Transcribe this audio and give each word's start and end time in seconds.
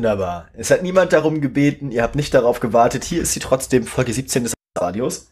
Wunderbar. 0.00 0.49
Es 0.60 0.70
hat 0.70 0.82
niemand 0.82 1.14
darum 1.14 1.40
gebeten, 1.40 1.90
ihr 1.90 2.02
habt 2.02 2.16
nicht 2.16 2.34
darauf 2.34 2.60
gewartet. 2.60 3.02
Hier 3.02 3.22
ist 3.22 3.32
sie 3.32 3.40
trotzdem, 3.40 3.84
Folge 3.84 4.12
17 4.12 4.42
des 4.42 4.52
Radios. 4.76 5.30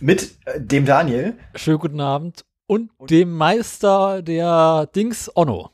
Mit 0.00 0.32
äh, 0.44 0.60
dem 0.60 0.84
Daniel. 0.84 1.38
Schönen 1.54 1.78
guten 1.78 2.00
Abend. 2.02 2.44
Und 2.66 2.90
dem 3.08 3.32
Meister 3.32 4.20
der 4.20 4.86
Dings 4.94 5.34
Onno. 5.34 5.70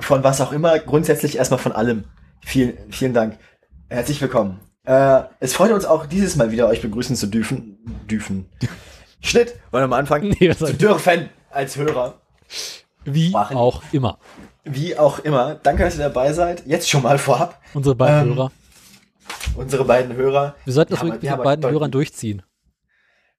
Von 0.00 0.24
was 0.24 0.40
auch 0.40 0.52
immer, 0.52 0.78
grundsätzlich 0.78 1.36
erstmal 1.36 1.60
von 1.60 1.72
allem. 1.72 2.04
Vielen, 2.46 2.90
vielen 2.90 3.12
Dank. 3.12 3.38
Herzlich 3.90 4.18
willkommen. 4.22 4.60
Äh, 4.84 5.24
es 5.38 5.52
freut 5.52 5.72
uns 5.72 5.84
auch 5.84 6.06
dieses 6.06 6.36
Mal 6.36 6.50
wieder, 6.50 6.66
euch 6.66 6.80
begrüßen 6.80 7.14
zu 7.14 7.26
dürfen. 7.26 7.76
Dürfen. 8.10 8.48
Schnitt, 9.20 9.54
wollen 9.70 9.82
wir 9.82 9.88
mal 9.88 9.98
anfangen? 9.98 10.34
Nee, 10.40 10.54
zu 10.54 10.72
dürfen 10.72 11.28
als 11.50 11.76
Hörer. 11.76 12.22
Wie 13.04 13.28
Machen. 13.28 13.58
auch 13.58 13.82
immer. 13.92 14.18
Wie 14.64 14.96
auch 14.96 15.18
immer. 15.20 15.56
Danke, 15.56 15.84
dass 15.84 15.96
ihr 15.96 16.04
dabei 16.04 16.32
seid. 16.32 16.66
Jetzt 16.66 16.88
schon 16.88 17.02
mal 17.02 17.18
vorab. 17.18 17.60
Unsere 17.74 17.94
beiden 17.94 18.30
Ähm, 18.30 18.36
Hörer. 18.36 18.52
Unsere 19.56 19.84
beiden 19.84 20.14
Hörer. 20.14 20.54
Wir 20.64 20.72
sollten 20.72 20.92
das 20.92 21.02
wirklich 21.02 21.22
wir 21.22 21.36
mit 21.36 21.44
beiden 21.44 21.68
Hörern 21.68 21.90
durchziehen. 21.90 22.42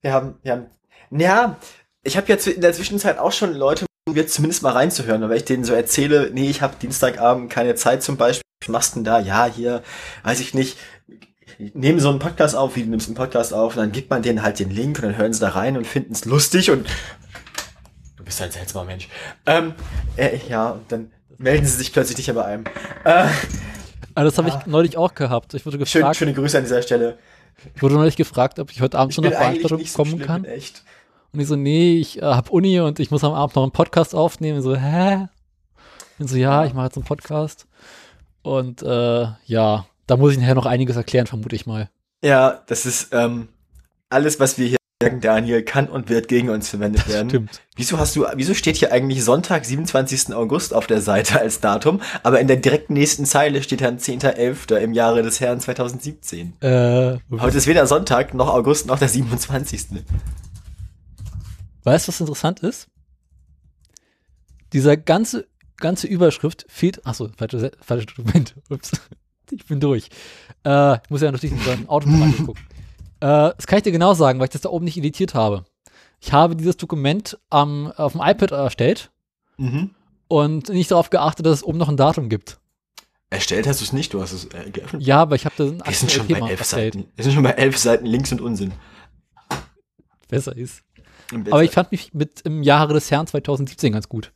Wir 0.01 0.11
haben, 0.13 0.35
wir 0.43 0.51
haben, 0.51 0.65
ja, 1.11 1.57
ich 2.03 2.17
habe 2.17 2.27
jetzt 2.27 2.47
in 2.47 2.61
der 2.61 2.73
Zwischenzeit 2.73 3.17
auch 3.19 3.31
schon 3.31 3.53
Leute, 3.53 3.85
jetzt 4.13 4.33
zumindest 4.33 4.63
mal 4.63 4.71
reinzuhören, 4.73 5.21
weil 5.29 5.37
ich 5.37 5.45
denen 5.45 5.63
so 5.63 5.73
erzähle, 5.73 6.29
nee, 6.33 6.49
ich 6.49 6.61
habe 6.61 6.75
Dienstagabend 6.81 7.49
keine 7.49 7.75
Zeit 7.75 8.03
zum 8.03 8.17
Beispiel, 8.17 8.43
was 8.61 8.69
machst 8.69 8.93
du 8.93 8.99
denn 8.99 9.05
da? 9.05 9.19
Ja, 9.19 9.45
hier, 9.45 9.81
weiß 10.23 10.41
ich 10.41 10.53
nicht, 10.53 10.77
ich 11.57 11.73
nehme 11.73 12.01
so 12.01 12.09
einen 12.09 12.19
Podcast 12.19 12.55
auf, 12.55 12.75
wie 12.75 12.83
du 12.83 12.89
nimmst 12.89 13.07
einen 13.07 13.15
Podcast 13.15 13.53
auf, 13.53 13.75
und 13.75 13.81
dann 13.81 13.91
gibt 13.93 14.09
man 14.09 14.21
denen 14.21 14.43
halt 14.43 14.59
den 14.59 14.71
Link 14.71 14.97
und 14.97 15.05
dann 15.05 15.17
hören 15.17 15.31
sie 15.31 15.39
da 15.39 15.49
rein 15.49 15.77
und 15.77 15.87
finden 15.87 16.11
es 16.11 16.25
lustig 16.25 16.69
und 16.69 16.85
du 18.23 18.25
bist 18.25 18.41
ein 18.41 18.51
seltsamer 18.51 18.85
Mensch. 18.85 19.09
Ähm, 19.45 19.73
äh, 20.15 20.37
ja, 20.47 20.69
und 20.71 20.89
dann 20.91 21.11
melden 21.37 21.65
sie 21.65 21.75
sich 21.77 21.91
plötzlich 21.91 22.17
nicht 22.17 22.27
mehr 22.27 22.35
bei 22.35 22.45
einem. 22.45 22.63
Äh, 23.03 23.27
Aber 24.15 24.25
das 24.25 24.37
habe 24.37 24.47
Ja. 24.49 24.59
ich 24.59 24.65
neulich 24.65 24.95
auch 24.97 25.13
gehabt. 25.13 25.53
Ich 25.55 25.65
wurde 25.65 25.83
schön, 25.85 26.01
gefragt, 26.01 26.15
schöne 26.17 26.33
Grüße 26.33 26.57
an 26.57 26.63
dieser 26.63 26.81
Stelle. 26.81 27.17
ich 27.75 27.81
wurde 27.81 27.95
neulich 27.95 28.15
gefragt, 28.15 28.59
ob 28.59 28.71
ich 28.71 28.81
heute 28.81 28.97
Abend 28.97 29.11
Ich 29.11 29.15
schon 29.15 29.23
nach 29.25 29.31
Veranstaltung 29.31 29.85
so 29.85 29.97
kommen 30.03 30.19
kann. 30.19 30.45
echt. 30.45 30.83
Und 31.33 31.39
ich 31.39 31.47
so, 31.47 31.55
nee, 31.55 31.97
ich 31.99 32.19
äh, 32.21 32.25
hab 32.25 32.49
Uni 32.51 32.79
und 32.79 32.99
ich 32.99 33.11
muss 33.11 33.23
am 33.23 33.33
Abend 33.33 33.55
noch 33.55 33.63
einen 33.63 33.71
Podcast 33.71 34.13
aufnehmen. 34.15 34.59
Ich 34.59 34.63
so, 34.63 34.75
hä? 34.75 35.27
Und 36.19 36.29
so, 36.29 36.37
ja, 36.37 36.63
ich 36.65 36.73
mache 36.73 36.85
jetzt 36.85 36.95
einen 36.97 37.05
Podcast. 37.05 37.65
Und 38.43 38.83
äh, 38.83 39.27
ja, 39.45 39.85
da 40.07 40.17
muss 40.17 40.31
ich 40.33 40.37
nachher 40.37 40.55
noch 40.55 40.65
einiges 40.67 40.95
erklären, 40.95 41.25
vermute 41.27 41.55
ich 41.55 41.65
mal. 41.65 41.89
Ja, 42.23 42.61
das 42.67 42.85
ist 42.85 43.09
ähm, 43.13 43.49
alles, 44.09 44.39
was 44.39 44.57
wir 44.57 44.67
hier 44.67 44.77
sagen, 45.03 45.21
Daniel, 45.21 45.63
kann 45.63 45.87
und 45.87 46.09
wird 46.09 46.27
gegen 46.27 46.49
uns 46.49 46.69
verwendet 46.69 47.07
werden. 47.07 47.29
Stimmt. 47.29 47.61
Wieso 47.75 47.97
hast 47.97 48.15
du, 48.15 48.25
wieso 48.35 48.53
steht 48.53 48.77
hier 48.77 48.91
eigentlich 48.91 49.23
Sonntag, 49.23 49.65
27. 49.65 50.33
August 50.33 50.73
auf 50.73 50.87
der 50.87 51.01
Seite 51.01 51.39
als 51.39 51.59
Datum, 51.59 52.01
aber 52.23 52.39
in 52.39 52.47
der 52.47 52.57
direkten 52.57 52.93
nächsten 52.93 53.25
Zeile 53.25 53.63
steht 53.63 53.81
dann 53.81 53.97
10.11. 53.97 54.75
im 54.77 54.93
Jahre 54.93 55.23
des 55.23 55.39
Herrn 55.39 55.59
2017. 55.59 56.53
Äh, 56.61 57.17
Heute 57.31 57.57
ist 57.57 57.67
weder 57.67 57.87
Sonntag 57.87 58.33
noch 58.33 58.49
August 58.49 58.87
noch 58.87 58.99
der 58.99 59.09
27. 59.09 59.87
weißt 61.83 62.07
du, 62.07 62.11
was 62.11 62.19
interessant 62.19 62.59
ist? 62.61 62.87
Dieser 64.73 64.97
ganze, 64.97 65.47
ganze 65.77 66.07
Überschrift 66.07 66.65
fehlt. 66.67 67.05
Achso, 67.05 67.29
falsches 67.37 67.71
falsche 67.81 68.07
Dokument. 68.07 68.55
Ups. 68.69 68.91
Ich 69.51 69.65
bin 69.65 69.79
durch. 69.79 70.09
Äh, 70.65 70.95
ich 70.95 71.09
muss 71.09 71.21
ja 71.21 71.31
natürlich 71.31 71.55
in 71.55 71.63
sein 71.63 71.89
Auto 71.89 72.09
mal 72.09 72.23
angucken. 72.37 72.59
Äh, 73.23 73.53
das 73.55 73.67
kann 73.67 73.77
ich 73.77 73.83
dir 73.83 73.91
genau 73.93 74.13
sagen, 74.13 74.39
weil 74.39 74.45
ich 74.47 74.51
das 74.51 74.61
da 74.61 74.69
oben 74.69 74.83
nicht 74.85 74.97
editiert 74.97 75.33
habe. 75.33 75.63
Ich 76.19 76.33
habe 76.33 76.55
dieses 76.57 76.75
Dokument 76.77 77.37
am, 77.49 77.91
auf 77.95 78.11
dem 78.13 78.21
iPad 78.21 78.51
erstellt 78.51 79.11
Mhm. 79.57 79.91
und 80.27 80.69
nicht 80.69 80.91
darauf 80.91 81.09
geachtet, 81.09 81.45
dass 81.45 81.59
es 81.59 81.63
oben 81.63 81.77
noch 81.77 81.87
ein 81.89 81.95
Datum 81.97 82.27
gibt. 82.27 82.59
Erstellt 83.29 83.65
hast 83.67 83.79
du 83.81 83.85
es 83.85 83.93
nicht, 83.93 84.13
du 84.13 84.21
hast 84.21 84.31
es 84.31 84.45
äh, 84.45 84.69
geöffnet. 84.71 85.03
Ja, 85.03 85.21
aber 85.21 85.35
ich 85.35 85.45
habe 85.45 85.55
da 85.57 85.63
ein 85.65 85.81
Wir 85.85 85.93
sind 85.93 86.11
schon 86.11 86.27
Thema 86.27 86.41
bei 86.41 86.49
elf 86.51 86.59
erstellt. 86.59 86.93
Seiten. 86.95 87.09
Wir 87.15 87.23
sind 87.23 87.33
schon 87.33 87.43
bei 87.43 87.51
elf 87.51 87.77
Seiten 87.77 88.05
Links 88.05 88.31
und 88.31 88.41
Unsinn. 88.41 88.73
Besser 90.27 90.55
ist. 90.55 90.81
Aber 91.49 91.63
ich 91.63 91.71
fand 91.71 91.91
mich 91.91 92.13
mit 92.13 92.41
im 92.41 92.63
Jahre 92.63 92.93
des 92.93 93.09
Herrn 93.09 93.27
2017 93.27 93.93
ganz 93.93 94.09
gut. 94.09 94.33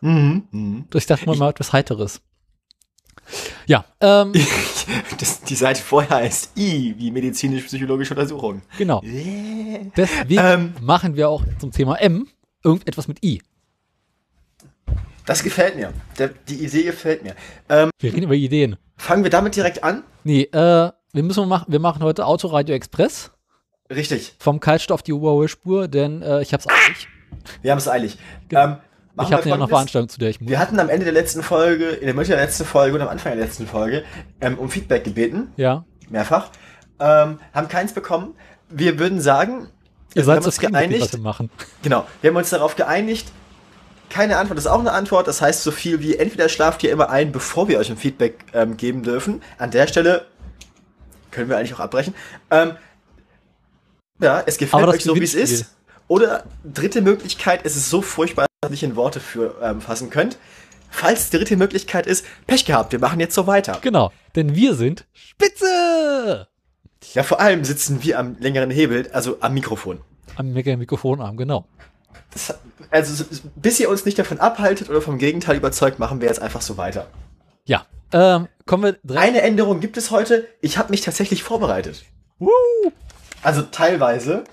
Mhm. 0.00 0.48
Mhm. 0.50 0.84
Ich 0.94 1.06
dachte 1.06 1.26
mal, 1.26 1.36
mal 1.36 1.50
etwas 1.50 1.72
Heiteres. 1.72 2.20
Ja, 3.66 3.84
ähm, 4.00 4.32
Das, 5.18 5.42
die 5.42 5.54
Seite 5.54 5.82
vorher 5.82 6.16
heißt 6.16 6.56
I, 6.58 6.94
wie 6.98 7.10
medizinisch-psychologische 7.10 8.14
Untersuchung. 8.14 8.62
genau. 8.78 9.02
Yeah. 9.02 9.80
Deswegen 9.96 10.40
Ähm. 10.44 10.74
machen 10.80 11.14
wir 11.16 11.28
auch 11.28 11.42
zum 11.58 11.70
Thema 11.70 11.96
M 12.00 12.26
irgendetwas 12.64 13.06
mit 13.08 13.22
I. 13.24 13.42
Das 15.26 15.42
gefällt 15.42 15.76
mir. 15.76 15.92
Der, 16.18 16.28
die 16.48 16.64
Idee 16.64 16.82
gefällt 16.84 17.22
mir. 17.22 17.34
Ähm, 17.68 17.90
Wir 18.00 18.12
reden 18.12 18.24
über 18.24 18.34
Ideen. 18.34 18.76
fangen 18.96 19.22
wir 19.22 19.30
damit 19.30 19.54
direkt 19.54 19.84
an? 19.84 20.02
Nee, 20.24 20.42
äh, 20.42 20.90
wir 21.12 21.22
müssen 21.22 21.46
machen, 21.48 21.66
wir 21.72 21.80
machen 21.80 22.02
heute 22.02 22.26
Autoradio 22.26 22.74
Express 22.74 23.30
Richtig. 23.90 24.34
vom 24.38 24.58
Kaltstoff 24.60 24.94
auf 25.00 25.02
die 25.02 25.12
Überholspur, 25.12 25.88
denn 25.88 26.22
äh, 26.22 26.42
ich 26.42 26.52
hab's 26.52 26.66
eilig. 26.68 27.08
Wir 27.62 27.70
haben 27.70 27.78
es 27.78 27.88
eilig. 27.88 28.18
Genau. 28.48 28.64
Ähm, 28.64 28.76
Ich 29.22 29.32
habe 29.32 29.44
wir 29.44 29.50
ja 29.50 29.56
noch 29.56 29.68
Folgendes. 29.68 29.68
Veranstaltung, 29.70 30.08
zu 30.08 30.18
der 30.18 30.30
ich 30.30 30.40
muss. 30.40 30.50
Wir 30.50 30.58
hatten 30.58 30.78
am 30.78 30.88
Ende 30.88 31.04
der 31.04 31.12
letzten 31.12 31.42
Folge, 31.42 31.88
in 31.90 32.06
der 32.06 32.14
Mitte 32.14 32.30
der 32.30 32.40
letzten 32.40 32.64
Folge 32.64 32.96
und 32.96 33.02
am 33.02 33.08
Anfang 33.08 33.36
der 33.36 33.44
letzten 33.44 33.66
Folge 33.66 34.04
ähm, 34.40 34.58
um 34.58 34.70
Feedback 34.70 35.04
gebeten. 35.04 35.52
Ja. 35.56 35.84
Mehrfach. 36.08 36.50
Ähm, 36.98 37.38
haben 37.54 37.68
keins 37.68 37.92
bekommen. 37.92 38.34
Wir 38.68 38.98
würden 38.98 39.20
sagen, 39.20 39.68
Ihr 40.10 40.16
wir 40.16 40.24
seid 40.24 40.36
haben 40.38 40.44
uns 40.46 40.56
dem, 40.58 40.72
geeinigt. 40.72 41.12
wir 41.12 41.20
machen. 41.20 41.50
Genau, 41.82 42.06
wir 42.20 42.30
haben 42.30 42.36
uns 42.36 42.50
darauf 42.50 42.76
geeinigt. 42.76 43.28
Keine 44.10 44.38
Antwort 44.38 44.58
ist 44.58 44.66
auch 44.66 44.80
eine 44.80 44.92
Antwort. 44.92 45.28
Das 45.28 45.40
heißt 45.40 45.62
so 45.62 45.70
viel 45.70 46.00
wie 46.00 46.16
entweder 46.16 46.48
schlaft 46.48 46.82
ihr 46.82 46.90
immer 46.90 47.10
ein, 47.10 47.30
bevor 47.32 47.68
wir 47.68 47.78
euch 47.78 47.90
ein 47.90 47.96
Feedback 47.96 48.44
ähm, 48.52 48.76
geben 48.76 49.02
dürfen. 49.02 49.42
An 49.58 49.70
der 49.70 49.86
Stelle 49.86 50.26
können 51.30 51.48
wir 51.48 51.56
eigentlich 51.56 51.74
auch 51.74 51.80
abbrechen. 51.80 52.14
Ähm, 52.50 52.72
ja, 54.20 54.42
es 54.44 54.58
gefällt 54.58 54.86
euch 54.88 55.04
so, 55.04 55.14
wie 55.14 55.22
es 55.22 55.34
ist. 55.34 55.66
Oder 56.08 56.42
dritte 56.64 57.02
Möglichkeit, 57.02 57.60
es 57.62 57.76
ist 57.76 57.88
so 57.88 58.02
furchtbar, 58.02 58.46
ihr 58.70 58.72
nicht 58.72 58.82
in 58.82 58.96
Worte 58.96 59.20
für 59.20 59.56
ähm, 59.62 59.80
fassen 59.80 60.10
könnt. 60.10 60.38
Falls 60.88 61.30
die 61.30 61.36
dritte 61.36 61.56
Möglichkeit 61.56 62.06
ist, 62.06 62.24
Pech 62.46 62.64
gehabt, 62.64 62.92
wir 62.92 62.98
machen 62.98 63.20
jetzt 63.20 63.34
so 63.34 63.46
weiter. 63.46 63.78
Genau, 63.80 64.12
denn 64.34 64.54
wir 64.54 64.74
sind 64.74 65.06
Spitze 65.12 66.48
Ja, 67.14 67.22
vor 67.22 67.40
allem 67.40 67.64
sitzen 67.64 68.02
wir 68.02 68.18
am 68.18 68.36
längeren 68.40 68.70
Hebel, 68.70 69.08
also 69.12 69.36
am 69.40 69.54
Mikrofon. 69.54 70.00
am 70.36 70.52
Mega 70.52 70.76
Mikrofonarm, 70.76 71.36
genau. 71.36 71.64
Das, 72.32 72.54
also, 72.90 73.24
bis 73.56 73.78
ihr 73.80 73.88
uns 73.88 74.04
nicht 74.04 74.18
davon 74.18 74.40
abhaltet 74.40 74.88
oder 74.90 75.00
vom 75.00 75.18
Gegenteil 75.18 75.56
überzeugt, 75.56 75.98
machen 75.98 76.20
wir 76.20 76.28
jetzt 76.28 76.42
einfach 76.42 76.60
so 76.60 76.76
weiter. 76.76 77.06
Ja, 77.64 77.86
ähm, 78.12 78.48
kommen 78.66 78.82
wir 78.84 78.92
direkt. 79.02 79.24
Eine 79.24 79.42
Änderung 79.42 79.80
gibt 79.80 79.96
es 79.96 80.10
heute. 80.10 80.46
Ich 80.60 80.76
habe 80.78 80.90
mich 80.90 81.00
tatsächlich 81.02 81.42
vorbereitet. 81.44 82.04
Woo! 82.38 82.50
Also 83.42 83.62
teilweise. 83.62 84.44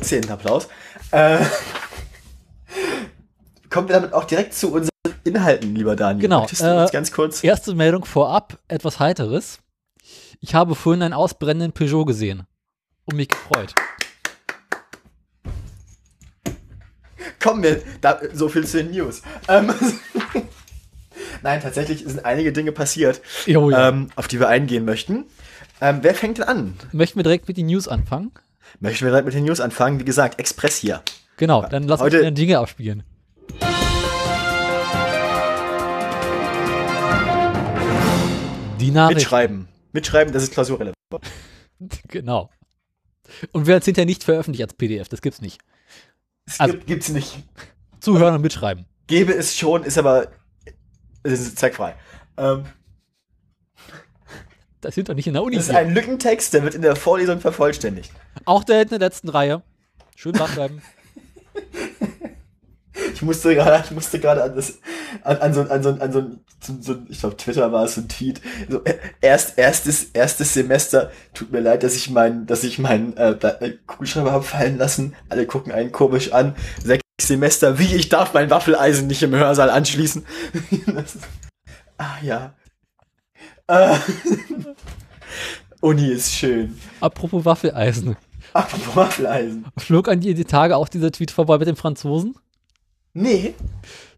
Zehnten 0.00 0.32
Applaus. 0.32 0.68
Äh, 1.10 1.38
kommen 3.70 3.88
wir 3.88 3.94
damit 3.94 4.12
auch 4.12 4.24
direkt 4.24 4.54
zu 4.54 4.72
unseren 4.72 4.90
Inhalten, 5.24 5.74
lieber 5.74 5.96
Daniel. 5.96 6.22
Genau, 6.22 6.46
äh, 6.46 6.88
ganz 6.90 7.12
kurz. 7.12 7.42
Erste 7.42 7.74
Meldung 7.74 8.04
vorab, 8.04 8.58
etwas 8.68 9.00
Heiteres. 9.00 9.58
Ich 10.40 10.54
habe 10.54 10.74
vorhin 10.74 11.02
einen 11.02 11.14
ausbrennenden 11.14 11.72
Peugeot 11.72 12.04
gesehen 12.04 12.44
und 13.04 13.16
mich 13.16 13.28
gefreut. 13.28 13.74
Kommen 17.42 17.62
wir 17.62 17.82
da, 18.00 18.20
so 18.32 18.48
viel 18.48 18.66
zu 18.66 18.78
den 18.78 18.90
News. 18.90 19.22
Ähm, 19.48 19.72
Nein, 21.42 21.60
tatsächlich 21.60 22.04
sind 22.04 22.24
einige 22.24 22.52
Dinge 22.52 22.72
passiert, 22.72 23.20
Jo, 23.46 23.70
ja. 23.70 23.88
ähm, 23.88 24.10
auf 24.16 24.26
die 24.28 24.40
wir 24.40 24.48
eingehen 24.48 24.84
möchten. 24.84 25.24
Ähm, 25.80 25.98
wer 26.02 26.14
fängt 26.14 26.38
denn 26.38 26.44
an? 26.44 26.74
Möchten 26.92 27.18
wir 27.18 27.22
direkt 27.22 27.48
mit 27.48 27.56
den 27.56 27.66
News 27.66 27.88
anfangen? 27.88 28.32
Möchten 28.80 29.04
wir 29.04 29.10
direkt 29.10 29.26
mit 29.26 29.34
den 29.34 29.44
News 29.44 29.60
anfangen? 29.60 30.00
Wie 30.00 30.04
gesagt, 30.04 30.40
Express 30.40 30.76
hier. 30.78 31.02
Genau, 31.36 31.62
dann 31.66 31.84
lass 31.84 32.00
uns 32.00 32.10
den 32.12 32.34
Dinge 32.34 32.58
abspielen. 32.58 33.02
Die 38.86 38.90
Nachricht. 38.92 39.18
Mitschreiben. 39.20 39.68
Mitschreiben, 39.92 40.32
das 40.32 40.42
ist 40.44 40.52
klausurrelevant. 40.52 40.94
Genau. 42.08 42.48
Und 43.52 43.66
wir 43.66 43.76
es 43.76 43.84
hinterher 43.84 44.06
nicht 44.06 44.24
veröffentlicht 44.24 44.62
als 44.62 44.72
PDF, 44.74 45.08
das 45.10 45.20
gibt's 45.20 45.40
nicht. 45.42 45.60
Es 46.46 46.58
Also- 46.60 46.74
gibt, 46.74 46.86
gibt's 46.86 47.08
nicht. 47.10 47.44
Zuhören 48.00 48.34
und 48.34 48.40
mitschreiben. 48.40 48.86
Gäbe 49.08 49.34
es 49.34 49.56
schon, 49.56 49.82
ist 49.84 49.98
aber 49.98 50.28
es 51.22 51.40
ist 51.40 51.58
zweckfrei. 51.58 51.94
Ähm, 52.36 52.64
Das 54.80 54.94
sind 54.94 55.08
doch 55.08 55.14
nicht 55.14 55.26
in 55.26 55.34
der 55.34 55.42
Uni. 55.42 55.56
Das 55.56 55.64
ist 55.66 55.70
hier. 55.70 55.80
ein 55.80 55.92
Lückentext, 55.92 56.52
der 56.54 56.62
wird 56.62 56.74
in 56.74 56.82
der 56.82 56.94
Vorlesung 56.96 57.40
vervollständigt. 57.40 58.12
Auch 58.44 58.62
der 58.64 58.82
in 58.82 58.88
der 58.88 58.98
letzten 59.00 59.28
Reihe. 59.28 59.62
Schön 60.14 60.32
dranbleiben. 60.32 60.80
Ich 63.14 63.22
musste 63.22 63.54
gerade, 63.54 63.84
ich 63.84 63.90
musste 63.90 64.18
gerade 64.18 64.42
an 64.42 64.54
das, 64.54 64.78
an, 65.22 65.36
an 65.38 65.54
so, 65.54 65.62
an 65.62 65.82
so, 65.82 65.90
an 65.90 66.12
so, 66.12 66.74
so, 66.80 66.96
ich 67.08 67.20
glaube 67.20 67.36
Twitter 67.36 67.72
war 67.72 67.84
es 67.84 67.94
so 67.94 68.00
ein 68.00 68.08
Tweet. 68.08 68.40
So, 68.68 68.84
äh, 68.84 68.96
erst, 69.20 69.58
erstes, 69.58 70.04
erstes 70.12 70.54
Semester. 70.54 71.10
Tut 71.34 71.52
mir 71.52 71.60
leid, 71.60 71.82
dass 71.82 71.94
ich 71.96 72.10
meinen, 72.10 72.46
dass 72.46 72.64
ich 72.64 72.78
meinen 72.78 73.16
äh, 73.16 73.32
äh, 73.32 73.78
Kugelschreiber 73.86 74.32
habe 74.32 74.44
fallen 74.44 74.78
lassen. 74.78 75.14
Alle 75.28 75.46
gucken 75.46 75.72
einen 75.72 75.92
komisch 75.92 76.32
an. 76.32 76.54
Sechs 76.82 77.02
Semester, 77.20 77.78
wie 77.78 77.94
ich 77.94 78.08
darf 78.08 78.34
mein 78.34 78.50
Waffeleisen 78.50 79.06
nicht 79.06 79.22
im 79.22 79.34
Hörsaal 79.34 79.70
anschließen. 79.70 80.24
ist, 81.04 81.18
ah 81.98 82.16
ja. 82.22 82.54
Äh, 83.66 83.96
Uni 85.80 86.08
ist 86.08 86.32
schön. 86.32 86.78
Apropos 87.00 87.44
Waffeleisen. 87.44 88.16
Apropos 88.52 88.96
Waffeleisen. 88.96 89.66
Flog 89.76 90.08
an 90.08 90.20
dir 90.20 90.34
die 90.34 90.44
Tage 90.44 90.76
auch 90.76 90.88
dieser 90.88 91.12
Tweet 91.12 91.30
vorbei 91.30 91.58
mit 91.58 91.68
den 91.68 91.76
Franzosen? 91.76 92.36
Nee. 93.16 93.54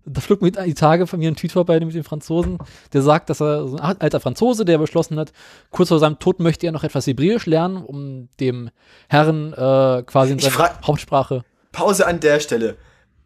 Da 0.04 0.20
flog 0.20 0.42
mir 0.42 0.50
die 0.50 0.74
Tage 0.74 1.06
von 1.06 1.20
mir 1.20 1.30
ein 1.30 1.36
Tweet 1.36 1.52
vorbei 1.52 1.78
mit 1.78 1.94
den 1.94 2.02
Franzosen, 2.02 2.58
der 2.92 3.02
sagt, 3.02 3.30
dass 3.30 3.40
er 3.40 3.68
so 3.68 3.76
ein 3.76 4.00
alter 4.00 4.18
Franzose, 4.18 4.64
der 4.64 4.78
beschlossen 4.78 5.20
hat, 5.20 5.32
kurz 5.70 5.90
vor 5.90 6.00
seinem 6.00 6.18
Tod 6.18 6.40
möchte 6.40 6.66
er 6.66 6.72
noch 6.72 6.82
etwas 6.82 7.06
Hebräisch 7.06 7.46
lernen, 7.46 7.76
um 7.76 8.28
dem 8.40 8.70
Herrn 9.08 9.52
äh, 9.52 10.02
quasi 10.02 10.32
in 10.32 10.40
seiner 10.40 10.80
Hauptsprache. 10.84 11.44
Pause 11.70 12.08
an 12.08 12.18
der 12.18 12.40
Stelle. 12.40 12.76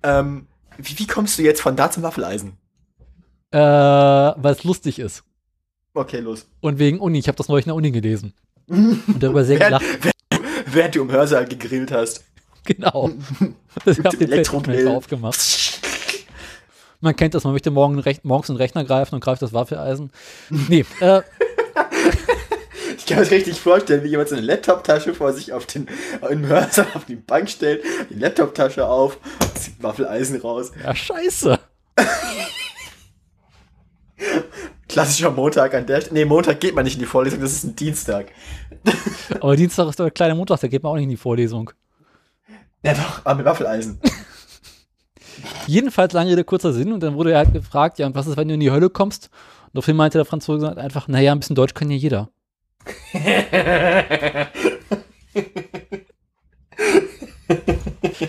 Ähm, 0.03 0.47
wie, 0.77 0.99
wie 0.99 1.07
kommst 1.07 1.39
du 1.39 1.43
jetzt 1.43 1.63
von 1.63 1.75
da 1.75 1.91
zum 1.91 2.03
Waffeleisen? 2.03 2.59
Äh, 3.51 3.59
weil 3.59 4.53
es 4.53 4.65
lustig 4.65 4.99
ist. 4.99 5.25
Okay, 5.95 6.21
los. 6.21 6.47
Und 6.61 6.79
wegen 6.79 7.01
Uni. 7.01 7.19
Ich 7.19 7.29
habe 7.29 7.37
das 7.37 7.49
neulich 7.49 7.65
in 7.65 7.71
der 7.71 7.77
Uni 7.77 7.93
gelesen. 7.93 8.35
Und 8.67 9.23
darüber 9.23 9.45
sehr 9.45 9.59
gelacht. 9.59 9.85
während, 10.03 10.47
während 10.67 10.95
du 10.97 11.03
im 11.03 11.11
Hörsaal 11.11 11.47
gegrillt 11.47 11.93
hast. 11.93 12.25
Genau. 12.65 13.11
Ich 13.87 13.99
habe 13.99 14.17
den 14.17 14.31
Elektrogrill. 14.31 14.75
Facebook 14.75 14.97
aufgemacht. 14.97 15.81
Man 17.01 17.17
kennt 17.17 17.35
das, 17.35 17.43
man 17.43 17.53
möchte 17.55 17.73
morgen 17.73 17.99
rech 17.99 18.21
morgens 18.23 18.51
einen 18.51 18.57
Rechner 18.57 18.85
greifen 18.85 19.17
und 19.17 19.21
greift 19.21 19.43
das 19.43 19.53
Waffeleisen. 19.53 20.13
Nee, 20.49 20.85
äh, 21.01 21.23
Ich 23.03 23.07
kann 23.07 23.17
mir 23.17 23.25
das 23.25 23.33
richtig 23.33 23.59
vorstellen, 23.61 24.05
wie 24.05 24.09
jemand 24.11 24.29
so 24.29 24.37
eine 24.37 24.47
Laptoptasche 24.47 25.13
vor 25.13 25.33
sich 25.33 25.53
auf 25.53 25.67
den, 25.67 25.89
im 26.31 26.47
Hörsaal 26.47 26.87
auf 26.95 27.05
die 27.05 27.17
Bank 27.17 27.51
stellt, 27.51 27.83
die 28.11 28.15
Laptoptasche 28.15 28.87
auf, 28.87 29.19
zieht 29.57 29.83
Waffeleisen 29.83 30.41
raus. 30.41 30.71
ja, 30.81 30.95
scheiße. 30.95 31.59
Klassischer 34.89 35.33
Montag 35.33 35.75
an 35.75 35.85
der 35.87 36.01
Stelle. 36.03 36.15
Nee, 36.15 36.25
Montag 36.27 36.61
geht 36.61 36.77
man 36.77 36.85
nicht 36.85 36.95
in 36.95 37.01
die 37.01 37.07
Vorlesung, 37.07 37.41
das 37.41 37.53
ist 37.53 37.65
ein 37.65 37.75
Dienstag. 37.75 38.27
Aber 39.41 39.57
Dienstag 39.57 39.89
ist 39.89 39.99
doch 39.99 40.05
der 40.05 40.13
kleine 40.13 40.37
Montag, 40.37 40.61
da 40.61 40.69
geht 40.69 40.85
man 40.85 40.93
auch 40.93 40.97
nicht 40.97 41.05
in 41.05 41.11
die 41.11 41.17
Vorlesung. 41.17 41.73
Ja 42.83 42.95
doch, 42.95 43.21
aber 43.25 43.37
mit 43.37 43.47
Waffeleisen. 43.47 44.01
Jedenfalls 45.67 46.13
lange 46.13 46.33
Rede, 46.33 46.45
kurzer 46.45 46.73
Sinn. 46.73 46.93
Und 46.93 47.01
dann 47.01 47.15
wurde 47.15 47.33
er 47.33 47.39
halt 47.39 47.53
gefragt, 47.53 47.99
ja, 47.99 48.07
und 48.07 48.15
was 48.15 48.27
ist, 48.27 48.37
wenn 48.37 48.49
du 48.49 48.55
in 48.55 48.61
die 48.61 48.71
Hölle 48.71 48.91
kommst? 48.91 49.31
Und 49.67 49.75
daraufhin 49.75 49.97
meinte 49.97 50.19
der 50.19 50.25
Franzose 50.25 50.67
halt 50.67 50.79
einfach, 50.79 51.09
naja, 51.09 51.33
ein 51.33 51.41
bisschen 51.41 51.57
Deutsch 51.57 51.75
kann 51.75 51.91
ja 51.91 51.97
jeder. 51.97 52.29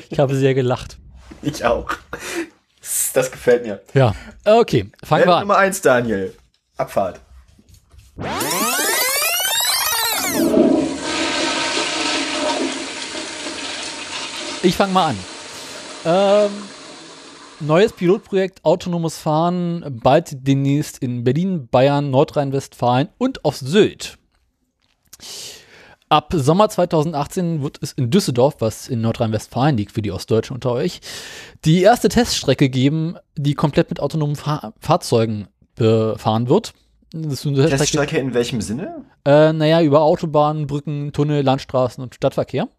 Ich 0.09 0.19
habe 0.19 0.35
sehr 0.35 0.53
gelacht. 0.53 0.97
Ich 1.41 1.65
auch. 1.65 1.89
Das, 3.13 3.31
gefällt 3.31 3.65
mir. 3.65 3.81
Ja, 3.93 4.13
okay, 4.45 4.91
fangen 5.03 5.23
wir 5.23 5.27
Welt 5.27 5.35
an. 5.37 5.41
Nummer 5.41 5.57
eins, 5.57 5.81
Daniel. 5.81 6.33
Abfahrt. 6.77 7.19
Ich 14.63 14.77
fange 14.77 14.93
mal 14.93 15.07
an. 15.09 15.17
Ähm, 16.05 16.51
neues 17.59 17.91
Pilotprojekt 17.91 18.63
Autonomes 18.63 19.17
Fahren, 19.17 19.83
bald 20.01 20.47
demnächst 20.47 20.99
in 20.99 21.25
Berlin, 21.25 21.67
Bayern, 21.67 22.09
Nordrhein-Westfalen 22.11 23.09
und 23.17 23.43
auf 23.43 23.57
Sylt. 23.57 24.17
Ab 26.07 26.31
Sommer 26.33 26.69
2018 26.69 27.61
wird 27.61 27.79
es 27.81 27.91
in 27.91 28.09
Düsseldorf, 28.09 28.55
was 28.59 28.87
in 28.87 29.01
Nordrhein-Westfalen 29.01 29.75
liegt 29.75 29.91
für 29.91 30.01
die 30.01 30.13
Ostdeutschen 30.13 30.53
unter 30.53 30.71
euch, 30.71 31.01
die 31.65 31.81
erste 31.81 32.07
Teststrecke 32.07 32.69
geben, 32.69 33.17
die 33.35 33.55
komplett 33.55 33.89
mit 33.89 33.99
autonomen 33.99 34.37
Fahr 34.37 34.73
Fahrzeugen 34.79 35.49
befahren 35.75 36.47
wird. 36.47 36.73
Das 37.11 37.41
Teststrecke 37.41 38.17
in 38.17 38.33
welchem 38.33 38.61
Sinne? 38.61 39.03
äh, 39.25 39.51
naja, 39.51 39.81
über 39.81 40.03
Autobahnen, 40.03 40.67
Brücken, 40.67 41.11
Tunnel, 41.11 41.43
Landstraßen 41.43 42.01
und 42.01 42.15
Stadtverkehr. 42.15 42.69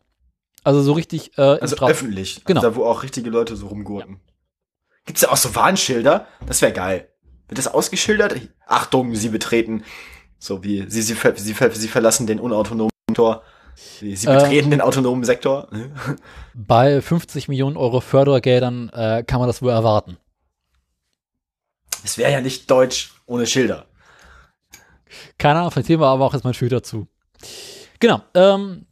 Also 0.65 0.83
so 0.83 0.93
richtig 0.95 1.37
äh, 1.39 1.43
Also 1.43 1.77
Straßen- 1.77 1.91
öffentlich. 1.91 2.45
Genau. 2.45 2.61
Also 2.61 2.71
da, 2.71 2.77
wo 2.77 2.85
auch 2.87 3.03
richtige 3.03 3.31
Leute 3.31 3.55
so 3.57 3.69
rumgurten. 3.69 4.21
Gibt's 5.05 5.21
da 5.21 5.29
auch 5.31 5.37
so 5.37 5.55
Warnschilder? 5.55 6.27
Das 6.47 6.63
wäre 6.63 6.73
geil. 6.73 7.09
Wird 7.49 7.59
das 7.59 7.69
ausgeschildert? 7.69 8.35
Achtung, 8.67 9.15
Sie 9.15 9.29
betreten. 9.29 9.85
So 10.39 10.65
wie 10.65 10.85
Sie, 10.89 11.03
Sie, 11.03 11.15
ver- 11.15 11.37
Sie, 11.37 11.55
ver- 11.55 11.71
Sie 11.71 11.89
verlassen 11.89 12.27
den 12.27 12.41
unautonomen 12.41 12.91
Sektor. 13.09 13.43
Sie, 13.77 14.17
Sie 14.17 14.27
Äh. 14.27 14.35
betreten 14.37 14.71
den 14.71 14.81
autonomen 14.81 15.25
Sektor. 15.25 15.69
Bei 16.55 17.01
50 17.03 17.49
Millionen 17.49 17.77
Euro 17.77 18.01
Fördergeldern 18.01 18.89
äh, 18.91 19.23
kann 19.27 19.41
man 19.41 19.49
das 19.49 19.61
wohl 19.61 19.71
erwarten. 19.71 20.17
Es 22.03 22.19
wäre 22.19 22.33
ja 22.33 22.41
nicht 22.41 22.71
Deutsch 22.71 23.13
ohne 23.27 23.47
Schilder. 23.47 23.87
Keine 25.39 25.59
Ahnung, 25.61 25.71
vielleicht 25.71 25.87
sehen 25.89 26.01
wir 26.01 26.07
aber 26.07 26.25
auch 26.25 26.35
jetzt 26.35 26.45
mal 26.45 26.51
ein 26.51 26.55
Schild 26.55 26.73
dazu. 26.73 27.07
Genau, 28.01 28.21
ähm, 28.35 28.87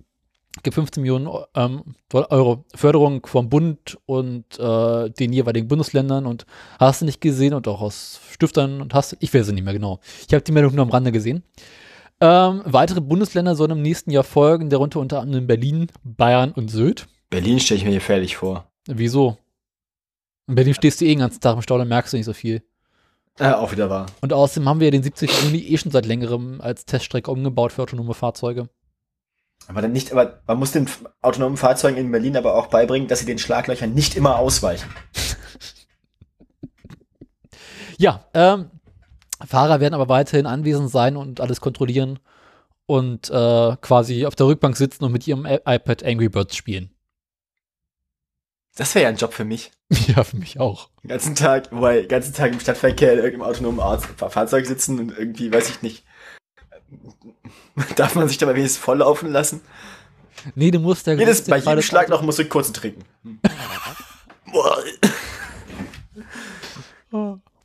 gibt 0.63 0.75
15 0.75 1.03
Millionen 1.03 1.29
ähm, 1.55 1.83
Euro 2.13 2.65
Förderung 2.75 3.27
vom 3.27 3.49
Bund 3.49 3.99
und 4.07 4.45
äh, 4.59 5.11
den 5.11 5.33
jeweiligen 5.33 5.69
Bundesländern 5.69 6.27
und 6.27 6.47
hast 6.79 7.01
du 7.01 7.07
nicht 7.07 7.21
gesehen 7.21 7.55
und 7.55 7.67
auch 7.69 7.81
aus 7.81 8.21
Stiftern 8.31 8.81
und 8.81 8.95
hast, 8.95 9.17
ich 9.21 9.33
weiß 9.33 9.49
es 9.49 9.53
nicht 9.53 9.65
mehr 9.65 9.73
genau. 9.73 10.01
Ich 10.27 10.35
habe 10.35 10.43
die 10.43 10.53
Meldung 10.53 10.75
nur 10.75 10.85
am 10.85 10.91
Rande 10.91 11.13
gesehen. 11.13 11.43
Ähm, 12.21 12.63
weitere 12.65 13.01
Bundesländer 13.01 13.57
sollen 13.57 13.73
im 13.73 13.83
nächsten 13.83 14.11
Jahr 14.11 14.25
folgen, 14.25 14.71
darunter 14.71 15.01
unter 15.01 15.21
anderem 15.21 15.47
Berlin, 15.47 15.89
Bayern 16.05 16.53
und 16.53 16.69
Sylt. 16.69 17.09
Berlin 17.31 17.59
stelle 17.59 17.79
ich 17.79 17.85
mir 17.85 17.95
gefährlich 17.95 18.37
vor. 18.37 18.71
Wieso? 18.87 19.39
In 20.47 20.55
Berlin 20.55 20.75
stehst 20.75 21.01
du 21.01 21.05
eh 21.05 21.09
den 21.09 21.21
ganzen 21.21 21.41
Tag 21.41 21.57
im 21.57 21.63
Stau, 21.63 21.79
dann 21.79 21.89
merkst 21.89 22.13
du 22.13 22.17
nicht 22.19 22.27
so 22.27 22.33
viel. 22.33 22.63
Äh, 23.39 23.53
auch 23.53 23.73
wieder 23.73 23.89
wahr. 23.89 24.07
Und 24.21 24.33
außerdem 24.33 24.69
haben 24.69 24.81
wir 24.81 24.89
ja 24.89 24.91
den 24.91 25.03
70 25.03 25.45
Juni 25.45 25.59
eh 25.59 25.79
schon 25.79 25.91
seit 25.91 26.05
längerem 26.05 26.61
als 26.61 26.85
Teststrecke 26.85 27.31
umgebaut 27.31 27.73
für 27.73 27.83
autonome 27.83 28.15
Fahrzeuge. 28.15 28.69
Aber 29.69 29.83
dann 29.83 29.93
nicht, 29.93 30.13
aber 30.13 30.41
man 30.47 30.59
muss 30.59 30.73
den 30.73 30.89
autonomen 31.21 31.57
Fahrzeugen 31.57 31.97
in 31.97 32.11
Berlin 32.11 32.37
aber 32.37 32.55
auch 32.55 32.67
beibringen, 32.67 33.09
dass 33.09 33.21
sie 33.21 33.27
den 33.27 33.39
Schlaglöchern 33.39 33.95
nicht 33.95 34.17
immer 34.17 34.39
ausweichen. 34.39 34.91
Ja, 37.99 38.25
ähm, 38.35 38.71
Fahrer 39.47 39.81
werden 39.81 39.95
aber 39.95 40.09
weiterhin 40.09 40.47
anwesend 40.47 40.91
sein 40.91 41.17
und 41.17 41.41
alles 41.41 41.61
kontrollieren 41.61 42.19
und 42.87 43.31
äh, 43.31 43.77
quasi 43.81 44.27
auf 44.27 44.35
der 44.35 44.47
Rückbank 44.47 44.77
sitzen 44.77 45.05
und 45.05 45.13
mit 45.13 45.27
ihrem 45.27 45.47
iPad 45.47 46.05
Angry 46.05 46.29
Birds 46.29 46.57
spielen. 46.57 46.91
Das 48.75 48.95
wäre 48.95 49.05
ja 49.05 49.09
ein 49.11 49.17
Job 49.17 49.33
für 49.33 49.45
mich. 49.45 49.71
Ja, 50.09 50.25
für 50.25 50.39
mich 50.39 50.59
auch. 50.59 50.89
Den 51.03 51.09
ganzen 51.11 51.35
Tag, 51.35 51.71
wobei, 51.71 52.01
den 52.01 52.09
ganzen 52.09 52.33
Tag 52.33 52.51
im 52.53 52.61
Stadtverkehr 52.61 53.13
in 53.13 53.19
irgendeinem 53.19 53.51
autonomen 53.51 54.01
Fahrzeug 54.01 54.67
sitzen 54.67 54.99
und 54.99 55.17
irgendwie, 55.17 55.53
weiß 55.53 55.69
ich 55.69 55.83
nicht. 55.83 56.05
Darf 57.97 58.15
man 58.15 58.29
sich 58.29 58.39
dabei 58.39 58.55
wenigstens 58.55 58.83
volllaufen 58.83 59.31
lassen? 59.31 59.61
Nee, 60.55 60.71
du 60.71 60.79
musst 60.81 61.07
ja 61.07 61.15
Jedes, 61.15 61.45
bei 61.45 61.59
jedem 61.59 61.83
Schlag 61.83 62.09
noch 62.09 62.23
musst 62.23 62.39
du 62.39 62.45
kurz 62.45 62.73
trinken. 62.73 63.05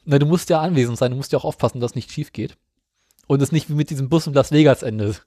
Na, 0.10 0.20
du 0.20 0.26
musst 0.26 0.50
ja 0.50 0.62
anwesend 0.62 0.98
sein, 0.98 1.12
du 1.12 1.18
musst 1.18 1.32
ja 1.34 1.40
auch 1.40 1.46
aufpassen, 1.46 1.82
dass 1.82 1.96
nicht 1.96 2.12
schief 2.12 2.32
geht. 2.32 2.58
Und 3.28 3.42
es 3.42 3.52
nicht 3.52 3.70
wie 3.70 3.74
mit 3.74 3.90
diesem 3.90 4.08
Bus 4.10 4.28
in 4.28 4.34
Las 4.34 4.52
Vegas 4.52 4.84
endet. 4.84 5.26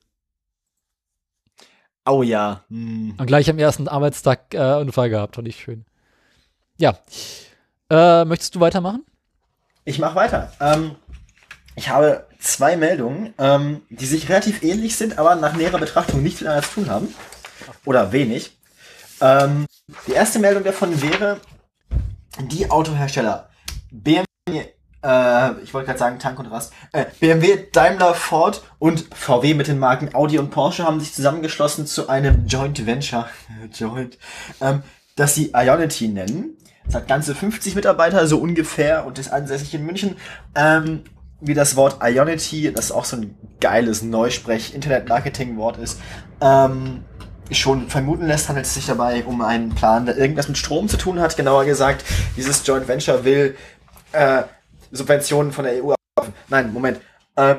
Au 2.05 2.23
ja. 2.23 2.65
Hm. 2.69 3.15
Und 3.19 3.27
gleich 3.27 3.51
am 3.51 3.59
ersten 3.59 3.89
Arbeitstag 3.89 4.55
äh, 4.55 4.77
Unfall 4.77 5.11
gehabt, 5.11 5.37
fand 5.37 5.49
ich 5.49 5.61
schön. 5.61 5.85
Ja. 6.79 6.99
Äh, 7.91 8.25
möchtest 8.25 8.55
du 8.55 8.61
weitermachen? 8.61 9.05
Ich 9.85 9.99
mache 9.99 10.15
weiter. 10.15 10.53
Ähm, 10.61 10.97
ich 11.81 11.89
habe 11.89 12.27
zwei 12.39 12.77
Meldungen, 12.77 13.33
ähm, 13.39 13.81
die 13.89 14.05
sich 14.05 14.29
relativ 14.29 14.63
ähnlich 14.63 14.97
sind, 14.97 15.19
aber 15.19 15.35
nach 15.37 15.55
näherer 15.55 15.79
Betrachtung 15.79 16.23
nichts 16.23 16.43
miteinander 16.43 16.69
zu 16.69 16.75
tun 16.75 16.91
haben. 16.91 17.15
Oder 17.87 18.13
wenig. 18.13 18.59
Ähm, 19.23 19.65
die 20.07 20.13
erste 20.13 20.41
Meldung 20.41 20.63
davon 20.63 21.01
wäre, 21.01 21.41
die 22.39 22.71
Autohersteller 22.71 23.49
BMW, 23.91 24.27
äh, 25.03 25.53
ich 25.63 25.73
wollte 25.73 25.87
gerade 25.87 25.99
sagen 25.99 26.19
Tank 26.19 26.39
und 26.39 26.49
Rast, 26.49 26.75
äh, 26.93 27.07
BMW, 27.19 27.67
Daimler, 27.73 28.13
Ford 28.13 28.63
und 28.79 29.07
VW 29.15 29.55
mit 29.55 29.67
den 29.67 29.79
Marken 29.79 30.15
Audi 30.15 30.39
und 30.39 30.51
Porsche 30.51 30.85
haben 30.85 31.01
sich 31.01 31.15
zusammengeschlossen 31.15 31.87
zu 31.87 32.11
einem 32.11 32.47
Joint 32.47 32.85
Venture, 32.85 33.27
Joint, 33.73 34.19
ähm, 34.61 34.83
das 35.17 35.35
sie 35.35 35.53
Ionity 35.55 36.09
nennen. 36.09 36.59
Es 36.87 36.95
hat 36.95 37.09
ganze 37.09 37.35
50 37.35 37.75
Mitarbeiter, 37.75 38.27
so 38.27 38.39
ungefähr, 38.39 39.07
und 39.07 39.19
ist 39.19 39.33
ansässig 39.33 39.73
in 39.73 39.87
München. 39.87 40.19
Ähm, 40.55 41.05
wie 41.41 41.55
das 41.55 41.77
Wort 41.77 41.99
Ionity, 42.03 42.73
das 42.73 42.93
auch 42.93 43.05
so 43.05 43.17
ein 43.17 43.37
geiles 43.61 44.03
Neusprech-Internet-Marketing-Wort 44.03 45.79
ist, 45.79 46.01
ähm, 46.41 47.05
schon 47.51 47.89
vermuten 47.89 48.27
lässt, 48.27 48.49
handelt 48.49 48.67
es 48.67 48.75
sich 48.75 48.87
dabei 48.87 49.25
um 49.25 49.43
einen 49.43 49.75
Plan, 49.75 50.07
der 50.07 50.17
irgendwas 50.17 50.49
mit 50.49 50.57
Strom 50.59 50.89
zu 50.89 50.97
tun 50.97 51.21
hat. 51.21 51.37
Genauer 51.37 51.65
gesagt, 51.65 52.05
dieses 52.37 52.65
Joint 52.67 52.87
Venture 52.87 53.25
will 53.25 53.57
äh, 54.13 54.43
Subventionen 54.93 55.53
von 55.53 55.65
der 55.65 55.85
EU 55.85 55.95
Nein, 56.49 56.73
Moment. 56.73 57.01
Äh, 57.37 57.57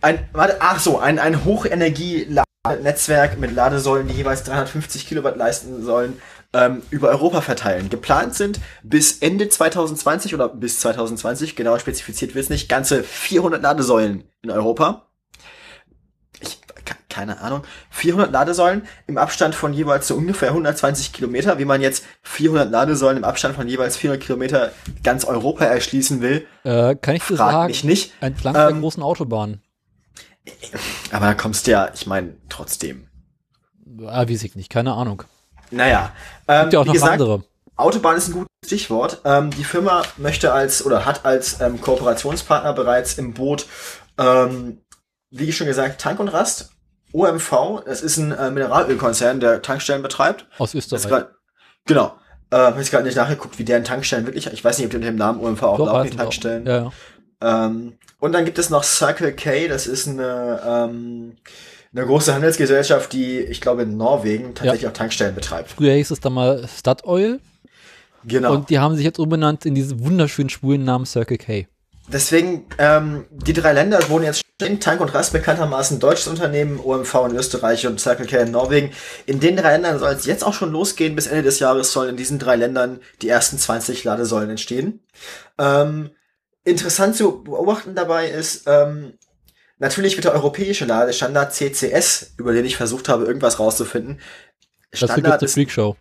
ein, 0.00 0.28
warte, 0.32 0.56
ach 0.60 0.78
so, 0.80 0.98
ein, 0.98 1.18
ein 1.18 1.44
Hochenergie-Netzwerk 1.44 3.38
mit 3.38 3.52
Ladesäulen, 3.52 4.08
die 4.08 4.14
jeweils 4.14 4.44
350 4.44 5.06
Kilowatt 5.06 5.36
leisten 5.36 5.82
sollen, 5.84 6.20
ähm, 6.52 6.82
über 6.90 7.08
Europa 7.08 7.40
verteilen. 7.40 7.90
Geplant 7.90 8.34
sind 8.34 8.60
bis 8.82 9.18
Ende 9.18 9.48
2020 9.48 10.34
oder 10.34 10.48
bis 10.48 10.80
2020, 10.80 11.56
genauer 11.56 11.78
spezifiziert 11.78 12.34
wird 12.34 12.44
es 12.44 12.50
nicht, 12.50 12.68
ganze 12.68 13.02
400 13.04 13.62
Ladesäulen 13.62 14.24
in 14.42 14.50
Europa. 14.50 15.06
Ich, 16.40 16.58
keine 17.08 17.40
Ahnung, 17.40 17.62
400 17.90 18.32
Ladesäulen 18.32 18.86
im 19.06 19.18
Abstand 19.18 19.54
von 19.54 19.72
jeweils 19.74 20.08
so 20.08 20.14
ungefähr 20.14 20.48
120 20.48 21.12
Kilometer. 21.12 21.58
Wie 21.58 21.64
man 21.64 21.80
jetzt 21.82 22.04
400 22.22 22.70
Ladesäulen 22.70 23.18
im 23.18 23.24
Abstand 23.24 23.54
von 23.56 23.68
jeweils 23.68 23.96
400 23.96 24.24
Kilometer 24.24 24.72
ganz 25.04 25.24
Europa 25.24 25.64
erschließen 25.64 26.20
will, 26.20 26.46
Äh, 26.64 26.96
kann 26.96 27.16
ich 27.16 27.24
dir 27.24 27.36
sagen, 27.36 27.66
mich 27.66 27.84
nicht. 27.84 28.12
entlang 28.20 28.54
der 28.54 28.70
Ähm, 28.70 28.80
großen 28.80 29.02
Autobahn. 29.02 29.60
Aber 31.12 31.26
da 31.26 31.34
kommst 31.34 31.66
du 31.66 31.72
ja, 31.72 31.90
ich 31.94 32.06
meine, 32.06 32.34
trotzdem. 32.48 33.06
Ah, 34.06 34.26
weiß 34.28 34.42
ich 34.44 34.54
nicht, 34.56 34.70
keine 34.70 34.94
Ahnung. 34.94 35.22
Naja, 35.72 36.12
ähm, 36.50 36.62
Gibt 36.62 36.72
ja 36.72 36.80
auch 36.80 36.86
noch 36.86 36.92
gesagt, 36.92 37.12
andere. 37.12 37.44
Autobahn 37.76 38.16
ist 38.16 38.28
ein 38.28 38.32
gutes 38.32 38.48
Stichwort. 38.66 39.20
Ähm, 39.24 39.50
die 39.50 39.64
Firma 39.64 40.02
möchte 40.16 40.52
als 40.52 40.84
oder 40.84 41.06
hat 41.06 41.24
als 41.24 41.60
ähm, 41.60 41.80
Kooperationspartner 41.80 42.72
bereits 42.72 43.14
im 43.14 43.32
Boot, 43.32 43.66
ähm, 44.18 44.82
wie 45.30 45.52
schon 45.52 45.66
gesagt, 45.66 46.00
Tank 46.00 46.20
und 46.20 46.28
Rast. 46.28 46.70
OMV, 47.12 47.82
das 47.86 48.02
ist 48.02 48.18
ein 48.18 48.32
äh, 48.32 48.50
Mineralölkonzern, 48.50 49.40
der 49.40 49.62
Tankstellen 49.62 50.02
betreibt. 50.02 50.46
Aus 50.58 50.74
Österreich. 50.74 51.08
grad, 51.08 51.30
genau. 51.86 52.14
Äh, 52.50 52.56
hab 52.56 52.78
jetzt 52.78 52.90
gerade 52.90 53.04
nicht 53.04 53.16
nachgeguckt, 53.16 53.58
wie 53.58 53.64
deren 53.64 53.84
Tankstellen 53.84 54.26
wirklich. 54.26 54.46
Ich 54.46 54.64
weiß 54.64 54.78
nicht, 54.78 54.86
ob 54.86 54.90
die 54.90 54.96
unter 54.96 55.08
dem 55.08 55.16
Namen 55.16 55.40
OMV 55.40 55.62
auch 55.62 55.78
laufen, 55.78 56.08
sie 56.08 56.14
auch. 56.14 56.22
Tankstellen. 56.22 56.66
Ja, 56.66 56.76
ja. 56.82 57.66
Ähm, 57.66 57.94
und 58.18 58.32
dann 58.32 58.44
gibt 58.44 58.58
es 58.58 58.70
noch 58.70 58.84
Circle 58.84 59.32
K, 59.32 59.68
das 59.68 59.86
ist 59.86 60.06
eine, 60.06 60.60
ähm, 60.64 61.36
eine 61.92 62.06
große 62.06 62.32
Handelsgesellschaft, 62.34 63.12
die, 63.12 63.38
ich 63.38 63.60
glaube, 63.60 63.82
in 63.82 63.96
Norwegen 63.96 64.54
tatsächlich 64.54 64.86
auch 64.86 64.92
Tankstellen 64.92 65.34
betreibt. 65.34 65.70
Früher 65.70 65.94
hieß 65.94 66.10
es 66.12 66.20
dann 66.20 66.32
mal 66.32 66.66
Statoil 66.68 67.40
Genau. 68.24 68.52
und 68.52 68.70
die 68.70 68.78
haben 68.78 68.94
sich 68.96 69.04
jetzt 69.04 69.18
umbenannt 69.18 69.64
in 69.64 69.74
diesen 69.74 70.04
wunderschönen 70.04 70.50
schwulen 70.50 70.84
Namen 70.84 71.06
Circle 71.06 71.38
K. 71.38 71.66
Deswegen, 72.12 72.66
ähm, 72.78 73.26
die 73.30 73.52
drei 73.52 73.72
Länder 73.72 74.00
wurden 74.08 74.24
jetzt 74.24 74.42
stehen, 74.60 74.80
Tank 74.80 75.00
und 75.00 75.14
Rast 75.14 75.32
bekanntermaßen 75.32 76.00
deutsches 76.00 76.26
Unternehmen, 76.26 76.80
OMV 76.80 77.14
in 77.30 77.36
Österreich 77.36 77.86
und 77.86 78.00
Circle 78.00 78.26
K 78.26 78.40
in 78.40 78.50
Norwegen. 78.50 78.90
In 79.26 79.38
den 79.38 79.56
drei 79.56 79.72
Ländern 79.72 79.98
soll 79.98 80.12
es 80.12 80.26
jetzt 80.26 80.44
auch 80.44 80.52
schon 80.54 80.72
losgehen. 80.72 81.14
Bis 81.14 81.28
Ende 81.28 81.42
des 81.42 81.60
Jahres 81.60 81.92
sollen 81.92 82.10
in 82.10 82.16
diesen 82.16 82.38
drei 82.38 82.56
Ländern 82.56 83.00
die 83.22 83.28
ersten 83.28 83.58
20 83.58 84.02
Ladesäulen 84.02 84.50
entstehen. 84.50 85.00
Ähm, 85.58 86.10
interessant 86.64 87.16
zu 87.16 87.44
beobachten 87.44 87.94
dabei 87.94 88.28
ist, 88.28 88.64
ähm, 88.66 89.14
natürlich 89.80 90.16
wird 90.16 90.26
der 90.26 90.34
europäische 90.34 90.84
Ladestandard 90.84 91.52
CCS, 91.52 92.34
über 92.38 92.52
den 92.52 92.64
ich 92.64 92.76
versucht 92.76 93.08
habe, 93.08 93.24
irgendwas 93.24 93.58
rauszufinden. 93.58 94.20
Das 94.92 95.02
ist 95.02 95.16
die 95.16 95.48
Freakshow. 95.48 95.96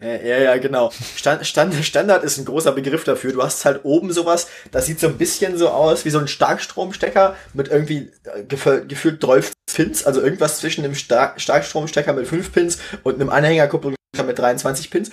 Ja, 0.00 0.16
ja, 0.16 0.38
ja, 0.38 0.56
genau. 0.56 0.90
Stand, 1.16 1.46
Stand, 1.46 1.74
Standard 1.84 2.24
ist 2.24 2.36
ein 2.38 2.44
großer 2.44 2.72
Begriff 2.72 3.04
dafür. 3.04 3.32
Du 3.32 3.42
hast 3.42 3.64
halt 3.64 3.84
oben 3.84 4.12
sowas, 4.12 4.48
das 4.72 4.86
sieht 4.86 4.98
so 4.98 5.06
ein 5.06 5.18
bisschen 5.18 5.56
so 5.56 5.68
aus 5.68 6.04
wie 6.04 6.10
so 6.10 6.18
ein 6.18 6.26
Starkstromstecker 6.26 7.36
mit 7.52 7.68
irgendwie 7.68 8.10
äh, 8.24 8.42
gefü 8.42 8.86
gefühlt 8.88 9.20
12 9.22 9.52
Pins, 9.72 10.04
also 10.04 10.20
irgendwas 10.20 10.58
zwischen 10.58 10.84
einem 10.84 10.96
Stark 10.96 11.40
Starkstromstecker 11.40 12.12
mit 12.12 12.26
5 12.26 12.52
Pins 12.52 12.78
und 13.04 13.14
einem 13.14 13.30
Anhängerkupplungsstecker 13.30 14.26
mit 14.26 14.38
23 14.38 14.90
Pins. 14.90 15.10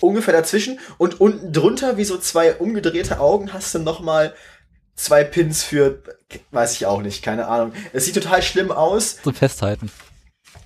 Ungefähr 0.00 0.34
dazwischen. 0.34 0.78
Und 0.98 1.20
unten 1.20 1.52
drunter, 1.52 1.96
wie 1.96 2.04
so 2.04 2.18
zwei 2.18 2.54
umgedrehte 2.54 3.20
Augen, 3.20 3.52
hast 3.54 3.74
du 3.74 3.78
nochmal 3.78 4.34
zwei 4.98 5.24
Pins 5.24 5.62
für, 5.62 6.02
weiß 6.50 6.74
ich 6.74 6.86
auch 6.86 7.00
nicht, 7.00 7.22
keine 7.22 7.46
Ahnung. 7.48 7.72
Es 7.92 8.04
sieht 8.04 8.14
total 8.14 8.42
schlimm 8.42 8.70
aus. 8.70 9.16
Zum 9.22 9.34
Festhalten. 9.34 9.90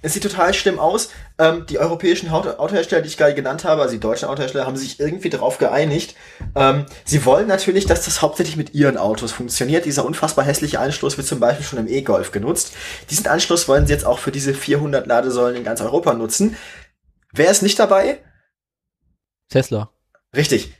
Es 0.04 0.14
sieht 0.14 0.24
total 0.24 0.52
schlimm 0.52 0.80
aus. 0.80 1.10
Ähm, 1.38 1.64
die 1.68 1.78
europäischen 1.78 2.28
Auto 2.30 2.50
Autohersteller, 2.50 3.02
die 3.02 3.08
ich 3.08 3.16
gerade 3.16 3.34
genannt 3.34 3.64
habe, 3.64 3.82
also 3.82 3.94
die 3.94 4.00
deutschen 4.00 4.28
Autohersteller, 4.28 4.66
haben 4.66 4.76
sich 4.76 4.98
irgendwie 4.98 5.30
darauf 5.30 5.58
geeinigt. 5.58 6.16
Ähm, 6.56 6.86
sie 7.04 7.24
wollen 7.24 7.46
natürlich, 7.46 7.86
dass 7.86 8.04
das 8.04 8.20
hauptsächlich 8.20 8.56
mit 8.56 8.74
ihren 8.74 8.96
Autos 8.96 9.30
funktioniert. 9.30 9.84
Dieser 9.84 10.04
unfassbar 10.04 10.44
hässliche 10.44 10.80
Anschluss 10.80 11.16
wird 11.16 11.28
zum 11.28 11.38
Beispiel 11.38 11.64
schon 11.64 11.78
im 11.78 11.86
E-Golf 11.86 12.32
genutzt. 12.32 12.72
Diesen 13.10 13.28
Anschluss 13.28 13.68
wollen 13.68 13.86
sie 13.86 13.92
jetzt 13.92 14.04
auch 14.04 14.18
für 14.18 14.32
diese 14.32 14.54
400 14.54 15.06
Ladesäulen 15.06 15.56
in 15.56 15.64
ganz 15.64 15.80
Europa 15.80 16.14
nutzen. 16.14 16.56
Wer 17.32 17.50
ist 17.50 17.62
nicht 17.62 17.78
dabei? 17.78 18.18
Tesla. 19.48 19.90
Richtig. 20.34 20.74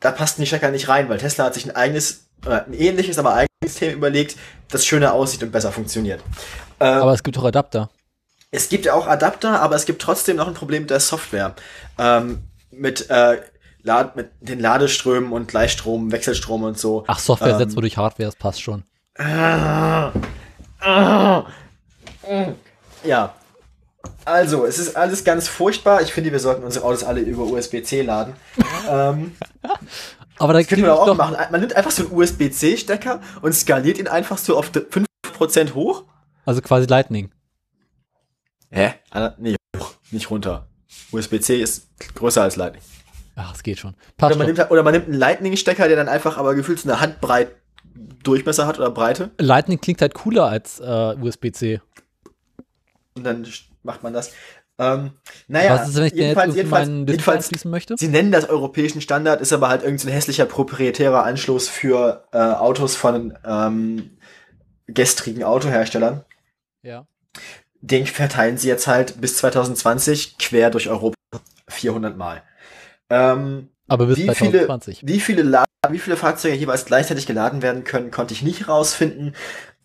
Da 0.00 0.10
passten 0.10 0.42
die 0.42 0.46
Stecker 0.46 0.70
nicht 0.70 0.88
rein, 0.88 1.08
weil 1.08 1.18
Tesla 1.18 1.46
hat 1.46 1.54
sich 1.54 1.64
ein 1.64 1.74
eigenes, 1.74 2.25
äh, 2.44 2.50
ein 2.50 2.74
ähnliches, 2.74 3.18
aber 3.18 3.34
eigenes 3.34 3.48
System 3.64 3.94
überlegt, 3.94 4.36
das 4.70 4.84
schöner 4.84 5.12
aussieht 5.12 5.42
und 5.42 5.52
besser 5.52 5.72
funktioniert. 5.72 6.20
Ähm, 6.80 7.02
Aber 7.02 7.12
es 7.12 7.22
gibt 7.22 7.38
auch 7.38 7.44
Adapter. 7.44 7.90
Es 8.50 8.68
gibt 8.68 8.86
ja 8.86 8.94
auch 8.94 9.06
Adapter, 9.06 9.60
aber 9.60 9.76
es 9.76 9.86
gibt 9.86 10.00
trotzdem 10.00 10.36
noch 10.36 10.46
ein 10.46 10.54
Problem 10.54 10.82
mit 10.82 10.90
der 10.90 11.00
Software. 11.00 11.54
Ähm, 11.98 12.44
mit, 12.70 13.10
äh, 13.10 13.40
Lad 13.82 14.16
mit 14.16 14.30
den 14.40 14.60
Ladeströmen 14.60 15.32
und 15.32 15.48
Gleichstrom, 15.48 16.10
Wechselstrom 16.12 16.64
und 16.64 16.78
so. 16.78 17.04
Ach, 17.06 17.18
Software 17.18 17.52
ähm, 17.52 17.58
setzt 17.58 17.74
man 17.74 17.82
durch 17.82 17.96
Hardware, 17.96 18.28
das 18.28 18.36
passt 18.36 18.60
schon. 18.60 18.82
Ah, 19.16 20.12
ah, 20.80 21.46
mm. 22.28 22.52
ja. 23.04 23.34
Also, 24.24 24.66
es 24.66 24.78
ist 24.78 24.96
alles 24.96 25.24
ganz 25.24 25.48
furchtbar. 25.48 26.02
Ich 26.02 26.12
finde, 26.12 26.32
wir 26.32 26.40
sollten 26.40 26.64
unsere 26.64 26.84
Autos 26.84 27.04
alle 27.04 27.20
über 27.20 27.44
USB-C 27.44 28.02
laden. 28.02 28.34
ähm, 28.90 29.36
Aber 30.38 30.52
da 30.52 30.58
das 30.60 30.68
könnte 30.68 30.82
man 30.86 30.92
auch 30.92 31.06
doch, 31.06 31.16
machen. 31.16 31.36
Man 31.50 31.60
nimmt 31.60 31.74
einfach 31.74 31.90
so 31.90 32.04
einen 32.06 32.12
USB-C-Stecker 32.14 33.20
und 33.42 33.52
skaliert 33.54 33.98
ihn 33.98 34.08
einfach 34.08 34.38
so 34.38 34.56
auf 34.56 34.70
5% 34.70 35.74
hoch. 35.74 36.04
also 36.44 36.60
quasi 36.60 36.86
Lightning. 36.86 37.30
Hä? 38.70 38.94
Ah, 39.10 39.32
Nee, 39.38 39.56
hoch, 39.78 39.92
nicht 40.10 40.30
runter. 40.30 40.68
USB-C 41.12 41.60
ist 41.60 41.88
größer 42.14 42.42
als 42.42 42.56
Lightning. 42.56 42.82
Ach, 43.36 43.54
es 43.54 43.62
geht 43.62 43.78
schon. 43.78 43.90
Oder 43.92 44.00
Passt 44.16 44.38
man, 44.38 44.46
schon. 44.48 44.56
nimmt, 44.56 44.70
oder 44.70 44.82
man 44.82 44.92
nimmt 44.92 45.06
einen 45.06 45.18
Lightning-Stecker, 45.18 45.88
der 45.88 45.96
dann 45.96 46.08
einfach 46.08 46.36
aber 46.36 46.54
gefühlt 46.54 46.78
so 46.80 46.88
eine 46.88 47.00
Handbreit 47.00 47.54
Durchmesser 48.22 48.66
hat 48.66 48.78
oder 48.78 48.90
Breite. 48.90 49.30
Lightning 49.38 49.80
klingt 49.80 50.00
halt 50.02 50.12
cooler 50.14 50.46
als 50.46 50.80
äh, 50.80 51.14
USB-C. 51.20 51.80
Und 53.14 53.24
dann 53.24 53.46
macht 53.82 54.02
man 54.02 54.12
das. 54.12 54.32
Ähm, 54.78 55.12
naja, 55.48 55.74
Was 55.74 55.88
ist, 55.88 55.96
wenn 55.96 56.04
ich 56.04 56.12
den 56.12 56.18
jetzt 56.18 56.28
jedenfalls, 56.28 56.54
jedenfalls, 56.54 56.88
jedenfalls, 56.88 57.64
möchte? 57.64 57.94
sie 57.98 58.08
nennen 58.08 58.30
das 58.30 58.48
europäischen 58.48 59.00
Standard, 59.00 59.40
ist 59.40 59.52
aber 59.52 59.68
halt 59.70 59.82
irgendein 59.82 59.98
so 60.04 60.08
ein 60.08 60.12
hässlicher 60.14 60.44
proprietärer 60.44 61.24
Anschluss 61.24 61.68
für 61.68 62.24
äh, 62.32 62.38
Autos 62.38 62.94
von 62.94 63.36
ähm, 63.46 64.18
gestrigen 64.86 65.44
Autoherstellern. 65.44 66.24
Ja. 66.82 67.06
Den 67.80 68.06
verteilen 68.06 68.58
sie 68.58 68.68
jetzt 68.68 68.86
halt 68.86 69.20
bis 69.20 69.38
2020 69.38 70.36
quer 70.38 70.70
durch 70.70 70.88
Europa 70.90 71.16
400 71.68 72.16
Mal. 72.16 72.42
Ähm, 73.08 73.68
Aber 73.88 74.06
bis 74.06 74.18
Wie 74.18 74.22
viele- 74.34 74.66
2020. 74.66 75.00
Wie 75.06 75.20
viele, 75.20 75.42
La 75.42 75.64
wie 75.88 75.98
viele 75.98 76.16
Fahrzeuge 76.16 76.54
jeweils 76.56 76.84
gleichzeitig 76.84 77.26
geladen 77.26 77.62
werden 77.62 77.84
können, 77.84 78.10
konnte 78.10 78.34
ich 78.34 78.42
nicht 78.42 78.68
rausfinden. 78.68 79.34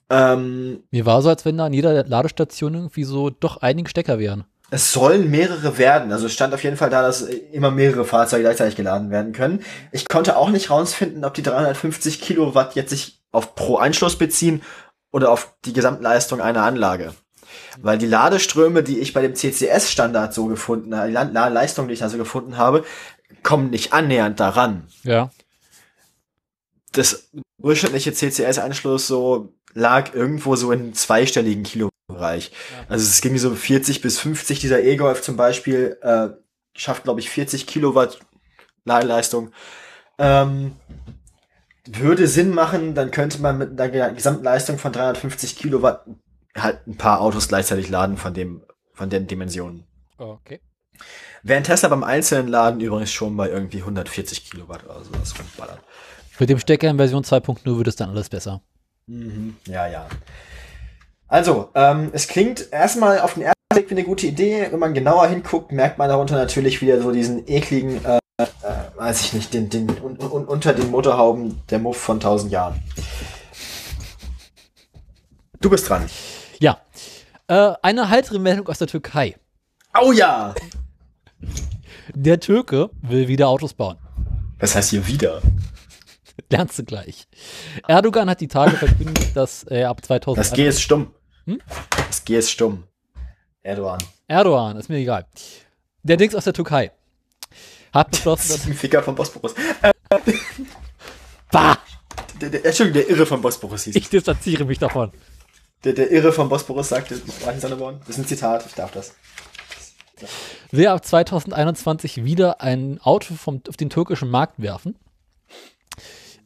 Ähm, 0.10 0.84
Mir 0.92 1.06
war 1.06 1.22
so, 1.22 1.30
als 1.30 1.46
wenn 1.46 1.58
da 1.58 1.66
an 1.68 1.74
jeder 1.74 2.04
Ladestation 2.06 2.74
irgendwie 2.74 3.04
so 3.06 3.30
doch 3.30 3.58
einige 3.58 3.90
Stecker 3.90 4.20
wären. 4.20 4.44
Es 4.74 4.94
sollen 4.94 5.30
mehrere 5.30 5.78
werden. 5.78 6.12
Also 6.14 6.26
es 6.26 6.34
stand 6.34 6.54
auf 6.54 6.64
jeden 6.64 6.78
Fall 6.78 6.90
da, 6.90 7.02
dass 7.02 7.22
immer 7.22 7.72
mehrere 7.72 8.06
Fahrzeuge 8.06 8.44
gleichzeitig 8.44 8.78
geladen 8.78 9.12
werden 9.12 9.34
können. 9.34 9.64
Ich 9.92 10.08
konnte 10.08 10.38
auch 10.38 10.50
nicht 10.50 10.70
rausfinden, 10.70 11.26
ob 11.26 11.34
die 11.34 11.44
350 11.44 12.22
Kilowatt 12.22 12.74
jetzt 12.76 12.90
sich 12.90 13.22
auf 13.34 13.54
pro 13.54 13.76
Anschluss 13.76 14.18
beziehen 14.18 14.64
oder 15.12 15.30
auf 15.30 15.54
die 15.66 15.74
Gesamtleistung 15.74 16.40
einer 16.40 16.64
Anlage. 16.64 17.14
Weil 17.82 17.98
die 17.98 18.08
Ladeströme, 18.08 18.82
die 18.82 19.00
ich 19.00 19.12
bei 19.12 19.22
dem 19.22 19.36
CCS-Standard 19.36 20.34
so 20.34 20.46
gefunden 20.46 20.96
habe, 20.96 21.10
die 21.10 21.14
Leistung, 21.54 21.90
die 21.90 21.94
ich 21.94 22.00
da 22.00 22.08
so 22.08 22.18
gefunden 22.18 22.58
habe, 22.58 22.86
kommen 23.44 23.72
nicht 23.72 23.92
annähernd 23.92 24.40
daran. 24.40 24.88
Ja. 25.04 25.32
das 26.94 27.30
durchschnittliche 27.58 28.14
CCS-Anschluss 28.14 29.08
so 29.08 29.54
lag 29.74 30.14
irgendwo 30.14 30.56
so 30.56 30.72
in 30.72 30.94
zweistelligen 30.94 31.64
Kilobereich. 32.12 32.52
Also 32.90 33.06
es 33.06 33.22
ging 33.22 33.38
so 33.38 33.54
40 33.54 34.02
bis 34.02 34.20
50. 34.20 34.60
Dieser 34.60 34.84
E-Golf 34.84 35.22
zum 35.22 35.38
Beispiel 35.38 35.98
äh, 36.02 36.30
schafft, 36.76 37.04
glaube 37.04 37.20
ich, 37.20 37.30
40 37.30 37.68
Kilowatt 37.68 38.20
Ladeleistung. 38.86 39.52
Ähm, 40.18 40.74
würde 41.86 42.28
Sinn 42.28 42.54
machen, 42.54 42.94
dann 42.94 43.12
könnte 43.12 43.42
man 43.42 43.58
mit 43.58 43.80
einer 43.80 44.12
Gesamtleistung 44.12 44.78
von 44.78 44.92
350 44.92 45.56
Kilowatt 45.56 46.06
halt 46.56 46.86
ein 46.88 46.98
paar 46.98 47.22
Autos 47.22 47.48
gleichzeitig 47.48 47.90
laden 47.90 48.18
von 48.18 48.34
dem 48.34 48.62
von 48.94 49.10
den 49.10 49.26
Dimensionen. 49.26 49.86
Okay. 50.18 50.60
Während 51.44 51.66
Tesla 51.66 51.90
beim 51.90 52.04
einzelnen 52.04 52.50
Laden 52.50 52.82
übrigens 52.82 53.12
schon 53.12 53.36
bei 53.36 53.50
irgendwie 53.50 53.80
140 53.80 54.50
Kilowatt 54.50 54.84
oder 54.84 55.04
sowas 55.04 55.34
rumballert. 55.40 55.80
Mit 56.38 56.50
dem 56.50 56.60
Stecker 56.60 56.90
in 56.90 56.98
Version 56.98 57.24
2.0 57.24 57.78
wird 57.78 57.88
es 57.88 57.96
dann 57.96 58.10
alles 58.10 58.30
besser. 58.30 58.62
Mhm. 59.08 59.56
Ja, 59.66 59.88
ja. 59.88 60.08
Also, 61.32 61.70
ähm, 61.76 62.10
es 62.12 62.28
klingt 62.28 62.74
erstmal 62.74 63.22
auf 63.22 63.36
den 63.36 63.44
ersten 63.44 63.62
Blick 63.74 63.90
wie 63.90 63.96
eine 63.96 64.04
gute 64.04 64.28
Idee. 64.28 64.68
Wenn 64.70 64.80
man 64.80 64.94
genauer 64.94 65.28
hinguckt, 65.28 65.72
merkt 65.72 65.98
man 65.98 66.10
darunter 66.10 66.36
natürlich 66.36 66.82
wieder 66.82 67.02
so 67.02 67.14
diesen 67.14 67.48
ekligen, 67.48 68.04
äh, 68.04 68.20
äh, 68.38 68.48
weiß 68.98 69.22
ich 69.22 69.32
nicht, 69.32 69.54
den, 69.54 69.70
den 69.70 69.90
un, 70.02 70.18
un, 70.18 70.44
unter 70.44 70.74
den 70.74 70.92
Motorhauben 70.92 71.62
der 71.70 71.80
Muff 71.80 71.96
von 71.96 72.18
1000 72.18 72.52
Jahren. 72.52 72.84
Du 75.62 75.70
bist 75.70 75.88
dran. 75.88 76.10
Ja. 76.60 76.82
Äh, 77.48 77.76
eine 77.82 78.10
heitere 78.10 78.38
Meldung 78.38 78.68
aus 78.68 78.80
der 78.80 78.88
Türkei. 78.88 79.38
Oh 80.02 80.12
ja! 80.12 80.54
Der 82.14 82.42
Türke 82.42 82.90
will 83.04 83.30
wieder 83.30 83.48
Autos 83.48 83.74
bauen. 83.74 83.98
Was 84.60 84.76
heißt 84.76 84.90
hier 84.90 85.08
wieder? 85.08 85.42
Lernst 86.50 86.78
du 86.78 86.84
gleich. 86.84 87.30
Erdogan 87.88 88.30
hat 88.30 88.42
die 88.42 88.50
Tage 88.50 88.76
verkündet, 88.76 89.34
dass 89.34 89.64
er 89.64 89.90
ab 89.90 90.04
2000. 90.04 90.38
Das 90.46 90.52
G 90.52 90.68
ist 90.68 90.82
stumm. 90.82 91.14
Hm? 91.52 91.62
Das 92.08 92.24
G 92.24 92.38
ist 92.38 92.50
stumm. 92.52 92.84
Erdogan. 93.64 94.00
Erdogan, 94.28 94.78
ist 94.78 94.90
mir 94.90 94.98
egal. 94.98 95.26
Der 96.04 96.18
Dings 96.18 96.34
aus 96.34 96.46
der 96.46 96.54
Türkei 96.54 96.92
hat 97.94 98.12
beschlossen, 98.12 98.50
Das 98.50 98.58
dass. 98.58 98.68
ein 98.68 98.74
Ficker 98.74 99.04
vom 99.04 99.16
Bosporus. 99.16 99.54
Bah! 101.52 101.78
Der, 102.40 102.50
der, 102.50 102.66
Entschuldigung, 102.66 103.02
der 103.02 103.10
Irre 103.10 103.26
vom 103.26 103.42
Bosporus 103.42 103.84
hieß. 103.84 103.96
Ich 103.96 104.10
distanziere 104.10 104.66
mich 104.66 104.80
davon. 104.80 105.12
Der, 105.84 105.94
der 105.94 106.10
Irre 106.12 106.32
vom 106.32 106.48
Bosporus 106.50 106.90
sagte. 106.90 107.20
Das 107.20 108.10
ist 108.10 108.18
ein 108.18 108.26
Zitat, 108.26 108.66
ich 108.66 108.74
darf 108.74 108.92
das. 108.92 109.14
Will 110.72 110.88
ab 110.88 111.06
2021 111.06 112.24
wieder 112.24 112.62
ein 112.62 113.00
Auto 113.02 113.34
vom, 113.34 113.62
auf 113.68 113.78
den 113.78 113.90
türkischen 113.90 114.30
Markt 114.30 114.62
werfen. 114.62 114.96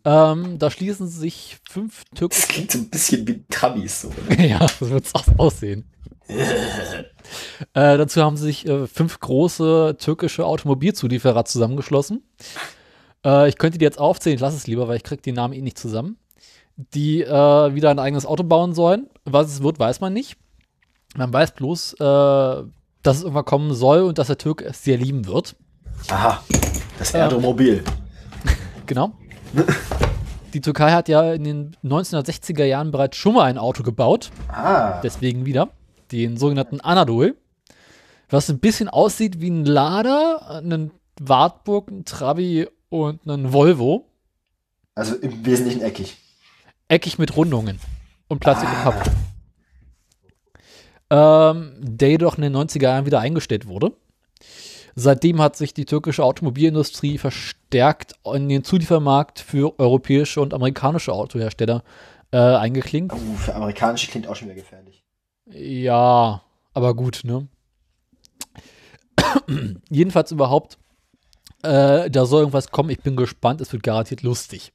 Ähm, 0.05 0.59
da 0.59 0.69
schließen 0.69 1.07
sich 1.07 1.57
fünf 1.69 2.03
Das 2.11 2.19
türkische. 2.19 2.47
klingt 2.47 2.71
so 2.71 2.77
ein 2.77 2.89
bisschen 2.89 3.27
wie 3.27 3.43
Trabis. 3.49 4.01
So. 4.01 4.11
ja, 4.37 4.65
so 4.67 4.89
wird 4.89 5.05
es 5.05 5.15
auch 5.15 5.25
aussehen. 5.37 5.89
äh, 6.27 7.03
dazu 7.73 8.21
haben 8.21 8.37
sich 8.37 8.67
äh, 8.67 8.87
fünf 8.87 9.19
große 9.19 9.97
türkische 9.99 10.45
Automobilzulieferer 10.45 11.45
zusammengeschlossen. 11.45 12.23
Äh, 13.25 13.49
ich 13.49 13.57
könnte 13.57 13.77
die 13.77 13.85
jetzt 13.85 13.99
aufzählen, 13.99 14.35
ich 14.35 14.41
lasse 14.41 14.57
es 14.57 14.67
lieber, 14.67 14.87
weil 14.87 14.97
ich 14.97 15.03
kriege 15.03 15.21
die 15.21 15.31
Namen 15.31 15.53
eh 15.53 15.61
nicht 15.61 15.77
zusammen. 15.77 16.17
Die 16.77 17.21
äh, 17.21 17.73
wieder 17.73 17.89
ein 17.89 17.99
eigenes 17.99 18.25
Auto 18.25 18.43
bauen 18.43 18.73
sollen. 18.73 19.07
Was 19.23 19.47
es 19.51 19.63
wird, 19.63 19.79
weiß 19.79 20.01
man 20.01 20.13
nicht. 20.13 20.37
Man 21.15 21.31
weiß 21.31 21.53
bloß, 21.53 21.93
äh, 21.93 21.97
dass 21.99 23.17
es 23.17 23.21
irgendwann 23.21 23.45
kommen 23.45 23.73
soll 23.73 24.01
und 24.01 24.17
dass 24.17 24.27
der 24.27 24.37
Türke 24.37 24.65
es 24.65 24.83
sehr 24.83 24.97
lieben 24.97 25.25
wird. 25.25 25.55
Aha, 26.09 26.43
das 26.99 27.13
Erdomobil. 27.13 27.83
Genau. 28.87 29.13
Die 30.53 30.61
Türkei 30.61 30.91
hat 30.91 31.09
ja 31.09 31.33
in 31.33 31.43
den 31.43 31.75
1960er 31.83 32.63
Jahren 32.63 32.91
bereits 32.91 33.17
schon 33.17 33.33
mal 33.33 33.43
ein 33.43 33.57
Auto 33.57 33.83
gebaut. 33.83 34.31
Ah, 34.47 35.01
Deswegen 35.01 35.45
wieder. 35.45 35.69
Den 36.11 36.37
sogenannten 36.37 36.79
Anadol. 36.81 37.35
Was 38.29 38.49
ein 38.49 38.59
bisschen 38.59 38.87
aussieht 38.89 39.41
wie 39.41 39.49
ein 39.49 39.65
Lada, 39.65 40.37
einen 40.63 40.91
Wartburg, 41.19 41.89
ein 41.91 42.05
Trabi 42.05 42.67
und 42.89 43.21
einen 43.29 43.53
Volvo. 43.53 44.07
also 44.95 45.15
im 45.15 45.45
Wesentlichen 45.45 45.81
eckig. 45.81 46.17
Eckig 46.87 47.17
mit 47.19 47.35
Rundungen 47.35 47.79
und 48.27 48.39
Plastik 48.39 48.69
Ah. 48.69 48.91
Pappe. 48.91 49.11
Ähm, 51.09 51.73
der 51.79 52.09
jedoch 52.09 52.35
in 52.37 52.41
den 52.43 52.55
90er 52.55 52.83
Jahren 52.83 53.05
wieder 53.05 53.19
eingestellt 53.19 53.67
wurde. 53.67 53.93
Seitdem 54.95 55.41
hat 55.41 55.57
sich 55.57 55.73
die 55.73 55.85
türkische 55.85 56.23
Automobilindustrie 56.23 57.17
verstärkt 57.17 58.15
in 58.33 58.47
den 58.47 58.63
Zuliefermarkt 58.63 59.39
für 59.39 59.77
europäische 59.77 60.39
und 60.39 60.53
amerikanische 60.53 61.11
Autohersteller 61.11 61.83
äh, 62.31 62.37
eingeklinkt. 62.37 63.13
Uh, 63.13 63.35
für 63.35 63.55
amerikanische 63.55 64.09
klingt 64.09 64.27
auch 64.27 64.37
schon 64.37 64.47
wieder 64.47 64.55
gefährlich. 64.55 65.03
Ja, 65.47 66.41
aber 66.73 66.95
gut, 66.95 67.21
ne? 67.23 67.47
Jedenfalls 69.89 70.31
überhaupt, 70.31 70.77
äh, 71.63 72.09
da 72.09 72.25
soll 72.25 72.41
irgendwas 72.41 72.71
kommen. 72.71 72.89
Ich 72.89 73.01
bin 73.01 73.17
gespannt. 73.17 73.59
Es 73.59 73.73
wird 73.73 73.83
garantiert 73.83 74.21
lustig. 74.21 74.71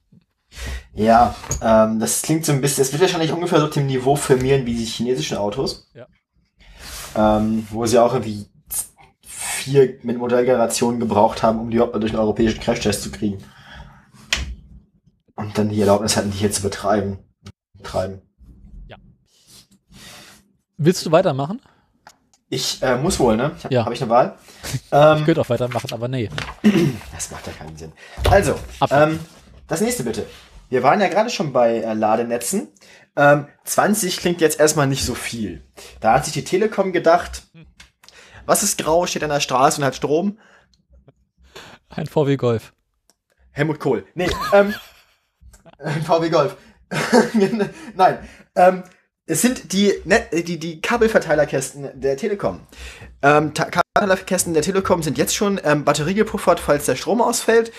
Ja, 0.93 1.35
ähm, 1.61 1.99
das 1.99 2.21
klingt 2.21 2.45
so 2.45 2.51
ein 2.51 2.61
bisschen, 2.61 2.83
es 2.83 2.91
wird 2.91 3.01
wahrscheinlich 3.01 3.31
ungefähr 3.31 3.59
so 3.59 3.65
auf 3.65 3.73
dem 3.73 3.87
Niveau 3.87 4.15
firmieren 4.15 4.65
wie 4.65 4.75
die 4.75 4.85
chinesischen 4.85 5.37
Autos. 5.37 5.89
Ja. 5.93 6.07
Ähm, 7.15 7.65
wo 7.71 7.85
sie 7.85 7.99
auch 7.99 8.13
irgendwie 8.13 8.45
vier 9.41 9.97
mit 10.03 10.17
Modellgenerationen 10.17 10.99
gebraucht 10.99 11.41
haben, 11.41 11.59
um 11.59 11.69
die 11.69 11.77
überhaupt 11.77 11.93
mal 11.93 11.99
durch 11.99 12.11
einen 12.11 12.21
europäischen 12.21 12.59
Crashtest 12.59 13.01
zu 13.01 13.11
kriegen. 13.11 13.43
Und 15.35 15.57
dann 15.57 15.69
die 15.69 15.79
Erlaubnis 15.81 16.15
hatten, 16.15 16.31
die 16.31 16.37
hier 16.37 16.51
zu 16.51 16.61
betreiben. 16.61 17.19
Betreiben. 17.77 18.21
Willst 20.77 21.05
du 21.05 21.11
weitermachen? 21.11 21.61
Ich 22.49 22.81
äh, 22.81 22.97
muss 22.97 23.19
wohl, 23.19 23.37
ne? 23.37 23.51
Ich 23.57 23.63
hab, 23.63 23.71
Ja. 23.71 23.85
Habe 23.85 23.93
ich 23.93 24.01
eine 24.01 24.09
Wahl? 24.09 24.37
Ich 24.73 24.81
Ähm, 24.91 25.25
könnte 25.25 25.41
auch 25.41 25.49
weitermachen, 25.49 25.91
aber 25.91 26.07
nee. 26.07 26.29
das 27.13 27.31
macht 27.31 27.47
ja 27.47 27.53
keinen 27.53 27.77
Sinn. 27.77 27.91
Also, 28.29 28.55
ähm, 28.89 29.19
das 29.67 29.81
nächste 29.81 30.03
bitte. 30.03 30.25
Wir 30.69 30.83
waren 30.83 31.01
ja 31.01 31.07
gerade 31.07 31.29
schon 31.29 31.51
bei 31.51 31.77
äh, 31.77 31.93
Ladenetzen. 31.93 32.69
Ähm, 33.15 33.47
20 33.65 34.17
klingt 34.17 34.41
jetzt 34.41 34.59
erstmal 34.59 34.87
nicht 34.87 35.03
so 35.03 35.15
viel. 35.15 35.63
Da 35.99 36.13
hat 36.13 36.25
sich 36.25 36.33
die 36.33 36.43
Telekom 36.43 36.93
gedacht, 36.93 37.43
was 38.45 38.63
ist 38.63 38.77
grau, 38.77 39.05
steht 39.05 39.23
an 39.23 39.29
der 39.29 39.39
Straße 39.39 39.79
und 39.79 39.85
hat 39.85 39.95
Strom? 39.95 40.37
Ein 41.89 42.07
VW 42.07 42.37
Golf. 42.37 42.73
Helmut 43.51 43.79
Kohl. 43.79 44.05
Nee, 44.15 44.29
ähm, 44.53 44.73
äh, 45.77 45.91
VW 46.01 46.29
Golf. 46.29 46.55
Nein, 47.95 48.19
ähm, 48.55 48.83
es 49.25 49.41
sind 49.41 49.71
die, 49.71 49.93
Net 50.05 50.29
die, 50.47 50.59
die 50.59 50.81
Kabelverteilerkästen 50.81 51.99
der 51.99 52.17
Telekom. 52.17 52.61
Ähm, 53.21 53.53
Kabelverteilerkästen 53.53 54.53
der 54.53 54.63
Telekom 54.63 55.03
sind 55.03 55.17
jetzt 55.17 55.35
schon 55.35 55.59
ähm, 55.63 55.85
batteriegepuffert, 55.85 56.59
falls 56.59 56.85
der 56.85 56.95
Strom 56.95 57.21
ausfällt. 57.21 57.71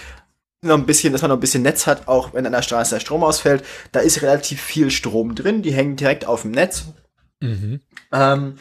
Noch 0.64 0.78
ein 0.78 0.86
bisschen, 0.86 1.12
dass 1.12 1.22
man 1.22 1.30
noch 1.30 1.36
ein 1.36 1.40
bisschen 1.40 1.62
Netz 1.62 1.86
hat, 1.86 2.06
auch 2.06 2.34
wenn 2.34 2.46
an 2.46 2.52
der 2.52 2.62
Straße 2.62 2.94
der 2.94 3.00
Strom 3.00 3.24
ausfällt. 3.24 3.64
Da 3.90 4.00
ist 4.00 4.22
relativ 4.22 4.60
viel 4.60 4.90
Strom 4.90 5.34
drin, 5.34 5.62
die 5.62 5.72
hängen 5.72 5.96
direkt 5.96 6.24
auf 6.24 6.42
dem 6.42 6.52
Netz. 6.52 6.84
Mhm. 7.40 7.80
Ähm, 8.12 8.58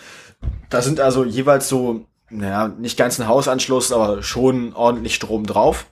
da 0.70 0.82
sind 0.82 1.00
also 1.00 1.24
jeweils 1.26 1.68
so, 1.68 2.06
naja, 2.30 2.68
nicht 2.68 2.98
ganz 2.98 3.20
ein 3.20 3.28
Hausanschluss, 3.28 3.92
aber 3.92 4.24
schon 4.24 4.74
ordentlich 4.74 5.16
Strom 5.16 5.46
drauf. 5.46 5.88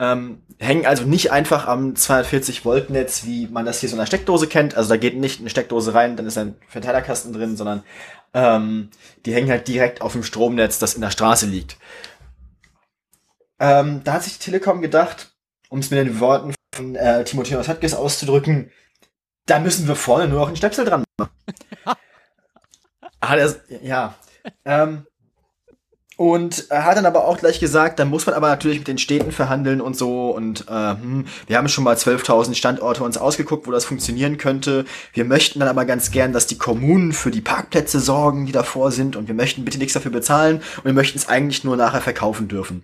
Ähm, 0.00 0.42
hängen 0.58 0.86
also 0.86 1.04
nicht 1.04 1.32
einfach 1.32 1.66
am 1.66 1.96
240 1.96 2.64
Volt 2.64 2.90
Netz, 2.90 3.24
wie 3.24 3.48
man 3.48 3.64
das 3.64 3.80
hier 3.80 3.88
so 3.88 3.96
in 3.96 4.00
einer 4.00 4.06
Steckdose 4.06 4.46
kennt. 4.46 4.76
Also 4.76 4.90
da 4.90 4.96
geht 4.96 5.16
nicht 5.16 5.40
eine 5.40 5.50
Steckdose 5.50 5.94
rein, 5.94 6.16
dann 6.16 6.26
ist 6.26 6.38
ein 6.38 6.56
Verteilerkasten 6.68 7.32
drin, 7.32 7.56
sondern 7.56 7.82
ähm, 8.34 8.90
die 9.24 9.34
hängen 9.34 9.50
halt 9.50 9.66
direkt 9.66 10.02
auf 10.02 10.12
dem 10.12 10.22
Stromnetz, 10.22 10.78
das 10.78 10.94
in 10.94 11.00
der 11.00 11.10
Straße 11.10 11.46
liegt. 11.46 11.78
Ähm, 13.58 14.02
da 14.04 14.14
hat 14.14 14.22
sich 14.22 14.38
die 14.38 14.44
Telekom 14.44 14.82
gedacht, 14.82 15.32
um 15.68 15.80
es 15.80 15.90
mit 15.90 15.98
den 15.98 16.20
Worten 16.20 16.54
von 16.74 16.94
äh, 16.94 17.24
Timotheus 17.24 17.68
Höttges 17.68 17.94
auszudrücken, 17.94 18.70
da 19.46 19.58
müssen 19.58 19.88
wir 19.88 19.96
vorne 19.96 20.28
nur 20.28 20.40
noch 20.40 20.48
einen 20.48 20.56
Stöpsel 20.56 20.84
dran 20.84 21.04
machen. 21.18 21.32
hat 23.20 23.38
er, 23.38 23.54
ja. 23.82 24.14
Ähm, 24.64 25.06
und 26.18 26.66
hat 26.70 26.96
dann 26.96 27.06
aber 27.06 27.26
auch 27.26 27.38
gleich 27.38 27.60
gesagt, 27.60 28.00
dann 28.00 28.10
muss 28.10 28.26
man 28.26 28.34
aber 28.34 28.48
natürlich 28.48 28.78
mit 28.78 28.88
den 28.88 28.98
Städten 28.98 29.30
verhandeln 29.30 29.80
und 29.80 29.96
so. 29.96 30.30
Und 30.30 30.66
äh, 30.68 30.90
hm, 30.90 31.26
wir 31.46 31.56
haben 31.56 31.68
schon 31.68 31.84
mal 31.84 31.94
12.000 31.94 32.56
Standorte 32.56 33.04
uns 33.04 33.16
ausgeguckt, 33.16 33.68
wo 33.68 33.70
das 33.70 33.84
funktionieren 33.84 34.36
könnte. 34.36 34.84
Wir 35.12 35.24
möchten 35.24 35.60
dann 35.60 35.68
aber 35.68 35.84
ganz 35.84 36.10
gern, 36.10 36.32
dass 36.32 36.48
die 36.48 36.58
Kommunen 36.58 37.12
für 37.12 37.30
die 37.30 37.40
Parkplätze 37.40 38.00
sorgen, 38.00 38.46
die 38.46 38.52
davor 38.52 38.90
sind. 38.90 39.14
Und 39.14 39.28
wir 39.28 39.34
möchten 39.36 39.64
bitte 39.64 39.78
nichts 39.78 39.94
dafür 39.94 40.10
bezahlen. 40.10 40.56
Und 40.78 40.86
wir 40.86 40.92
möchten 40.92 41.18
es 41.18 41.28
eigentlich 41.28 41.62
nur 41.62 41.76
nachher 41.76 42.00
verkaufen 42.00 42.48
dürfen. 42.48 42.82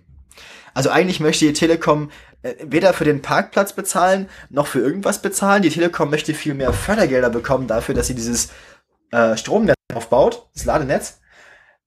Also 0.73 0.89
eigentlich 0.89 1.19
möchte 1.19 1.43
die 1.43 1.51
Telekom 1.51 2.11
äh, 2.41 2.53
weder 2.63 2.93
für 2.93 3.03
den 3.03 3.21
Parkplatz 3.21 3.73
bezahlen, 3.73 4.29
noch 4.49 4.67
für 4.67 4.79
irgendwas 4.79 5.21
bezahlen. 5.21 5.61
Die 5.61 5.69
Telekom 5.69 6.09
möchte 6.09 6.33
viel 6.33 6.53
mehr 6.53 6.71
Fördergelder 6.71 7.29
bekommen 7.29 7.67
dafür, 7.67 7.95
dass 7.95 8.07
sie 8.07 8.15
dieses 8.15 8.49
äh, 9.15 9.37
Stromnetz 9.37 9.75
aufbaut, 9.93 10.47
das 10.53 10.65
Ladenetz. 10.65 11.19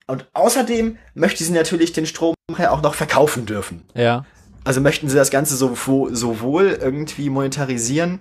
Und 0.06 0.26
außerdem 0.32 0.96
möchte 1.14 1.44
sie 1.44 1.52
natürlich 1.52 1.92
den 1.92 2.06
Strom 2.06 2.34
auch 2.56 2.80
noch 2.80 2.94
verkaufen 2.94 3.44
dürfen. 3.44 3.84
Ja. 3.94 4.24
Also 4.64 4.80
möchten 4.80 5.08
sie 5.08 5.16
das 5.16 5.30
Ganze 5.30 5.56
so, 5.56 5.76
sowohl 6.10 6.78
irgendwie 6.80 7.28
monetarisieren, 7.28 8.20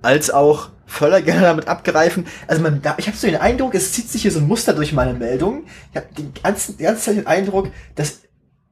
als 0.00 0.30
auch 0.30 0.70
Fördergelder 0.86 1.42
damit 1.42 1.68
abgreifen. 1.68 2.26
Also 2.46 2.62
man, 2.62 2.80
da, 2.80 2.94
ich 2.96 3.06
habe 3.06 3.16
so 3.16 3.26
den 3.26 3.36
Eindruck, 3.36 3.74
es 3.74 3.92
zieht 3.92 4.08
sich 4.08 4.22
hier 4.22 4.30
so 4.30 4.38
ein 4.38 4.48
Muster 4.48 4.72
durch 4.72 4.92
meine 4.92 5.12
Meldungen. 5.12 5.66
Ich 5.90 5.96
habe 5.96 6.06
die 6.16 6.32
ganze, 6.42 6.72
die 6.74 6.84
ganze 6.84 7.02
Zeit 7.02 7.16
den 7.16 7.26
Eindruck, 7.26 7.70
dass 7.94 8.22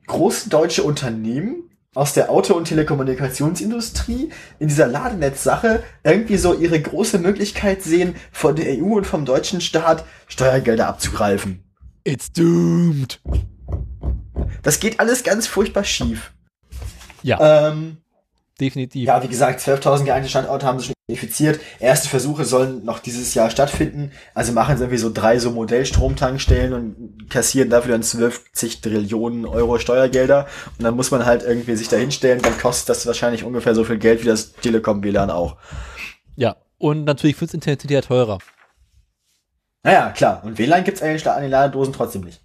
große 0.06 0.48
deutsche 0.48 0.82
Unternehmen 0.82 1.70
aus 1.94 2.12
der 2.12 2.30
Auto- 2.30 2.54
und 2.54 2.66
Telekommunikationsindustrie 2.66 4.30
in 4.58 4.68
dieser 4.68 4.86
Ladenetzsache 4.86 5.82
irgendwie 6.02 6.36
so 6.36 6.52
ihre 6.54 6.80
große 6.80 7.18
Möglichkeit 7.18 7.82
sehen, 7.82 8.16
von 8.32 8.56
der 8.56 8.66
EU 8.78 8.96
und 8.96 9.06
vom 9.06 9.24
deutschen 9.24 9.60
Staat 9.60 10.04
Steuergelder 10.26 10.88
abzugreifen. 10.88 11.62
It's 12.04 12.32
doomed. 12.32 13.20
Das 14.62 14.80
geht 14.80 15.00
alles 15.00 15.22
ganz 15.24 15.46
furchtbar 15.46 15.84
schief. 15.84 16.32
Ja, 17.22 17.68
Ähm, 17.70 17.98
definitiv. 18.60 19.06
ja, 19.06 19.22
wie 19.22 19.28
gesagt, 19.28 19.60
12.000 19.60 20.04
geeignete 20.04 20.30
Standorte 20.30 20.66
haben 20.66 20.78
sie 20.78 20.86
schon 20.86 20.93
infiziert. 21.06 21.60
Erste 21.80 22.08
Versuche 22.08 22.44
sollen 22.44 22.84
noch 22.84 22.98
dieses 22.98 23.34
Jahr 23.34 23.50
stattfinden. 23.50 24.12
Also 24.32 24.52
machen 24.52 24.76
sie 24.76 24.84
irgendwie 24.84 24.98
so 24.98 25.12
drei 25.12 25.38
so 25.38 25.50
Modellstromtankstellen 25.50 26.72
und 26.72 27.28
kassieren 27.28 27.68
dafür 27.68 27.92
dann 27.92 28.02
12 28.02 28.52
Trillionen 28.80 29.44
Euro 29.44 29.78
Steuergelder. 29.78 30.46
Und 30.78 30.84
dann 30.84 30.96
muss 30.96 31.10
man 31.10 31.26
halt 31.26 31.42
irgendwie 31.42 31.76
sich 31.76 31.88
da 31.88 31.96
hinstellen. 31.96 32.40
Dann 32.40 32.58
kostet 32.58 32.88
das 32.88 33.06
wahrscheinlich 33.06 33.44
ungefähr 33.44 33.74
so 33.74 33.84
viel 33.84 33.98
Geld 33.98 34.22
wie 34.22 34.28
das 34.28 34.52
Telekom-WLAN 34.52 35.30
auch. 35.30 35.58
Ja, 36.36 36.56
und 36.78 37.04
natürlich 37.04 37.36
fürs 37.36 37.52
Internet 37.52 37.90
ja 37.90 38.00
teurer. 38.00 38.38
Naja, 39.82 40.10
klar. 40.10 40.42
Und 40.42 40.58
WLAN 40.58 40.84
gibt's 40.84 41.02
eigentlich 41.02 41.28
an 41.28 41.42
den 41.42 41.50
Ladedosen 41.50 41.92
trotzdem 41.92 42.22
nicht. 42.22 42.40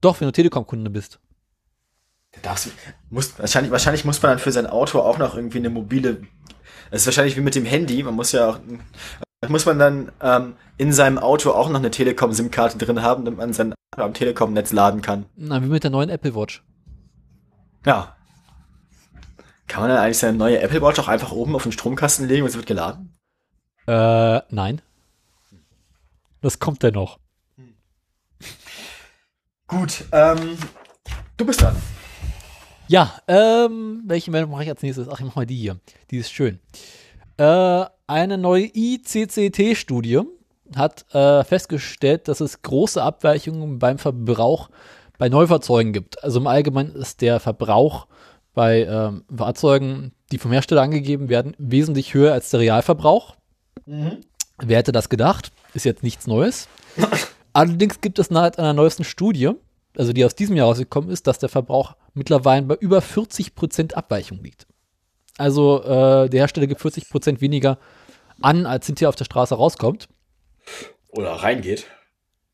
Doch, 0.00 0.18
wenn 0.18 0.28
du 0.28 0.32
Telekom-Kunde 0.32 0.88
bist. 0.88 1.20
Da 2.32 2.40
darfst 2.40 2.70
muss, 3.10 3.38
wahrscheinlich, 3.38 3.70
wahrscheinlich 3.70 4.06
muss 4.06 4.22
man 4.22 4.32
dann 4.32 4.38
für 4.38 4.52
sein 4.52 4.66
Auto 4.66 5.00
auch 5.00 5.18
noch 5.18 5.36
irgendwie 5.36 5.58
eine 5.58 5.70
mobile 5.70 6.22
das 6.90 7.02
ist 7.02 7.06
wahrscheinlich 7.06 7.36
wie 7.36 7.40
mit 7.40 7.54
dem 7.54 7.64
Handy. 7.64 8.02
Man 8.02 8.14
muss 8.14 8.32
ja 8.32 8.48
auch, 8.48 8.58
muss 9.48 9.66
man 9.66 9.78
dann 9.78 10.12
ähm, 10.20 10.56
in 10.76 10.92
seinem 10.92 11.18
Auto 11.18 11.50
auch 11.50 11.68
noch 11.68 11.78
eine 11.78 11.90
Telekom-SIM-Karte 11.90 12.78
drin 12.78 13.02
haben, 13.02 13.24
damit 13.24 13.38
man 13.38 13.52
sein 13.52 13.74
Auto 13.94 14.04
am 14.04 14.14
Telekom-Netz 14.14 14.72
laden 14.72 15.02
kann. 15.02 15.26
Na, 15.36 15.62
wie 15.62 15.66
mit 15.66 15.84
der 15.84 15.90
neuen 15.90 16.10
Apple 16.10 16.34
Watch. 16.34 16.62
Ja. 17.84 18.16
Kann 19.68 19.82
man 19.82 19.90
dann 19.90 19.98
eigentlich 19.98 20.18
seine 20.18 20.36
neue 20.36 20.60
Apple 20.60 20.82
Watch 20.82 20.98
auch 20.98 21.08
einfach 21.08 21.32
oben 21.32 21.54
auf 21.54 21.64
den 21.64 21.72
Stromkasten 21.72 22.28
legen 22.28 22.42
und 22.42 22.48
es 22.48 22.56
wird 22.56 22.66
geladen? 22.66 23.16
Äh, 23.86 24.40
nein. 24.50 24.80
Das 26.40 26.58
kommt 26.58 26.82
denn 26.82 26.94
noch. 26.94 27.18
Gut, 29.66 30.04
ähm, 30.12 30.58
du 31.36 31.44
bist 31.44 31.60
dran. 31.60 31.74
Ja, 32.88 33.12
ähm, 33.26 34.02
welche 34.06 34.30
Meldung 34.30 34.52
mache 34.52 34.62
ich 34.62 34.68
als 34.68 34.82
nächstes? 34.82 35.08
Ach, 35.08 35.18
ich 35.18 35.26
mache 35.26 35.40
mal 35.40 35.46
die 35.46 35.56
hier. 35.56 35.78
Die 36.10 36.18
ist 36.18 36.30
schön. 36.30 36.60
Äh, 37.36 37.84
eine 38.06 38.38
neue 38.38 38.70
ICCT-Studie 38.72 40.22
hat 40.76 41.12
äh, 41.14 41.44
festgestellt, 41.44 42.28
dass 42.28 42.40
es 42.40 42.62
große 42.62 43.02
Abweichungen 43.02 43.78
beim 43.78 43.98
Verbrauch 43.98 44.70
bei 45.18 45.28
Neufahrzeugen 45.28 45.92
gibt. 45.92 46.22
Also 46.22 46.40
im 46.40 46.46
Allgemeinen 46.46 46.94
ist 46.94 47.22
der 47.22 47.40
Verbrauch 47.40 48.06
bei 48.54 48.84
ähm, 48.84 49.24
Fahrzeugen, 49.34 50.12
die 50.32 50.38
vom 50.38 50.52
Hersteller 50.52 50.82
angegeben 50.82 51.28
werden, 51.28 51.54
wesentlich 51.58 52.14
höher 52.14 52.32
als 52.32 52.50
der 52.50 52.60
Realverbrauch. 52.60 53.36
Mhm. 53.84 54.18
Wer 54.58 54.78
hätte 54.78 54.92
das 54.92 55.08
gedacht? 55.08 55.52
Ist 55.74 55.84
jetzt 55.84 56.02
nichts 56.02 56.26
Neues. 56.26 56.68
Allerdings 57.52 58.00
gibt 58.00 58.18
es 58.18 58.30
nach 58.30 58.56
einer 58.56 58.72
neuesten 58.72 59.04
Studie, 59.04 59.50
also 59.96 60.12
die 60.12 60.24
aus 60.24 60.34
diesem 60.34 60.56
Jahr 60.56 60.68
rausgekommen 60.68 61.10
ist, 61.10 61.26
dass 61.26 61.38
der 61.38 61.48
Verbrauch 61.48 61.94
mittlerweile 62.16 62.62
bei 62.62 62.74
über 62.76 62.98
40% 62.98 63.94
Abweichung 63.94 64.42
liegt. 64.42 64.66
Also 65.38 65.82
äh, 65.82 66.28
der 66.28 66.40
Hersteller 66.40 66.66
gibt 66.66 66.80
40% 66.80 67.40
weniger 67.40 67.78
an, 68.40 68.66
als 68.66 68.86
hinterher 68.86 69.08
auf 69.08 69.16
der 69.16 69.24
Straße 69.24 69.54
rauskommt. 69.54 70.08
Oder 71.08 71.32
reingeht. 71.32 71.86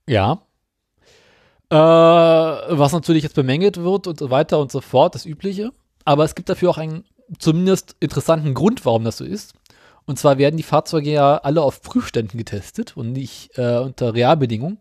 Ja. 0.08 0.42
Äh, 1.70 1.76
was 1.76 2.92
natürlich 2.92 3.22
jetzt 3.22 3.34
bemängelt 3.34 3.78
wird 3.78 4.06
und 4.06 4.18
so 4.18 4.30
weiter 4.30 4.58
und 4.58 4.70
so 4.70 4.80
fort, 4.80 5.14
das 5.14 5.26
Übliche. 5.26 5.70
Aber 6.04 6.24
es 6.24 6.34
gibt 6.34 6.48
dafür 6.48 6.70
auch 6.70 6.78
einen 6.78 7.04
zumindest 7.38 7.96
interessanten 8.00 8.54
Grund, 8.54 8.84
warum 8.84 9.04
das 9.04 9.16
so 9.16 9.24
ist. 9.24 9.54
Und 10.04 10.18
zwar 10.18 10.38
werden 10.38 10.56
die 10.56 10.64
Fahrzeuge 10.64 11.10
ja 11.10 11.38
alle 11.38 11.62
auf 11.62 11.80
Prüfständen 11.82 12.36
getestet 12.36 12.96
und 12.96 13.12
nicht 13.12 13.56
äh, 13.56 13.78
unter 13.78 14.14
Realbedingungen. 14.14 14.78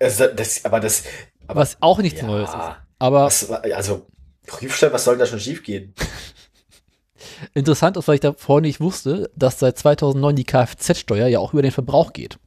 Also 0.00 0.26
das, 0.26 0.64
aber 0.64 0.80
das, 0.80 1.04
aber, 1.46 1.60
was 1.60 1.76
auch 1.80 1.98
nichts 1.98 2.22
ja, 2.22 2.26
Neues 2.26 2.48
ist. 2.48 2.87
Aber 2.98 3.24
was, 3.24 3.50
also 3.50 4.06
Prüfstand, 4.46 4.92
was 4.92 5.04
soll 5.04 5.18
da 5.18 5.26
schon 5.26 5.40
schief 5.40 5.62
gehen? 5.62 5.94
Interessant 7.54 7.96
ist, 7.96 8.08
weil 8.08 8.16
ich 8.16 8.20
davor 8.20 8.60
nicht 8.60 8.80
wusste, 8.80 9.30
dass 9.36 9.58
seit 9.58 9.78
2009 9.78 10.36
die 10.36 10.44
Kfz-Steuer 10.44 11.28
ja 11.28 11.38
auch 11.38 11.52
über 11.52 11.62
den 11.62 11.70
Verbrauch 11.70 12.12
geht. 12.12 12.38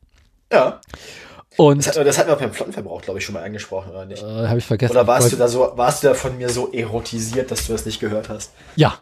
Ja. 0.51 0.81
Und 1.57 1.85
das, 1.85 1.97
hat, 1.97 2.05
das 2.05 2.17
hatten 2.17 2.29
wir 2.29 2.35
beim 2.35 2.53
Flottenverbrauch, 2.53 3.01
glaube 3.01 3.19
ich, 3.19 3.25
schon 3.25 3.33
mal 3.33 3.43
angesprochen, 3.43 3.91
oder 3.91 4.05
nicht? 4.05 4.21
Äh, 4.21 4.47
Habe 4.47 4.57
ich 4.57 4.65
vergessen. 4.65 4.91
Oder 4.91 5.07
warst 5.07 5.31
du 5.31 5.35
da 5.35 5.47
so, 5.47 5.71
warst 5.75 6.03
du 6.03 6.07
da 6.07 6.13
von 6.13 6.37
mir 6.37 6.49
so 6.49 6.71
erotisiert, 6.71 7.51
dass 7.51 7.67
du 7.67 7.73
das 7.73 7.85
nicht 7.85 7.99
gehört 7.99 8.29
hast? 8.29 8.51
Ja. 8.75 8.99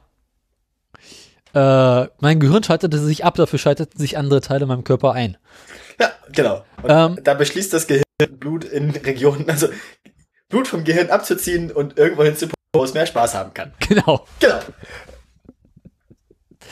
Äh, 1.54 2.08
mein 2.20 2.40
Gehirn 2.40 2.64
schaltete 2.64 2.98
sich 3.00 3.24
ab, 3.24 3.36
dafür 3.36 3.60
schalteten 3.60 4.00
sich 4.00 4.18
andere 4.18 4.42
Teile 4.42 4.64
in 4.64 4.68
meinem 4.68 4.84
Körper 4.84 5.14
ein. 5.14 5.38
Ja, 6.00 6.12
genau. 6.32 6.64
Ähm, 6.88 7.20
da 7.24 7.34
beschließt 7.34 7.74
das 7.74 7.88
Gehirn 7.88 8.04
Blut 8.32 8.66
in 8.66 8.92
Regionen, 8.92 9.50
also 9.50 9.68
Blut 10.50 10.68
vom 10.68 10.84
Gehirn 10.84 11.10
abzuziehen 11.10 11.72
und 11.72 11.98
irgendwo 11.98 12.24
hinzupumpen, 12.24 12.56
wo 12.74 12.84
es 12.84 12.94
mehr 12.94 13.06
Spaß 13.06 13.36
haben 13.36 13.54
kann. 13.54 13.74
Genau. 13.88 14.26
Genau. 14.40 14.60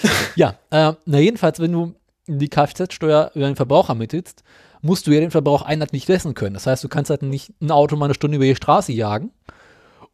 ja, 0.36 0.58
äh, 0.72 0.94
na 1.06 1.20
jedenfalls, 1.20 1.60
wenn 1.60 1.72
du 1.72 1.96
die 2.28 2.50
Kfz-Steuer 2.50 3.32
über 3.36 3.46
den 3.46 3.56
Verbrauch 3.56 3.90
ermittelst, 3.90 4.44
musst 4.82 5.08
du 5.08 5.12
ja 5.12 5.20
den 5.20 5.32
Verbrauch 5.32 5.62
einheitlich 5.62 6.08
messen 6.08 6.34
können. 6.34 6.54
Das 6.54 6.68
heißt, 6.68 6.84
du 6.84 6.90
kannst 6.90 7.10
halt 7.10 7.22
nicht 7.22 7.54
ein 7.62 7.72
Auto 7.72 7.96
mal 7.96 8.06
eine 8.06 8.14
Stunde 8.14 8.36
über 8.38 8.46
die 8.46 8.56
Straße 8.56 8.92
jagen, 8.92 9.32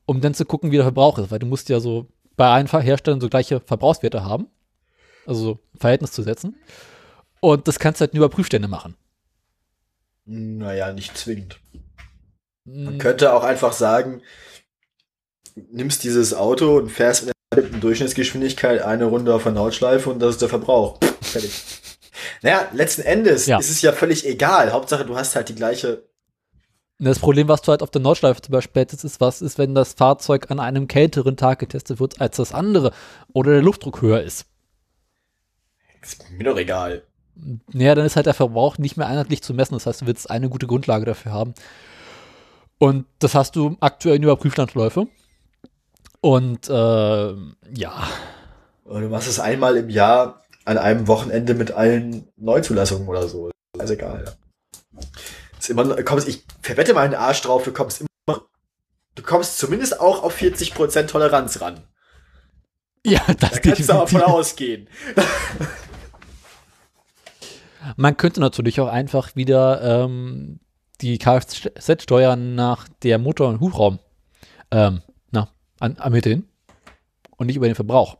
um 0.05 0.21
dann 0.21 0.33
zu 0.33 0.45
gucken, 0.45 0.71
wie 0.71 0.75
der 0.75 0.85
Verbrauch 0.85 1.17
ist, 1.17 1.31
weil 1.31 1.39
du 1.39 1.45
musst 1.45 1.69
ja 1.69 1.79
so 1.79 2.07
bei 2.35 2.47
allen 2.47 2.67
Herstellern 2.67 3.21
so 3.21 3.29
gleiche 3.29 3.59
Verbrauchswerte 3.59 4.23
haben, 4.23 4.47
also 5.25 5.41
so 5.41 5.59
Verhältnis 5.77 6.11
zu 6.11 6.23
setzen. 6.23 6.55
Und 7.39 7.67
das 7.67 7.79
kannst 7.79 7.99
du 7.99 8.03
halt 8.03 8.13
nur 8.13 8.25
über 8.25 8.33
Prüfstände 8.33 8.67
machen. 8.67 8.95
Naja, 10.25 10.93
nicht 10.93 11.17
zwingend. 11.17 11.59
Man 12.65 12.97
könnte 12.97 13.33
auch 13.33 13.43
einfach 13.43 13.73
sagen, 13.73 14.21
nimmst 15.55 16.03
dieses 16.03 16.33
Auto 16.33 16.77
und 16.77 16.89
fährst 16.89 17.25
mit 17.25 17.33
einer 17.51 17.79
Durchschnittsgeschwindigkeit 17.79 18.81
eine 18.81 19.05
Runde 19.05 19.33
auf 19.33 19.43
der 19.43 19.51
Nordschleife 19.51 20.09
und 20.09 20.19
das 20.19 20.31
ist 20.31 20.41
der 20.41 20.49
Verbrauch. 20.49 20.99
Fertig. 21.21 21.61
Naja, 22.41 22.67
letzten 22.73 23.01
Endes 23.01 23.45
ja. 23.45 23.59
ist 23.59 23.69
es 23.69 23.81
ja 23.81 23.91
völlig 23.91 24.25
egal. 24.25 24.71
Hauptsache, 24.71 25.05
du 25.05 25.15
hast 25.15 25.35
halt 25.35 25.49
die 25.49 25.55
gleiche. 25.55 26.03
Das 26.99 27.19
Problem, 27.19 27.47
was 27.47 27.61
du 27.61 27.71
halt 27.71 27.81
auf 27.81 27.89
der 27.89 28.01
Nordschleife 28.01 28.41
zum 28.41 28.53
Beispiel 28.53 28.81
hättest, 28.81 29.03
ist, 29.03 29.19
was 29.19 29.41
ist, 29.41 29.57
wenn 29.57 29.75
das 29.75 29.93
Fahrzeug 29.93 30.49
an 30.51 30.59
einem 30.59 30.87
kälteren 30.87 31.35
Tag 31.35 31.59
getestet 31.59 31.99
wird 31.99 32.21
als 32.21 32.37
das 32.37 32.53
andere 32.53 32.93
oder 33.33 33.51
der 33.51 33.61
Luftdruck 33.61 34.01
höher 34.01 34.21
ist? 34.21 34.45
Ist 36.01 36.29
mir 36.31 36.45
doch 36.45 36.57
egal. 36.57 37.03
Naja, 37.71 37.95
dann 37.95 38.05
ist 38.05 38.15
halt 38.15 38.25
der 38.25 38.33
Verbrauch 38.33 38.77
nicht 38.77 38.95
mehr 38.95 39.07
einheitlich 39.07 39.41
zu 39.41 39.53
messen. 39.53 39.73
Das 39.73 39.85
heißt, 39.85 40.01
du 40.01 40.05
willst 40.05 40.29
eine 40.29 40.49
gute 40.49 40.67
Grundlage 40.67 41.05
dafür 41.05 41.31
haben. 41.31 41.53
Und 42.77 43.05
das 43.19 43.35
hast 43.35 43.55
du 43.55 43.77
aktuell 43.79 44.15
in 44.17 44.23
Überprüflandläufe. 44.23 45.07
Und 46.21 46.69
äh, 46.69 46.73
ja. 46.73 48.07
Und 48.83 49.01
du 49.01 49.09
machst 49.09 49.27
es 49.27 49.39
einmal 49.39 49.77
im 49.77 49.89
Jahr 49.89 50.41
an 50.65 50.77
einem 50.77 51.07
Wochenende 51.07 51.53
mit 51.53 51.71
allen 51.71 52.27
Neuzulassungen 52.37 53.07
oder 53.07 53.27
so. 53.27 53.51
Ist 53.81 53.89
egal. 53.89 54.35
Ist 55.59 55.69
immer, 55.69 56.01
kommst, 56.03 56.27
ich 56.27 56.45
verwette 56.61 56.93
meinen 56.93 57.15
Arsch 57.15 57.41
drauf, 57.41 57.63
du 57.63 57.71
kommst 57.71 58.01
immer, 58.01 58.41
du 59.15 59.23
kommst 59.23 59.57
zumindest 59.57 59.99
auch 59.99 60.23
auf 60.23 60.37
40% 60.37 61.07
Toleranz 61.07 61.61
ran. 61.61 61.81
Ja, 63.05 63.21
das 63.39 63.51
da 63.51 63.59
kannst 63.59 63.81
du 63.81 63.93
davon 63.93 64.21
ausgehen. 64.21 64.87
Man 67.97 68.15
könnte 68.15 68.39
natürlich 68.39 68.79
auch 68.79 68.87
einfach 68.87 69.35
wieder 69.35 70.05
ähm, 70.05 70.59
die 71.03 71.17
Kfz-Steuer 71.17 72.37
nach 72.37 72.87
der 73.03 73.19
Motor- 73.19 73.49
und 73.49 73.59
Hubraum 73.59 73.99
ähm, 74.71 75.01
na, 75.31 75.49
an, 75.79 75.97
ermitteln 75.97 76.47
und 77.37 77.47
nicht 77.47 77.57
über 77.57 77.67
den 77.67 77.75
Verbrauch. 77.75 78.17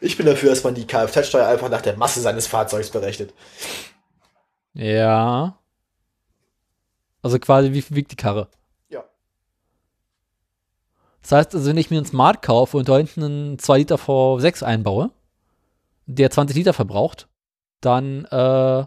Ich 0.00 0.16
bin 0.18 0.26
dafür, 0.26 0.50
dass 0.50 0.62
man 0.62 0.74
die 0.74 0.86
Kfz-Steuer 0.86 1.48
einfach 1.48 1.70
nach 1.70 1.80
der 1.80 1.96
Masse 1.96 2.20
seines 2.20 2.46
Fahrzeugs 2.46 2.90
berechnet. 2.90 3.32
Ja. 4.74 5.58
Also 7.22 7.38
quasi, 7.38 7.72
wie 7.72 7.82
viel 7.82 7.96
wiegt 7.96 8.12
die 8.12 8.16
Karre? 8.16 8.48
Ja. 8.90 9.02
Das 11.22 11.32
heißt, 11.32 11.54
also, 11.54 11.70
wenn 11.70 11.78
ich 11.78 11.90
mir 11.90 11.96
einen 11.96 12.06
Smart 12.06 12.42
kaufe 12.42 12.76
und 12.76 12.88
da 12.88 12.98
hinten 12.98 13.24
einen 13.24 13.58
2 13.58 13.78
Liter 13.78 13.96
V6 13.96 14.62
einbaue, 14.62 15.10
der 16.06 16.30
20 16.30 16.54
Liter 16.54 16.74
verbraucht, 16.74 17.28
dann 17.80 18.26
äh, 18.26 18.86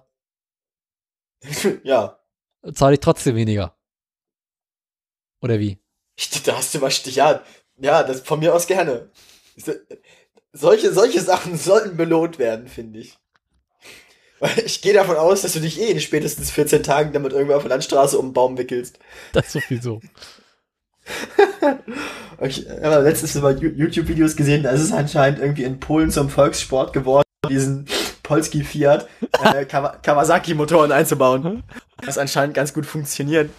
ja. 1.84 2.20
zahle 2.74 2.94
ich 2.94 3.00
trotzdem 3.00 3.36
weniger. 3.36 3.76
Oder 5.42 5.60
wie? 5.60 5.80
Da 6.46 6.58
hast 6.58 6.76
du 6.76 6.82
was, 6.82 7.04
ja, 7.16 7.44
ja, 7.78 8.04
das 8.04 8.22
von 8.22 8.40
mir 8.40 8.54
aus 8.54 8.68
gerne. 8.68 9.10
Solche, 10.54 10.94
solche 10.94 11.22
Sachen 11.22 11.58
sollten 11.58 11.98
belohnt 11.98 12.38
werden, 12.38 12.68
finde 12.68 13.00
ich. 13.00 13.18
Weil 14.40 14.60
ich 14.66 14.82
gehe 14.82 14.94
davon 14.94 15.18
aus, 15.18 15.42
dass 15.42 15.54
du 15.54 15.60
dich 15.60 15.80
eh 15.80 15.92
in 15.92 16.00
spätestens 16.00 16.52
14 16.52 16.84
Tagen 16.84 17.14
damit 17.14 17.32
irgendwo 17.32 17.54
auf 17.54 17.64
der 17.64 17.70
Landstraße 17.70 18.18
um 18.18 18.28
den 18.30 18.34
Baum 18.34 18.58
wickelst. 18.58 19.00
Das 19.34 19.52
sowieso. 19.54 20.02
ich 22.42 22.68
habe 22.70 23.04
letztens 23.04 23.36
mal 23.36 23.58
YouTube-Videos 23.62 24.36
gesehen, 24.36 24.64
da 24.64 24.72
ist 24.72 24.82
es 24.82 24.92
anscheinend 24.92 25.40
irgendwie 25.40 25.64
in 25.64 25.80
Polen 25.80 26.12
zum 26.12 26.30
Volkssport 26.30 26.94
geworden, 26.94 27.28
diesen 27.50 27.88
Polski 28.32 28.64
Fiat 28.64 29.10
äh, 29.44 29.66
Kawasaki-Motoren 30.04 30.94
einzubauen. 30.94 31.64
Das 32.02 32.18
anscheinend 32.18 32.56
ganz 32.56 32.74
gut 32.74 32.86
funktioniert. 32.86 33.50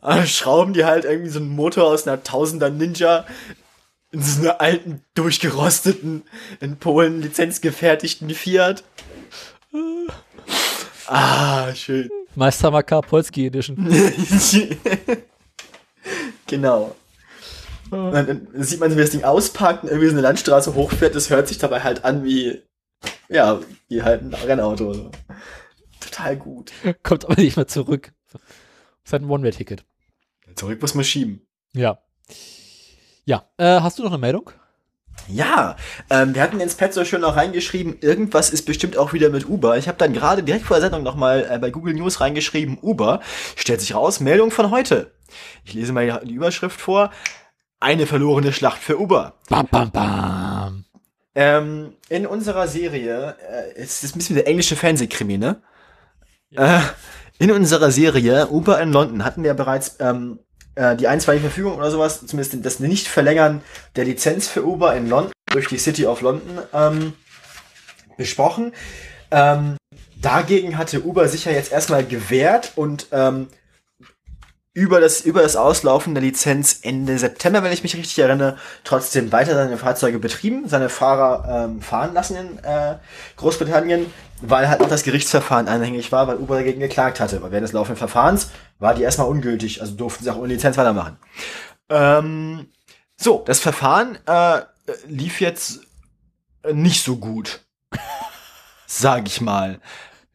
Äh, 0.00 0.24
schrauben 0.26 0.74
die 0.74 0.84
halt 0.84 1.04
irgendwie 1.04 1.30
so 1.30 1.40
einen 1.40 1.48
Motor 1.48 1.88
aus 1.88 2.06
einer 2.06 2.22
Tausender 2.22 2.70
Ninja 2.70 3.26
in 4.12 4.22
so 4.22 4.42
einer 4.42 4.60
alten, 4.60 5.02
durchgerosteten, 5.14 6.22
in 6.60 6.76
Polen 6.76 7.20
lizenzgefertigten 7.20 8.30
Fiat. 8.30 8.84
Ah, 11.08 11.74
schön. 11.74 12.08
Meister 12.36 12.70
Makar 12.70 13.02
Polski 13.02 13.48
Edition. 13.48 13.76
genau. 16.46 16.94
Und 17.90 18.12
dann 18.12 18.46
sieht 18.54 18.78
man, 18.78 18.92
wie 18.92 19.00
das 19.00 19.10
Ding 19.10 19.24
auspackt 19.24 19.82
und 19.82 19.88
irgendwie 19.88 20.10
so 20.10 20.14
eine 20.14 20.22
Landstraße 20.22 20.74
hochfährt. 20.74 21.16
Das 21.16 21.28
hört 21.28 21.48
sich 21.48 21.58
dabei 21.58 21.80
halt 21.80 22.04
an 22.04 22.22
wie, 22.22 22.62
ja, 23.28 23.60
wie 23.88 24.02
halt 24.02 24.22
ein 24.22 24.34
Rennauto. 24.34 25.10
Total 26.00 26.36
gut. 26.36 26.72
Kommt 27.02 27.24
aber 27.24 27.40
nicht 27.40 27.56
mehr 27.56 27.66
zurück. 27.66 28.12
Ist 29.04 29.12
halt 29.12 29.22
ein 29.22 29.30
One-Way-Ticket. 29.30 29.84
Zurück 30.54 30.80
muss 30.80 30.94
man 30.94 31.04
schieben. 31.04 31.46
Ja. 31.72 31.98
Ja. 33.24 33.44
Äh, 33.56 33.80
hast 33.80 33.98
du 33.98 34.02
noch 34.02 34.10
eine 34.10 34.18
Meldung? 34.18 34.50
Ja, 35.28 35.76
ähm, 36.10 36.34
wir 36.34 36.42
hatten 36.42 36.60
ins 36.60 36.76
Pad 36.76 36.94
so 36.94 37.04
schön 37.04 37.22
noch 37.22 37.36
reingeschrieben, 37.36 37.98
irgendwas 38.00 38.50
ist 38.50 38.62
bestimmt 38.62 38.96
auch 38.96 39.12
wieder 39.12 39.30
mit 39.30 39.48
Uber. 39.48 39.76
Ich 39.76 39.88
habe 39.88 39.98
dann 39.98 40.12
gerade 40.12 40.42
direkt 40.42 40.64
vor 40.66 40.76
der 40.76 40.82
Sendung 40.82 41.02
nochmal 41.02 41.46
äh, 41.50 41.58
bei 41.58 41.70
Google 41.70 41.94
News 41.94 42.20
reingeschrieben, 42.20 42.78
Uber. 42.80 43.20
Stellt 43.56 43.80
sich 43.80 43.94
raus, 43.94 44.20
Meldung 44.20 44.50
von 44.50 44.70
heute. 44.70 45.12
Ich 45.64 45.74
lese 45.74 45.92
mal 45.92 46.20
die 46.24 46.34
Überschrift 46.34 46.80
vor. 46.80 47.10
Eine 47.80 48.06
verlorene 48.06 48.52
Schlacht 48.52 48.82
für 48.82 48.98
Uber. 48.98 49.34
Bam, 49.48 49.66
bam, 49.66 49.90
bam. 49.90 50.84
Ähm, 51.36 51.92
in 52.08 52.26
unserer 52.26 52.66
Serie, 52.66 53.36
äh, 53.46 53.78
es 53.78 54.02
ist 54.02 54.16
ein 54.16 54.18
bisschen 54.18 54.36
der 54.36 54.48
englische 54.48 54.74
Fernsehkrimi, 54.74 55.36
ne? 55.36 55.60
Ja. 56.48 56.78
Äh, 56.78 56.82
in 57.38 57.50
unserer 57.50 57.90
Serie 57.90 58.48
Uber 58.48 58.80
in 58.80 58.90
London 58.90 59.22
hatten 59.22 59.44
wir 59.44 59.52
bereits 59.52 59.96
ähm, 60.00 60.38
äh, 60.76 60.96
die 60.96 61.08
einstweilige 61.08 61.48
Verfügung 61.48 61.76
oder 61.76 61.90
sowas, 61.90 62.26
zumindest 62.26 62.64
das 62.64 62.80
Nicht-Verlängern 62.80 63.60
der 63.96 64.06
Lizenz 64.06 64.48
für 64.48 64.64
Uber 64.64 64.96
in 64.96 65.10
London 65.10 65.32
durch 65.52 65.68
die 65.68 65.76
City 65.76 66.06
of 66.06 66.22
London 66.22 66.58
ähm, 66.72 67.12
besprochen. 68.16 68.72
Ähm, 69.30 69.76
dagegen 70.18 70.78
hatte 70.78 71.02
Uber 71.02 71.28
sich 71.28 71.44
ja 71.44 71.52
jetzt 71.52 71.70
erstmal 71.70 72.06
gewehrt 72.06 72.72
und 72.76 73.08
ähm, 73.12 73.48
über 74.76 75.00
das, 75.00 75.22
über 75.22 75.40
das 75.40 75.56
Auslaufen 75.56 76.12
der 76.12 76.22
Lizenz 76.22 76.80
Ende 76.82 77.16
September, 77.18 77.62
wenn 77.62 77.72
ich 77.72 77.82
mich 77.82 77.96
richtig 77.96 78.18
erinnere, 78.18 78.58
trotzdem 78.84 79.32
weiter 79.32 79.54
seine 79.54 79.78
Fahrzeuge 79.78 80.18
betrieben, 80.18 80.68
seine 80.68 80.90
Fahrer 80.90 81.64
ähm, 81.64 81.80
fahren 81.80 82.12
lassen 82.12 82.36
in 82.36 82.58
äh, 82.62 82.96
Großbritannien, 83.38 84.12
weil 84.42 84.68
halt 84.68 84.80
noch 84.80 84.90
das 84.90 85.02
Gerichtsverfahren 85.02 85.66
anhängig 85.66 86.12
war, 86.12 86.28
weil 86.28 86.36
Uber 86.36 86.56
dagegen 86.56 86.80
geklagt 86.80 87.20
hatte. 87.20 87.38
Aber 87.38 87.52
während 87.52 87.64
des 87.64 87.72
laufenden 87.72 87.96
Verfahrens 87.96 88.50
war 88.78 88.92
die 88.92 89.00
erstmal 89.00 89.28
ungültig, 89.28 89.80
also 89.80 89.94
durften 89.94 90.24
sie 90.24 90.30
auch 90.30 90.36
ohne 90.36 90.48
Lizenz 90.48 90.76
weitermachen. 90.76 91.16
Ähm, 91.88 92.68
so, 93.16 93.42
das 93.46 93.60
Verfahren 93.60 94.18
äh, 94.26 94.60
lief 95.06 95.40
jetzt 95.40 95.80
nicht 96.70 97.02
so 97.02 97.16
gut, 97.16 97.64
sag 98.86 99.26
ich 99.26 99.40
mal. 99.40 99.80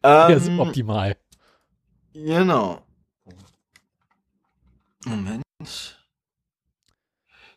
Ähm, 0.02 0.30
ja, 0.30 0.38
suboptimal. 0.40 1.16
Genau. 2.12 2.82
Moment. 5.04 5.42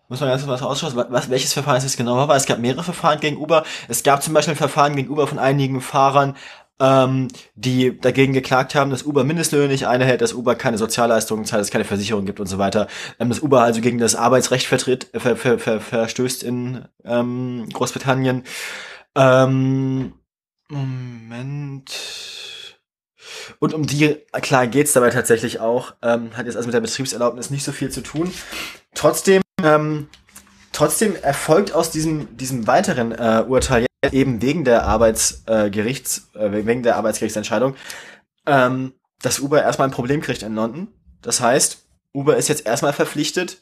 Muss 0.07 0.19
man 0.19 0.29
ganz 0.29 0.45
was 0.45 0.61
ausschauen, 0.61 1.05
was, 1.09 1.29
welches 1.29 1.53
Verfahren 1.53 1.77
es 1.77 1.83
jetzt 1.83 1.97
genau 1.97 2.27
war. 2.27 2.35
Es 2.35 2.45
gab 2.45 2.59
mehrere 2.59 2.83
Verfahren 2.83 3.19
gegen 3.19 3.37
Uber. 3.37 3.63
Es 3.87 4.03
gab 4.03 4.21
zum 4.21 4.33
Beispiel 4.33 4.53
ein 4.53 4.57
Verfahren 4.57 4.95
gegen 4.95 5.09
Uber 5.09 5.25
von 5.25 5.39
einigen 5.39 5.81
Fahrern, 5.81 6.35
ähm, 6.79 7.29
die 7.55 7.99
dagegen 7.99 8.33
geklagt 8.33 8.75
haben, 8.75 8.91
dass 8.91 9.03
Uber 9.03 9.23
Mindestlöhne 9.23 9.69
nicht 9.69 9.87
einhält, 9.87 10.21
dass 10.21 10.33
Uber 10.33 10.55
keine 10.55 10.77
Sozialleistungen 10.77 11.45
zahlt, 11.45 11.61
dass 11.61 11.67
es 11.67 11.71
keine 11.71 11.85
Versicherung 11.85 12.25
gibt 12.25 12.39
und 12.39 12.47
so 12.47 12.59
weiter. 12.59 12.87
Ähm, 13.19 13.29
dass 13.29 13.39
Uber 13.39 13.61
also 13.63 13.81
gegen 13.81 13.97
das 13.97 14.15
Arbeitsrecht 14.15 14.67
vertritt, 14.67 15.11
äh, 15.13 15.19
ver, 15.19 15.37
ver, 15.37 15.57
ver, 15.57 15.81
verstößt 15.81 16.43
in 16.43 16.85
ähm, 17.03 17.67
Großbritannien. 17.73 18.43
Ähm, 19.15 20.13
Moment. 20.69 21.91
Und 23.59 23.73
um 23.73 23.85
die, 23.85 24.17
klar 24.41 24.67
geht's 24.67 24.93
dabei 24.93 25.09
tatsächlich 25.09 25.59
auch, 25.59 25.93
ähm, 26.01 26.35
hat 26.35 26.45
jetzt 26.45 26.55
also 26.55 26.67
mit 26.67 26.73
der 26.73 26.81
Betriebserlaubnis 26.81 27.49
nicht 27.49 27.63
so 27.63 27.71
viel 27.71 27.89
zu 27.89 28.01
tun. 28.01 28.31
Trotzdem, 28.93 29.41
ähm, 29.63 30.09
trotzdem 30.71 31.15
erfolgt 31.15 31.73
aus 31.73 31.91
diesem, 31.91 32.35
diesem 32.37 32.67
weiteren 32.67 33.11
äh, 33.11 33.43
Urteil 33.47 33.85
eben 34.11 34.41
wegen 34.41 34.63
der 34.63 34.85
Arbeitsgerichts, 34.85 36.29
äh, 36.35 36.45
äh, 36.45 36.65
wegen 36.65 36.83
der 36.83 36.97
Arbeitsgerichtsentscheidung, 36.97 37.75
ähm, 38.45 38.93
dass 39.21 39.39
Uber 39.39 39.61
erstmal 39.61 39.87
ein 39.87 39.93
Problem 39.93 40.21
kriegt 40.21 40.43
in 40.43 40.55
London. 40.55 40.87
Das 41.21 41.41
heißt, 41.41 41.85
Uber 42.13 42.37
ist 42.37 42.47
jetzt 42.47 42.65
erstmal 42.65 42.93
verpflichtet, 42.93 43.61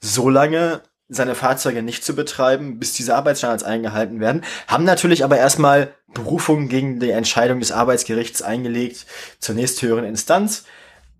so 0.00 0.28
lange 0.28 0.82
seine 1.08 1.34
Fahrzeuge 1.34 1.82
nicht 1.82 2.04
zu 2.04 2.14
betreiben, 2.14 2.78
bis 2.78 2.94
diese 2.94 3.14
Arbeitsstandards 3.14 3.62
eingehalten 3.62 4.20
werden, 4.20 4.44
haben 4.66 4.84
natürlich 4.84 5.22
aber 5.24 5.36
erstmal 5.36 5.94
Berufung 6.12 6.68
gegen 6.68 7.00
die 7.00 7.10
Entscheidung 7.10 7.60
des 7.60 7.72
Arbeitsgerichts 7.72 8.42
eingelegt 8.42 9.06
zur 9.38 9.54
nächsthöheren 9.54 10.04
Instanz. 10.04 10.64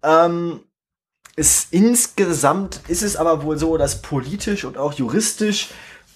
Ähm, 0.03 0.61
ist, 1.37 1.73
insgesamt 1.73 2.81
ist 2.89 3.03
es 3.03 3.17
aber 3.17 3.43
wohl 3.43 3.59
so, 3.59 3.77
dass 3.77 4.03
politisch 4.03 4.65
und 4.65 4.79
auch 4.79 4.93
juristisch 4.93 5.71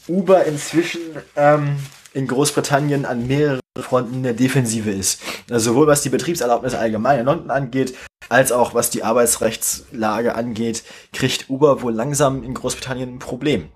Uber 0.07 0.45
inzwischen 0.45 1.01
ähm, 1.37 1.77
in 2.19 2.27
Großbritannien 2.27 3.07
an 3.07 3.29
mehreren 3.29 3.61
Fronten 3.79 4.25
der 4.25 4.35
Defensive 4.35 4.91
ist. 4.91 5.23
Also 5.49 5.71
sowohl 5.71 5.87
was 5.87 6.03
die 6.03 6.09
Betriebserlaubnis 6.09 6.75
allgemein 6.75 7.21
in 7.21 7.27
London 7.27 7.53
angeht, 7.53 7.97
als 8.29 8.51
auch 8.51 8.75
was 8.75 8.91
die 8.91 9.05
Arbeitsrechtslage 9.05 10.35
angeht, 10.35 10.83
kriegt 11.13 11.49
Uber 11.49 11.81
wohl 11.81 11.95
langsam 11.95 12.43
in 12.43 12.55
Großbritannien 12.55 13.15
ein 13.15 13.19
Problem. 13.21 13.71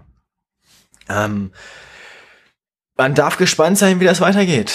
Ähm, 1.09 1.53
man 2.97 3.15
darf 3.15 3.37
gespannt 3.37 3.79
sein, 3.79 4.01
wie 4.01 4.05
das 4.05 4.21
weitergeht. 4.21 4.73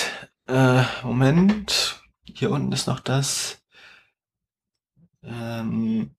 Äh, 0.47 0.83
Moment. 1.03 2.01
Hier 2.23 2.49
unten 2.49 2.71
ist 2.71 2.87
noch 2.87 3.01
das. 3.01 3.57
Ähm, 5.23 6.11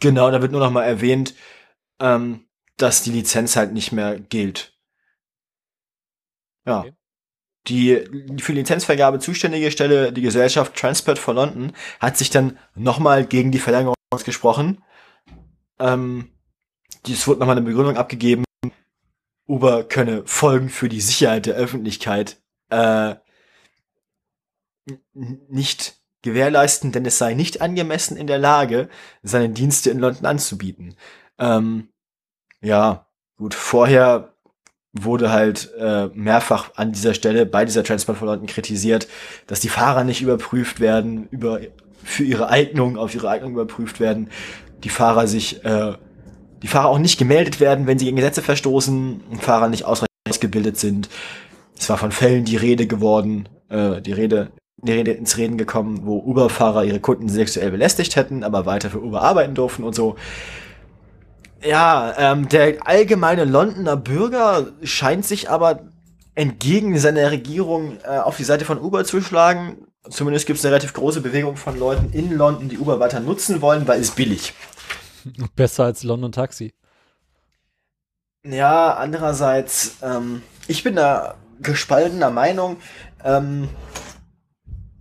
genau, 0.00 0.30
da 0.30 0.40
wird 0.40 0.52
nur 0.52 0.62
noch 0.62 0.70
mal 0.70 0.84
erwähnt, 0.84 1.34
ähm, 2.00 2.46
dass 2.78 3.02
die 3.02 3.10
Lizenz 3.10 3.54
halt 3.54 3.74
nicht 3.74 3.92
mehr 3.92 4.18
gilt. 4.18 4.77
Ja. 6.68 6.80
Okay. 6.80 6.92
Die 7.66 7.96
für 8.40 8.52
die 8.52 8.60
Lizenzvergabe 8.60 9.18
zuständige 9.18 9.70
Stelle, 9.70 10.12
die 10.12 10.22
Gesellschaft 10.22 10.74
Transport 10.76 11.18
for 11.18 11.34
London, 11.34 11.72
hat 12.00 12.16
sich 12.16 12.30
dann 12.30 12.58
nochmal 12.74 13.26
gegen 13.26 13.50
die 13.50 13.58
Verlängerung 13.58 13.94
ausgesprochen. 14.10 14.82
Ähm, 15.78 16.30
es 17.06 17.26
wurde 17.26 17.40
nochmal 17.40 17.56
eine 17.56 17.66
Begründung 17.66 17.96
abgegeben, 17.96 18.44
Uber 19.46 19.84
könne 19.84 20.22
Folgen 20.26 20.68
für 20.68 20.88
die 20.88 21.00
Sicherheit 21.00 21.46
der 21.46 21.54
Öffentlichkeit 21.54 22.40
äh, 22.70 23.16
nicht 25.14 25.98
gewährleisten, 26.22 26.92
denn 26.92 27.06
es 27.06 27.18
sei 27.18 27.34
nicht 27.34 27.60
angemessen 27.60 28.16
in 28.16 28.26
der 28.26 28.38
Lage, 28.38 28.88
seine 29.22 29.50
Dienste 29.50 29.90
in 29.90 29.98
London 29.98 30.26
anzubieten. 30.26 30.96
Ähm, 31.38 31.88
ja, 32.60 33.06
gut, 33.36 33.54
vorher 33.54 34.34
wurde 34.92 35.30
halt 35.30 35.70
äh, 35.78 36.06
mehrfach 36.14 36.70
an 36.76 36.92
dieser 36.92 37.14
Stelle 37.14 37.46
bei 37.46 37.64
dieser 37.64 37.82
London 37.82 38.46
kritisiert, 38.46 39.06
dass 39.46 39.60
die 39.60 39.68
Fahrer 39.68 40.04
nicht 40.04 40.22
überprüft 40.22 40.80
werden, 40.80 41.28
über 41.30 41.60
für 42.02 42.24
ihre 42.24 42.48
Eignung, 42.48 42.96
auf 42.96 43.14
ihre 43.14 43.28
Eignung 43.28 43.52
überprüft 43.52 44.00
werden, 44.00 44.30
die 44.84 44.88
Fahrer 44.88 45.26
sich, 45.26 45.64
äh, 45.64 45.92
die 46.62 46.68
Fahrer 46.68 46.88
auch 46.88 46.98
nicht 46.98 47.18
gemeldet 47.18 47.60
werden, 47.60 47.86
wenn 47.86 47.98
sie 47.98 48.06
gegen 48.06 48.16
Gesetze 48.16 48.42
verstoßen, 48.42 49.20
Fahrer 49.40 49.68
nicht 49.68 49.84
ausreichend 49.84 50.08
ausgebildet 50.28 50.78
sind. 50.78 51.08
Es 51.78 51.88
war 51.88 51.98
von 51.98 52.12
Fällen 52.12 52.44
die 52.44 52.56
Rede 52.56 52.86
geworden, 52.86 53.48
äh, 53.68 54.00
die 54.00 54.12
Rede, 54.12 54.50
die 54.82 54.92
Rede 54.92 55.12
ins 55.12 55.36
Reden 55.36 55.58
gekommen, 55.58 56.00
wo 56.04 56.18
Uber-Fahrer 56.18 56.84
ihre 56.84 57.00
Kunden 57.00 57.28
sexuell 57.28 57.70
belästigt 57.70 58.16
hätten, 58.16 58.44
aber 58.44 58.66
weiter 58.66 58.90
für 58.90 59.02
Uber 59.02 59.22
arbeiten 59.22 59.54
durften 59.54 59.84
und 59.84 59.94
so. 59.94 60.16
Ja, 61.62 62.14
ähm, 62.16 62.48
der 62.48 62.86
allgemeine 62.86 63.44
Londoner 63.44 63.96
Bürger 63.96 64.68
scheint 64.82 65.24
sich 65.24 65.50
aber 65.50 65.80
entgegen 66.34 66.96
seiner 66.98 67.32
Regierung 67.32 67.98
äh, 68.04 68.18
auf 68.18 68.36
die 68.36 68.44
Seite 68.44 68.64
von 68.64 68.78
Uber 68.78 69.04
zu 69.04 69.20
schlagen. 69.20 69.88
Zumindest 70.08 70.46
gibt 70.46 70.58
es 70.58 70.64
eine 70.64 70.72
relativ 70.72 70.92
große 70.92 71.20
Bewegung 71.20 71.56
von 71.56 71.78
Leuten 71.78 72.12
in 72.12 72.32
London, 72.32 72.68
die 72.68 72.78
Uber 72.78 73.00
weiter 73.00 73.18
nutzen 73.18 73.60
wollen, 73.60 73.88
weil 73.88 74.00
es 74.00 74.12
billig. 74.12 74.54
Besser 75.56 75.84
als 75.84 76.04
London 76.04 76.30
Taxi. 76.30 76.72
Ja, 78.46 78.94
andererseits, 78.94 79.96
ähm, 80.00 80.42
ich 80.68 80.84
bin 80.84 80.94
da 80.94 81.34
gespaltener 81.60 82.30
Meinung. 82.30 82.76
Ähm, 83.24 83.68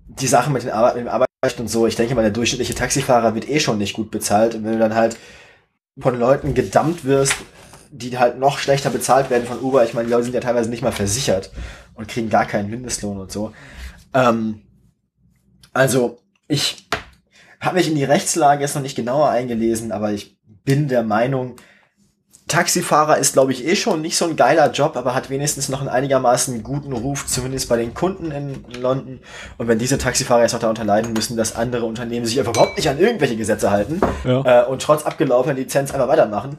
die 0.07 0.27
Sache 0.27 0.49
mit, 0.49 0.63
den 0.63 0.71
Arbeit, 0.71 0.95
mit 0.95 1.05
dem 1.05 1.09
Arbeitsrecht 1.09 1.59
und 1.59 1.67
so, 1.67 1.85
ich 1.85 1.95
denke 1.95 2.15
mal, 2.15 2.23
der 2.23 2.31
durchschnittliche 2.31 2.73
Taxifahrer 2.73 3.35
wird 3.35 3.47
eh 3.47 3.59
schon 3.59 3.77
nicht 3.77 3.93
gut 3.93 4.09
bezahlt. 4.09 4.55
Und 4.55 4.65
wenn 4.65 4.73
du 4.73 4.79
dann 4.79 4.95
halt 4.95 5.17
von 5.99 6.19
Leuten 6.19 6.53
gedammt 6.53 7.05
wirst, 7.05 7.35
die 7.91 8.17
halt 8.17 8.37
noch 8.37 8.59
schlechter 8.59 8.89
bezahlt 8.89 9.29
werden 9.29 9.47
von 9.47 9.59
Uber. 9.59 9.83
Ich 9.83 9.93
meine, 9.93 10.07
die 10.07 10.11
Leute 10.11 10.25
sind 10.25 10.33
ja 10.33 10.41
teilweise 10.41 10.69
nicht 10.69 10.83
mal 10.83 10.91
versichert 10.91 11.51
und 11.95 12.07
kriegen 12.07 12.29
gar 12.29 12.45
keinen 12.45 12.69
Mindestlohn 12.69 13.17
und 13.17 13.31
so. 13.31 13.53
Ähm, 14.13 14.61
also, 15.73 16.19
ich 16.47 16.87
habe 17.59 17.77
mich 17.77 17.87
in 17.87 17.95
die 17.95 18.03
Rechtslage 18.03 18.61
jetzt 18.61 18.75
noch 18.75 18.81
nicht 18.81 18.95
genauer 18.95 19.29
eingelesen, 19.29 19.91
aber 19.91 20.11
ich 20.11 20.37
bin 20.63 20.87
der 20.87 21.03
Meinung, 21.03 21.55
Taxifahrer 22.47 23.17
ist, 23.17 23.33
glaube 23.33 23.51
ich, 23.51 23.65
eh 23.65 23.75
schon 23.75 24.01
nicht 24.01 24.17
so 24.17 24.25
ein 24.25 24.35
geiler 24.37 24.71
Job, 24.71 24.95
aber 24.95 25.13
hat 25.13 25.29
wenigstens 25.29 25.67
noch 25.69 25.79
einen 25.81 25.89
einigermaßen 25.89 26.63
guten 26.63 26.93
Ruf, 26.93 27.25
zumindest 27.27 27.67
bei 27.67 27.75
den 27.77 27.93
Kunden 27.93 28.31
in 28.31 28.63
London. 28.81 29.19
Und 29.57 29.67
wenn 29.67 29.79
diese 29.79 29.97
Taxifahrer 29.97 30.43
jetzt 30.43 30.53
noch 30.53 30.59
darunter 30.61 30.85
leiden 30.85 31.13
müssen, 31.13 31.35
dass 31.35 31.55
andere 31.55 31.85
Unternehmen 31.85 32.25
sich 32.25 32.39
einfach 32.39 32.53
überhaupt 32.53 32.77
nicht 32.77 32.89
an 32.89 32.99
irgendwelche 32.99 33.35
Gesetze 33.35 33.69
halten 33.69 33.99
Ja. 34.23 34.63
äh, 34.63 34.65
und 34.65 34.81
trotz 34.81 35.03
abgelaufener 35.05 35.55
Lizenz 35.55 35.91
einfach 35.91 36.07
weitermachen, 36.07 36.57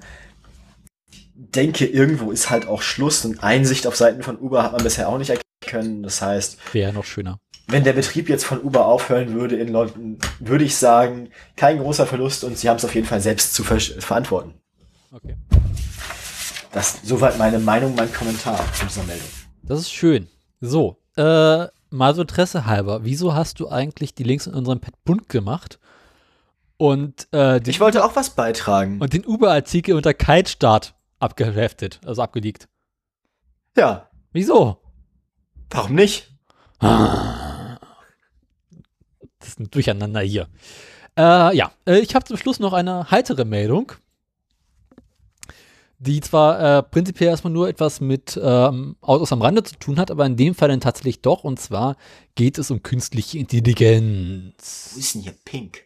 denke, 1.34 1.86
irgendwo 1.86 2.30
ist 2.32 2.50
halt 2.50 2.68
auch 2.68 2.82
Schluss 2.82 3.24
und 3.24 3.42
Einsicht 3.42 3.86
auf 3.86 3.96
Seiten 3.96 4.22
von 4.22 4.38
Uber 4.38 4.62
hat 4.62 4.72
man 4.72 4.82
bisher 4.82 5.08
auch 5.08 5.18
nicht 5.18 5.30
erkennen 5.30 5.42
können. 5.66 6.02
Das 6.02 6.20
heißt, 6.22 6.58
Wäre 6.72 6.92
noch 6.92 7.04
schöner. 7.04 7.38
wenn 7.66 7.84
der 7.84 7.92
Betrieb 7.94 8.28
jetzt 8.28 8.44
von 8.44 8.60
Uber 8.60 8.86
aufhören 8.86 9.32
würde 9.34 9.56
in 9.56 9.68
London, 9.68 10.18
würde 10.40 10.64
ich 10.64 10.76
sagen, 10.76 11.30
kein 11.56 11.78
großer 11.78 12.06
Verlust 12.06 12.44
und 12.44 12.58
sie 12.58 12.68
haben 12.68 12.76
es 12.76 12.84
auf 12.84 12.94
jeden 12.94 13.06
Fall 13.06 13.20
selbst 13.20 13.54
zu 13.54 13.64
ver 13.64 13.78
verantworten. 13.80 14.54
Okay. 15.10 15.36
Das 16.72 17.00
soweit 17.02 17.38
meine 17.38 17.58
Meinung, 17.58 17.94
mein 17.94 18.12
Kommentar 18.12 18.58
zu 18.74 18.86
dieser 18.86 19.02
Meldung. 19.04 19.28
Das 19.62 19.80
ist 19.80 19.90
schön. 19.92 20.28
So, 20.60 20.98
äh, 21.16 21.66
mal 21.90 22.14
so 22.14 22.22
Interesse 22.22 22.66
halber, 22.66 23.04
wieso 23.04 23.34
hast 23.34 23.60
du 23.60 23.68
eigentlich 23.68 24.14
die 24.14 24.22
Links 24.24 24.46
in 24.46 24.54
unserem 24.54 24.80
Pad 24.80 24.94
bunt 25.04 25.28
gemacht 25.28 25.78
und, 26.76 27.26
äh, 27.32 27.60
den, 27.60 27.70
Ich 27.70 27.80
wollte 27.80 28.04
auch 28.04 28.14
was 28.16 28.30
beitragen. 28.30 29.00
und 29.00 29.12
den 29.12 29.24
Uber-Artikel 29.26 29.94
unter 29.94 30.12
Kite-Start 30.14 30.94
abgeheftet, 31.18 32.00
also 32.04 32.22
abgelegt? 32.22 32.68
ja, 33.76 34.08
Wieso? 34.32 34.78
warum 35.70 35.94
nicht? 35.94 36.30
Das 39.38 39.48
ist 39.48 39.60
ein 39.60 39.70
Durcheinander 39.70 40.20
hier. 40.20 40.48
Äh, 41.16 41.56
ja, 41.56 41.70
äh, 41.86 41.98
ich 41.98 42.14
habe 42.14 42.24
zum 42.24 42.36
Schluss 42.36 42.60
noch 42.60 42.72
eine 42.72 43.10
heitere 43.10 43.44
Meldung, 43.44 43.92
die 45.98 46.20
zwar 46.20 46.78
äh, 46.78 46.82
prinzipiell 46.82 47.30
erstmal 47.30 47.52
nur 47.52 47.68
etwas 47.68 48.00
mit 48.00 48.38
ähm, 48.42 48.96
Autos 49.00 49.32
am 49.32 49.42
Rande 49.42 49.62
zu 49.64 49.76
tun 49.76 49.98
hat, 49.98 50.10
aber 50.10 50.26
in 50.26 50.36
dem 50.36 50.54
Fall 50.54 50.68
dann 50.68 50.80
tatsächlich 50.80 51.22
doch. 51.22 51.44
Und 51.44 51.58
zwar 51.58 51.96
geht 52.34 52.58
es 52.58 52.70
um 52.70 52.82
künstliche 52.82 53.38
Intelligenz. 53.38 54.92
Wo 54.94 54.98
ist 54.98 55.14
denn 55.14 55.22
hier 55.22 55.34
pink? 55.44 55.84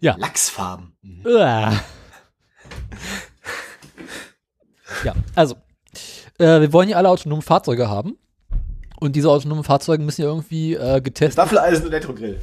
Ja. 0.00 0.16
Lachsfarben. 0.16 0.96
Mhm. 1.02 1.22
Ja, 5.04 5.14
also, 5.34 5.56
äh, 6.38 6.60
wir 6.60 6.72
wollen 6.72 6.88
ja 6.88 6.96
alle 6.96 7.08
autonome 7.08 7.42
Fahrzeuge 7.42 7.88
haben. 7.88 8.18
Und 9.00 9.16
diese 9.16 9.28
autonomen 9.28 9.64
Fahrzeuge 9.64 10.02
müssen 10.02 10.22
ja 10.22 10.28
irgendwie 10.28 10.74
äh, 10.74 11.00
getestet 11.00 11.36
Waffeleisen 11.36 11.86
und 11.86 11.92
Elektrogrill. 11.92 12.40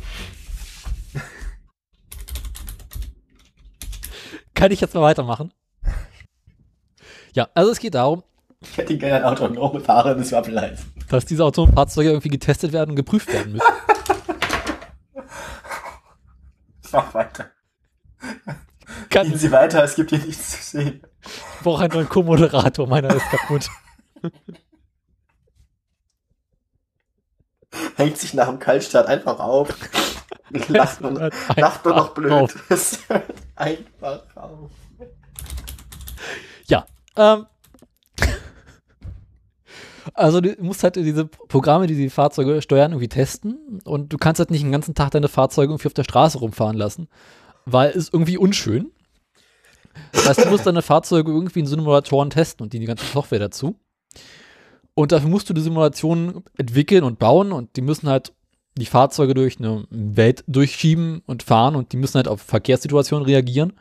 Kann 4.62 4.72
ich 4.72 4.80
jetzt 4.80 4.94
mal 4.94 5.02
weitermachen? 5.02 5.52
Ja, 7.34 7.48
also 7.56 7.72
es 7.72 7.80
geht 7.80 7.96
darum, 7.96 8.24
Ich 8.60 8.78
hätte 8.78 8.96
gerne 8.98 9.16
ein 9.16 9.24
autonome 9.24 9.80
fahrendes 9.80 10.34
Waffeleisen. 10.34 10.94
dass 11.10 11.26
diese 11.26 11.46
autonomen 11.46 11.74
Fahrzeuge 11.74 12.10
irgendwie 12.10 12.28
getestet 12.28 12.74
werden 12.74 12.90
und 12.92 12.98
geprüft 12.98 13.32
werden 13.32 13.54
müssen. 13.54 13.66
Mach 16.92 17.14
weiter. 17.14 17.52
Kann, 19.10 19.28
Gehen 19.28 19.34
ich 19.34 19.42
Sie 19.42 19.52
weiter, 19.52 19.82
es 19.82 19.96
gibt 19.96 20.10
hier 20.10 20.20
nichts 20.20 20.52
zu 20.52 20.78
sehen. 20.78 21.02
brauche 21.64 21.86
einen 21.86 21.94
neuen 21.94 22.10
Co-Moderator, 22.10 22.86
meiner 22.86 23.16
ist 23.16 23.30
kaputt. 23.32 23.70
Hängt 27.96 28.18
sich 28.18 28.34
nach 28.34 28.50
dem 28.50 28.60
Kaltstart 28.60 29.08
einfach 29.08 29.40
auf. 29.40 29.70
Lacht 30.68 31.00
nur, 31.00 31.32
lacht 31.56 31.86
nur 31.86 31.96
noch 31.96 32.14
blöd. 32.14 32.54
Einfach 33.56 34.36
auf. 34.36 34.72
Ja, 36.68 36.86
ähm. 37.16 37.46
Also 40.16 40.42
du 40.42 40.56
musst 40.60 40.84
halt 40.84 40.96
diese 40.96 41.26
Programme, 41.26 41.86
die 41.86 41.96
die 41.96 42.10
Fahrzeuge 42.10 42.60
steuern, 42.64 42.92
irgendwie 42.92 43.08
testen 43.08 43.80
und 43.86 44.12
du 44.12 44.18
kannst 44.18 44.40
halt 44.40 44.50
nicht 44.50 44.64
den 44.64 44.72
ganzen 44.72 44.96
Tag 44.96 45.12
deine 45.12 45.28
Fahrzeuge 45.28 45.72
irgendwie 45.72 45.88
auf 45.88 45.94
der 45.94 46.04
Straße 46.04 46.40
rumfahren 46.40 46.76
lassen, 46.76 47.08
weil 47.66 47.92
es 47.92 48.10
irgendwie 48.12 48.38
unschön. 48.38 48.92
Das 50.12 50.28
heißt, 50.28 50.46
du 50.46 50.50
musst 50.50 50.66
deine 50.66 50.82
Fahrzeuge 50.82 51.32
irgendwie 51.32 51.60
in 51.60 51.68
Simulatoren 51.68 52.32
testen 52.32 52.64
und 52.64 52.74
die, 52.74 52.80
die 52.80 52.88
ganze 52.88 53.06
Software 53.06 53.40
dazu. 53.40 53.80
Und 54.96 55.12
dafür 55.12 55.30
musst 55.30 55.50
du 55.50 55.54
die 55.54 55.62
Simulationen 55.62 56.44
entwickeln 56.58 57.04
und 57.04 57.20
bauen 57.20 57.52
und 57.52 57.76
die 57.76 57.82
müssen 57.82 58.10
halt 58.10 58.34
die 58.78 58.86
Fahrzeuge 58.86 59.34
durch 59.34 59.60
eine 59.60 59.86
Welt 59.90 60.44
durchschieben 60.48 61.22
und 61.26 61.44
fahren 61.44 61.76
und 61.76 61.92
die 61.92 61.98
müssen 61.98 62.16
halt 62.16 62.28
auf 62.28 62.42
Verkehrssituationen 62.42 63.26
reagieren. 63.26 63.74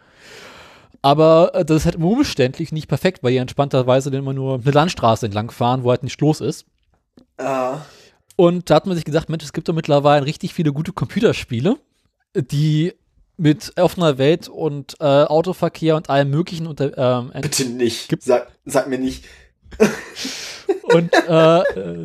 Aber 1.03 1.55
äh, 1.55 1.65
das 1.65 1.79
ist 1.79 1.85
halt 1.87 1.97
umständlich, 1.97 2.73
nicht 2.73 2.89
perfekt, 2.89 3.23
weil 3.23 3.33
die 3.33 3.39
entspannterweise 3.39 4.11
dann 4.11 4.21
immer 4.21 4.33
nur 4.33 4.61
eine 4.61 4.71
Landstraße 4.71 5.27
entlang 5.27 5.51
fahren, 5.51 5.85
wo 5.85 5.91
halt 5.91 6.03
nicht 6.03 6.21
los 6.21 6.41
ist. 6.41 6.67
Ah, 7.39 7.79
Und 8.37 8.69
da 8.69 8.75
hat 8.75 8.87
man 8.87 8.97
sich 8.97 9.05
gesagt, 9.05 9.31
Mensch, 9.31 9.45
es 9.45 9.53
gibt 9.53 9.69
doch 9.69 9.75
mittlerweile 9.75 10.27
richtig 10.27 10.53
viele 10.53 10.73
gute 10.73 10.93
Computerspiele, 10.93 11.77
die 12.35 12.93
mit 13.39 13.73
offener 13.77 14.19
Welt 14.19 14.49
und 14.49 14.97
äh, 15.01 15.05
Autoverkehr 15.05 15.97
und 15.97 16.11
allem 16.11 16.29
möglichen 16.29 16.67
unter, 16.67 16.99
ähm, 16.99 17.31
bitte 17.41 17.65
nicht. 17.65 18.15
Sag, 18.23 18.49
sag 18.67 18.89
mir 18.89 18.99
nicht, 18.99 19.25
und 20.93 21.13
äh, 21.15 21.63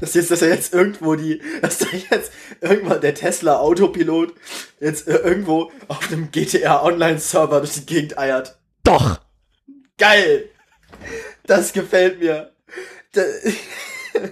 dass 0.00 0.14
jetzt, 0.14 0.30
dass 0.30 0.42
er 0.42 0.48
jetzt 0.48 0.72
irgendwo 0.74 1.14
die, 1.14 1.40
dass 1.62 1.78
da 1.78 1.86
jetzt 2.10 2.32
irgendwann 2.60 3.00
der 3.00 3.14
Tesla 3.14 3.58
Autopilot 3.58 4.34
jetzt 4.80 5.06
äh, 5.08 5.16
irgendwo 5.16 5.70
auf 5.88 6.10
einem 6.10 6.30
GTA 6.30 6.82
Online 6.82 7.18
Server 7.18 7.60
durch 7.60 7.72
die 7.74 7.86
Gegend 7.86 8.18
eiert. 8.18 8.58
doch. 8.84 9.20
Geil! 9.96 10.50
Das 11.46 11.72
gefällt 11.72 12.18
mir. 12.18 12.52
Da- 13.12 13.22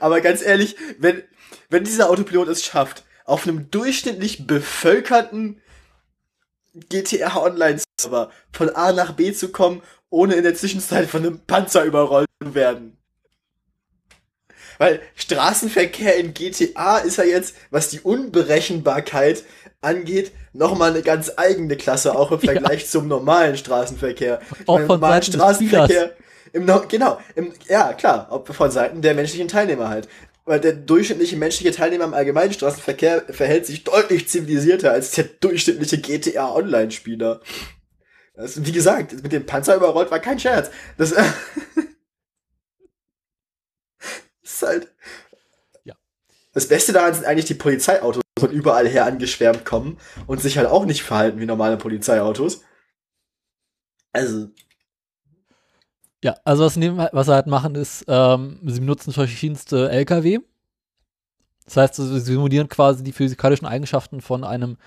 Aber 0.00 0.20
ganz 0.20 0.42
ehrlich, 0.42 0.76
wenn, 0.98 1.22
wenn 1.68 1.84
dieser 1.84 2.08
Autopilot 2.10 2.48
es 2.48 2.64
schafft, 2.64 3.04
auf 3.24 3.46
einem 3.46 3.70
durchschnittlich 3.70 4.46
bevölkerten 4.46 5.60
GTA 6.88 7.36
Online 7.42 7.80
Server 8.00 8.30
von 8.52 8.70
A 8.70 8.92
nach 8.92 9.12
B 9.14 9.32
zu 9.32 9.50
kommen, 9.50 9.82
ohne 10.10 10.34
in 10.34 10.44
der 10.44 10.54
Zwischenzeit 10.54 11.08
von 11.08 11.26
einem 11.26 11.40
Panzer 11.40 11.84
überrollt 11.84 12.28
zu 12.42 12.54
werden. 12.54 12.97
Weil 14.78 15.00
Straßenverkehr 15.16 16.16
in 16.16 16.34
GTA 16.34 16.98
ist 16.98 17.18
ja 17.18 17.24
jetzt, 17.24 17.54
was 17.70 17.88
die 17.88 18.00
Unberechenbarkeit 18.00 19.44
angeht, 19.80 20.32
nochmal 20.52 20.90
eine 20.90 21.02
ganz 21.02 21.32
eigene 21.36 21.76
Klasse, 21.76 22.16
auch 22.16 22.32
im 22.32 22.40
Ja. 22.40 22.52
Vergleich 22.52 22.88
zum 22.88 23.08
normalen 23.08 23.56
Straßenverkehr. 23.56 24.40
Auch 24.66 24.78
Beim 24.78 24.86
von 24.86 25.00
normalen 25.00 25.22
Straßenverkehr. 25.22 26.16
Im, 26.52 26.66
genau, 26.88 27.18
im, 27.34 27.52
ja 27.68 27.92
klar, 27.92 28.44
von 28.44 28.70
Seiten 28.70 29.02
der 29.02 29.14
menschlichen 29.14 29.48
Teilnehmer 29.48 29.88
halt. 29.88 30.08
Weil 30.44 30.60
der 30.60 30.72
durchschnittliche 30.72 31.36
menschliche 31.36 31.72
Teilnehmer 31.72 32.04
im 32.04 32.14
allgemeinen 32.14 32.54
Straßenverkehr 32.54 33.24
verhält 33.28 33.66
sich 33.66 33.84
deutlich 33.84 34.28
zivilisierter 34.28 34.92
als 34.92 35.10
der 35.10 35.24
durchschnittliche 35.24 35.98
GTA 35.98 36.54
Online-Spieler. 36.54 37.42
Das, 38.34 38.64
wie 38.64 38.72
gesagt, 38.72 39.22
mit 39.22 39.32
dem 39.32 39.44
Panzer 39.44 39.76
überrollt 39.76 40.10
war 40.10 40.20
kein 40.20 40.38
Scherz. 40.38 40.70
Das 40.96 41.12
ist 44.62 44.68
halt. 44.68 44.92
Ja. 45.84 45.94
Das 46.52 46.68
Beste 46.68 46.92
daran 46.92 47.14
sind 47.14 47.24
eigentlich 47.24 47.46
die 47.46 47.54
Polizeiautos, 47.54 48.22
die 48.36 48.40
von 48.40 48.50
überall 48.50 48.88
her 48.88 49.06
angeschwärmt 49.06 49.64
kommen 49.64 49.98
und 50.26 50.40
sich 50.40 50.58
halt 50.58 50.68
auch 50.68 50.84
nicht 50.84 51.02
verhalten 51.02 51.40
wie 51.40 51.46
normale 51.46 51.76
Polizeiautos. 51.76 52.62
Also, 54.12 54.48
Ja, 56.24 56.34
also 56.44 56.64
was, 56.64 56.76
nehmen, 56.76 57.06
was 57.12 57.26
sie 57.26 57.34
halt 57.34 57.46
machen 57.46 57.74
ist, 57.74 58.04
ähm, 58.08 58.60
sie 58.64 58.80
benutzen 58.80 59.12
verschiedenste 59.12 59.90
LKW. 59.90 60.40
Das 61.64 61.76
heißt, 61.76 61.96
sie 61.96 62.20
simulieren 62.20 62.68
quasi 62.68 63.04
die 63.04 63.12
physikalischen 63.12 63.66
Eigenschaften 63.66 64.22
von 64.22 64.42
einem 64.42 64.78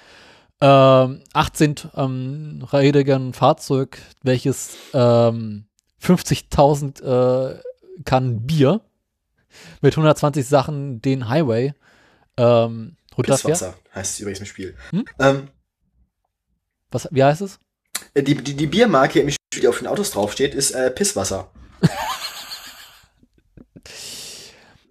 ähm, 0.61 1.22
18-rädrigen 1.34 3.34
Fahrzeug, 3.34 3.99
welches 4.24 4.76
ähm, 4.93 5.65
50.000 6.01 7.03
äh, 7.03 7.61
Kannen 8.03 8.47
Bier 8.47 8.82
mit 9.82 9.93
120 9.93 10.45
Sachen 10.47 11.02
den 11.02 11.30
Highway 11.30 11.74
ähm, 12.38 12.97
runterfährt. 13.18 13.54
Pisswasser 13.54 13.76
heißt 13.93 14.14
es 14.14 14.20
übrigens 14.20 14.39
im 14.39 14.45
Spiel. 14.45 14.76
Hm? 14.91 15.06
Ähm, 15.20 15.47
Was, 16.91 17.08
wie 17.12 17.24
heißt 17.24 17.41
es? 17.41 17.60
die, 18.16 18.36
die, 18.36 18.56
die 18.56 18.68
Biermarke 18.68 19.20
im 19.20 19.30
Spiel, 19.30 19.62
die 19.62 19.68
auf 19.68 19.78
den 19.80 19.88
Autos 19.88 20.12
draufsteht, 20.12 20.54
ist 20.56 20.72
äh, 20.72 20.91
Pisswasser. 20.91 21.52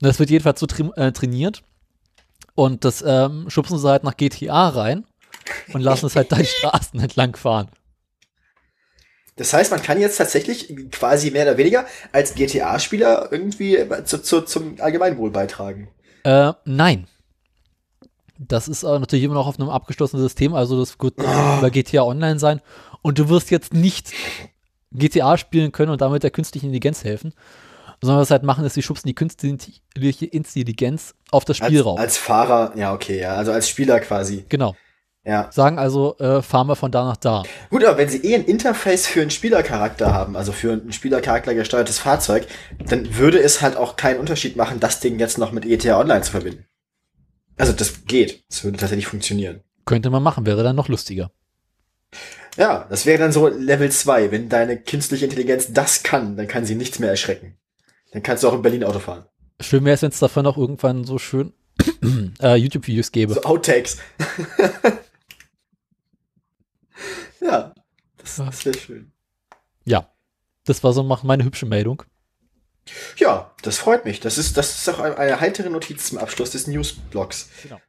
Das 0.01 0.19
wird 0.19 0.31
jedenfalls 0.31 0.61
so 0.61 0.67
tra 0.67 0.91
äh, 0.97 1.13
trainiert. 1.13 1.63
Und 2.55 2.85
das 2.85 3.05
ähm, 3.07 3.49
schubsen 3.49 3.79
sie 3.79 3.89
halt 3.89 4.03
nach 4.03 4.17
GTA 4.17 4.69
rein 4.69 5.07
und 5.73 5.81
lassen 5.83 6.07
es 6.07 6.17
halt 6.17 6.33
die 6.33 6.45
Straßen 6.59 6.99
entlang 7.01 7.37
fahren. 7.37 7.69
Das 9.37 9.53
heißt, 9.53 9.71
man 9.71 9.83
kann 9.83 10.01
jetzt 10.01 10.19
tatsächlich 10.19 10.75
quasi 10.91 11.31
mehr 11.31 11.45
oder 11.45 11.57
weniger 11.57 11.87
als 12.13 12.35
GTA-Spieler 12.35 13.29
irgendwie 13.31 13.79
zu, 14.05 14.23
zu, 14.23 14.43
zum 14.43 14.77
Allgemeinwohl 14.81 15.31
beitragen. 15.31 15.89
Äh, 16.25 16.53
nein. 16.65 17.07
Das 18.39 18.69
ist 18.69 18.85
aber 18.85 18.99
natürlich 18.99 19.25
immer 19.25 19.35
noch 19.35 19.47
auf 19.47 19.59
einem 19.59 19.69
abgeschlossenen 19.69 20.23
System, 20.23 20.55
also 20.55 20.81
das 20.81 20.97
wird 20.99 21.15
oh. 21.19 21.59
über 21.59 21.71
GTA 21.71 22.03
Online 22.03 22.39
sein. 22.39 22.61
Und 23.03 23.19
du 23.19 23.29
wirst 23.29 23.51
jetzt 23.51 23.75
nicht 23.75 24.13
GTA 24.93 25.37
spielen 25.37 25.73
können 25.73 25.93
und 25.93 26.01
damit 26.01 26.23
der 26.23 26.31
künstlichen 26.31 26.67
Intelligenz 26.67 27.05
helfen, 27.05 27.33
sondern 28.01 28.21
was 28.21 28.29
sie 28.29 28.35
halt 28.35 28.43
machen, 28.43 28.65
ist, 28.65 28.75
sie 28.75 28.83
schubsen 28.83 29.09
die 29.09 29.15
künstliche 29.15 30.27
Intelligenz 30.27 31.15
auf 31.31 31.45
das 31.45 31.59
Spiel 31.59 31.79
als, 31.79 31.87
rauf. 31.87 31.99
Als 31.99 32.17
Fahrer, 32.17 32.73
ja, 32.77 32.95
okay, 32.95 33.21
ja, 33.21 33.35
also 33.35 33.53
als 33.53 33.69
Spieler 33.69 34.01
quasi. 34.01 34.45
Genau. 34.49 34.75
Ja. 35.25 35.51
Sagen 35.53 35.79
also, 35.79 36.17
äh, 36.19 36.41
fahren 36.41 36.67
wir 36.67 36.77
von 36.77 36.91
da 36.91 37.05
nach 37.05 37.17
da. 37.17 37.43
Gut, 37.69 37.85
aber 37.85 37.99
wenn 37.99 38.09
sie 38.09 38.25
eh 38.25 38.35
ein 38.35 38.45
Interface 38.45 39.07
für 39.07 39.21
einen 39.21 39.31
Spielercharakter 39.31 40.13
haben, 40.13 40.35
also 40.35 40.53
für 40.53 40.73
ein 40.73 40.93
Spielercharakter 40.93 41.55
gesteuertes 41.55 41.99
Fahrzeug, 41.99 42.47
dann 42.79 43.17
würde 43.17 43.39
es 43.39 43.61
halt 43.61 43.77
auch 43.77 43.97
keinen 43.97 44.19
Unterschied 44.19 44.57
machen, 44.57 44.81
das 44.81 45.01
Ding 45.01 45.19
jetzt 45.19 45.37
noch 45.37 45.53
mit 45.53 45.65
GTA 45.65 46.01
Online 46.01 46.23
zu 46.23 46.31
verbinden. 46.31 46.65
Also 47.59 47.73
das 47.73 48.07
geht. 48.07 48.45
Das 48.49 48.65
würde 48.65 48.79
tatsächlich 48.79 49.07
funktionieren. 49.07 49.61
Könnte 49.85 50.09
man 50.09 50.23
machen, 50.23 50.47
wäre 50.47 50.63
dann 50.63 50.77
noch 50.77 50.89
lustiger. 50.89 51.31
Ja, 52.57 52.87
das 52.89 53.05
wäre 53.05 53.19
dann 53.19 53.33
so 53.33 53.49
Level 53.49 53.91
2. 53.91 54.31
Wenn 54.31 54.49
deine 54.49 54.79
künstliche 54.79 55.27
Intelligenz 55.27 55.73
das 55.73 56.03
kann, 56.03 56.37
dann 56.37 56.49
kann 56.49 56.65
sie 56.65 56.75
nichts 56.75 56.99
mehr 56.99 57.11
erschrecken. 57.11 57.59
Dann 58.13 58.23
kannst 58.23 58.43
du 58.43 58.49
auch 58.49 58.55
in 58.55 58.63
Berlin 58.63 58.85
Auto 58.85 58.99
fahren. 58.99 59.27
Schön 59.61 59.85
wäre 59.85 59.95
es, 59.95 60.03
wenn 60.03 60.11
es 60.11 60.19
davon 60.19 60.47
auch 60.47 60.57
irgendwann 60.57 61.05
so 61.05 61.19
schön 61.19 61.53
äh, 62.43 62.57
YouTube-Videos 62.57 63.13
gäbe. 63.13 63.35
So 63.35 63.43
Outtakes. 63.43 63.99
ja, 67.41 67.75
das, 68.19 68.37
das 68.37 68.65
wäre 68.65 68.79
schön. 68.79 69.13
Ja, 69.85 70.09
das 70.65 70.83
war 70.85 70.93
so 70.93 71.03
meine 71.03 71.45
hübsche 71.45 71.67
Meldung. 71.67 72.03
Ja, 73.17 73.53
das 73.63 73.79
freut 73.79 74.05
mich. 74.05 74.21
Das 74.21 74.39
ist, 74.39 74.57
das 74.57 74.79
ist 74.79 74.89
auch 74.89 75.01
eine 75.01 75.41
heitere 75.41 75.71
Notiz 75.71 76.09
zum 76.09 76.19
Abschluss 76.19 76.51
des 76.51 76.67
Newsblogs. 76.67 77.49
Genau. 77.63 77.81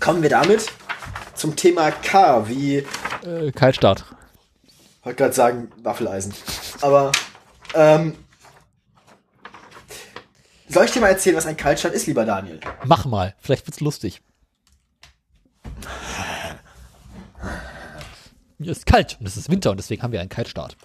Kommen 0.00 0.22
wir 0.22 0.30
damit 0.30 0.66
zum 1.34 1.56
Thema 1.56 1.90
K, 1.90 2.48
wie. 2.48 2.84
Äh, 3.24 3.52
Kaltstart. 3.52 4.04
Wollte 5.02 5.16
gerade 5.16 5.34
sagen, 5.34 5.70
Waffeleisen. 5.82 6.34
Aber, 6.80 7.12
ähm, 7.74 8.16
soll 10.68 10.84
ich 10.84 10.90
dir 10.90 11.00
mal 11.00 11.08
erzählen, 11.08 11.36
was 11.36 11.46
ein 11.46 11.56
Kaltstart 11.56 11.94
ist, 11.94 12.06
lieber 12.06 12.24
Daniel? 12.26 12.60
Mach 12.84 13.06
mal, 13.06 13.34
vielleicht 13.40 13.66
wird's 13.66 13.80
lustig. 13.80 14.20
Mir 18.58 18.72
ist 18.72 18.86
kalt 18.86 19.16
und 19.20 19.26
es 19.26 19.36
ist 19.36 19.50
Winter 19.50 19.70
und 19.70 19.76
deswegen 19.76 20.02
haben 20.02 20.12
wir 20.12 20.20
einen 20.20 20.28
Kaltstart. 20.28 20.76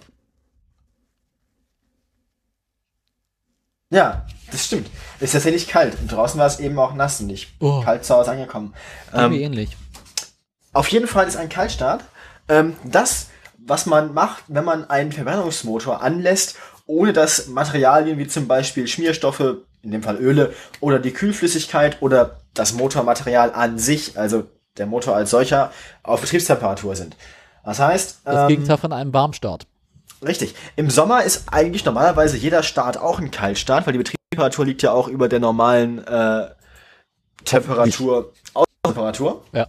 Ja, 3.90 4.26
das 4.50 4.66
stimmt. 4.66 4.88
Es 5.18 5.24
ist 5.24 5.32
tatsächlich 5.32 5.68
kalt. 5.68 5.96
Und 6.00 6.10
draußen 6.10 6.38
war 6.38 6.46
es 6.46 6.58
eben 6.58 6.78
auch 6.78 6.94
nass 6.94 7.20
und 7.20 7.26
nicht 7.28 7.52
oh. 7.60 7.82
kalt 7.82 8.04
zu 8.04 8.14
Hause 8.14 8.32
angekommen. 8.32 8.74
Irgendwie 9.12 9.42
ähm, 9.42 9.52
ähnlich. 9.52 9.76
Auf 10.72 10.88
jeden 10.88 11.06
Fall 11.06 11.28
ist 11.28 11.36
ein 11.36 11.48
Kaltstart 11.48 12.04
ähm, 12.48 12.76
das, 12.84 13.28
was 13.58 13.86
man 13.86 14.12
macht, 14.12 14.44
wenn 14.48 14.64
man 14.64 14.88
einen 14.90 15.12
Verbrennungsmotor 15.12 16.02
anlässt, 16.02 16.56
ohne 16.86 17.12
dass 17.12 17.46
Materialien 17.48 18.18
wie 18.18 18.26
zum 18.26 18.46
Beispiel 18.46 18.86
Schmierstoffe, 18.86 19.56
in 19.82 19.90
dem 19.90 20.02
Fall 20.02 20.16
Öle, 20.16 20.52
oder 20.80 20.98
die 20.98 21.12
Kühlflüssigkeit 21.12 22.02
oder 22.02 22.40
das 22.52 22.74
Motormaterial 22.74 23.52
an 23.52 23.78
sich, 23.78 24.18
also 24.18 24.44
der 24.76 24.86
Motor 24.86 25.16
als 25.16 25.30
solcher, 25.30 25.72
auf 26.02 26.20
Betriebstemperatur 26.20 26.96
sind. 26.96 27.16
Das 27.64 27.80
heißt. 27.80 28.20
Das 28.24 28.42
ähm, 28.42 28.48
Gegenteil 28.48 28.78
von 28.78 28.92
einem 28.92 29.12
Warmstart. 29.12 29.66
Richtig. 30.24 30.54
Im 30.76 30.90
Sommer 30.90 31.22
ist 31.24 31.44
eigentlich 31.50 31.84
normalerweise 31.84 32.36
jeder 32.36 32.62
Start 32.62 32.98
auch 32.98 33.18
ein 33.18 33.30
Kaltstart, 33.30 33.86
weil 33.86 33.92
die 33.92 33.98
Betriebstemperatur 33.98 34.64
liegt 34.64 34.82
ja 34.82 34.92
auch 34.92 35.08
über 35.08 35.28
der 35.28 35.40
normalen 35.40 36.04
äh, 36.06 36.48
Temperatur, 37.44 38.32
Außentemperatur. 38.54 39.42
Ja. 39.52 39.66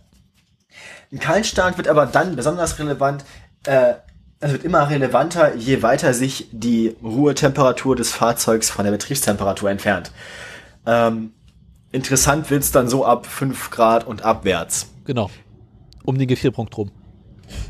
Ein 1.11 1.19
Kaltstart 1.19 1.77
wird 1.77 1.87
aber 1.87 2.05
dann 2.05 2.35
besonders 2.35 2.79
relevant, 2.79 3.25
äh, 3.65 3.95
es 4.39 4.51
wird 4.51 4.63
immer 4.63 4.89
relevanter, 4.89 5.55
je 5.55 5.81
weiter 5.81 6.13
sich 6.13 6.49
die 6.51 6.95
Ruhetemperatur 7.03 7.95
des 7.95 8.11
Fahrzeugs 8.11 8.69
von 8.69 8.85
der 8.85 8.91
Betriebstemperatur 8.91 9.69
entfernt. 9.69 10.11
Ähm, 10.85 11.33
interessant 11.91 12.49
wird's 12.49 12.71
dann 12.71 12.87
so 12.87 13.05
ab 13.05 13.25
5 13.25 13.71
Grad 13.71 14.05
und 14.05 14.23
abwärts. 14.23 14.87
Genau. 15.05 15.29
Um 16.03 16.17
den 16.17 16.27
Gefrierpunkt 16.27 16.77
rum. 16.77 16.91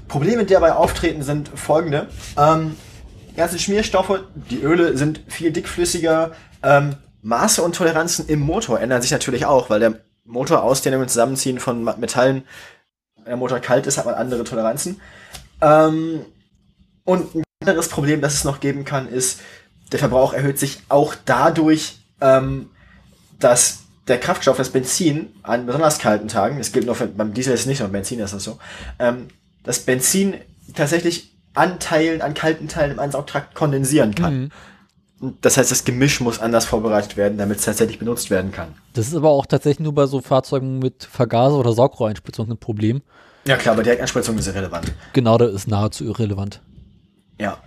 Probleme, 0.08 0.46
die 0.46 0.54
dabei 0.54 0.74
auftreten, 0.74 1.24
sind 1.24 1.50
folgende. 1.50 2.08
Ähm, 2.38 2.76
ganze 3.36 3.60
Schmierstoffe, 3.60 4.22
die 4.50 4.62
Öle 4.62 4.98
sind 4.98 5.22
viel 5.28 5.52
dickflüssiger. 5.52 6.32
Ähm, 6.64 6.96
Maße 7.22 7.62
und 7.62 7.76
Toleranzen 7.76 8.28
im 8.28 8.40
Motor 8.40 8.80
ändern 8.80 9.02
sich 9.02 9.12
natürlich 9.12 9.46
auch, 9.46 9.70
weil 9.70 9.80
der 9.80 10.00
Motor 10.26 10.64
Ausdehnung 10.64 11.02
und 11.02 11.10
Zusammenziehen 11.10 11.60
von 11.60 11.84
Metallen, 11.84 12.44
wenn 13.18 13.26
der 13.26 13.38
Motor 13.38 13.60
kalt 13.60 13.88
ist, 13.88 13.98
hat 13.98 14.06
man 14.06 14.16
andere 14.16 14.44
Toleranzen. 14.44 15.02
Ähm, 15.62 16.22
und 17.04 17.36
ein 17.36 17.44
anderes 17.62 17.90
Problem, 17.90 18.22
das 18.22 18.34
es 18.36 18.44
noch 18.44 18.60
geben 18.60 18.86
kann, 18.86 19.08
ist, 19.08 19.42
der 19.92 20.00
Verbrauch 20.00 20.34
erhöht 20.34 20.60
sich 20.60 20.82
auch 20.90 21.16
dadurch, 21.26 22.00
ähm, 22.22 22.70
dass 23.40 23.80
der 24.08 24.20
Kraftstoff, 24.20 24.58
das 24.58 24.70
Benzin, 24.70 25.34
an 25.44 25.66
besonders 25.66 26.00
kalten 26.00 26.28
Tagen, 26.28 26.58
das 26.58 26.72
gilt 26.72 26.86
nur 26.86 26.96
für, 26.96 27.08
beim 27.08 27.34
Diesel 27.34 27.54
ist 27.54 27.66
nicht, 27.66 27.80
nur 27.80 27.90
Benzin 27.90 28.20
ist 28.20 28.34
das 28.34 28.44
so, 28.44 28.60
ähm, 29.00 29.28
das 29.66 29.80
Benzin 29.80 30.36
tatsächlich 30.74 31.36
an 31.54 31.80
Teilen, 31.80 32.22
an 32.22 32.34
kalten 32.34 32.68
Teilen 32.68 32.92
im 32.92 33.00
Ansaugtrakt 33.00 33.56
kondensieren 33.56 34.14
kann. 34.14 34.40
Mhm. 34.40 34.52
Das 35.42 35.58
heißt, 35.58 35.72
das 35.72 35.86
Gemisch 35.86 36.20
muss 36.20 36.40
anders 36.40 36.66
vorbereitet 36.66 37.18
werden, 37.18 37.38
damit 37.38 37.60
es 37.60 37.66
tatsächlich 37.66 38.00
benutzt 38.00 38.30
werden 38.30 38.52
kann. 38.52 38.76
Das 38.94 39.08
ist 39.08 39.16
aber 39.16 39.30
auch 39.30 39.46
tatsächlich 39.46 39.80
nur 39.80 39.96
bei 39.96 40.06
so 40.06 40.22
Fahrzeugen 40.22 40.80
mit 40.80 41.08
Vergaser- 41.10 41.58
oder 41.58 41.72
Saugrohreinspritzung 41.72 42.52
ein 42.52 42.58
Problem. 42.58 43.02
Ja 43.48 43.56
klar, 43.56 43.74
aber 43.74 43.84
Direktanspritzung 43.84 44.38
ist 44.38 44.48
irrelevant. 44.48 44.92
Genau, 45.14 45.38
das 45.38 45.54
ist 45.54 45.68
nahezu 45.68 46.04
irrelevant. 46.04 46.62
Ja. 47.40 47.58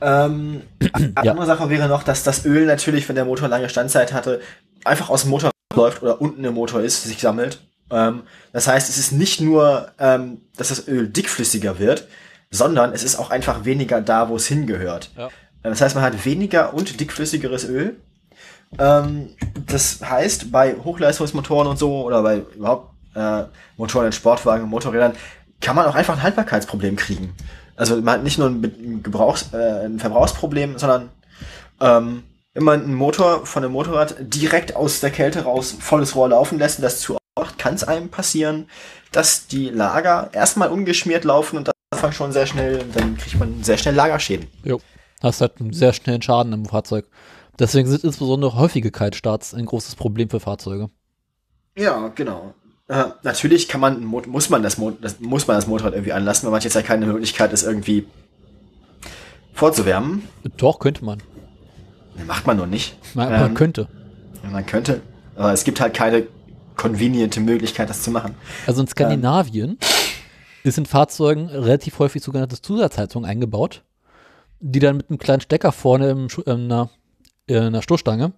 Ähm, 0.00 0.62
eine 0.92 1.12
ja. 1.22 1.32
andere 1.32 1.46
Sache 1.46 1.70
wäre 1.70 1.88
noch, 1.88 2.04
dass 2.04 2.22
das 2.22 2.44
Öl 2.44 2.66
natürlich, 2.66 3.08
wenn 3.08 3.16
der 3.16 3.24
Motor 3.24 3.48
lange 3.48 3.68
Standzeit 3.68 4.12
hatte, 4.12 4.40
einfach 4.84 5.10
aus 5.10 5.22
dem 5.22 5.30
Motor 5.30 5.50
läuft 5.74 6.02
oder 6.02 6.20
unten 6.20 6.44
im 6.44 6.54
Motor 6.54 6.82
ist, 6.82 7.02
sich 7.02 7.20
sammelt 7.20 7.60
ähm, 7.92 8.22
das 8.52 8.66
heißt, 8.66 8.88
es 8.88 8.98
ist 8.98 9.12
nicht 9.12 9.40
nur, 9.40 9.92
ähm, 9.98 10.40
dass 10.56 10.68
das 10.68 10.88
Öl 10.88 11.08
dickflüssiger 11.08 11.78
wird, 11.78 12.08
sondern 12.50 12.92
es 12.92 13.04
ist 13.04 13.16
auch 13.16 13.30
einfach 13.30 13.64
weniger 13.64 14.00
da, 14.00 14.28
wo 14.28 14.36
es 14.36 14.46
hingehört. 14.46 15.10
Ja. 15.16 15.28
Das 15.62 15.80
heißt, 15.80 15.94
man 15.94 16.02
hat 16.02 16.24
weniger 16.24 16.74
und 16.74 16.98
dickflüssigeres 17.00 17.64
Öl. 17.64 17.96
Ähm, 18.78 19.30
das 19.66 20.00
heißt, 20.02 20.50
bei 20.50 20.74
Hochleistungsmotoren 20.74 21.68
und 21.68 21.78
so 21.78 22.02
oder 22.04 22.22
bei 22.22 22.42
überhaupt 22.56 22.92
äh, 23.14 23.44
Motoren 23.76 24.06
in 24.06 24.12
Sportwagen 24.12 24.64
und 24.64 24.70
Motorrädern 24.70 25.12
kann 25.60 25.76
man 25.76 25.86
auch 25.86 25.94
einfach 25.94 26.14
ein 26.14 26.22
Haltbarkeitsproblem 26.22 26.96
kriegen. 26.96 27.34
Also 27.76 27.96
man 27.96 28.14
hat 28.14 28.22
nicht 28.22 28.38
nur 28.38 28.48
ein, 28.48 29.02
Gebrauchs-, 29.02 29.52
äh, 29.52 29.84
ein 29.84 29.98
Verbrauchsproblem, 29.98 30.78
sondern 30.78 31.10
ähm, 31.80 32.24
wenn 32.54 32.64
man 32.64 32.82
einen 32.82 32.94
Motor 32.94 33.46
von 33.46 33.62
einem 33.62 33.72
Motorrad 33.72 34.16
direkt 34.20 34.76
aus 34.76 35.00
der 35.00 35.10
Kälte 35.10 35.44
raus 35.44 35.74
volles 35.78 36.14
Rohr 36.14 36.30
laufen 36.30 36.58
lässt 36.58 36.78
und 36.78 36.82
das 36.82 37.00
zu 37.00 37.16
kann 37.58 37.74
es 37.74 37.84
einem 37.84 38.08
passieren, 38.08 38.68
dass 39.12 39.46
die 39.46 39.68
Lager 39.68 40.30
erstmal 40.32 40.70
ungeschmiert 40.70 41.24
laufen 41.24 41.56
und 41.56 41.68
dann 41.68 42.12
schon 42.12 42.32
sehr 42.32 42.46
schnell, 42.46 42.84
dann 42.94 43.16
kriegt 43.16 43.38
man 43.38 43.62
sehr 43.62 43.76
schnell 43.78 43.94
Lagerschäden. 43.94 44.48
Jo, 44.64 44.80
hast 45.22 45.40
halt 45.40 45.60
einen 45.60 45.72
sehr 45.72 45.92
schnellen 45.92 46.22
Schaden 46.22 46.52
im 46.52 46.64
Fahrzeug. 46.66 47.06
Deswegen 47.58 47.88
sind 47.88 48.02
insbesondere 48.02 48.56
häufige 48.56 48.90
Kaltstarts 48.90 49.54
ein 49.54 49.66
großes 49.66 49.94
Problem 49.94 50.30
für 50.30 50.40
Fahrzeuge. 50.40 50.90
Ja, 51.76 52.08
genau. 52.14 52.54
Äh, 52.88 53.04
natürlich 53.22 53.68
kann 53.68 53.80
man, 53.80 54.04
muss 54.04 54.50
man 54.50 54.62
das, 54.62 54.78
das, 55.00 55.20
muss 55.20 55.46
man 55.46 55.56
das 55.56 55.66
Motorrad 55.66 55.94
irgendwie 55.94 56.12
anlassen, 56.12 56.46
weil 56.46 56.52
man 56.52 56.60
jetzt 56.60 56.74
ja 56.74 56.82
keine 56.82 57.06
Möglichkeit 57.06 57.52
ist, 57.52 57.62
irgendwie 57.62 58.06
vorzuwärmen. 59.54 60.28
Doch, 60.56 60.78
könnte 60.78 61.04
man. 61.04 61.22
Macht 62.26 62.46
man 62.46 62.56
nur 62.56 62.66
nicht. 62.66 62.96
Man, 63.14 63.32
ähm, 63.32 63.40
man 63.40 63.54
könnte. 63.54 63.88
Man 64.50 64.66
könnte. 64.66 65.00
Aber 65.36 65.52
es 65.52 65.64
gibt 65.64 65.80
halt 65.80 65.94
keine 65.94 66.26
conveniente 66.76 67.40
Möglichkeit, 67.40 67.90
das 67.90 68.02
zu 68.02 68.10
machen. 68.10 68.34
Also 68.66 68.82
in 68.82 68.88
Skandinavien 68.88 69.70
ähm. 69.70 69.78
ist 70.64 70.78
in 70.78 70.86
Fahrzeugen 70.86 71.48
relativ 71.48 71.98
häufig 71.98 72.22
sogenannte 72.22 72.60
Zusatzheizung 72.60 73.24
eingebaut, 73.24 73.82
die 74.60 74.78
dann 74.78 74.96
mit 74.98 75.10
einem 75.10 75.18
kleinen 75.18 75.40
Stecker 75.40 75.72
vorne 75.72 76.10
im, 76.10 76.28
in, 76.46 76.52
einer, 76.52 76.90
in 77.46 77.56
einer 77.56 77.82
Stoßstange 77.82 78.32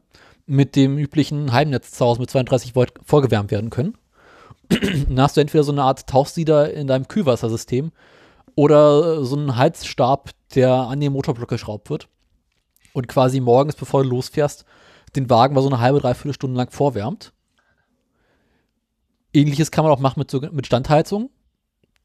mit 0.46 0.76
dem 0.76 0.98
üblichen 0.98 1.52
Heimnetz 1.52 1.92
zu 1.92 2.04
Hause 2.04 2.20
mit 2.20 2.30
32 2.30 2.74
Volt 2.74 2.92
vorgewärmt 3.04 3.50
werden 3.50 3.70
können. 3.70 3.94
dann 4.68 5.20
hast 5.20 5.36
du 5.36 5.40
entweder 5.40 5.64
so 5.64 5.72
eine 5.72 5.82
Art 5.82 6.06
Tauchsieder 6.06 6.72
in 6.72 6.86
deinem 6.86 7.08
Kühlwassersystem 7.08 7.92
oder 8.54 9.24
so 9.24 9.36
einen 9.36 9.56
Heizstab, 9.56 10.30
der 10.54 10.72
an 10.72 11.00
den 11.00 11.12
Motorblock 11.12 11.48
geschraubt 11.48 11.90
wird 11.90 12.08
und 12.94 13.08
quasi 13.08 13.40
morgens, 13.40 13.74
bevor 13.76 14.02
du 14.02 14.08
losfährst, 14.08 14.64
den 15.16 15.28
Wagen 15.28 15.54
mal 15.54 15.62
so 15.62 15.68
eine 15.68 15.80
halbe, 15.80 16.00
dreiviertel 16.00 16.32
Stunde 16.32 16.56
lang 16.56 16.70
vorwärmt. 16.70 17.32
Ähnliches 19.34 19.70
kann 19.70 19.84
man 19.84 19.92
auch 19.92 20.00
machen 20.00 20.20
mit, 20.20 20.52
mit 20.52 20.66
Standheizung. 20.66 21.30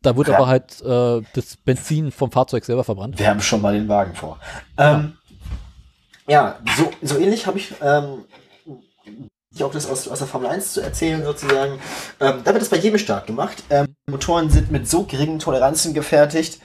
Da 0.01 0.15
wird 0.15 0.29
ja. 0.29 0.35
aber 0.35 0.47
halt 0.47 0.81
äh, 0.81 1.21
das 1.33 1.57
Benzin 1.57 2.11
vom 2.11 2.31
Fahrzeug 2.31 2.63
selber 2.63 2.83
verbrannt. 2.83 3.19
Wir 3.19 3.27
haben 3.27 3.41
schon 3.41 3.61
mal 3.61 3.73
den 3.73 3.87
Wagen 3.87 4.15
vor. 4.15 4.39
Ähm, 4.77 5.17
ja, 6.27 6.59
so, 6.77 6.89
so 7.01 7.17
ähnlich 7.17 7.47
habe 7.47 7.57
ich 7.57 7.73
ähm, 7.81 8.25
auch 9.61 9.71
das 9.71 9.89
aus, 9.89 10.07
aus 10.07 10.19
der 10.19 10.27
Formel 10.27 10.49
1 10.49 10.73
zu 10.73 10.81
erzählen 10.81 11.23
sozusagen. 11.23 11.79
Ähm, 12.19 12.41
da 12.43 12.53
wird 12.53 12.61
das 12.61 12.69
bei 12.69 12.77
jedem 12.77 12.99
Start 12.99 13.27
gemacht. 13.27 13.63
Ähm, 13.69 13.87
Motoren 14.09 14.49
sind 14.49 14.71
mit 14.71 14.87
so 14.87 15.03
geringen 15.03 15.39
Toleranzen 15.39 15.93
gefertigt, 15.93 16.59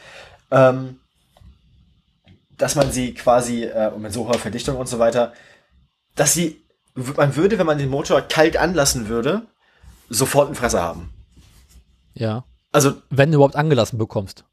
ähm, 0.50 1.00
dass 2.56 2.76
man 2.76 2.92
sie 2.92 3.14
quasi, 3.14 3.64
äh, 3.64 3.90
und 3.92 4.02
mit 4.02 4.12
so 4.12 4.28
hoher 4.28 4.38
Verdichtung 4.38 4.76
und 4.76 4.88
so 4.88 4.98
weiter, 4.98 5.32
dass 6.14 6.34
sie, 6.34 6.64
man 6.94 7.34
würde, 7.34 7.58
wenn 7.58 7.66
man 7.66 7.78
den 7.78 7.90
Motor 7.90 8.20
kalt 8.22 8.56
anlassen 8.56 9.08
würde, 9.08 9.42
sofort 10.09 10.46
einen 10.46 10.55
Fresser 10.57 10.82
haben. 10.82 11.11
Ja. 12.14 12.44
Also, 12.72 12.94
Wenn 13.11 13.30
du 13.30 13.36
überhaupt 13.36 13.57
angelassen 13.57 13.98
bekommst. 13.98 14.44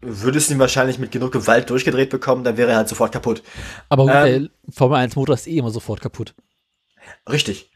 würdest 0.00 0.48
du 0.50 0.54
ihn 0.54 0.60
wahrscheinlich 0.60 0.98
mit 0.98 1.10
genug 1.12 1.32
Gewalt 1.32 1.70
durchgedreht 1.70 2.10
bekommen, 2.10 2.44
dann 2.44 2.56
wäre 2.56 2.70
er 2.70 2.76
halt 2.76 2.88
sofort 2.88 3.12
kaputt. 3.12 3.42
Aber 3.88 4.04
gut, 4.04 4.12
Ähm. 4.14 4.50
der 4.66 4.74
Formel 4.74 4.98
1 4.98 5.16
Motor 5.16 5.34
ist 5.34 5.46
eh 5.46 5.56
immer 5.58 5.70
sofort 5.70 6.00
kaputt. 6.00 6.34
Richtig. 7.30 7.70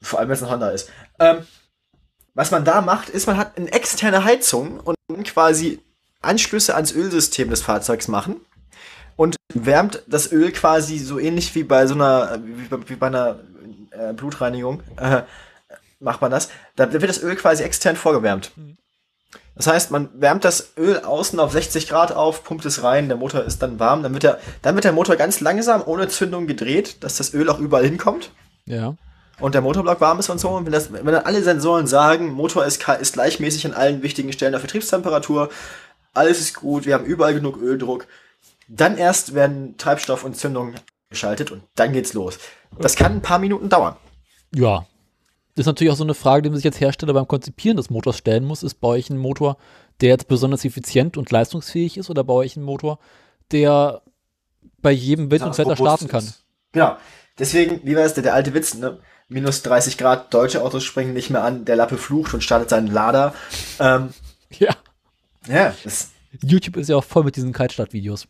Vor 0.00 0.18
allem, 0.18 0.28
wenn 0.28 0.36
es 0.36 0.42
ein 0.42 0.50
Honda 0.50 0.70
ist. 0.70 0.90
Ähm, 1.18 1.38
was 2.34 2.50
man 2.50 2.64
da 2.64 2.80
macht, 2.80 3.08
ist, 3.08 3.26
man 3.26 3.36
hat 3.36 3.56
eine 3.56 3.72
externe 3.72 4.24
Heizung 4.24 4.80
und 4.80 4.96
quasi 5.24 5.80
Anschlüsse 6.20 6.74
ans 6.74 6.92
Ölsystem 6.92 7.50
des 7.50 7.62
Fahrzeugs 7.62 8.08
machen 8.08 8.36
und 9.16 9.36
wärmt 9.54 10.02
das 10.06 10.32
Öl 10.32 10.50
quasi 10.52 10.98
so 10.98 11.18
ähnlich 11.18 11.54
wie 11.54 11.62
bei 11.64 11.86
so 11.86 11.94
einer, 11.94 12.40
wie 12.44 12.68
bei, 12.68 12.88
wie 12.88 12.96
bei 12.96 13.06
einer 13.08 13.40
äh, 13.90 14.12
Blutreinigung, 14.12 14.82
äh, 14.96 15.22
macht 16.02 16.20
man 16.20 16.30
das. 16.30 16.48
Da 16.76 16.92
wird 16.92 17.02
das 17.08 17.22
Öl 17.22 17.36
quasi 17.36 17.62
extern 17.62 17.96
vorgewärmt. 17.96 18.52
Das 19.54 19.66
heißt, 19.66 19.90
man 19.90 20.08
wärmt 20.20 20.44
das 20.44 20.72
Öl 20.78 21.00
außen 21.00 21.38
auf 21.38 21.52
60 21.52 21.88
Grad 21.88 22.12
auf, 22.12 22.42
pumpt 22.42 22.64
es 22.64 22.82
rein, 22.82 23.08
der 23.08 23.16
Motor 23.18 23.44
ist 23.44 23.62
dann 23.62 23.78
warm, 23.78 24.02
dann 24.02 24.12
wird, 24.14 24.22
der, 24.22 24.40
dann 24.62 24.74
wird 24.74 24.84
der 24.84 24.92
Motor 24.92 25.16
ganz 25.16 25.40
langsam 25.40 25.82
ohne 25.84 26.08
Zündung 26.08 26.46
gedreht, 26.46 27.02
dass 27.04 27.16
das 27.18 27.34
Öl 27.34 27.48
auch 27.50 27.58
überall 27.58 27.84
hinkommt 27.84 28.30
Ja. 28.64 28.96
und 29.40 29.54
der 29.54 29.60
Motorblock 29.60 30.00
warm 30.00 30.18
ist 30.20 30.30
und 30.30 30.38
so. 30.38 30.48
Und 30.50 30.64
wenn, 30.64 30.72
das, 30.72 30.90
wenn 30.92 31.04
dann 31.04 31.24
alle 31.26 31.42
Sensoren 31.42 31.86
sagen, 31.86 32.32
Motor 32.32 32.64
ist, 32.64 32.86
ist 33.00 33.12
gleichmäßig 33.12 33.66
an 33.66 33.74
allen 33.74 34.02
wichtigen 34.02 34.32
Stellen 34.32 34.52
der 34.52 34.58
Betriebstemperatur, 34.58 35.50
alles 36.14 36.40
ist 36.40 36.54
gut, 36.54 36.86
wir 36.86 36.94
haben 36.94 37.04
überall 37.04 37.34
genug 37.34 37.58
Öldruck, 37.60 38.06
dann 38.68 38.96
erst 38.96 39.34
werden 39.34 39.76
Treibstoff 39.76 40.24
und 40.24 40.34
Zündung 40.36 40.74
geschaltet 41.10 41.50
und 41.50 41.62
dann 41.74 41.92
geht's 41.92 42.14
los. 42.14 42.38
Das 42.78 42.96
kann 42.96 43.12
ein 43.12 43.22
paar 43.22 43.38
Minuten 43.38 43.68
dauern. 43.68 43.96
Ja. 44.54 44.86
Das 45.54 45.64
ist 45.64 45.66
natürlich 45.66 45.92
auch 45.92 45.96
so 45.96 46.04
eine 46.04 46.14
Frage, 46.14 46.42
die 46.42 46.48
man 46.50 46.56
sich 46.56 46.66
als 46.66 46.80
Hersteller 46.80 47.12
beim 47.12 47.28
Konzipieren 47.28 47.76
des 47.76 47.90
Motors 47.90 48.16
stellen 48.16 48.44
muss. 48.44 48.62
Ist 48.62 48.80
baue 48.80 48.98
ich 48.98 49.10
einen 49.10 49.18
Motor, 49.18 49.58
der 50.00 50.08
jetzt 50.08 50.28
besonders 50.28 50.64
effizient 50.64 51.16
und 51.18 51.30
leistungsfähig 51.30 51.98
ist 51.98 52.08
oder 52.08 52.24
baue 52.24 52.44
ich 52.44 52.56
einen 52.56 52.64
Motor, 52.64 52.98
der 53.50 54.02
bei 54.80 54.92
jedem 54.92 55.30
Wind 55.30 55.42
und 55.44 55.58
Wetter 55.58 55.76
starten 55.76 56.08
kann? 56.08 56.24
ist. 56.24 56.44
Genau. 56.72 56.96
Deswegen, 57.38 57.80
wie 57.84 57.96
war 57.96 58.02
es, 58.04 58.14
der, 58.14 58.22
der 58.22 58.34
alte 58.34 58.54
Witz, 58.54 58.74
ne? 58.74 58.98
Minus 59.28 59.62
30 59.62 59.96
Grad, 59.96 60.32
deutsche 60.34 60.62
Autos 60.62 60.84
springen 60.84 61.14
nicht 61.14 61.30
mehr 61.30 61.42
an, 61.42 61.64
der 61.64 61.76
Lappe 61.76 61.96
flucht 61.96 62.34
und 62.34 62.42
startet 62.44 62.68
seinen 62.68 62.88
Lader. 62.88 63.34
Ähm, 63.78 64.10
Ja. 64.58 64.76
ja, 65.46 65.74
YouTube 66.42 66.76
ist 66.76 66.88
ja 66.88 66.96
auch 66.96 67.04
voll 67.04 67.24
mit 67.24 67.36
diesen 67.36 67.54
Kaltstart-Videos. 67.54 68.28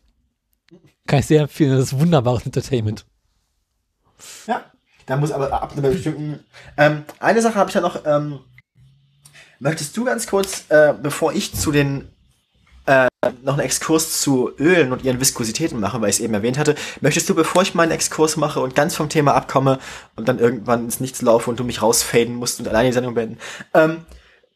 Kann 1.05 1.19
ich 1.19 1.25
sehr 1.25 1.41
empfehlen, 1.41 1.75
das 1.75 1.91
ist 1.91 1.99
wunderbares 1.99 2.45
Entertainment. 2.45 3.05
Ja, 4.47 4.63
da 5.05 5.17
muss 5.17 5.31
aber 5.31 5.51
ab 5.51 5.73
einer 5.75 5.89
bestimmten. 5.89 6.39
Ähm, 6.77 7.03
eine 7.19 7.41
Sache 7.41 7.55
habe 7.55 7.69
ich 7.69 7.75
ja 7.75 7.81
noch. 7.81 8.05
Ähm, 8.05 8.39
möchtest 9.59 9.95
du 9.95 10.03
ganz 10.03 10.27
kurz, 10.27 10.65
äh, 10.69 10.93
bevor 11.01 11.33
ich 11.33 11.53
zu 11.53 11.71
den 11.71 12.07
äh, 12.85 13.07
noch 13.43 13.53
einen 13.53 13.65
Exkurs 13.65 14.21
zu 14.21 14.51
Ölen 14.59 14.91
und 14.91 15.03
ihren 15.03 15.19
Viskositäten 15.19 15.79
mache, 15.79 16.01
weil 16.01 16.09
ich 16.09 16.17
es 16.17 16.21
eben 16.21 16.33
erwähnt 16.33 16.57
hatte, 16.57 16.75
möchtest 17.01 17.29
du, 17.29 17.35
bevor 17.35 17.61
ich 17.61 17.73
meinen 17.73 17.91
Exkurs 17.91 18.35
mache 18.35 18.59
und 18.59 18.75
ganz 18.75 18.95
vom 18.95 19.09
Thema 19.09 19.33
abkomme 19.33 19.79
und 20.15 20.27
dann 20.27 20.39
irgendwann 20.39 20.85
ins 20.85 20.99
Nichts 20.99 21.21
laufe 21.21 21.49
und 21.49 21.59
du 21.59 21.63
mich 21.63 21.81
rausfaden 21.81 22.35
musst 22.35 22.59
und 22.59 22.67
alleine 22.67 22.89
die 22.89 22.93
Sendung 22.93 23.13
beenden, 23.13 23.37
ähm, 23.73 24.05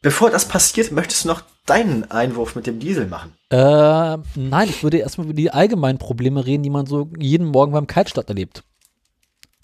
bevor 0.02 0.30
das 0.30 0.46
passiert, 0.46 0.92
möchtest 0.92 1.24
du 1.24 1.28
noch 1.28 1.42
deinen 1.64 2.10
Einwurf 2.10 2.54
mit 2.54 2.66
dem 2.66 2.78
Diesel 2.78 3.06
machen? 3.06 3.34
Äh, 3.50 4.18
nein, 4.36 4.68
ich 4.68 4.82
würde 4.82 4.98
erstmal 4.98 5.26
über 5.26 5.34
die 5.34 5.50
allgemeinen 5.50 5.98
Probleme 5.98 6.44
reden, 6.44 6.62
die 6.62 6.70
man 6.70 6.86
so 6.86 7.10
jeden 7.18 7.46
Morgen 7.46 7.72
beim 7.72 7.86
Kaltstart 7.86 8.28
erlebt. 8.28 8.62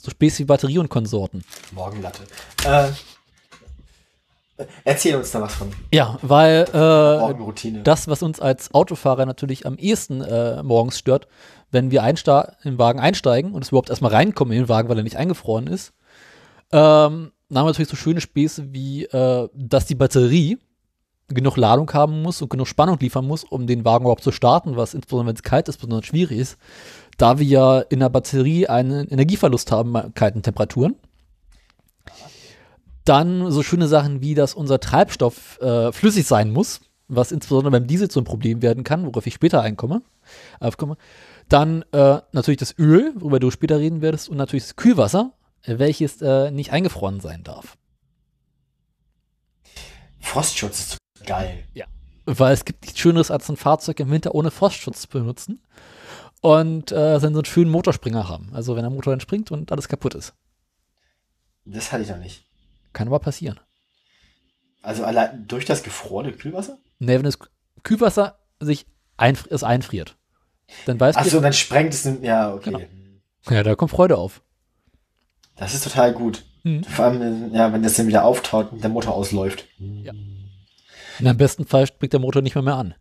So 0.05 0.11
Späße 0.11 0.41
wie 0.41 0.45
Batterie 0.45 0.79
und 0.79 0.91
Konsorten. 0.91 1.43
Morgenlatte. 1.73 2.25
Äh, 2.67 2.89
erzähl 4.85 5.17
uns 5.17 5.31
da 5.31 5.41
was 5.41 5.55
von 5.55 5.73
Ja, 5.95 6.19
weil 6.21 6.67
äh, 6.75 7.81
das, 7.83 8.07
was 8.07 8.23
uns 8.23 8.39
als 8.39 8.75
Autofahrer 8.75 9.25
natürlich 9.25 9.65
am 9.65 9.79
ehesten 9.79 10.21
äh, 10.21 10.63
morgens 10.63 10.99
stört, 10.99 11.27
wenn 11.71 11.91
wir 11.91 12.05
im 12.65 12.79
Wagen 12.79 13.01
einsteigen 13.01 13.53
und 13.53 13.63
es 13.63 13.71
überhaupt 13.71 13.89
erstmal 13.89 14.13
reinkommen 14.13 14.53
in 14.53 14.65
den 14.65 14.69
Wagen, 14.69 14.91
weil 14.91 14.99
er 14.99 15.05
nicht 15.05 15.17
eingefroren 15.17 15.69
ist, 15.69 15.95
ähm, 16.71 17.33
dann 17.49 17.59
haben 17.59 17.67
wir 17.67 17.71
natürlich 17.71 17.89
so 17.89 17.97
schöne 17.97 18.21
Späße 18.21 18.75
wie, 18.75 19.05
äh, 19.07 19.49
dass 19.55 19.87
die 19.87 19.95
Batterie 19.95 20.59
genug 21.29 21.57
Ladung 21.57 21.91
haben 21.93 22.21
muss 22.23 22.43
und 22.43 22.51
genug 22.51 22.69
Spannung 22.69 22.99
liefern 22.99 23.27
muss, 23.27 23.45
um 23.45 23.67
den 23.67 23.85
Wagen 23.85 24.05
überhaupt 24.05 24.23
zu 24.23 24.33
starten, 24.33 24.77
was 24.77 24.93
insbesondere 24.93 25.29
wenn 25.29 25.37
es 25.37 25.43
kalt 25.43 25.69
ist, 25.69 25.79
besonders 25.79 26.05
schwierig 26.07 26.39
ist, 26.39 26.59
da 27.17 27.39
wir 27.39 27.47
ja 27.47 27.81
in 27.81 28.01
der 28.01 28.09
Batterie 28.09 28.67
einen 28.67 29.09
Energieverlust 29.09 29.71
haben 29.73 29.93
bei 29.93 30.09
kalten 30.15 30.43
Temperaturen. 30.43 30.97
Dann 33.05 33.51
so 33.51 33.63
schöne 33.63 33.87
Sachen 33.87 34.21
wie, 34.23 34.35
dass 34.35 34.55
unser 34.55 34.81
Treibstoff 34.81 35.61
äh, 35.61 35.93
flüssig 35.93 36.27
sein 36.27 36.51
muss, 36.51 36.81
was 37.09 37.33
insbesondere 37.33 37.71
beim 37.71 37.87
Diesel 37.87 38.11
so 38.11 38.21
ein 38.21 38.25
Problem 38.25 38.63
werden 38.63 38.83
kann, 38.83 39.07
worauf 39.07 39.27
ich 39.27 39.35
später 39.35 39.61
einkomme. 39.61 40.03
Aufkomme. 40.59 40.97
Dann 41.49 41.83
äh, 41.93 42.21
natürlich 42.33 42.59
das 42.59 42.79
Öl, 42.79 43.13
worüber 43.17 43.41
du 43.41 43.51
später 43.51 43.79
reden 43.79 44.01
wirst, 44.01 44.31
und 44.31 44.39
natürlich 44.39 44.65
das 44.65 44.77
Kühlwasser, 44.77 45.33
welches 45.67 46.23
äh, 46.23 46.51
nicht 46.51 46.73
eingefroren 46.73 47.21
sein 47.21 47.43
darf. 47.45 47.77
Frostschutz 50.21 50.81
ist 50.81 50.99
geil. 51.27 51.65
Weil 52.25 52.55
es 52.55 52.65
gibt 52.65 52.83
nichts 52.83 52.99
Schöneres, 52.99 53.31
als 53.31 53.51
ein 53.51 53.57
Fahrzeug 53.57 54.01
im 54.01 54.11
Winter 54.11 54.35
ohne 54.35 54.51
Frostschutz 54.51 55.03
zu 55.03 55.09
benutzen. 55.09 55.61
Und 56.45 56.93
äh, 56.93 57.19
dann 57.19 57.33
so 57.33 57.39
einen 57.39 57.45
schönen 57.47 57.71
Motorspringer 57.71 58.29
haben. 58.29 58.51
Also 58.53 58.77
wenn 58.77 58.83
der 58.83 58.91
Motor 58.91 59.15
dann 59.15 59.21
springt 59.21 59.51
und 59.51 59.73
alles 59.73 59.89
kaputt 59.89 60.15
ist. 60.15 60.35
Das 61.65 61.91
hatte 61.91 62.03
ich 62.03 62.11
noch 62.11 62.19
nicht. 62.19 62.45
Kann 62.93 63.09
aber 63.09 63.19
passieren. 63.19 63.59
Also 64.83 65.05
allein 65.05 65.49
durch 65.49 65.65
das 65.65 65.83
gefrorene 65.83 66.33
Kühlwasser? 66.33 66.77
Ne, 66.99 67.15
wenn 67.15 67.23
das 67.23 67.39
Kühlwasser 67.83 68.41
sich 68.61 68.85
einfri 69.17 69.49
es 69.55 69.63
einfriert, 69.63 70.19
dann 70.85 71.01
weißt 71.01 71.17
Achso, 71.17 71.39
du, 71.39 71.43
dann 71.43 71.55
sprengt 71.55 71.95
es. 71.95 72.07
Ja, 72.21 72.53
okay. 72.53 72.89
Genau. 73.45 73.57
ja, 73.57 73.63
da 73.63 73.75
kommt 73.75 73.93
Freude 73.93 74.19
auf. 74.19 74.43
Das 75.57 75.73
ist 75.73 75.85
total 75.85 76.13
gut. 76.13 76.45
Mhm. 76.63 76.85
Vor 76.85 77.07
allem, 77.07 77.55
ja, 77.55 77.73
wenn 77.73 77.83
das 77.83 77.95
dann 77.95 78.07
wieder 78.07 78.23
auftaut 78.23 78.71
und 78.71 78.83
der 78.83 78.91
Motor 78.91 79.15
ausläuft. 79.15 79.65
Und 79.79 81.27
am 81.27 81.39
besten 81.39 81.65
Fall 81.65 81.87
springt 81.87 82.13
der 82.13 82.21
Motor 82.21 82.43
nicht 82.43 82.55
mehr 82.55 82.65
mehr 82.65 82.77
an. 82.77 82.95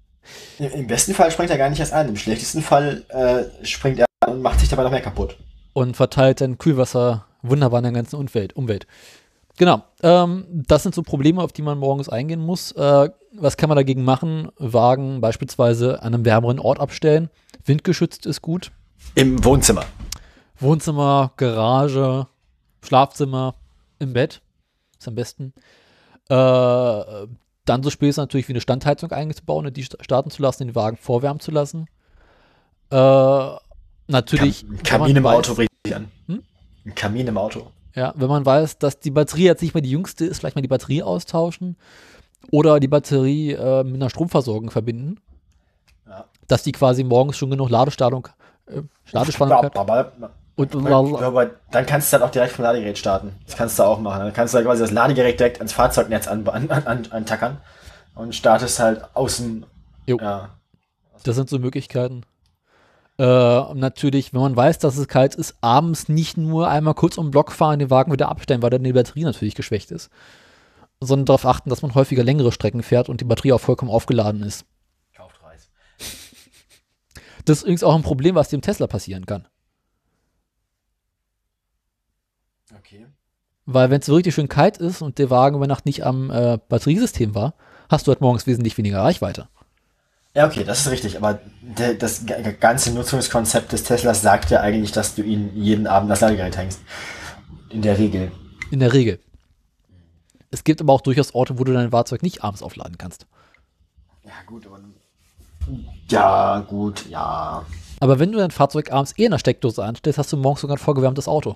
Im- 0.60 0.88
besten 0.88 1.14
Fall 1.14 1.32
springt 1.32 1.52
er 1.52 1.58
gar 1.58 1.70
nicht 1.70 1.80
erst 1.80 1.94
an. 1.94 2.10
Im 2.10 2.16
schlechtesten 2.16 2.62
Fall 2.62 3.04
äh, 3.10 3.66
springt 3.66 4.00
er 4.00 4.06
an 4.22 4.34
und 4.34 4.42
macht 4.42 4.60
sich 4.60 4.70
dabei 4.70 4.84
noch 4.84 4.92
mehr 4.92 5.02
kaputt. 5.02 5.38
Und 5.74 5.96
verteilt 5.96 6.42
dann 6.42 6.58
Kühlwasser 6.58 7.26
wunderbar 7.42 7.80
in 7.80 7.84
der 7.84 7.92
ganzen 7.94 8.16
Umwelt. 8.18 8.56
Umwelt. 8.56 8.88
Genau. 9.58 9.84
Ähm, 10.02 10.46
das 10.50 10.84
sind 10.84 10.96
so 10.96 11.04
Probleme, 11.04 11.42
auf 11.42 11.52
die 11.52 11.62
man 11.62 11.78
morgens 11.78 12.10
eingehen 12.10 12.40
muss. 12.42 12.72
Äh, 12.72 13.10
was 13.34 13.58
kann 13.58 13.70
man 13.70 13.76
dagegen 13.76 14.04
machen? 14.04 14.50
Wagen 14.58 15.22
beispielsweise 15.22 16.02
an 16.02 16.14
einem 16.14 16.26
wärmeren 16.26 16.60
Ort 16.60 16.80
abstellen. 16.80 17.30
Windgeschützt 17.66 18.26
ist 18.26 18.42
gut. 18.42 18.72
Im 19.16 19.44
Wohnzimmer. 19.44 19.86
Wohnzimmer, 20.60 21.34
Garage, 21.38 22.28
Schlafzimmer, 22.84 23.56
im 24.00 24.14
Bett. 24.14 24.42
Ist 24.98 25.08
am 25.08 25.16
besten. 25.16 25.54
Äh, 26.30 26.36
dann 27.66 27.84
so 27.84 27.90
Späße 27.90 28.20
natürlich 28.20 28.48
wie 28.48 28.54
eine 28.54 28.62
Standheizung 28.62 29.12
einzubauen 29.12 29.66
und 29.66 29.78
die 29.78 29.84
sta- 29.84 29.98
starten 30.04 30.30
zu 30.32 30.42
lassen, 30.42 30.68
den 30.68 30.76
Wagen 30.76 30.98
vorwärmen 30.98 31.40
zu 31.40 31.52
lassen. 31.52 31.88
Äh, 32.92 33.50
natürlich. 34.08 34.66
Kam, 34.84 35.00
Kamin 35.02 35.16
im 35.16 35.26
weiß- 35.26 35.34
Auto 35.34 35.56
bringt 35.56 35.70
sich 35.86 35.96
an. 35.96 36.12
Hm? 36.28 36.44
Ein 36.86 36.96
Kamin 36.96 37.28
im 37.28 37.38
Auto. 37.38 37.68
Ja, 37.96 38.14
wenn 38.18 38.28
man 38.28 38.46
weiß, 38.46 38.80
dass 38.80 39.00
die 39.00 39.12
Batterie 39.12 39.44
jetzt 39.46 39.62
nicht 39.62 39.74
mehr 39.74 39.82
die 39.84 39.92
jüngste 39.92 40.26
ist, 40.26 40.40
vielleicht 40.40 40.56
mal 40.56 40.62
die 40.62 40.68
Batterie 40.68 41.04
austauschen 41.04 41.78
oder 42.52 42.80
die 42.80 42.88
Batterie 42.88 43.52
äh, 43.54 43.84
mit 43.84 43.96
einer 43.96 44.10
Stromversorgung 44.10 44.70
verbinden. 44.72 45.20
Ja. 46.08 46.26
Dass 46.48 46.64
die 46.64 46.72
quasi 46.72 47.04
morgens 47.04 47.38
schon 47.38 47.50
genug 47.52 47.70
Ladespannung, 47.70 48.28
äh, 48.68 48.82
Ladespannung 49.12 49.58
hat. 49.64 49.74
Und, 50.56 50.76
und, 50.76 50.88
aber 50.88 51.52
dann 51.72 51.86
kannst 51.86 52.14
du 52.14 52.18
dann 52.18 52.28
auch 52.28 52.32
direkt 52.32 52.54
vom 52.54 52.64
Ladegerät 52.64 52.98
starten. 52.98 53.34
Das 53.46 53.56
kannst 53.56 53.80
du 53.80 53.84
auch 53.84 54.00
machen. 54.00 54.20
Dann 54.20 54.34
kannst 54.34 54.54
du 54.54 54.58
halt 54.58 54.68
quasi 54.68 54.82
das 54.82 54.92
Ladegerät 54.92 55.40
direkt 55.40 55.58
ans 55.58 55.74
Fahrzeugnetz 55.74 56.28
an, 56.28 56.48
an, 56.48 56.70
an, 56.70 57.08
antackern 57.10 57.58
und 58.14 58.36
startest 58.36 58.80
halt 58.80 59.04
außen. 59.16 59.66
Jo. 60.06 60.18
Ja. 60.22 60.50
Das 61.24 61.36
sind 61.36 61.50
so 61.50 61.58
Möglichkeiten. 61.58 62.24
Äh, 63.18 63.24
natürlich, 63.74 64.34
wenn 64.34 64.42
man 64.42 64.56
weiß, 64.56 64.80
dass 64.80 64.98
es 64.98 65.08
kalt 65.08 65.36
ist, 65.36 65.56
abends 65.62 66.10
nicht 66.10 66.38
nur 66.38 66.68
einmal 66.68 66.96
kurz 66.96 67.18
um 67.18 67.28
den 67.28 67.32
Block 67.32 67.52
fahren, 67.52 67.80
den 67.80 67.90
Wagen 67.90 68.12
wieder 68.12 68.30
abstellen, 68.30 68.62
weil 68.62 68.72
dann 68.72 68.84
die 68.84 68.94
Batterie 68.94 69.24
natürlich 69.24 69.56
geschwächt 69.56 69.92
ist, 69.92 70.10
sondern 71.00 71.26
darauf 71.26 71.46
achten, 71.46 71.70
dass 71.70 71.82
man 71.82 71.96
häufiger 71.96 72.24
längere 72.24 72.52
Strecken 72.52 72.82
fährt 72.82 73.10
und 73.10 73.22
die 73.22 73.26
Batterie 73.26 73.54
auch 73.54 73.62
vollkommen 73.62 73.92
aufgeladen 73.92 74.42
ist. 74.42 74.66
Kauft 75.16 75.42
Reis. 75.44 75.70
Das 77.46 77.58
ist 77.58 77.64
übrigens 77.64 77.84
auch 77.84 77.96
ein 77.96 78.04
Problem, 78.04 78.36
was 78.36 78.50
dem 78.50 78.62
Tesla 78.62 78.88
passieren 78.88 79.26
kann. 79.26 79.48
Okay. 82.76 83.06
Weil 83.66 83.90
wenn 83.90 84.02
es 84.02 84.06
so 84.06 84.16
richtig 84.16 84.36
schön 84.36 84.50
kalt 84.50 84.78
ist 84.78 85.02
und 85.02 85.18
der 85.20 85.30
Wagen 85.30 85.56
über 85.56 85.68
Nacht 85.68 85.86
nicht 85.86 86.06
am 86.06 86.30
äh, 86.30 86.58
Batteriesystem 86.68 87.34
war, 87.34 87.54
hast 87.90 88.08
du 88.08 88.12
halt 88.12 88.22
morgens 88.22 88.46
wesentlich 88.46 88.78
weniger 88.78 89.02
Reichweite. 89.02 89.48
Ja, 90.36 90.48
okay, 90.48 90.64
das 90.64 90.82
ist 90.82 90.92
richtig, 90.92 91.18
aber 91.18 91.40
der, 91.62 91.94
das 91.94 92.26
ganze 92.60 92.92
Nutzungskonzept 92.92 93.72
des 93.72 93.84
Teslas 93.84 94.22
sagt 94.22 94.50
ja 94.50 94.62
eigentlich, 94.62 94.92
dass 94.92 95.14
du 95.14 95.22
ihn 95.22 95.52
jeden 95.56 95.86
Abend 95.86 96.10
das 96.10 96.22
Ladegerät 96.22 96.58
hängst. 96.58 96.82
In 97.70 97.84
der 97.84 98.00
Regel. 98.00 98.32
In 98.72 98.80
der 98.80 98.94
Regel. 98.94 99.20
Es 100.50 100.64
gibt 100.64 100.82
aber 100.82 100.92
auch 100.92 101.02
durchaus 101.02 101.36
Orte, 101.36 101.60
wo 101.60 101.64
du 101.64 101.74
dein 101.74 101.92
Fahrzeug 101.92 102.24
nicht 102.24 102.44
abends 102.44 102.64
aufladen 102.64 102.98
kannst. 102.98 103.28
Ja, 104.24 104.32
gut, 104.46 104.66
aber. 104.66 104.80
Ja, 106.10 106.60
gut, 106.60 107.08
ja. 107.10 107.66
Aber 108.00 108.20
wenn 108.20 108.32
du 108.32 108.40
dein 108.40 108.52
Fahrzeug 108.52 108.92
abends 108.92 109.14
eh 109.18 109.26
in 109.26 109.32
der 109.32 109.38
Steckdose 109.38 109.84
anstellst, 109.84 110.20
hast 110.20 110.34
du 110.34 110.38
morgens 110.38 110.62
sogar 110.62 110.78
ein 110.78 110.80
vorgewärmtes 110.80 111.28
Auto. 111.28 111.56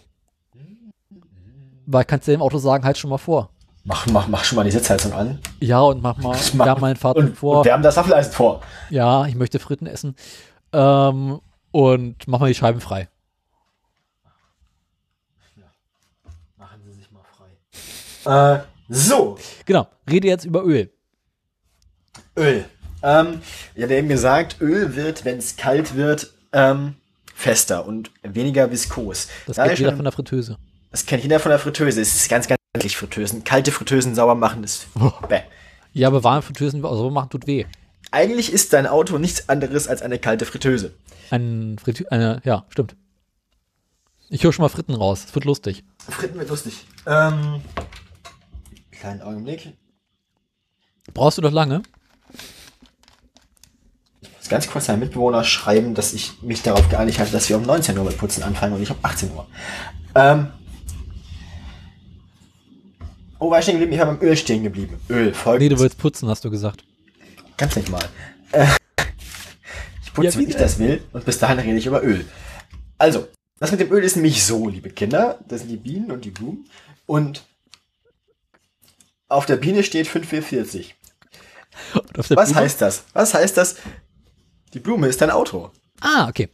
Weil 1.90 2.04
kannst 2.06 2.28
du 2.28 2.32
dem 2.32 2.42
Auto 2.42 2.58
sagen, 2.58 2.84
halt 2.84 2.98
schon 2.98 3.10
mal 3.10 3.18
vor. 3.18 3.50
Mach, 3.86 4.06
mach, 4.08 4.28
mach 4.28 4.44
schon 4.44 4.58
mal 4.58 4.64
die 4.66 4.72
Sitzheizung 4.72 5.14
an. 5.14 5.40
Ja, 5.62 5.80
und 5.80 6.02
mach 6.04 6.18
mal, 6.18 6.38
Mach- 6.54 6.66
wärm 6.66 6.82
mein 6.82 6.96
Fahrzeug 6.98 7.28
Und, 7.28 7.38
vor. 7.38 7.60
und 7.60 7.66
wir 7.66 7.72
haben 7.74 7.82
das 7.84 7.96
Waffeleisen 7.96 8.34
vor. 8.34 8.62
Ja, 8.90 9.26
ich 9.26 9.36
möchte 9.36 9.60
Fritten 9.60 9.88
essen. 9.88 10.16
Ähm, 10.74 11.40
und 11.72 12.28
mach 12.28 12.40
mal 12.40 12.48
die 12.48 12.56
Scheiben 12.56 12.82
frei. 12.82 13.08
Machen 16.58 16.82
Sie 16.86 16.92
sich 16.92 17.10
mal 17.12 17.22
frei. 18.24 18.56
Äh, 18.56 18.60
so, 18.90 19.38
Genau, 19.66 19.88
rede 20.10 20.28
jetzt 20.28 20.46
über 20.46 20.64
Öl. 20.66 20.92
Öl. 22.38 22.66
Ähm, 23.04 23.42
ich 23.76 23.84
hatte 23.84 23.96
eben 23.96 24.08
gesagt, 24.10 24.58
Öl 24.60 24.96
wird, 24.96 25.24
wenn 25.24 25.38
es 25.38 25.56
kalt 25.56 25.96
wird, 25.96 26.34
ähm, 26.52 26.96
fester 27.34 27.86
und 27.86 28.12
weniger 28.24 28.72
viskos. 28.72 29.28
Das 29.46 29.56
Da 29.58 29.66
jeder 29.66 29.76
schon- 29.78 29.96
von 29.96 30.04
der 30.06 30.12
Fritteuse. 30.12 30.58
Das 30.98 31.06
kennt 31.06 31.22
jeder 31.22 31.40
von 31.40 31.52
der 31.52 31.60
Fritteuse. 31.60 32.02
Es 32.02 32.16
ist 32.16 32.28
ganz, 32.28 32.48
ganz 32.48 32.60
eklig, 32.76 32.98
Fritteusen. 32.98 33.44
Kalte 33.44 33.72
Fritteusen 33.72 34.16
sauber 34.16 34.34
machen 34.34 34.64
ist. 34.64 34.88
Bäh. 35.30 35.42
Ja, 35.94 36.08
aber 36.08 36.24
warme 36.24 36.42
Fritteusen 36.42 36.82
so 36.82 37.12
machen 37.12 37.30
tut 37.30 37.46
weh. 37.46 37.66
Eigentlich 38.10 38.52
ist 38.52 38.74
dein 38.74 38.88
Auto 38.88 39.20
nichts 39.20 39.48
anderes 39.48 39.88
als 39.88 40.02
eine 40.02 40.18
kalte 40.18 40.46
Fritteuse. 40.48 40.96
Ein 41.30 41.78
Fritü 41.80 42.06
eine, 42.10 42.42
ja, 42.46 42.66
stimmt. 42.70 42.96
Ich 44.32 44.44
höre 44.44 44.52
schon 44.52 44.64
mal 44.64 44.70
Fritten 44.70 44.96
raus. 44.96 45.26
Es 45.28 45.36
wird 45.36 45.46
lustig. 45.46 45.84
Fritten 46.00 46.40
wird 46.40 46.50
lustig. 46.50 46.88
Ähm, 47.06 47.62
kleinen 48.90 49.22
Augenblick. 49.22 49.74
Brauchst 51.14 51.38
du 51.38 51.44
doch 51.44 51.52
lange? 51.52 51.84
Ich 54.22 54.32
muss 54.36 54.50
ganz 54.50 54.68
kurz 54.68 54.90
einem 54.90 55.02
Mitbewohner 55.02 55.44
schreiben, 55.44 55.94
dass 55.94 56.14
ich 56.14 56.42
mich 56.42 56.64
darauf 56.64 56.90
geeinigt 56.90 57.20
habe, 57.20 57.30
dass 57.30 57.50
wir 57.50 57.58
um 57.58 57.64
19 57.64 57.96
Uhr 57.96 58.04
mit 58.04 58.18
Putzen 58.18 58.42
anfangen 58.42 58.74
und 58.74 58.80
nicht 58.80 58.92
um 58.92 58.98
18 59.04 59.32
Uhr. 59.32 59.46
Ähm, 60.16 60.48
oh, 63.40 63.50
war 63.52 63.60
ich 63.60 63.66
stehen 63.66 63.80
geblieben? 63.80 63.94
Ich 63.94 64.00
war 64.00 64.14
beim 64.16 64.22
Öl 64.28 64.38
stehen 64.38 64.64
geblieben. 64.64 65.00
Öl, 65.10 65.28
Nee, 65.28 65.34
folgendes. 65.34 65.78
du 65.78 65.84
willst 65.84 65.98
putzen, 65.98 66.28
hast 66.30 66.44
du 66.46 66.50
gesagt. 66.52 66.84
Ganz 67.58 67.76
nicht 67.76 67.90
mal. 67.90 68.04
Äh, 68.52 68.66
ich 70.04 70.14
putze, 70.14 70.28
Ja, 70.40 70.46
wie 70.46 70.50
ich 70.50 70.56
das 70.56 70.80
will 70.80 71.04
und 71.14 71.26
bis 71.26 71.40
dahin 71.40 71.60
rede 71.60 71.78
ich 71.78 71.86
über 71.86 72.04
Öl. 72.04 72.26
Also, 72.98 73.28
das 73.60 73.72
mit 73.72 73.80
dem 73.80 73.92
Öl 73.92 74.04
ist 74.04 74.16
nämlich 74.16 74.44
so, 74.46 74.68
liebe 74.70 74.90
Kinder. 74.90 75.40
Das 75.48 75.62
sind 75.62 75.70
die 75.70 75.78
Bienen 75.78 76.12
und 76.12 76.26
die 76.26 76.32
Blumen. 76.32 76.70
Und 77.06 77.44
auf 79.30 79.46
der 79.46 79.58
Biene 79.58 79.84
steht 79.84 80.08
5,44. 80.08 80.92
Und 81.94 82.20
auf 82.20 82.28
der 82.28 82.38
Was 82.38 82.50
Blume- 82.50 82.62
heißt 82.62 82.82
das? 82.82 83.04
Was 83.14 83.34
heißt 83.34 83.58
das? 83.58 83.76
Die 84.74 84.80
Blume 84.80 85.08
ist 85.08 85.22
dein 85.22 85.32
Auto. 85.32 85.72
Ah, 86.02 86.28
okay. 86.28 86.50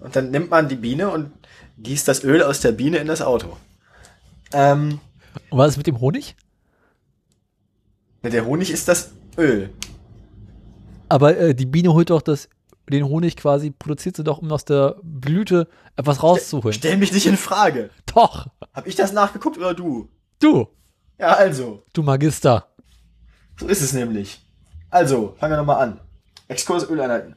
Und 0.00 0.14
dann 0.16 0.30
nimmt 0.30 0.50
man 0.50 0.68
die 0.68 0.76
Biene 0.76 1.08
und 1.10 1.32
gießt 1.78 2.06
das 2.08 2.24
Öl 2.24 2.42
aus 2.42 2.60
der 2.60 2.72
Biene 2.72 2.98
in 2.98 3.06
das 3.06 3.20
Auto. 3.22 3.56
Ähm, 4.52 5.00
Und 5.50 5.58
was 5.58 5.72
ist 5.72 5.76
mit 5.76 5.86
dem 5.86 6.00
Honig? 6.00 6.36
der 8.22 8.44
Honig 8.44 8.72
ist 8.72 8.88
das 8.88 9.12
Öl. 9.38 9.70
Aber 11.08 11.36
äh, 11.36 11.54
die 11.54 11.66
Biene 11.66 11.92
holt 11.92 12.10
doch 12.10 12.22
das, 12.22 12.48
den 12.90 13.04
Honig 13.04 13.36
quasi, 13.36 13.70
produziert 13.70 14.16
sie 14.16 14.24
doch, 14.24 14.38
um 14.38 14.50
aus 14.50 14.64
der 14.64 14.96
Blüte 15.02 15.68
etwas 15.96 16.22
rauszuholen. 16.22 16.72
Stell 16.72 16.96
mich 16.96 17.12
nicht 17.12 17.26
in 17.26 17.36
Frage. 17.36 17.90
Doch, 18.06 18.46
Hab 18.74 18.86
ich 18.86 18.96
das 18.96 19.12
nachgeguckt 19.12 19.58
oder 19.58 19.74
du? 19.74 20.08
du, 20.40 20.66
Ja, 21.18 21.34
also. 21.34 21.82
du 21.92 22.02
Magister. 22.02 22.66
So 23.58 23.66
ist 23.68 23.80
es 23.82 23.92
nämlich. 23.92 24.44
Also, 24.90 25.34
fangen 25.38 25.52
wir 25.52 25.58
nochmal 25.58 25.82
an. 25.82 26.00
Exkurs 26.48 26.88
Öleinheiten. 26.88 27.36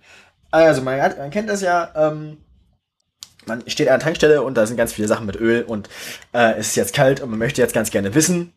Also, 0.52 0.82
man, 0.82 1.02
hat, 1.02 1.18
man 1.18 1.30
kennt 1.30 1.50
das 1.50 1.62
ja, 1.62 1.92
ähm, 1.96 2.38
man 3.46 3.68
steht 3.70 3.88
an 3.88 3.96
einer 3.96 4.04
Tankstelle 4.04 4.42
und 4.42 4.56
da 4.56 4.66
sind 4.66 4.78
ganz 4.78 4.94
viele 4.94 5.08
Sachen 5.08 5.26
mit 5.26 5.36
Öl 5.36 5.64
und 5.64 5.90
äh, 6.34 6.54
es 6.54 6.70
ist 6.70 6.76
jetzt 6.76 6.94
kalt 6.94 7.22
und 7.22 7.30
man 7.30 7.40
möchte 7.40 7.62
jetzt 7.62 7.74
ganz 7.74 7.92
gerne 7.92 8.14
wissen, 8.16 8.54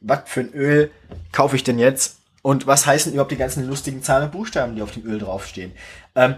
was 0.00 0.20
für 0.26 0.40
ein 0.40 0.52
Öl 0.52 0.90
kaufe 1.32 1.56
ich 1.56 1.64
denn 1.64 1.78
jetzt 1.78 2.18
und 2.42 2.66
was 2.66 2.86
heißen 2.86 3.12
überhaupt 3.12 3.32
die 3.32 3.36
ganzen 3.36 3.66
lustigen 3.66 4.02
Zahlen 4.02 4.24
und 4.24 4.32
Buchstaben, 4.32 4.76
die 4.76 4.82
auf 4.82 4.92
dem 4.92 5.04
Öl 5.04 5.18
draufstehen. 5.18 5.72
Ähm, 6.14 6.36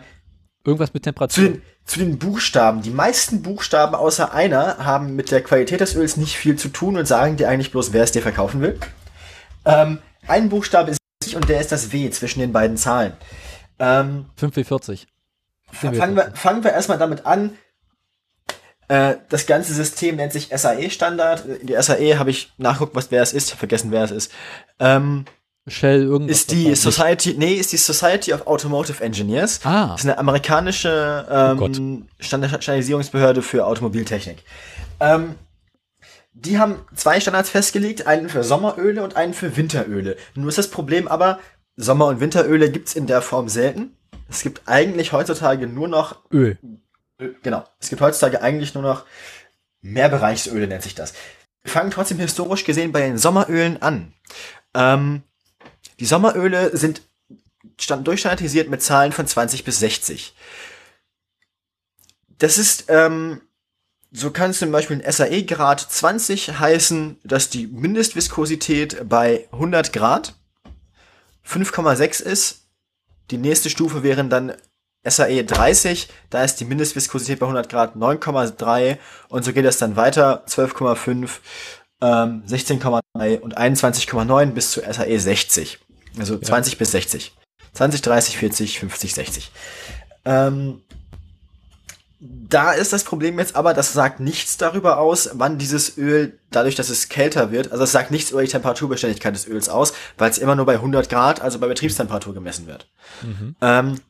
Irgendwas 0.64 0.92
mit 0.92 1.02
zu, 1.02 1.10
Temperatur. 1.10 1.44
den, 1.44 1.62
zu 1.84 1.98
den 1.98 2.18
Buchstaben. 2.18 2.82
Die 2.82 2.90
meisten 2.90 3.42
Buchstaben 3.42 3.94
außer 3.94 4.32
einer 4.32 4.84
haben 4.84 5.16
mit 5.16 5.30
der 5.30 5.42
Qualität 5.42 5.80
des 5.80 5.94
Öls 5.94 6.16
nicht 6.16 6.36
viel 6.36 6.56
zu 6.56 6.68
tun 6.68 6.96
und 6.96 7.06
sagen 7.06 7.36
dir 7.36 7.48
eigentlich 7.48 7.70
bloß, 7.70 7.92
wer 7.92 8.04
es 8.04 8.12
dir 8.12 8.22
verkaufen 8.22 8.60
will. 8.60 8.78
Ähm, 9.64 9.98
ein 10.26 10.48
Buchstabe 10.48 10.90
ist 10.92 11.34
und 11.34 11.48
der 11.48 11.60
ist 11.60 11.72
das 11.72 11.92
W 11.92 12.10
zwischen 12.10 12.40
den 12.40 12.52
beiden 12.52 12.76
Zahlen. 12.76 13.12
Ähm, 13.78 14.26
5W40. 14.40 15.06
Fangen, 15.72 16.16
wir, 16.16 16.32
fangen 16.34 16.64
wir 16.64 16.72
erstmal 16.72 16.98
damit 16.98 17.26
an. 17.26 17.56
Äh, 18.88 19.16
das 19.28 19.46
ganze 19.46 19.74
System 19.74 20.16
nennt 20.16 20.32
sich 20.32 20.48
SAE-Standard. 20.54 21.44
Die 21.62 21.74
SAE 21.80 22.18
habe 22.18 22.30
ich 22.30 22.52
nachguckt, 22.56 22.94
was 22.94 23.10
wer 23.10 23.22
es 23.22 23.32
ist. 23.32 23.46
Ich 23.46 23.50
habe 23.52 23.58
vergessen, 23.58 23.90
wer 23.90 24.04
es 24.04 24.10
ist. 24.10 24.32
Ähm, 24.78 25.26
Shell 25.66 26.02
irgendwas. 26.04 26.38
ist 26.38 26.50
die. 26.52 26.74
Society, 26.74 27.34
nee, 27.36 27.52
ist 27.54 27.72
die 27.72 27.76
Society 27.76 28.32
of 28.32 28.46
Automotive 28.46 29.04
Engineers. 29.04 29.60
Ah, 29.64 29.88
Das 29.88 30.00
ist 30.00 30.06
eine 30.06 30.16
amerikanische 30.18 31.26
Oh 31.60 31.64
ähm, 31.64 32.06
Standard- 32.18 32.62
Standardisierungsbehörde 32.64 33.42
für 33.42 33.66
Automobiltechnik. 33.66 34.38
Ähm, 35.00 35.34
die 36.32 36.58
haben 36.58 36.76
zwei 36.94 37.20
Standards 37.20 37.50
festgelegt, 37.50 38.06
einen 38.06 38.30
für 38.30 38.44
Sommeröle 38.44 39.02
und 39.02 39.16
einen 39.16 39.34
für 39.34 39.56
Winteröle. 39.58 40.16
Nur 40.34 40.48
ist 40.48 40.56
das 40.56 40.70
Problem 40.70 41.08
aber, 41.08 41.40
Sommer- 41.76 42.06
und 42.06 42.20
Winteröle 42.20 42.70
gibt's 42.70 42.94
in 42.94 43.06
der 43.06 43.20
Form 43.20 43.48
selten. 43.50 43.94
Es 44.28 44.42
gibt 44.42 44.62
eigentlich 44.66 45.12
heutzutage 45.12 45.66
nur 45.66 45.88
noch, 45.88 46.18
Öl. 46.30 46.58
Genau, 47.42 47.64
es 47.80 47.88
gibt 47.88 48.00
heutzutage 48.00 48.42
eigentlich 48.42 48.74
nur 48.74 48.82
noch 48.82 49.04
Mehrbereichsöle 49.80 50.66
nennt 50.66 50.82
sich 50.82 50.94
das. 50.94 51.14
Wir 51.62 51.72
fangen 51.72 51.90
trotzdem 51.90 52.18
historisch 52.18 52.64
gesehen 52.64 52.92
bei 52.92 53.00
den 53.00 53.18
Sommerölen 53.18 53.80
an. 53.82 54.12
Ähm, 54.74 55.22
die 55.98 56.06
Sommeröle 56.06 56.76
sind 56.76 57.02
stand 57.80 58.06
durchstandardisiert 58.06 58.68
mit 58.68 58.82
Zahlen 58.82 59.12
von 59.12 59.26
20 59.26 59.64
bis 59.64 59.78
60. 59.80 60.34
Das 62.38 62.58
ist, 62.58 62.84
ähm, 62.88 63.40
so 64.10 64.30
kann 64.30 64.50
es 64.50 64.58
zum 64.58 64.72
Beispiel 64.72 65.00
ein 65.02 65.12
SAE-Grad 65.12 65.80
20 65.80 66.58
heißen, 66.58 67.18
dass 67.24 67.50
die 67.50 67.66
Mindestviskosität 67.66 69.08
bei 69.08 69.48
100 69.52 69.92
Grad 69.92 70.34
5,6 71.46 72.22
ist. 72.22 72.67
Die 73.30 73.38
nächste 73.38 73.70
Stufe 73.70 74.02
wären 74.02 74.30
dann 74.30 74.54
SAE 75.04 75.44
30, 75.44 76.08
da 76.30 76.44
ist 76.44 76.56
die 76.56 76.64
Mindestviskosität 76.64 77.38
bei 77.38 77.46
100 77.46 77.68
Grad 77.68 77.96
9,3 77.96 78.98
und 79.28 79.44
so 79.44 79.52
geht 79.52 79.64
das 79.64 79.78
dann 79.78 79.96
weiter, 79.96 80.44
12,5, 80.46 81.40
ähm, 82.00 82.42
16,3 82.46 83.38
und 83.40 83.56
21,9 83.56 84.46
bis 84.52 84.72
zu 84.72 84.80
SAE 84.80 85.18
60. 85.18 85.78
Also 86.18 86.38
20 86.38 86.78
bis 86.78 86.90
60. 86.92 87.36
20, 87.74 88.02
30, 88.02 88.38
40, 88.38 88.78
50, 88.80 89.14
60. 89.14 89.52
Ähm, 90.24 90.82
da 92.20 92.72
ist 92.72 92.92
das 92.92 93.04
Problem 93.04 93.38
jetzt 93.38 93.54
aber, 93.54 93.74
das 93.74 93.92
sagt 93.92 94.18
nichts 94.18 94.56
darüber 94.56 94.98
aus, 94.98 95.30
wann 95.34 95.58
dieses 95.58 95.96
Öl, 95.98 96.38
dadurch, 96.50 96.74
dass 96.74 96.88
es 96.88 97.08
kälter 97.08 97.52
wird, 97.52 97.70
also 97.70 97.84
es 97.84 97.92
sagt 97.92 98.10
nichts 98.10 98.30
über 98.32 98.42
die 98.42 98.48
Temperaturbeständigkeit 98.48 99.34
des 99.34 99.46
Öls 99.46 99.68
aus, 99.68 99.92
weil 100.16 100.30
es 100.30 100.38
immer 100.38 100.56
nur 100.56 100.66
bei 100.66 100.74
100 100.74 101.08
Grad, 101.08 101.40
also 101.40 101.60
bei 101.60 101.68
Betriebstemperatur 101.68 102.34
gemessen 102.34 102.66
wird. 102.66 102.88
Mhm. 103.22 103.54
Ähm, 103.60 104.00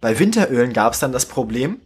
bei 0.00 0.18
Winterölen 0.18 0.72
gab 0.72 0.92
es 0.92 1.00
dann 1.00 1.10
das 1.10 1.26
Problem, 1.26 1.80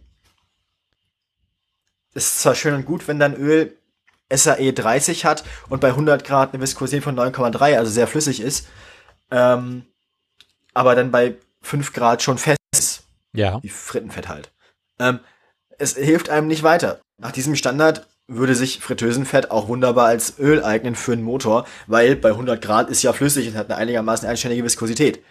es 2.13 2.25
ist 2.27 2.41
zwar 2.41 2.53
schön 2.53 2.75
und 2.75 2.85
gut, 2.85 3.07
wenn 3.07 3.17
dein 3.17 3.35
Öl 3.35 3.75
SAE 4.31 4.73
30 4.73 5.25
hat 5.25 5.43
und 5.69 5.81
bei 5.81 5.89
100 5.89 6.23
Grad 6.23 6.53
eine 6.53 6.61
Viskosität 6.61 7.03
von 7.03 7.15
9,3, 7.15 7.77
also 7.77 7.91
sehr 7.91 8.07
flüssig 8.07 8.41
ist, 8.41 8.67
ähm, 9.31 9.85
aber 10.75 10.93
dann 10.93 11.09
bei 11.09 11.35
5 11.61 11.93
Grad 11.93 12.21
schon 12.21 12.37
fest 12.37 12.59
ist 12.75 13.03
Ja. 13.33 13.61
wie 13.63 13.69
Frittenfett 13.69 14.27
halt. 14.27 14.51
Ähm, 14.99 15.19
es 15.83 15.95
hilft 15.95 16.29
einem 16.29 16.47
nicht 16.47 16.63
weiter. 16.63 17.01
Nach 17.19 17.31
diesem 17.31 17.55
Standard 17.55 18.07
würde 18.27 18.55
sich 18.55 18.79
Fritteusenfett 18.79 19.51
auch 19.51 19.67
wunderbar 19.67 20.07
als 20.07 20.39
Öl 20.39 20.63
eignen 20.63 20.95
für 20.95 21.11
einen 21.11 21.23
Motor, 21.23 21.67
weil 21.87 22.15
bei 22.15 22.29
100 22.29 22.61
Grad 22.61 22.89
ist 22.89 23.03
ja 23.03 23.13
flüssig 23.13 23.47
und 23.49 23.55
hat 23.55 23.69
eine 23.69 23.75
einigermaßen 23.75 24.27
einständige 24.27 24.63
Viskosität. 24.63 25.21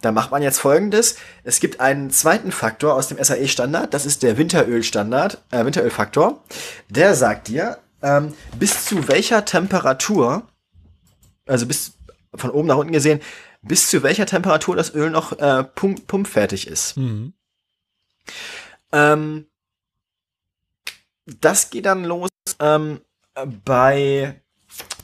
Da 0.00 0.10
macht 0.10 0.32
man 0.32 0.42
jetzt 0.42 0.58
folgendes. 0.58 1.16
Es 1.44 1.60
gibt 1.60 1.80
einen 1.80 2.10
zweiten 2.10 2.50
Faktor 2.50 2.94
aus 2.94 3.08
dem 3.08 3.22
SAE-Standard, 3.22 3.94
das 3.94 4.04
ist 4.04 4.22
der 4.22 4.36
Winterölstandard, 4.36 5.38
äh, 5.50 5.64
Winterölfaktor. 5.64 6.42
Der 6.88 7.14
sagt 7.14 7.48
dir, 7.48 7.78
ähm, 8.02 8.34
bis 8.58 8.86
zu 8.86 9.06
welcher 9.06 9.44
Temperatur, 9.44 10.48
also 11.46 11.66
bis 11.66 11.92
von 12.34 12.50
oben 12.50 12.66
nach 12.68 12.78
unten 12.78 12.92
gesehen, 12.92 13.20
bis 13.60 13.88
zu 13.88 14.02
welcher 14.02 14.26
Temperatur 14.26 14.74
das 14.74 14.92
Öl 14.94 15.10
noch 15.10 15.38
äh, 15.38 15.62
pump 15.62 16.06
pumpfertig 16.08 16.66
ist. 16.66 16.96
Mhm. 16.96 17.34
Ähm, 18.92 19.46
das 21.40 21.70
geht 21.70 21.86
dann 21.86 22.04
los 22.04 22.30
ähm, 22.60 23.00
bei 23.64 24.40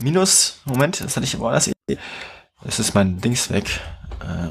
minus, 0.01 0.61
Moment, 0.65 1.01
das 1.01 1.17
hatte 1.17 1.25
ich, 1.25 1.37
das, 1.37 1.71
das 2.65 2.79
ist 2.79 2.95
mein 2.95 3.21
Dings 3.21 3.51
weg. 3.51 3.81
Äh, 4.21 4.49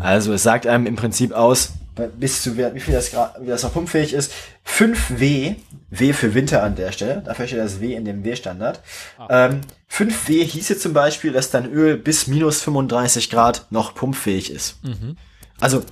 also 0.00 0.32
es 0.32 0.42
sagt 0.42 0.66
einem 0.66 0.86
im 0.86 0.96
Prinzip 0.96 1.32
aus, 1.32 1.72
bis 2.16 2.42
zu 2.42 2.56
wie 2.56 2.80
viel 2.80 2.94
das, 2.94 3.12
wie 3.40 3.46
das 3.46 3.62
noch 3.62 3.72
pumpfähig 3.72 4.12
ist. 4.12 4.32
5 4.64 5.18
W, 5.18 5.56
W 5.90 6.12
für 6.12 6.34
Winter 6.34 6.62
an 6.62 6.76
der 6.76 6.92
Stelle, 6.92 7.22
dafür 7.24 7.46
steht 7.46 7.60
das 7.60 7.80
W 7.80 7.94
in 7.94 8.04
dem 8.04 8.24
W-Standard. 8.24 8.80
Ah. 9.18 9.46
Ähm, 9.46 9.60
5 9.88 10.28
W 10.28 10.44
hieße 10.44 10.78
zum 10.78 10.92
Beispiel, 10.92 11.32
dass 11.32 11.50
dein 11.50 11.70
Öl 11.72 11.96
bis 11.96 12.26
minus 12.26 12.62
35 12.62 13.30
Grad 13.30 13.66
noch 13.70 13.94
pumpfähig 13.94 14.50
ist. 14.50 14.82
Mhm. 14.84 15.16
Also 15.60 15.82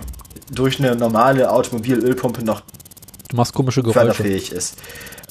durch 0.51 0.79
eine 0.79 0.95
normale 0.95 1.49
Automobilölpumpe 1.51 2.43
noch 2.43 2.61
Du 3.29 3.37
machst 3.37 3.53
komische 3.53 3.81
Geräusche. 3.81 3.99
förderfähig 3.99 4.51
ist. 4.51 4.77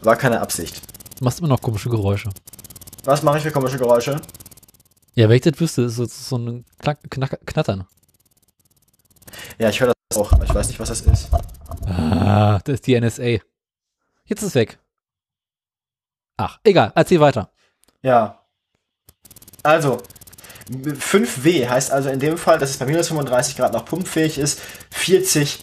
War 0.02 0.16
keine 0.16 0.40
Absicht. 0.40 0.80
Du 1.18 1.24
machst 1.24 1.38
immer 1.38 1.48
noch 1.48 1.62
komische 1.62 1.88
Geräusche. 1.88 2.30
Was 3.04 3.22
mache 3.22 3.38
ich 3.38 3.44
für 3.44 3.52
komische 3.52 3.78
Geräusche? 3.78 4.20
Ja, 5.14 5.28
wenn 5.28 5.36
ich 5.36 5.42
das 5.42 5.60
wüsste, 5.60 5.82
ist 5.82 5.98
es 5.98 6.28
so 6.28 6.36
ein 6.38 6.64
Knack, 6.78 6.98
Knack, 7.10 7.38
Knattern. 7.46 7.86
Ja, 9.58 9.68
ich 9.68 9.80
höre 9.80 9.92
das 10.08 10.18
auch, 10.18 10.32
aber 10.32 10.44
ich 10.44 10.54
weiß 10.54 10.66
nicht, 10.68 10.80
was 10.80 10.88
das 10.88 11.02
ist. 11.02 11.28
Ah, 11.86 12.58
das 12.64 12.74
ist 12.76 12.86
die 12.86 12.98
NSA. 13.00 13.22
Jetzt 14.24 14.42
ist 14.42 14.42
es 14.42 14.54
weg. 14.54 14.78
Ach, 16.36 16.58
egal, 16.64 16.92
erzähl 16.94 17.20
weiter. 17.20 17.50
Ja. 18.02 18.40
Also, 19.62 20.02
5W 20.72 21.68
heißt 21.68 21.90
also 21.90 22.08
in 22.08 22.20
dem 22.20 22.38
Fall, 22.38 22.58
dass 22.58 22.70
es 22.70 22.76
bei 22.76 22.86
minus 22.86 23.08
35 23.08 23.56
Grad 23.56 23.72
noch 23.72 23.84
pumpfähig 23.84 24.38
ist. 24.38 24.60
40 24.90 25.58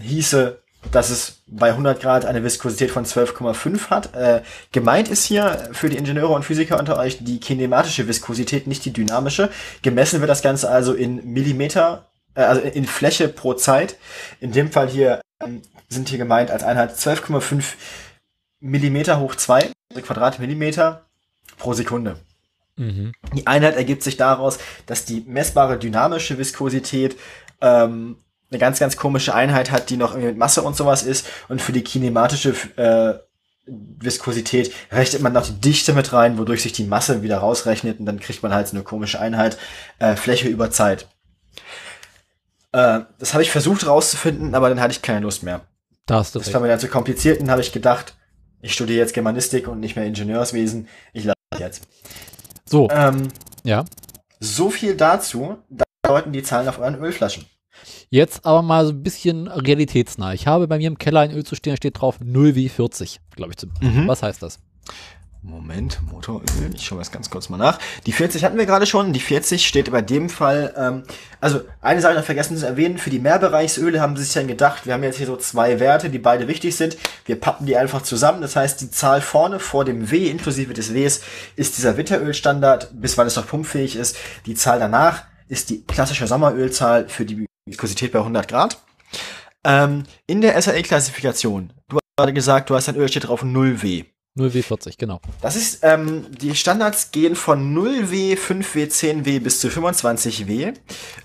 hieße, 0.00 0.62
dass 0.90 1.10
es 1.10 1.42
bei 1.46 1.70
100 1.70 2.00
Grad 2.00 2.24
eine 2.24 2.42
Viskosität 2.42 2.90
von 2.90 3.04
12,5 3.04 3.90
hat. 3.90 4.14
Äh, 4.14 4.42
gemeint 4.72 5.08
ist 5.08 5.24
hier 5.24 5.70
für 5.72 5.88
die 5.88 5.96
Ingenieure 5.96 6.32
und 6.34 6.44
Physiker 6.44 6.78
unter 6.78 6.98
euch 6.98 7.18
die 7.20 7.40
kinematische 7.40 8.08
Viskosität, 8.08 8.66
nicht 8.66 8.84
die 8.84 8.92
dynamische. 8.92 9.50
Gemessen 9.82 10.20
wird 10.20 10.30
das 10.30 10.42
Ganze 10.42 10.70
also 10.70 10.94
in 10.94 11.32
Millimeter, 11.32 12.10
äh, 12.34 12.42
also 12.42 12.62
in 12.62 12.86
Fläche 12.86 13.28
pro 13.28 13.54
Zeit. 13.54 13.96
In 14.40 14.52
dem 14.52 14.72
Fall 14.72 14.88
hier 14.88 15.20
ähm, 15.42 15.62
sind 15.88 16.08
hier 16.08 16.18
gemeint 16.18 16.50
als 16.50 16.64
Einheit 16.64 16.94
12,5 16.94 17.64
Millimeter 18.60 19.20
hoch 19.20 19.34
2, 19.34 19.70
also 19.90 20.02
Quadratmillimeter 20.02 21.04
pro 21.58 21.74
Sekunde. 21.74 22.16
Mhm. 22.76 23.12
Die 23.34 23.46
Einheit 23.46 23.76
ergibt 23.76 24.02
sich 24.02 24.16
daraus, 24.16 24.58
dass 24.86 25.04
die 25.04 25.24
messbare 25.26 25.78
dynamische 25.78 26.38
Viskosität 26.38 27.16
ähm, 27.60 28.16
eine 28.50 28.58
ganz, 28.58 28.78
ganz 28.78 28.96
komische 28.96 29.34
Einheit 29.34 29.70
hat, 29.70 29.90
die 29.90 29.96
noch 29.96 30.12
irgendwie 30.12 30.28
mit 30.28 30.38
Masse 30.38 30.62
und 30.62 30.76
sowas 30.76 31.02
ist. 31.02 31.26
Und 31.48 31.62
für 31.62 31.72
die 31.72 31.82
kinematische 31.82 32.54
äh, 32.76 33.18
Viskosität 33.66 34.72
rechnet 34.90 35.22
man 35.22 35.32
noch 35.32 35.46
die 35.46 35.60
Dichte 35.60 35.92
mit 35.92 36.12
rein, 36.12 36.38
wodurch 36.38 36.62
sich 36.62 36.72
die 36.72 36.84
Masse 36.84 37.22
wieder 37.22 37.38
rausrechnet 37.38 38.00
und 38.00 38.06
dann 38.06 38.20
kriegt 38.20 38.42
man 38.42 38.52
halt 38.52 38.68
so 38.68 38.76
eine 38.76 38.84
komische 38.84 39.20
Einheit 39.20 39.56
äh, 39.98 40.16
Fläche 40.16 40.48
über 40.48 40.70
Zeit. 40.70 41.08
Äh, 42.72 43.00
das 43.18 43.34
habe 43.34 43.42
ich 43.42 43.50
versucht 43.50 43.86
rauszufinden, 43.86 44.54
aber 44.54 44.68
dann 44.68 44.80
hatte 44.80 44.92
ich 44.92 45.02
keine 45.02 45.20
Lust 45.20 45.42
mehr. 45.42 45.62
Da 46.06 46.16
hast 46.16 46.34
du 46.34 46.40
Das 46.40 46.52
war 46.52 46.60
mir 46.60 46.68
dann 46.68 46.80
zu 46.80 46.88
kompliziert 46.88 47.40
und 47.40 47.50
habe 47.50 47.60
ich 47.60 47.72
gedacht, 47.72 48.16
ich 48.60 48.72
studiere 48.72 48.98
jetzt 48.98 49.14
Germanistik 49.14 49.68
und 49.68 49.80
nicht 49.80 49.96
mehr 49.96 50.06
Ingenieurswesen. 50.06 50.88
Ich 51.12 51.24
lasse 51.24 51.36
jetzt. 51.58 51.82
So, 52.72 52.88
Ähm, 52.90 53.28
ja. 53.64 53.84
so 54.40 54.70
viel 54.70 54.96
dazu. 54.96 55.58
Da 55.68 55.84
deuten 56.08 56.32
die 56.32 56.42
Zahlen 56.42 56.66
auf 56.70 56.78
euren 56.78 56.94
Ölflaschen. 56.94 57.44
Jetzt 58.08 58.46
aber 58.46 58.62
mal 58.62 58.86
so 58.86 58.92
ein 58.92 59.02
bisschen 59.02 59.46
realitätsnah. 59.46 60.32
Ich 60.32 60.46
habe 60.46 60.66
bei 60.66 60.78
mir 60.78 60.86
im 60.86 60.96
Keller 60.96 61.20
ein 61.20 61.32
Öl 61.32 61.44
zu 61.44 61.54
stehen, 61.54 61.74
da 61.74 61.76
steht 61.76 62.00
drauf 62.00 62.18
0W40, 62.22 63.18
glaube 63.36 63.52
ich. 63.52 63.58
Zum. 63.58 63.72
Mhm. 63.82 64.08
Was 64.08 64.22
heißt 64.22 64.42
das? 64.42 64.58
Moment, 65.44 65.98
Motoröl. 66.08 66.72
Ich 66.72 66.86
schaue 66.86 66.98
das 66.98 67.10
ganz 67.10 67.28
kurz 67.28 67.48
mal 67.48 67.56
nach. 67.56 67.80
Die 68.06 68.12
40 68.12 68.44
hatten 68.44 68.56
wir 68.56 68.64
gerade 68.64 68.86
schon. 68.86 69.12
Die 69.12 69.18
40 69.18 69.66
steht 69.66 69.90
bei 69.90 70.00
dem 70.00 70.28
Fall, 70.28 70.72
ähm, 70.76 71.02
also 71.40 71.62
eine 71.80 72.00
Sache 72.00 72.14
noch 72.14 72.22
vergessen 72.22 72.56
zu 72.56 72.64
erwähnen, 72.64 72.96
für 72.96 73.10
die 73.10 73.18
Mehrbereichsöle 73.18 74.00
haben 74.00 74.16
sie 74.16 74.22
sich 74.22 74.34
dann 74.34 74.46
gedacht, 74.46 74.86
wir 74.86 74.94
haben 74.94 75.02
jetzt 75.02 75.16
hier 75.16 75.26
so 75.26 75.36
zwei 75.36 75.80
Werte, 75.80 76.10
die 76.10 76.20
beide 76.20 76.46
wichtig 76.46 76.76
sind. 76.76 76.96
Wir 77.26 77.40
pappen 77.40 77.66
die 77.66 77.76
einfach 77.76 78.02
zusammen. 78.02 78.40
Das 78.40 78.54
heißt, 78.54 78.80
die 78.82 78.92
Zahl 78.92 79.20
vorne 79.20 79.58
vor 79.58 79.84
dem 79.84 80.12
W 80.12 80.28
inklusive 80.28 80.74
des 80.74 80.94
Ws 80.94 81.22
ist 81.56 81.76
dieser 81.76 81.96
Winterölstandard, 81.96 82.90
bis 82.92 83.18
wann 83.18 83.26
es 83.26 83.34
noch 83.34 83.48
pumpfähig 83.48 83.96
ist. 83.96 84.16
Die 84.46 84.54
Zahl 84.54 84.78
danach 84.78 85.24
ist 85.48 85.70
die 85.70 85.82
klassische 85.82 86.28
Sommerölzahl 86.28 87.08
für 87.08 87.24
die 87.24 87.46
Viskosität 87.66 88.12
bei 88.12 88.20
100 88.20 88.46
Grad. 88.46 88.78
Ähm, 89.64 90.04
in 90.28 90.40
der 90.40 90.60
SAE-Klassifikation, 90.60 91.72
du 91.88 91.96
hast 91.96 92.16
gerade 92.16 92.32
gesagt, 92.32 92.70
du 92.70 92.76
hast 92.76 92.88
ein 92.88 92.96
Öl, 92.96 93.08
steht 93.08 93.26
drauf 93.26 93.42
0W. 93.42 94.04
0W40, 94.38 94.94
genau. 94.96 95.20
Das 95.42 95.56
ist, 95.56 95.80
ähm, 95.82 96.26
die 96.30 96.54
Standards 96.54 97.10
gehen 97.10 97.36
von 97.36 97.74
0W, 97.76 98.36
5W, 98.36 98.86
10W 98.90 99.40
bis 99.40 99.60
zu 99.60 99.68
25W 99.68 100.74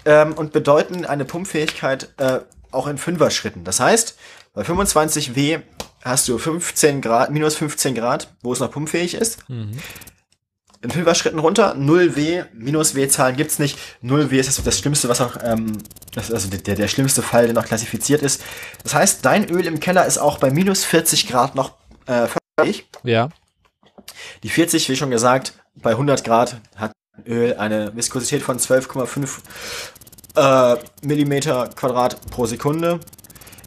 ähm, 0.06 0.34
und 0.34 0.52
bedeuten 0.52 1.06
eine 1.06 1.24
Pumpfähigkeit 1.24 2.14
äh, 2.18 2.40
auch 2.72 2.88
in 2.88 2.98
Fünfer-Schritten. 2.98 3.64
Das 3.64 3.80
heißt, 3.80 4.18
bei 4.54 4.64
25W 4.64 5.62
hast 6.04 6.28
du 6.28 6.38
15 6.38 7.02
Grad, 7.02 7.32
minus 7.32 7.56
15 7.56 7.96
Grad, 7.96 8.36
wo 8.42 8.52
es 8.52 8.60
noch 8.60 8.72
pumpfähig 8.72 9.14
ist. 9.14 9.48
Mhm. 9.50 9.72
In 10.82 10.92
Fünfer-Schritten 10.92 11.40
runter, 11.40 11.76
0W, 11.76 12.46
minus 12.54 12.94
W-Zahlen 12.94 13.36
gibt's 13.36 13.58
nicht. 13.58 13.80
0W 14.04 14.32
ist 14.38 14.48
das, 14.48 14.64
das 14.64 14.78
Schlimmste, 14.78 15.08
was 15.10 15.22
auch, 15.22 15.38
ähm, 15.44 15.78
das, 16.14 16.32
also 16.32 16.50
der, 16.50 16.76
der 16.76 16.88
schlimmste 16.88 17.22
Fall, 17.22 17.46
der 17.46 17.54
noch 17.54 17.66
klassifiziert 17.66 18.22
ist. 18.22 18.44
Das 18.84 18.94
heißt, 18.94 19.26
dein 19.26 19.50
Öl 19.50 19.66
im 19.66 19.80
Keller 19.80 20.06
ist 20.06 20.18
auch 20.18 20.38
bei 20.40 20.52
minus 20.52 20.84
40 20.84 21.28
Grad 21.28 21.56
noch 21.56 21.78
äh, 22.06 22.28
förderlich. 22.58 22.88
Ja. 23.04 23.30
Die 24.44 24.50
40, 24.50 24.90
wie 24.90 24.96
schon 24.96 25.12
gesagt, 25.12 25.54
bei 25.76 25.92
100 25.92 26.24
Grad 26.24 26.58
hat 26.76 26.92
Öl 27.26 27.56
eine 27.56 27.96
Viskosität 27.96 28.42
von 28.42 28.58
12,5 28.60 29.40
äh, 30.36 30.78
Millimeter 31.02 31.70
Quadrat 31.76 32.20
pro 32.30 32.46
Sekunde. 32.46 33.00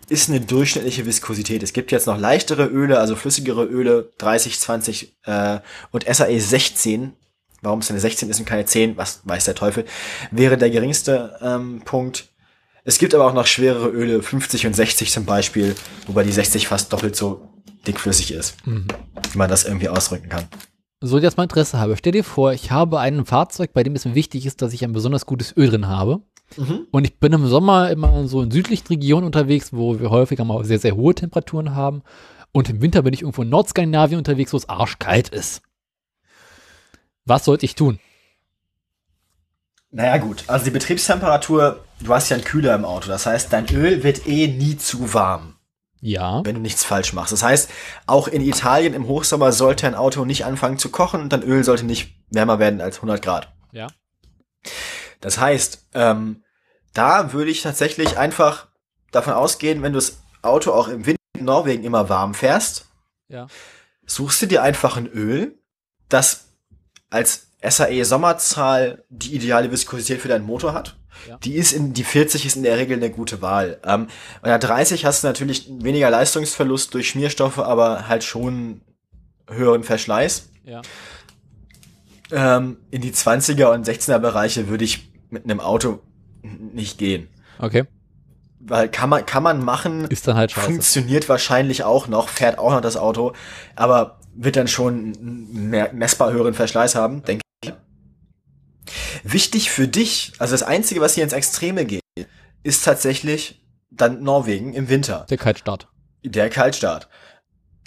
Ist 0.08 0.28
eine 0.28 0.40
durchschnittliche 0.40 1.06
Viskosität. 1.06 1.62
Es 1.62 1.72
gibt 1.72 1.92
jetzt 1.92 2.06
noch 2.06 2.18
leichtere 2.18 2.66
Öle, 2.66 2.98
also 2.98 3.14
flüssigere 3.14 3.64
Öle, 3.64 4.10
30, 4.18 4.58
20 4.58 5.16
äh, 5.24 5.60
und 5.92 6.04
SAE 6.12 6.40
16. 6.40 7.12
Warum 7.62 7.80
es 7.80 7.90
eine 7.90 8.00
16 8.00 8.30
ist 8.30 8.40
und 8.40 8.46
keine 8.46 8.64
10, 8.64 8.96
was 8.96 9.20
weiß 9.24 9.44
der 9.44 9.54
Teufel, 9.54 9.84
wäre 10.30 10.56
der 10.56 10.70
geringste 10.70 11.38
ähm, 11.42 11.82
Punkt. 11.84 12.28
Es 12.84 12.98
gibt 12.98 13.14
aber 13.14 13.26
auch 13.26 13.34
noch 13.34 13.46
schwerere 13.46 13.88
Öle, 13.88 14.22
50 14.22 14.66
und 14.66 14.74
60 14.74 15.12
zum 15.12 15.26
Beispiel, 15.26 15.76
wobei 16.06 16.24
die 16.24 16.32
60 16.32 16.66
fast 16.66 16.90
doppelt 16.90 17.14
so 17.14 17.49
dickflüssig 17.86 18.32
ist, 18.32 18.66
Mhm. 18.66 18.86
wie 19.32 19.38
man 19.38 19.48
das 19.48 19.64
irgendwie 19.64 19.88
ausdrücken 19.88 20.28
kann. 20.28 20.44
So, 21.02 21.18
jetzt 21.18 21.36
mal 21.36 21.44
Interesse 21.44 21.78
habe. 21.78 21.96
Stell 21.96 22.12
dir 22.12 22.24
vor, 22.24 22.52
ich 22.52 22.70
habe 22.70 23.00
ein 23.00 23.24
Fahrzeug, 23.24 23.72
bei 23.72 23.82
dem 23.82 23.94
es 23.94 24.04
mir 24.04 24.14
wichtig 24.14 24.44
ist, 24.44 24.60
dass 24.60 24.74
ich 24.74 24.84
ein 24.84 24.92
besonders 24.92 25.24
gutes 25.24 25.56
Öl 25.56 25.70
drin 25.70 25.88
habe. 25.88 26.20
Mhm. 26.56 26.86
Und 26.90 27.04
ich 27.04 27.18
bin 27.18 27.32
im 27.32 27.46
Sommer 27.46 27.90
immer 27.90 28.26
so 28.28 28.42
in 28.42 28.50
südlichen 28.50 28.86
Regionen 28.88 29.24
unterwegs, 29.24 29.72
wo 29.72 29.98
wir 29.98 30.10
häufiger 30.10 30.44
mal 30.44 30.62
sehr, 30.64 30.78
sehr 30.78 30.96
hohe 30.96 31.14
Temperaturen 31.14 31.74
haben. 31.74 32.02
Und 32.52 32.68
im 32.68 32.82
Winter 32.82 33.02
bin 33.02 33.14
ich 33.14 33.22
irgendwo 33.22 33.42
in 33.42 33.48
Nordskandinavien 33.48 34.18
unterwegs, 34.18 34.52
wo 34.52 34.56
es 34.58 34.68
arschkalt 34.68 35.28
ist. 35.30 35.62
Was 37.24 37.44
sollte 37.44 37.64
ich 37.64 37.76
tun? 37.76 37.98
Naja 39.92 40.18
gut, 40.18 40.44
also 40.46 40.64
die 40.66 40.70
Betriebstemperatur, 40.70 41.84
du 42.00 42.14
hast 42.14 42.28
ja 42.28 42.36
einen 42.36 42.44
Kühler 42.44 42.74
im 42.74 42.84
Auto, 42.84 43.08
das 43.08 43.26
heißt, 43.26 43.52
dein 43.52 43.66
Öl 43.74 44.04
wird 44.04 44.26
eh 44.26 44.46
nie 44.46 44.76
zu 44.76 45.14
warm, 45.14 45.54
Ja. 46.02 46.40
wenn 46.44 46.54
du 46.54 46.60
nichts 46.60 46.84
falsch 46.84 47.12
machst. 47.12 47.32
Das 47.32 47.42
heißt, 47.42 47.70
auch 48.06 48.26
in 48.28 48.40
Italien 48.42 48.94
im 48.94 49.06
Hochsommer 49.06 49.52
sollte 49.52 49.86
ein 49.86 49.94
Auto 49.94 50.24
nicht 50.24 50.44
anfangen 50.46 50.78
zu 50.78 50.90
kochen 50.90 51.20
und 51.20 51.32
dein 51.32 51.42
Öl 51.42 51.62
sollte 51.64 51.84
nicht 51.84 52.14
wärmer 52.30 52.58
werden 52.58 52.80
als 52.80 52.96
100 52.96 53.20
Grad. 53.22 53.52
Ja. 53.72 53.86
Das 55.20 55.38
heißt, 55.38 55.88
ähm, 55.94 56.42
da 56.94 57.32
würde 57.32 57.50
ich 57.50 57.62
tatsächlich 57.62 58.16
einfach 58.18 58.68
davon 59.12 59.34
ausgehen, 59.34 59.82
wenn 59.82 59.92
du 59.92 59.98
das 59.98 60.22
Auto 60.42 60.72
auch 60.72 60.88
im 60.88 61.04
Winter 61.06 61.20
in 61.38 61.44
Norwegen 61.44 61.84
immer 61.84 62.08
warm 62.08 62.34
fährst, 62.34 62.86
Ja. 63.28 63.46
suchst 64.06 64.40
du 64.42 64.46
dir 64.46 64.62
einfach 64.62 64.96
ein 64.96 65.06
Öl, 65.06 65.58
das 66.08 66.46
als 67.10 67.48
SAE 67.62 68.04
Sommerzahl 68.04 69.04
die 69.10 69.34
ideale 69.34 69.70
Viskosität 69.70 70.20
für 70.20 70.28
deinen 70.28 70.46
Motor 70.46 70.72
hat. 70.72 70.96
Ja. 71.28 71.38
Die 71.38 71.54
ist 71.54 71.72
in, 71.72 71.92
die 71.92 72.04
40 72.04 72.46
ist 72.46 72.56
in 72.56 72.62
der 72.62 72.76
Regel 72.78 72.96
eine 72.96 73.10
gute 73.10 73.42
Wahl. 73.42 73.78
Ähm, 73.84 74.08
bei 74.42 74.48
der 74.48 74.58
30 74.58 75.04
hast 75.04 75.22
du 75.22 75.28
natürlich 75.28 75.68
weniger 75.70 76.10
Leistungsverlust 76.10 76.94
durch 76.94 77.08
Schmierstoffe, 77.10 77.58
aber 77.58 78.08
halt 78.08 78.24
schon 78.24 78.80
höheren 79.48 79.82
Verschleiß. 79.82 80.48
Ja. 80.64 80.82
Ähm, 82.32 82.76
in 82.90 83.00
die 83.02 83.12
20er 83.12 83.72
und 83.72 83.86
16er 83.88 84.18
Bereiche 84.18 84.68
würde 84.68 84.84
ich 84.84 85.10
mit 85.30 85.44
einem 85.44 85.60
Auto 85.60 86.00
nicht 86.42 86.98
gehen. 86.98 87.28
Okay. 87.58 87.84
weil 88.60 88.88
kann 88.88 89.10
man, 89.10 89.26
kann 89.26 89.42
man 89.42 89.62
machen, 89.64 90.04
Ist 90.06 90.26
dann 90.28 90.36
halt 90.36 90.52
scheiße. 90.52 90.66
funktioniert 90.66 91.28
wahrscheinlich 91.28 91.84
auch 91.84 92.08
noch, 92.08 92.28
fährt 92.28 92.58
auch 92.58 92.70
noch 92.70 92.80
das 92.80 92.96
Auto, 92.96 93.32
aber 93.76 94.18
wird 94.34 94.56
dann 94.56 94.68
schon 94.68 95.12
einen 95.20 95.70
messbar 95.92 96.32
höheren 96.32 96.54
Verschleiß 96.54 96.94
haben, 96.94 97.22
denke 97.24 97.42
ich. 97.44 97.49
Wichtig 99.22 99.70
für 99.70 99.88
dich, 99.88 100.32
also 100.38 100.52
das 100.52 100.62
Einzige, 100.62 101.00
was 101.00 101.14
hier 101.14 101.24
ins 101.24 101.32
Extreme 101.32 101.84
geht, 101.84 102.02
ist 102.62 102.84
tatsächlich 102.84 103.64
dann 103.90 104.22
Norwegen 104.22 104.74
im 104.74 104.88
Winter. 104.88 105.26
Der 105.30 105.38
Kaltstart. 105.38 105.88
Der 106.22 106.50
Kaltstart. 106.50 107.08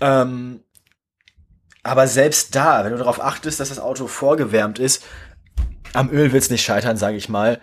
Ähm, 0.02 0.64
aber 1.84 2.08
selbst 2.08 2.56
da, 2.56 2.84
wenn 2.84 2.92
du 2.92 2.98
darauf 2.98 3.22
achtest, 3.22 3.60
dass 3.60 3.70
das 3.70 3.80
Auto 3.80 4.08
vorgewärmt 4.08 4.80
ist, 4.80 5.04
am 5.94 6.10
Öl 6.10 6.32
wird's 6.32 6.50
nicht 6.50 6.64
scheitern, 6.64 6.98
sage 6.98 7.18
ich 7.18 7.30
mal. 7.30 7.62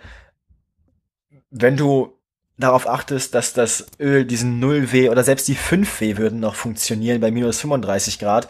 Wenn 1.49 1.75
du 1.75 2.17
darauf 2.57 2.87
achtest, 2.87 3.33
dass 3.35 3.53
das 3.53 3.87
Öl 3.99 4.25
diesen 4.25 4.63
0W 4.63 5.09
oder 5.09 5.23
selbst 5.23 5.47
die 5.47 5.57
5W 5.57 6.17
würden 6.17 6.39
noch 6.39 6.55
funktionieren 6.55 7.19
bei 7.19 7.31
minus 7.31 7.59
35 7.59 8.19
Grad, 8.19 8.47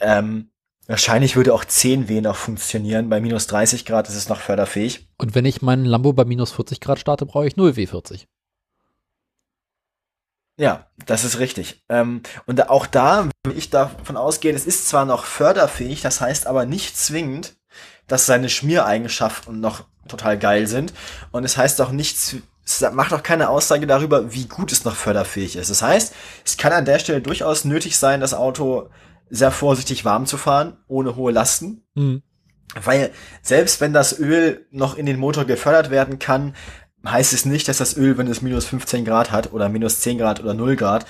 ähm, 0.00 0.51
wahrscheinlich 0.86 1.36
würde 1.36 1.54
auch 1.54 1.64
10W 1.64 2.20
noch 2.20 2.36
funktionieren. 2.36 3.08
Bei 3.08 3.20
minus 3.20 3.46
30 3.46 3.84
Grad 3.84 4.08
ist 4.08 4.16
es 4.16 4.28
noch 4.28 4.40
förderfähig. 4.40 5.08
Und 5.18 5.34
wenn 5.34 5.44
ich 5.44 5.62
meinen 5.62 5.84
Lambo 5.84 6.12
bei 6.12 6.24
minus 6.24 6.52
40 6.52 6.80
Grad 6.80 6.98
starte, 6.98 7.26
brauche 7.26 7.46
ich 7.46 7.56
0 7.56 7.70
W40. 7.72 8.26
Ja, 10.58 10.86
das 11.06 11.24
ist 11.24 11.38
richtig. 11.38 11.82
Ähm, 11.88 12.22
und 12.46 12.68
auch 12.68 12.86
da 12.86 13.28
will 13.46 13.56
ich 13.56 13.70
davon 13.70 14.16
ausgehen, 14.16 14.54
es 14.54 14.66
ist 14.66 14.86
zwar 14.88 15.04
noch 15.06 15.24
förderfähig, 15.24 16.02
das 16.02 16.20
heißt 16.20 16.46
aber 16.46 16.66
nicht 16.66 16.96
zwingend, 16.96 17.54
dass 18.06 18.26
seine 18.26 18.48
Schmiereigenschaften 18.50 19.60
noch 19.60 19.84
total 20.08 20.38
geil 20.38 20.66
sind. 20.66 20.92
Und 21.30 21.44
es 21.44 21.56
heißt 21.56 21.80
auch 21.80 21.90
nicht, 21.90 22.16
zw- 22.18 22.42
es 22.64 22.80
macht 22.92 23.12
auch 23.12 23.22
keine 23.22 23.48
Aussage 23.48 23.86
darüber, 23.86 24.32
wie 24.34 24.44
gut 24.46 24.70
es 24.72 24.84
noch 24.84 24.94
förderfähig 24.94 25.56
ist. 25.56 25.70
Das 25.70 25.82
heißt, 25.82 26.14
es 26.44 26.56
kann 26.56 26.72
an 26.72 26.84
der 26.84 26.98
Stelle 26.98 27.22
durchaus 27.22 27.64
nötig 27.64 27.96
sein, 27.96 28.20
das 28.20 28.34
Auto 28.34 28.88
sehr 29.32 29.50
vorsichtig 29.50 30.04
warm 30.04 30.26
zu 30.26 30.36
fahren, 30.36 30.76
ohne 30.88 31.16
hohe 31.16 31.32
Lasten. 31.32 31.82
Hm. 31.96 32.22
Weil 32.74 33.10
selbst 33.40 33.80
wenn 33.80 33.92
das 33.92 34.18
Öl 34.18 34.66
noch 34.70 34.96
in 34.96 35.06
den 35.06 35.18
Motor 35.18 35.46
gefördert 35.46 35.90
werden 35.90 36.18
kann, 36.18 36.54
heißt 37.06 37.32
es 37.32 37.46
nicht, 37.46 37.66
dass 37.66 37.78
das 37.78 37.96
Öl, 37.96 38.16
wenn 38.18 38.26
es 38.28 38.42
minus 38.42 38.66
15 38.66 39.04
Grad 39.04 39.32
hat 39.32 39.52
oder 39.52 39.68
minus 39.68 40.00
10 40.00 40.18
Grad 40.18 40.40
oder 40.40 40.54
0 40.54 40.76
Grad, 40.76 41.06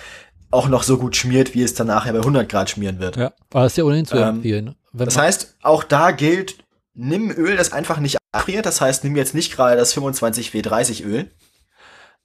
auch 0.50 0.68
noch 0.68 0.84
so 0.84 0.98
gut 0.98 1.16
schmiert, 1.16 1.54
wie 1.54 1.62
es 1.62 1.74
dann 1.74 1.88
nachher 1.88 2.12
bei 2.12 2.20
100 2.20 2.48
Grad 2.48 2.70
schmieren 2.70 3.00
wird. 3.00 3.16
Ja, 3.16 3.32
aber 3.50 3.64
das 3.64 3.72
ist 3.72 3.78
ja 3.78 3.84
ohnehin 3.84 4.06
zu 4.06 4.16
Ähm, 4.16 4.36
empfehlen. 4.36 4.74
Wenn 4.92 5.06
Das 5.06 5.16
heißt, 5.18 5.56
auch 5.62 5.82
da 5.82 6.12
gilt, 6.12 6.58
nimm 6.94 7.30
Öl, 7.30 7.56
das 7.56 7.72
einfach 7.72 7.98
nicht 7.98 8.18
abfriert. 8.30 8.66
Das 8.66 8.80
heißt, 8.80 9.02
nimm 9.02 9.16
jetzt 9.16 9.34
nicht 9.34 9.52
gerade 9.54 9.76
das 9.76 9.96
25W30 9.96 11.04
Öl. 11.04 11.30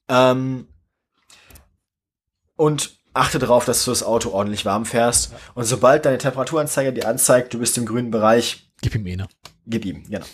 Ähm, 0.09 0.67
und 2.55 2.96
achte 3.17 3.39
darauf, 3.39 3.65
dass 3.65 3.83
du 3.85 3.91
das 3.91 4.03
Auto 4.03 4.29
ordentlich 4.29 4.65
warm 4.65 4.85
fährst. 4.85 5.33
Und 5.55 5.65
sobald 5.65 6.05
deine 6.05 6.17
Temperaturanzeige 6.17 6.93
dir 6.93 7.07
anzeigt, 7.07 7.53
du 7.53 7.59
bist 7.59 7.77
im 7.77 7.85
grünen 7.85 8.11
Bereich, 8.11 8.69
gib 8.81 8.95
ihm 8.95 9.05
eine. 9.05 9.27
gib 9.65 9.85
ihm. 9.85 10.03
Genau. 10.09 10.25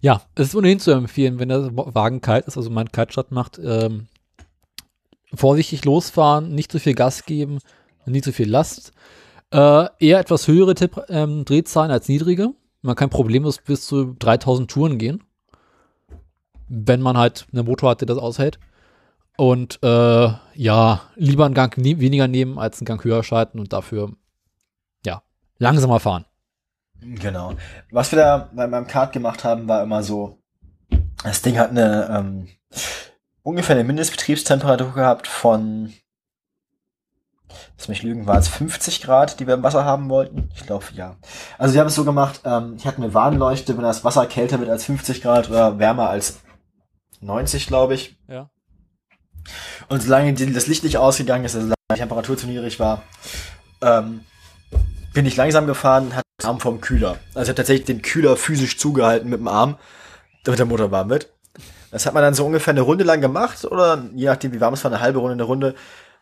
Ja, 0.00 0.22
es 0.34 0.48
ist 0.48 0.54
ohnehin 0.54 0.80
zu 0.80 0.92
empfehlen, 0.92 1.38
wenn 1.38 1.50
der 1.50 1.70
Wagen 1.74 2.20
kalt 2.20 2.46
ist, 2.46 2.56
also 2.56 2.70
man 2.70 2.90
Kaltstart 2.90 3.32
macht, 3.32 3.60
ähm, 3.62 4.06
vorsichtig 5.34 5.84
losfahren, 5.84 6.54
nicht 6.54 6.72
zu 6.72 6.78
viel 6.78 6.94
Gas 6.94 7.24
geben, 7.24 7.58
nicht 8.06 8.24
zu 8.24 8.32
viel 8.32 8.48
Last. 8.48 8.92
Äh, 9.52 9.86
eher 9.98 10.20
etwas 10.20 10.48
höhere 10.48 10.74
Tep 10.74 11.04
ähm, 11.08 11.44
Drehzahlen 11.44 11.90
als 11.90 12.08
niedrige. 12.08 12.54
Man 12.82 12.96
kann 12.96 13.10
problemlos 13.10 13.58
bis 13.58 13.86
zu 13.86 14.14
3000 14.18 14.70
Touren 14.70 14.98
gehen. 14.98 15.22
Wenn 16.68 17.02
man 17.02 17.18
halt 17.18 17.46
einen 17.52 17.66
Motor 17.66 17.90
hat, 17.90 18.00
der 18.00 18.06
das 18.06 18.18
aushält. 18.18 18.58
Und 19.36 19.78
äh, 19.82 20.32
ja, 20.54 21.00
lieber 21.14 21.46
einen 21.46 21.54
Gang 21.54 21.76
nie, 21.78 21.98
weniger 21.98 22.28
nehmen 22.28 22.58
als 22.58 22.78
einen 22.78 22.86
Gang 22.86 23.02
höher 23.02 23.22
schalten 23.22 23.58
und 23.58 23.72
dafür, 23.72 24.12
ja, 25.04 25.22
langsamer 25.58 26.00
fahren. 26.00 26.26
Genau. 27.00 27.54
Was 27.90 28.12
wir 28.12 28.18
da 28.18 28.50
bei 28.52 28.66
meinem 28.66 28.86
Kart 28.86 29.12
gemacht 29.12 29.44
haben, 29.44 29.66
war 29.68 29.82
immer 29.82 30.02
so, 30.02 30.38
das 31.24 31.40
Ding 31.40 31.58
hat 31.58 31.70
eine 31.70 32.08
ähm, 32.10 32.48
ungefähr 33.42 33.76
eine 33.76 33.84
Mindestbetriebstemperatur 33.84 34.92
gehabt 34.92 35.26
von, 35.26 35.92
lass 37.78 37.88
mich 37.88 38.02
lügen, 38.02 38.26
war 38.26 38.38
es 38.38 38.48
50 38.48 39.02
Grad, 39.02 39.40
die 39.40 39.46
wir 39.46 39.54
im 39.54 39.62
Wasser 39.62 39.84
haben 39.84 40.08
wollten? 40.08 40.50
Ich 40.54 40.66
glaube, 40.66 40.84
ja. 40.94 41.16
Also 41.58 41.74
wir 41.74 41.80
haben 41.80 41.88
es 41.88 41.94
so 41.94 42.04
gemacht, 42.04 42.40
ähm, 42.44 42.74
ich 42.76 42.86
hatte 42.86 42.98
eine 42.98 43.14
Warnleuchte, 43.14 43.76
wenn 43.76 43.82
das 43.82 44.04
Wasser 44.04 44.26
kälter 44.26 44.60
wird 44.60 44.70
als 44.70 44.84
50 44.84 45.22
Grad 45.22 45.48
oder 45.50 45.78
wärmer 45.78 46.10
als 46.10 46.40
90, 47.20 47.66
glaube 47.66 47.94
ich. 47.94 48.16
Ja. 48.28 48.50
Und 49.90 50.02
solange 50.02 50.32
das 50.32 50.66
Licht 50.68 50.84
nicht 50.84 50.96
ausgegangen 50.96 51.44
ist, 51.44 51.54
also 51.56 51.66
solange 51.66 51.76
die 51.92 51.98
Temperatur 51.98 52.38
zu 52.38 52.46
niedrig 52.46 52.78
war, 52.80 53.02
ähm, 53.82 54.20
bin 55.12 55.26
ich 55.26 55.36
langsam 55.36 55.66
gefahren, 55.66 56.14
hatte 56.14 56.24
den 56.40 56.46
Arm 56.48 56.60
vom 56.60 56.80
Kühler. 56.80 57.18
Also 57.34 57.42
ich 57.42 57.48
habe 57.48 57.54
tatsächlich 57.56 57.86
den 57.86 58.00
Kühler 58.00 58.36
physisch 58.36 58.78
zugehalten 58.78 59.28
mit 59.28 59.40
dem 59.40 59.48
Arm, 59.48 59.76
damit 60.44 60.60
der 60.60 60.66
Motor 60.66 60.90
warm 60.92 61.10
wird. 61.10 61.28
Das 61.90 62.06
hat 62.06 62.14
man 62.14 62.22
dann 62.22 62.34
so 62.34 62.46
ungefähr 62.46 62.70
eine 62.72 62.82
Runde 62.82 63.02
lang 63.02 63.20
gemacht 63.20 63.64
oder 63.64 64.04
je 64.14 64.26
nachdem 64.26 64.52
wie 64.52 64.60
warm 64.60 64.74
es 64.74 64.84
war, 64.84 64.92
eine 64.92 65.00
halbe 65.00 65.18
Runde, 65.18 65.32
eine 65.34 65.42
Runde. 65.42 65.74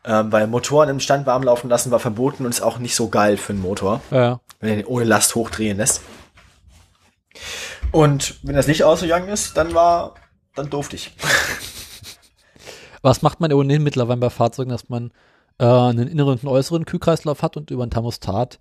Ähm, 0.05 0.33
weil 0.33 0.47
Motoren 0.47 0.89
im 0.89 1.01
Stand 1.01 1.27
warm 1.27 1.43
laufen 1.43 1.69
lassen 1.69 1.91
war 1.91 1.99
verboten 1.99 2.45
und 2.47 2.51
ist 2.51 2.63
auch 2.63 2.79
nicht 2.79 2.95
so 2.95 3.09
geil 3.09 3.37
für 3.37 3.53
einen 3.53 3.61
Motor, 3.61 4.01
Ja. 4.11 4.41
wenn 4.61 4.71
er 4.71 4.77
den 4.77 4.87
ohne 4.87 5.05
Last 5.05 5.35
hochdrehen 5.35 5.77
lässt. 5.77 6.01
Und 7.91 8.37
wenn 8.43 8.55
das 8.55 8.67
Licht 8.69 8.83
ausgegangen 8.85 9.29
ist, 9.29 9.57
dann 9.57 9.75
war, 9.75 10.15
dann 10.55 10.71
durfte 10.71 10.97
ich. 10.97 11.13
Was 13.09 13.23
macht 13.23 13.41
man 13.41 13.51
ohnehin 13.55 13.83
mittlerweile 13.83 14.21
bei 14.21 14.29
Fahrzeugen, 14.29 14.69
dass 14.69 14.91
man 14.91 15.13
äh, 15.59 15.65
einen 15.65 16.09
inneren 16.09 16.33
und 16.33 16.41
einen 16.41 16.49
äußeren 16.49 16.85
Kühlkreislauf 16.85 17.41
hat 17.41 17.57
und 17.57 17.71
über 17.71 17.83
ein 17.83 17.89
Thermostat 17.91 18.59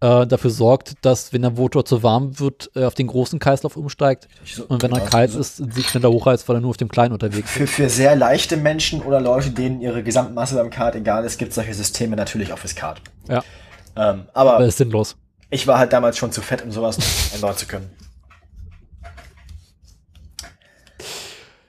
äh, 0.00 0.26
dafür 0.26 0.50
sorgt, 0.50 0.94
dass, 1.02 1.32
wenn 1.32 1.42
der 1.42 1.52
Motor 1.52 1.84
zu 1.84 2.02
warm 2.02 2.40
wird, 2.40 2.72
äh, 2.74 2.86
auf 2.86 2.94
den 2.94 3.06
großen 3.06 3.38
Kreislauf 3.38 3.76
umsteigt 3.76 4.26
und 4.66 4.82
wenn 4.82 4.90
er 4.90 5.02
kalt 5.02 5.36
ist, 5.36 5.58
sich 5.72 5.88
schneller 5.88 6.10
hochheizt, 6.10 6.48
weil 6.48 6.56
er 6.56 6.60
nur 6.60 6.70
auf 6.70 6.76
dem 6.76 6.88
kleinen 6.88 7.12
unterwegs 7.12 7.48
ist. 7.48 7.56
Für, 7.56 7.66
für 7.68 7.88
sehr 7.88 8.16
leichte 8.16 8.56
Menschen 8.56 9.00
oder 9.00 9.20
Leute, 9.20 9.52
denen 9.52 9.80
ihre 9.80 10.02
Gesamtmasse 10.02 10.56
beim 10.56 10.70
Kart 10.70 10.96
egal 10.96 11.24
ist, 11.24 11.38
gibt 11.38 11.50
es 11.50 11.54
solche 11.54 11.74
Systeme 11.74 12.16
natürlich 12.16 12.52
auch 12.52 12.58
fürs 12.58 12.74
Kart. 12.74 13.00
Ja, 13.28 13.44
Ähm, 13.94 14.24
aber 14.32 14.56
aber 14.56 14.64
ist 14.64 14.78
sinnlos. 14.78 15.14
ich 15.50 15.68
war 15.68 15.78
halt 15.78 15.92
damals 15.92 16.18
schon 16.18 16.32
zu 16.32 16.42
fett, 16.42 16.62
um 16.64 16.72
sowas 16.72 16.98
einbauen 17.32 17.56
zu 17.56 17.66
können. 17.66 17.88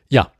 Ja, 0.09 0.31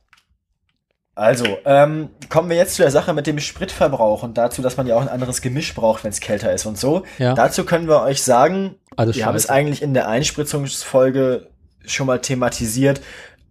Also, 1.15 1.57
ähm, 1.63 2.09
kommen 2.27 2.49
wir 2.49 2.57
jetzt 2.57 2.75
zu 2.75 2.81
der 2.81 2.91
Sache 2.91 3.13
mit 3.13 3.25
dem 3.25 3.39
Spritverbrauch 3.39 4.23
und 4.23 4.37
dazu, 4.37 4.61
dass 4.61 4.75
man 4.75 4.85
ja 4.85 4.95
auch 4.95 5.01
ein 5.01 5.07
anderes 5.07 5.41
Gemisch 5.41 5.73
braucht, 5.73 6.03
wenn 6.03 6.11
es 6.11 6.19
kälter 6.19 6.51
ist 6.51 6.65
und 6.65 6.77
so. 6.77 7.03
Ja. 7.17 7.33
Dazu 7.33 7.63
können 7.63 7.87
wir 7.87 8.01
euch 8.01 8.21
sagen, 8.21 8.75
Alles 8.97 9.15
wir 9.15 9.25
haben 9.25 9.35
es 9.35 9.49
eigentlich 9.49 9.81
in 9.81 9.93
der 9.93 10.09
Einspritzungsfolge 10.09 11.47
schon 11.85 12.07
mal 12.07 12.19
thematisiert, 12.19 13.01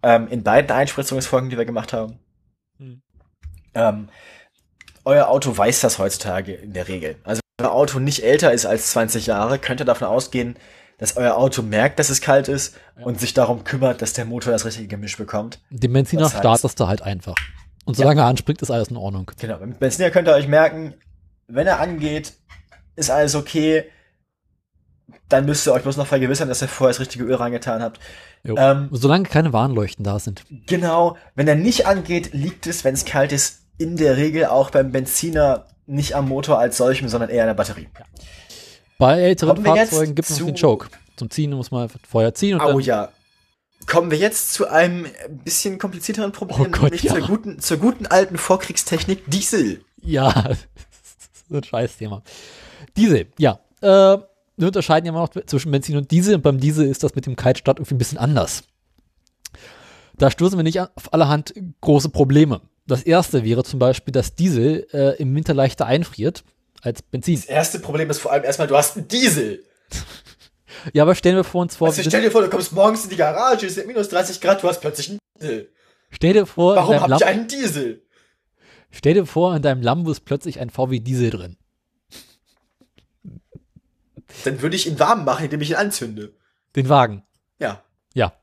ähm, 0.02 0.28
in 0.28 0.42
beiden 0.42 0.70
Einspritzungsfolgen, 0.70 1.48
die 1.48 1.56
wir 1.56 1.64
gemacht 1.64 1.94
haben. 1.94 2.18
Hm. 2.78 3.00
Ähm, 3.74 4.08
euer 5.06 5.28
Auto 5.28 5.56
weiß 5.56 5.80
das 5.80 5.98
heutzutage 5.98 6.52
in 6.52 6.74
der 6.74 6.88
Regel. 6.88 7.16
Also 7.24 7.40
wenn 7.58 7.66
euer 7.66 7.72
Auto 7.72 7.98
nicht 7.98 8.24
älter 8.24 8.52
ist 8.52 8.66
als 8.66 8.90
20 8.90 9.26
Jahre, 9.26 9.58
könnt 9.58 9.80
ihr 9.80 9.86
davon 9.86 10.08
ausgehen, 10.08 10.56
dass 10.98 11.16
euer 11.16 11.36
Auto 11.36 11.62
merkt, 11.62 11.98
dass 11.98 12.08
es 12.10 12.20
kalt 12.20 12.48
ist 12.48 12.76
und 13.02 13.18
sich 13.20 13.34
darum 13.34 13.64
kümmert, 13.64 14.00
dass 14.02 14.12
der 14.12 14.24
Motor 14.24 14.52
das 14.52 14.64
richtige 14.64 14.86
Gemisch 14.88 15.16
bekommt. 15.16 15.60
Den 15.70 15.92
Benziner 15.92 16.22
Das 16.22 16.34
heißt- 16.34 16.38
startest 16.38 16.78
du 16.80 16.86
halt 16.86 17.02
einfach. 17.02 17.34
Und 17.84 17.96
solange 17.96 18.20
er 18.22 18.26
anspringt, 18.26 18.62
ist 18.62 18.70
alles 18.70 18.88
in 18.88 18.96
Ordnung. 18.96 19.30
Genau, 19.38 19.58
mit 19.58 19.78
Benziner 19.78 20.10
könnt 20.10 20.28
ihr 20.28 20.34
euch 20.34 20.48
merken, 20.48 20.94
wenn 21.48 21.66
er 21.66 21.80
angeht, 21.80 22.32
ist 22.96 23.10
alles 23.10 23.34
okay. 23.34 23.84
Dann 25.28 25.44
müsst 25.46 25.66
ihr 25.66 25.72
euch 25.72 25.82
bloß 25.82 25.96
noch 25.96 26.06
vergewissern, 26.06 26.48
dass 26.48 26.62
ihr 26.62 26.68
vorher 26.68 26.92
das 26.92 27.00
richtige 27.00 27.24
Öl 27.24 27.34
reingetan 27.34 27.82
habt. 27.82 28.00
Ähm, 28.44 28.88
Solange 28.92 29.24
keine 29.28 29.52
Warnleuchten 29.52 30.04
da 30.04 30.18
sind. 30.18 30.44
Genau, 30.66 31.16
wenn 31.34 31.48
er 31.48 31.54
nicht 31.56 31.86
angeht, 31.86 32.32
liegt 32.32 32.66
es, 32.66 32.84
wenn 32.84 32.94
es 32.94 33.04
kalt 33.04 33.32
ist, 33.32 33.62
in 33.78 33.96
der 33.96 34.16
Regel 34.16 34.46
auch 34.46 34.70
beim 34.70 34.92
Benziner 34.92 35.66
nicht 35.86 36.14
am 36.14 36.28
Motor 36.28 36.58
als 36.58 36.76
solchem, 36.76 37.08
sondern 37.08 37.30
eher 37.30 37.42
an 37.42 37.48
der 37.48 37.54
Batterie. 37.54 37.88
Bei 38.98 39.20
älteren 39.20 39.62
Kommen 39.62 39.76
Fahrzeugen 39.76 40.14
gibt 40.14 40.28
es 40.28 40.38
noch 40.38 40.46
den 40.46 40.56
Choke. 40.56 40.88
Zum 41.16 41.30
Ziehen 41.30 41.52
muss 41.52 41.70
man 41.70 41.88
vorher 42.08 42.34
ziehen 42.34 42.60
und 42.60 42.74
Oh 42.74 42.78
ja. 42.78 43.10
Kommen 43.86 44.10
wir 44.10 44.18
jetzt 44.18 44.54
zu 44.54 44.66
einem 44.66 45.06
bisschen 45.44 45.78
komplizierteren 45.78 46.32
Problem, 46.32 46.58
Oh 46.60 46.64
Gott, 46.70 46.82
nämlich 46.82 47.02
ja. 47.02 47.14
zur, 47.14 47.26
guten, 47.26 47.60
zur 47.60 47.76
guten 47.76 48.06
alten 48.06 48.38
Vorkriegstechnik 48.38 49.30
Diesel. 49.30 49.84
Ja, 50.00 50.32
das 50.42 50.56
ist 50.56 51.52
ein 51.52 51.62
Scheißthema. 51.62 52.22
Diesel, 52.96 53.26
ja. 53.38 53.60
Äh, 53.82 54.18
wir 54.56 54.68
unterscheiden 54.68 55.06
ja 55.06 55.12
immer 55.12 55.20
noch 55.20 55.44
zwischen 55.46 55.70
Benzin 55.70 55.96
und 55.96 56.10
Diesel 56.10 56.36
und 56.36 56.42
beim 56.42 56.60
Diesel 56.60 56.86
ist 56.86 57.02
das 57.02 57.14
mit 57.14 57.26
dem 57.26 57.36
Kaltstart 57.36 57.78
irgendwie 57.78 57.96
ein 57.96 57.98
bisschen 57.98 58.18
anders. 58.18 58.62
Da 60.16 60.30
stoßen 60.30 60.58
wir 60.58 60.62
nicht 60.62 60.80
auf 60.80 61.12
allerhand 61.12 61.54
große 61.80 62.08
Probleme. 62.08 62.60
Das 62.86 63.02
erste 63.02 63.44
wäre 63.44 63.64
zum 63.64 63.80
Beispiel, 63.80 64.12
dass 64.12 64.34
Diesel 64.34 64.86
äh, 64.92 65.16
im 65.20 65.34
Winter 65.34 65.54
leichter 65.54 65.86
einfriert 65.86 66.44
als 66.84 67.02
Benzin. 67.02 67.36
Das 67.36 67.44
erste 67.46 67.78
Problem 67.78 68.10
ist 68.10 68.18
vor 68.18 68.32
allem 68.32 68.44
erstmal, 68.44 68.68
du 68.68 68.76
hast 68.76 68.96
einen 68.96 69.08
Diesel. 69.08 69.64
Ja, 70.92 71.02
aber 71.04 71.14
stellen 71.14 71.36
wir 71.36 71.44
vor 71.44 71.62
uns 71.62 71.76
vor, 71.76 71.88
Also 71.88 72.02
stell 72.02 72.22
dir 72.22 72.30
vor, 72.30 72.42
du 72.42 72.50
kommst 72.50 72.72
morgens 72.72 73.04
in 73.04 73.10
die 73.10 73.16
Garage, 73.16 73.66
es 73.66 73.74
sind 73.74 73.86
minus 73.86 74.08
30 74.10 74.40
Grad, 74.40 74.62
du 74.62 74.68
hast 74.68 74.80
plötzlich 74.80 75.10
einen 75.10 75.18
Diesel. 75.40 75.72
Stell 76.10 76.32
dir 76.34 76.46
vor, 76.46 76.76
Warum 76.76 76.94
ihr 76.94 77.08
Lam 77.08 77.22
einen 77.22 77.48
Diesel? 77.48 78.02
stell 78.90 79.14
dir 79.14 79.26
vor, 79.26 79.56
in 79.56 79.62
deinem 79.62 79.82
Lambo 79.82 80.10
ist 80.10 80.20
plötzlich 80.24 80.60
ein 80.60 80.70
VW 80.70 81.00
Diesel 81.00 81.30
drin. 81.30 81.56
Dann 84.44 84.60
würde 84.62 84.76
ich 84.76 84.86
ihn 84.86 84.98
warm 84.98 85.24
machen, 85.24 85.44
indem 85.44 85.60
ich 85.60 85.70
ihn 85.70 85.76
anzünde. 85.76 86.34
Den 86.76 86.88
Wagen. 86.88 87.22
Ja. 87.58 87.82
Ja. 88.14 88.34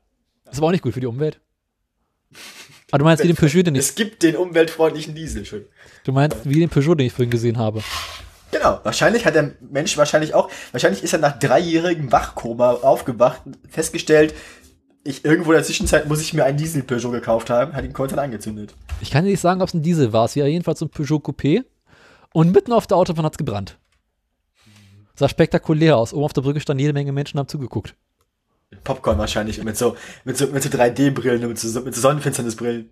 Ist 0.50 0.58
aber 0.58 0.68
auch 0.68 0.70
nicht 0.72 0.82
gut 0.82 0.94
für 0.94 1.00
die 1.00 1.06
Umwelt. 1.06 1.40
Aber 2.90 2.98
du 2.98 3.04
meinst 3.06 3.22
wie 3.24 3.28
den 3.28 3.36
Peugeot, 3.36 3.62
den 3.62 3.74
ich, 3.74 3.80
Es 3.80 3.94
gibt 3.94 4.22
den 4.22 4.36
umweltfreundlichen 4.36 5.14
Diesel 5.14 5.46
schon. 5.46 5.64
du 6.04 6.12
meinst 6.12 6.36
wie 6.44 6.60
den 6.60 6.68
Peugeot, 6.68 6.94
den 6.96 7.06
ich 7.06 7.12
vorhin 7.14 7.30
gesehen 7.30 7.56
habe. 7.56 7.82
Genau. 8.52 8.78
Wahrscheinlich 8.84 9.26
hat 9.26 9.34
der 9.34 9.52
Mensch 9.60 9.96
wahrscheinlich 9.96 10.34
auch, 10.34 10.48
wahrscheinlich 10.70 11.02
ist 11.02 11.12
er 11.12 11.18
nach 11.18 11.38
dreijährigem 11.38 12.12
Wachkoma 12.12 12.70
aufgewacht, 12.74 13.40
festgestellt, 13.68 14.34
ich 15.04 15.24
irgendwo 15.24 15.50
in 15.50 15.56
der 15.56 15.64
Zwischenzeit 15.64 16.06
muss 16.06 16.20
ich 16.20 16.32
mir 16.32 16.44
einen 16.44 16.58
Diesel 16.58 16.82
Peugeot 16.82 17.10
gekauft 17.10 17.50
haben, 17.50 17.72
hat 17.72 17.84
ihn 17.84 17.92
kurz 17.92 18.10
dann 18.10 18.20
angezündet. 18.20 18.74
Ich 19.00 19.10
kann 19.10 19.24
dir 19.24 19.30
nicht 19.30 19.40
sagen, 19.40 19.60
ob 19.60 19.68
es 19.68 19.74
ein 19.74 19.82
Diesel 19.82 20.12
war. 20.12 20.26
Es 20.26 20.36
war 20.36 20.46
jedenfalls 20.46 20.80
ein 20.80 20.90
Peugeot 20.90 21.18
Coupé. 21.18 21.64
Und 22.32 22.52
mitten 22.52 22.72
auf 22.72 22.86
der 22.86 22.96
Autobahn 22.96 23.24
hat 23.24 23.32
es 23.32 23.38
gebrannt. 23.38 23.78
Sah 25.14 25.28
spektakulär 25.28 25.96
aus. 25.96 26.14
Oben 26.14 26.24
auf 26.24 26.32
der 26.32 26.42
Brücke 26.42 26.60
standen 26.60 26.80
jede 26.80 26.92
Menge 26.92 27.12
Menschen 27.12 27.36
und 27.36 27.40
haben 27.40 27.48
zugeguckt. 27.48 27.94
Mit 28.70 28.84
Popcorn 28.84 29.18
wahrscheinlich 29.18 29.62
mit 29.62 29.76
so, 29.76 29.96
mit 30.24 30.38
so, 30.38 30.46
mit 30.46 30.62
so 30.62 30.70
3D-Brillen 30.70 31.42
und 31.42 31.48
mit 31.48 31.58
so, 31.58 31.80
mit 31.80 31.94
so 31.94 32.00
Sonnenfinsternisbrillen. 32.00 32.90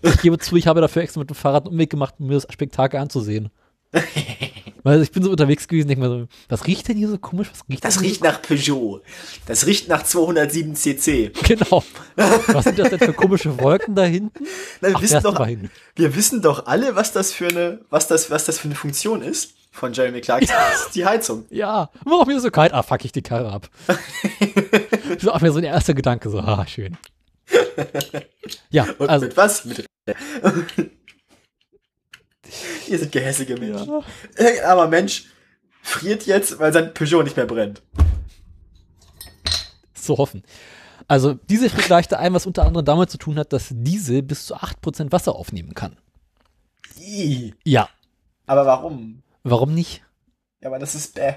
Ich 0.00 0.20
gebe 0.22 0.38
zu, 0.38 0.56
ich 0.56 0.66
habe 0.66 0.80
dafür 0.80 1.02
extra 1.02 1.20
mit 1.20 1.28
dem 1.28 1.34
Fahrrad 1.34 1.64
einen 1.64 1.74
Umweg 1.74 1.90
gemacht, 1.90 2.14
um 2.18 2.28
mir 2.28 2.34
das 2.34 2.46
Spektakel 2.50 2.98
anzusehen. 2.98 3.50
Weil 4.82 5.02
ich 5.02 5.10
bin 5.10 5.22
so 5.24 5.30
unterwegs 5.30 5.66
gewesen, 5.66 5.88
denke 5.88 6.04
mir 6.06 6.08
so, 6.08 6.28
was 6.48 6.66
riecht 6.68 6.86
denn 6.86 6.96
hier 6.96 7.08
so 7.08 7.18
komisch? 7.18 7.48
Was 7.50 7.64
riecht 7.68 7.84
Das 7.84 8.00
riecht 8.02 8.22
nach 8.22 8.40
Peugeot. 8.40 9.02
Das 9.46 9.66
riecht 9.66 9.88
nach 9.88 10.04
207 10.04 10.76
cc. 10.76 11.32
so? 11.34 11.42
Genau. 11.42 11.84
Was 12.14 12.64
sind 12.66 12.78
das 12.78 12.90
denn 12.90 13.00
für 13.00 13.12
komische 13.12 13.58
Wolken 13.60 13.96
da 13.96 14.04
hinten? 14.04 14.44
Na, 14.80 14.88
wir, 14.90 14.96
Ach, 14.96 15.02
wissen 15.02 15.22
doch, 15.22 15.38
mal 15.38 15.48
hin. 15.48 15.70
wir 15.96 16.14
wissen 16.14 16.40
doch 16.40 16.66
alle, 16.66 16.94
was 16.94 17.12
das 17.12 17.32
für 17.32 17.48
eine, 17.48 17.80
was 17.90 18.06
das, 18.06 18.30
was 18.30 18.44
das 18.44 18.60
für 18.60 18.68
eine 18.68 18.76
Funktion 18.76 19.22
ist 19.22 19.54
von 19.72 19.92
Jeremy 19.92 20.20
Clarkson. 20.20 20.54
Das 20.56 20.86
ist 20.86 20.94
die 20.94 21.04
Heizung. 21.04 21.46
Ja, 21.50 21.90
warum 22.04 22.28
mir 22.28 22.38
so 22.40 22.50
kalt? 22.50 22.72
Ah, 22.72 22.82
fuck 22.84 23.04
ich 23.04 23.10
die 23.12 23.22
Karre 23.22 23.50
ab. 23.52 23.68
so 25.18 25.32
auch 25.32 25.40
mir 25.40 25.50
so 25.50 25.58
ein 25.58 25.64
erster 25.64 25.94
Gedanke, 25.94 26.30
so, 26.30 26.38
ah, 26.38 26.64
schön. 26.66 26.96
Ja, 28.70 28.86
Und 28.98 29.08
also, 29.10 29.26
mit 29.26 29.36
was? 29.36 29.64
Mit 29.64 29.84
Ihr 32.88 32.98
seid 32.98 33.12
gehässige 33.12 33.56
Menschen. 33.56 33.88
Ja. 33.88 34.02
Irgendein 34.36 34.64
armer 34.64 34.88
Mensch 34.88 35.26
friert 35.82 36.26
jetzt, 36.26 36.58
weil 36.58 36.72
sein 36.72 36.94
Peugeot 36.94 37.22
nicht 37.22 37.36
mehr 37.36 37.46
brennt. 37.46 37.82
zu 39.94 40.18
hoffen. 40.18 40.42
Also, 41.08 41.34
diese 41.34 41.70
friert 41.70 41.88
leichter 41.88 42.18
ein, 42.18 42.34
was 42.34 42.46
unter 42.46 42.64
anderem 42.64 42.84
damit 42.84 43.10
zu 43.10 43.18
tun 43.18 43.38
hat, 43.38 43.52
dass 43.52 43.68
Diesel 43.70 44.22
bis 44.22 44.46
zu 44.46 44.56
8% 44.56 45.12
Wasser 45.12 45.34
aufnehmen 45.36 45.74
kann. 45.74 45.96
Ih. 47.00 47.54
Ja. 47.64 47.88
Aber 48.46 48.66
warum? 48.66 49.22
Warum 49.42 49.74
nicht? 49.74 50.02
Ja, 50.60 50.68
aber 50.68 50.78
das 50.78 50.94
ist 50.94 51.14
bäh. 51.14 51.34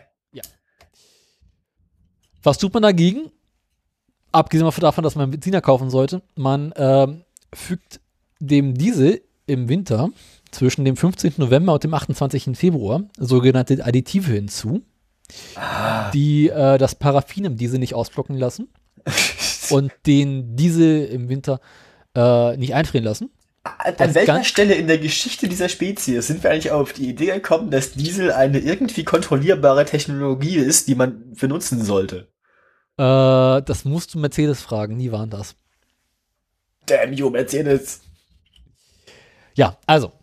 Was 2.43 2.57
tut 2.57 2.73
man 2.73 2.83
dagegen? 2.83 3.31
Abgesehen 4.31 4.69
davon, 4.79 5.03
dass 5.03 5.15
man 5.15 5.31
Benziner 5.31 5.61
kaufen 5.61 5.89
sollte. 5.89 6.21
Man 6.35 6.73
ähm, 6.77 7.23
fügt 7.53 7.99
dem 8.39 8.75
Diesel 8.75 9.21
im 9.47 9.67
Winter 9.67 10.09
zwischen 10.51 10.85
dem 10.85 10.95
15. 10.95 11.33
November 11.37 11.73
und 11.73 11.83
dem 11.83 11.93
28. 11.93 12.57
Februar 12.57 13.03
sogenannte 13.17 13.85
Additive 13.85 14.31
hinzu, 14.31 14.81
die 16.13 16.49
äh, 16.49 16.77
das 16.77 16.95
Paraffin 16.95 17.45
im 17.45 17.57
Diesel 17.57 17.79
nicht 17.79 17.93
ausblocken 17.93 18.37
lassen 18.37 18.69
und 19.69 19.91
den 20.05 20.55
Diesel 20.55 21.05
im 21.05 21.29
Winter 21.29 21.59
äh, 22.15 22.57
nicht 22.57 22.73
einfrieren 22.73 23.05
lassen. 23.05 23.29
An 23.63 23.93
Das 23.97 24.15
welcher 24.15 24.43
Stelle 24.43 24.73
in 24.73 24.87
der 24.87 24.97
Geschichte 24.97 25.47
dieser 25.47 25.69
Spezies 25.69 26.27
sind 26.27 26.43
wir 26.43 26.49
eigentlich 26.49 26.71
auf 26.71 26.93
die 26.93 27.09
Idee 27.09 27.27
gekommen, 27.27 27.69
dass 27.69 27.91
Diesel 27.91 28.31
eine 28.31 28.59
irgendwie 28.59 29.03
kontrollierbare 29.03 29.85
Technologie 29.85 30.55
ist, 30.55 30.87
die 30.87 30.95
man 30.95 31.33
benutzen 31.33 31.83
sollte? 31.83 32.27
Äh, 32.97 33.61
das 33.61 33.85
musst 33.85 34.13
du 34.13 34.19
Mercedes 34.19 34.61
fragen, 34.61 34.97
nie 34.97 35.11
waren 35.11 35.29
das. 35.29 35.55
Damn 36.85 37.13
you, 37.13 37.29
Mercedes. 37.29 38.01
Ja, 39.53 39.77
also, 39.85 40.13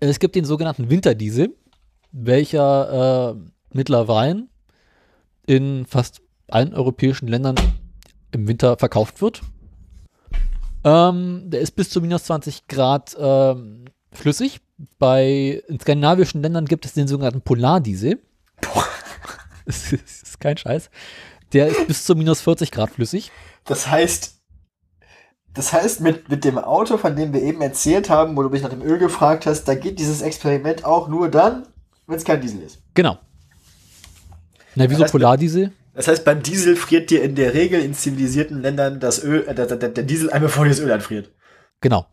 es 0.00 0.18
gibt 0.18 0.36
den 0.36 0.44
sogenannten 0.44 0.90
Winterdiesel, 0.90 1.54
welcher 2.12 3.34
äh, 3.34 3.50
mittlerweile 3.72 4.46
in 5.46 5.86
fast 5.86 6.20
allen 6.48 6.74
europäischen 6.74 7.28
Ländern 7.28 7.56
im 8.32 8.46
Winter 8.46 8.76
verkauft 8.76 9.20
wird. 9.20 9.42
Ähm, 10.84 11.42
der 11.46 11.60
ist 11.60 11.72
bis 11.72 11.90
zu 11.90 12.00
minus 12.00 12.24
20 12.24 12.68
Grad 12.68 13.16
ähm, 13.18 13.86
flüssig. 14.12 14.60
Bei 14.98 15.62
in 15.66 15.80
skandinavischen 15.80 16.40
Ländern 16.40 16.66
gibt 16.66 16.84
es 16.84 16.94
den 16.94 17.08
sogenannten 17.08 17.42
Polardiesel. 17.42 18.20
das 19.66 19.92
ist, 19.92 19.92
das 19.92 20.22
ist 20.22 20.40
kein 20.40 20.56
Scheiß. 20.56 20.90
Der 21.52 21.68
ist 21.68 21.86
bis 21.86 22.04
zu 22.04 22.14
minus 22.14 22.40
40 22.42 22.70
Grad 22.70 22.90
flüssig. 22.90 23.32
Das 23.64 23.88
heißt, 23.88 24.37
das 25.54 25.72
heißt, 25.72 26.00
mit, 26.00 26.28
mit 26.28 26.44
dem 26.44 26.58
Auto, 26.58 26.98
von 26.98 27.16
dem 27.16 27.32
wir 27.32 27.42
eben 27.42 27.60
erzählt 27.62 28.10
haben, 28.10 28.36
wo 28.36 28.42
du 28.42 28.48
mich 28.48 28.62
nach 28.62 28.70
dem 28.70 28.82
Öl 28.82 28.98
gefragt 28.98 29.46
hast, 29.46 29.64
da 29.64 29.74
geht 29.74 29.98
dieses 29.98 30.22
Experiment 30.22 30.84
auch 30.84 31.08
nur 31.08 31.28
dann, 31.28 31.66
wenn 32.06 32.16
es 32.16 32.24
kein 32.24 32.40
Diesel 32.40 32.62
ist. 32.62 32.80
Genau. 32.94 33.18
Na, 34.74 34.84
wieso 34.84 35.00
Das 35.00 35.04
heißt, 35.04 35.12
Polardiesel? 35.12 35.72
Das 35.94 36.06
heißt, 36.06 36.24
beim 36.24 36.42
Diesel 36.42 36.76
friert 36.76 37.10
dir 37.10 37.22
in 37.22 37.34
der 37.34 37.54
Regel 37.54 37.80
in 37.80 37.92
zivilisierten 37.94 38.62
Ländern 38.62 39.00
das 39.00 39.22
Öl, 39.24 39.46
äh, 39.48 39.54
der, 39.54 39.66
der, 39.66 39.88
der 39.88 40.04
Diesel 40.04 40.30
einmal 40.30 40.48
bevor 40.48 40.64
dir 40.64 40.70
das 40.70 40.80
Öl 40.80 40.92
anfriert. 40.92 41.32
Genau. 41.80 42.06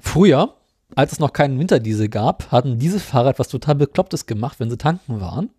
Früher, 0.00 0.56
als 0.96 1.12
es 1.12 1.20
noch 1.20 1.32
keinen 1.32 1.58
Winterdiesel 1.60 2.08
gab, 2.08 2.50
hatten 2.50 2.78
diese 2.78 2.98
Fahrrad 2.98 3.38
was 3.38 3.48
total 3.48 3.76
Beklopptes 3.76 4.26
gemacht, 4.26 4.58
wenn 4.58 4.70
sie 4.70 4.78
tanken 4.78 5.20
waren. 5.20 5.50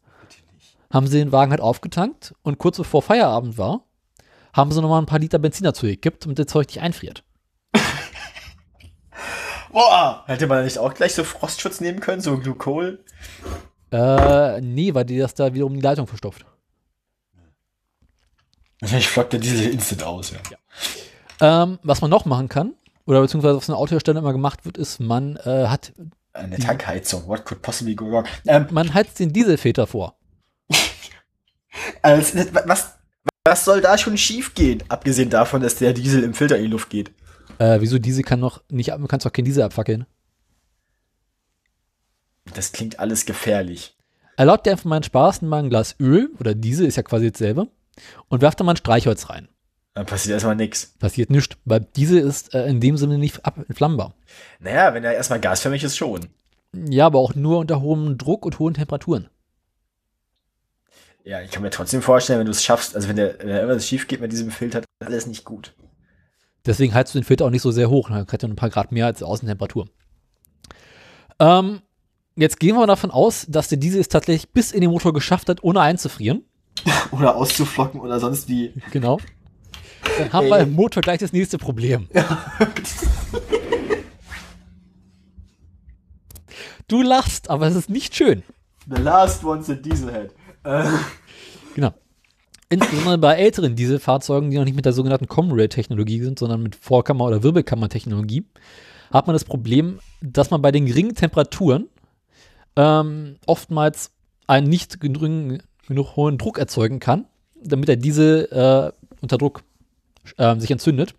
Haben 0.92 1.08
sie 1.08 1.18
den 1.18 1.32
Wagen 1.32 1.52
halt 1.52 1.62
aufgetankt 1.62 2.36
und 2.44 2.58
kurz 2.58 2.78
bevor 2.78 3.02
Feierabend 3.02 3.58
war, 3.58 3.86
haben 4.54 4.72
sie 4.72 4.82
nochmal 4.82 5.02
ein 5.02 5.08
paar 5.08 5.20
Liter 5.20 5.40
Benzin 5.40 5.66
dazu 5.66 5.86
gekippt, 5.86 6.24
damit 6.24 6.40
das 6.40 6.48
Zeug 6.48 6.68
nicht 6.68 6.82
einfriert. 6.82 7.24
Boah! 9.72 10.24
Hätte 10.28 10.48
man 10.48 10.64
nicht 10.64 10.78
auch 10.78 10.94
gleich 10.94 11.16
so 11.16 11.24
Frostschutz 11.24 11.82
nehmen 11.82 12.00
können, 12.00 12.22
so 12.22 12.38
Glukol? 12.38 13.04
Äh, 13.92 14.62
nee, 14.62 14.94
weil 14.94 15.06
die 15.06 15.18
das 15.18 15.34
da 15.34 15.54
wiederum 15.54 15.74
die 15.74 15.82
Leitung 15.82 16.08
verstopft. 16.08 16.46
Wahrscheinlich 18.80 19.08
flockt 19.08 19.34
der 19.34 19.40
Diesel 19.40 19.72
instant 19.72 20.04
aus, 20.04 20.32
ja. 20.32 20.40
Ähm, 21.64 21.80
was 21.84 22.02
man 22.02 22.10
noch 22.10 22.26
machen 22.26 22.50
kann, 22.50 22.74
oder 23.06 23.22
beziehungsweise 23.22 23.58
was 23.58 23.70
in 23.70 23.76
Autohersteller 23.76 24.20
immer 24.20 24.34
gemacht 24.34 24.66
wird, 24.66 24.78
ist, 24.78 25.00
man 25.00 25.38
äh, 25.38 25.68
hat, 25.68 25.94
Eine 26.34 26.58
Tankheizung, 26.58 27.28
what 27.28 27.46
could 27.46 27.62
possibly 27.62 27.96
go 27.96 28.12
wrong? 28.12 28.26
Ähm, 28.46 28.68
man 28.72 28.94
heizt 28.94 29.20
den 29.20 29.32
Dieselfilter 29.32 29.88
vor. 29.88 30.18
also, 32.02 32.40
was, 32.66 32.94
was 33.46 33.66
soll 33.66 33.82
da 33.82 33.98
schon 33.98 34.18
schief 34.18 34.54
gehen? 34.54 34.84
Abgesehen 34.90 35.30
davon, 35.30 35.62
dass 35.62 35.76
der 35.76 35.94
Diesel 35.94 36.24
im 36.24 36.34
Filter 36.34 36.58
in 36.58 36.64
die 36.64 36.70
Luft 36.70 36.90
geht. 36.90 37.12
Äh, 37.60 37.82
wieso 37.82 38.00
Diesel 38.00 38.24
kann 38.24 38.40
noch 38.40 38.64
nicht, 38.70 38.94
ab- 38.94 39.02
du 39.02 39.08
kannst 39.08 39.26
doch 39.26 39.34
kein 39.34 39.46
Diesel 39.46 39.64
abfackeln. 39.64 40.06
Das 42.54 42.72
klingt 42.72 43.00
alles 43.00 43.26
gefährlich. 43.26 43.96
Erlaubt 44.38 44.66
dir 44.66 44.72
einfach 44.72 44.86
mal 44.86 44.96
einen 44.96 45.04
Spaß, 45.04 45.42
nimm 45.42 45.50
mal 45.50 45.60
ein 45.64 45.70
Glas 45.70 45.96
Öl, 46.00 46.30
oder 46.40 46.56
Diesel 46.56 46.88
ist 46.88 46.96
ja 46.98 47.04
quasi 47.04 47.32
dasselbe, 47.32 47.68
und 48.30 48.42
werft 48.42 48.60
da 48.60 48.64
mal 48.64 48.74
ein 48.74 48.78
Streichholz 48.78 49.30
rein. 49.30 49.48
Dann 49.94 50.06
passiert 50.08 50.34
erstmal 50.34 50.56
nichts. 50.56 50.96
Passiert 50.98 51.30
nichts, 51.30 51.56
weil 51.66 51.82
Diesel 51.82 52.20
ist 52.20 52.56
äh, 52.56 52.66
in 52.68 52.80
dem 52.80 52.98
Sinne 52.98 53.18
nicht 53.20 53.46
ab- 53.46 53.58
entflammbar. 53.68 54.16
Naja, 54.60 54.94
wenn 54.94 55.04
er 55.04 55.14
erstmal 55.14 55.40
gasförmig 55.40 55.84
ist, 55.84 55.98
schon. 55.98 56.28
Ja, 56.74 57.06
aber 57.06 57.20
auch 57.20 57.36
nur 57.36 57.60
unter 57.60 57.82
hohem 57.82 58.18
Druck 58.18 58.46
und 58.46 58.58
hohen 58.58 58.74
Temperaturen. 58.74 59.30
Ja, 61.26 61.42
ich 61.42 61.52
kann 61.52 61.62
mir 61.64 61.70
trotzdem 61.70 62.02
vorstellen, 62.02 62.40
wenn 62.40 62.46
du 62.46 62.52
es 62.52 62.64
schaffst, 62.64 62.96
also 62.96 63.08
wenn 63.08 63.16
der, 63.16 63.40
wenn 63.40 63.48
irgendwas 63.48 63.88
schief 63.88 64.08
geht 64.08 64.20
mit 64.20 64.32
diesem 64.32 64.52
Filter, 64.52 64.82
dann 64.82 64.88
ist 65.00 65.08
alles 65.08 65.28
nicht 65.28 65.46
gut. 65.46 65.74
Deswegen 66.66 66.94
heizt 66.94 67.14
du 67.14 67.20
den 67.20 67.26
Filter 67.26 67.46
auch 67.46 67.50
nicht 67.50 67.62
so 67.62 67.72
sehr 67.72 67.90
hoch. 67.90 68.10
Dann 68.10 68.28
kriegt 68.28 68.44
er 68.44 68.50
ein 68.50 68.56
paar 68.56 68.70
Grad 68.70 68.92
mehr 68.92 69.06
als 69.06 69.20
die 69.20 69.26
Außentemperatur. 69.26 69.88
Ähm, 71.40 71.82
jetzt 72.36 72.60
gehen 72.60 72.76
wir 72.76 72.88
davon 72.88 73.12
aus, 73.12 73.46
dass 73.50 73.70
der 73.70 73.78
Diesel 73.78 74.02
es 74.02 74.10
tatsächlich 74.10 74.52
bis 74.52 74.72
in 74.72 74.82
den 74.82 74.90
Motor 74.90 75.14
geschafft 75.14 75.50
hat, 75.50 75.64
ohne 75.64 75.82
einzufrieren. 75.82 76.44
Oder 77.12 77.36
auszuflocken 77.36 78.02
oder 78.02 78.20
sonst 78.20 78.50
wie. 78.50 78.74
Genau. 78.92 79.20
Dann 80.18 80.34
haben 80.34 80.48
wir 80.48 80.60
im 80.60 80.74
Motor 80.74 81.02
gleich 81.04 81.20
das 81.20 81.32
nächste 81.32 81.60
Problem. 81.60 82.10
Du 86.88 87.02
lachst, 87.04 87.50
aber 87.50 87.68
es 87.68 87.76
ist 87.76 87.90
nicht 87.90 88.16
schön. 88.16 88.44
The 88.94 89.02
last 89.02 89.44
one's 89.44 89.70
a 89.70 89.76
Dieselhead. 89.76 90.34
Äh, 90.64 90.86
Genau. 91.76 91.94
Insbesondere 92.70 93.18
bei 93.18 93.36
älteren 93.36 93.76
Dieselfahrzeugen, 93.76 94.50
die 94.50 94.58
noch 94.58 94.66
nicht 94.66 94.76
mit 94.76 94.86
der 94.86 94.94
sogenannten 94.94 95.28
Comrail-Technologie 95.28 96.22
sind, 96.22 96.40
sondern 96.40 96.64
mit 96.64 96.76
Vorkammer- 96.76 97.26
oder 97.26 97.44
Wirbelkammer-Technologie, 97.44 98.46
hat 99.12 99.28
man 99.28 99.34
das 99.36 99.46
Problem, 99.46 100.00
dass 100.22 100.50
man 100.50 100.62
bei 100.62 100.72
den 100.72 100.86
geringen 100.86 101.14
Temperaturen 101.14 101.88
ähm, 102.76 103.36
oftmals 103.46 104.12
einen 104.48 104.70
nicht 104.70 105.00
genug, 105.00 105.62
genug 105.88 106.16
hohen 106.16 106.38
Druck 106.38 106.58
erzeugen 106.58 107.00
kann, 107.00 107.26
damit 107.62 107.90
der 107.90 107.96
Diesel 107.96 108.48
äh, 108.52 108.92
unter 109.22 109.38
Druck 109.38 109.64
ähm, 110.40 110.60
sich 110.60 110.72
entzündet. 110.72 111.14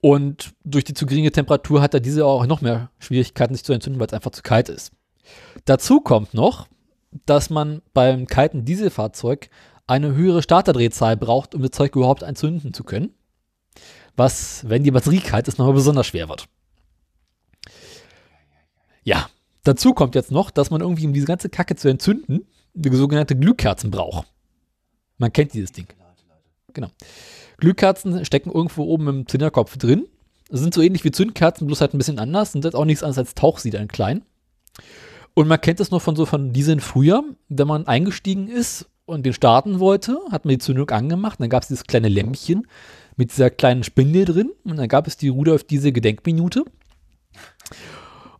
Und 0.00 0.52
durch 0.64 0.84
die 0.84 0.94
zu 0.94 1.04
geringe 1.04 1.32
Temperatur 1.32 1.82
hat 1.82 1.94
er 1.94 2.00
diese 2.00 2.24
auch 2.24 2.46
noch 2.46 2.60
mehr 2.60 2.90
Schwierigkeiten, 3.00 3.54
sich 3.54 3.64
zu 3.64 3.72
entzünden, 3.72 3.98
weil 3.98 4.06
es 4.06 4.14
einfach 4.14 4.30
zu 4.30 4.42
kalt 4.42 4.68
ist. 4.68 4.92
Dazu 5.64 6.00
kommt 6.00 6.32
noch, 6.32 6.68
dass 7.26 7.50
man 7.50 7.82
beim 7.92 8.26
kalten 8.26 8.64
Dieselfahrzeug 8.64 9.50
eine 9.86 10.14
höhere 10.14 10.42
Starterdrehzahl 10.42 11.16
braucht, 11.16 11.54
um 11.54 11.62
das 11.62 11.72
Zeug 11.72 11.96
überhaupt 11.96 12.22
entzünden 12.22 12.72
zu 12.72 12.84
können. 12.84 13.12
Was, 14.16 14.68
wenn 14.68 14.84
die 14.84 14.90
Batterie 14.90 15.20
kalt 15.20 15.48
ist, 15.48 15.58
nochmal 15.58 15.74
besonders 15.74 16.06
schwer 16.06 16.28
wird. 16.28 16.48
Ja, 19.02 19.28
dazu 19.64 19.94
kommt 19.94 20.14
jetzt 20.14 20.30
noch, 20.30 20.50
dass 20.50 20.70
man 20.70 20.80
irgendwie, 20.80 21.06
um 21.06 21.12
diese 21.12 21.26
ganze 21.26 21.48
Kacke 21.48 21.74
zu 21.74 21.88
entzünden, 21.88 22.46
eine 22.76 22.96
sogenannte 22.96 23.36
Glühkerzen 23.36 23.90
braucht. 23.90 24.28
Man 25.18 25.32
kennt 25.32 25.54
dieses 25.54 25.72
Ding. 25.72 25.86
Genau. 26.72 26.88
Glühkerzen 27.56 28.24
stecken 28.24 28.50
irgendwo 28.50 28.84
oben 28.84 29.08
im 29.08 29.26
Zylinderkopf 29.26 29.76
drin. 29.76 30.06
Sind 30.50 30.74
so 30.74 30.82
ähnlich 30.82 31.04
wie 31.04 31.10
Zündkerzen, 31.10 31.66
bloß 31.66 31.80
halt 31.80 31.94
ein 31.94 31.98
bisschen 31.98 32.18
anders. 32.18 32.52
Sind 32.52 32.64
jetzt 32.64 32.74
auch 32.74 32.84
nichts 32.84 33.02
anderes 33.02 33.18
als 33.18 33.34
Tauchsieder 33.34 33.80
in 33.80 33.88
klein. 33.88 34.24
Und 35.34 35.48
man 35.48 35.60
kennt 35.60 35.80
es 35.80 35.90
noch 35.90 36.02
von 36.02 36.16
so 36.16 36.26
von 36.26 36.52
Dieseln 36.52 36.80
früher, 36.80 37.22
wenn 37.48 37.68
man 37.68 37.86
eingestiegen 37.86 38.48
ist 38.48 38.86
und 39.06 39.24
den 39.24 39.32
starten 39.32 39.80
wollte, 39.80 40.18
hat 40.30 40.44
man 40.44 40.50
die 40.50 40.58
Zündung 40.58 40.90
angemacht. 40.90 41.38
Und 41.38 41.44
dann 41.44 41.50
gab 41.50 41.62
es 41.62 41.68
dieses 41.68 41.84
kleine 41.84 42.08
Lämpchen 42.08 42.66
mit 43.16 43.30
dieser 43.32 43.50
kleinen 43.50 43.82
Spindel 43.82 44.24
drin. 44.24 44.52
Und 44.64 44.76
dann 44.76 44.88
gab 44.88 45.06
es 45.06 45.16
die 45.16 45.28
Rudolf 45.28 45.64
diese 45.64 45.92
Gedenkminute. 45.92 46.64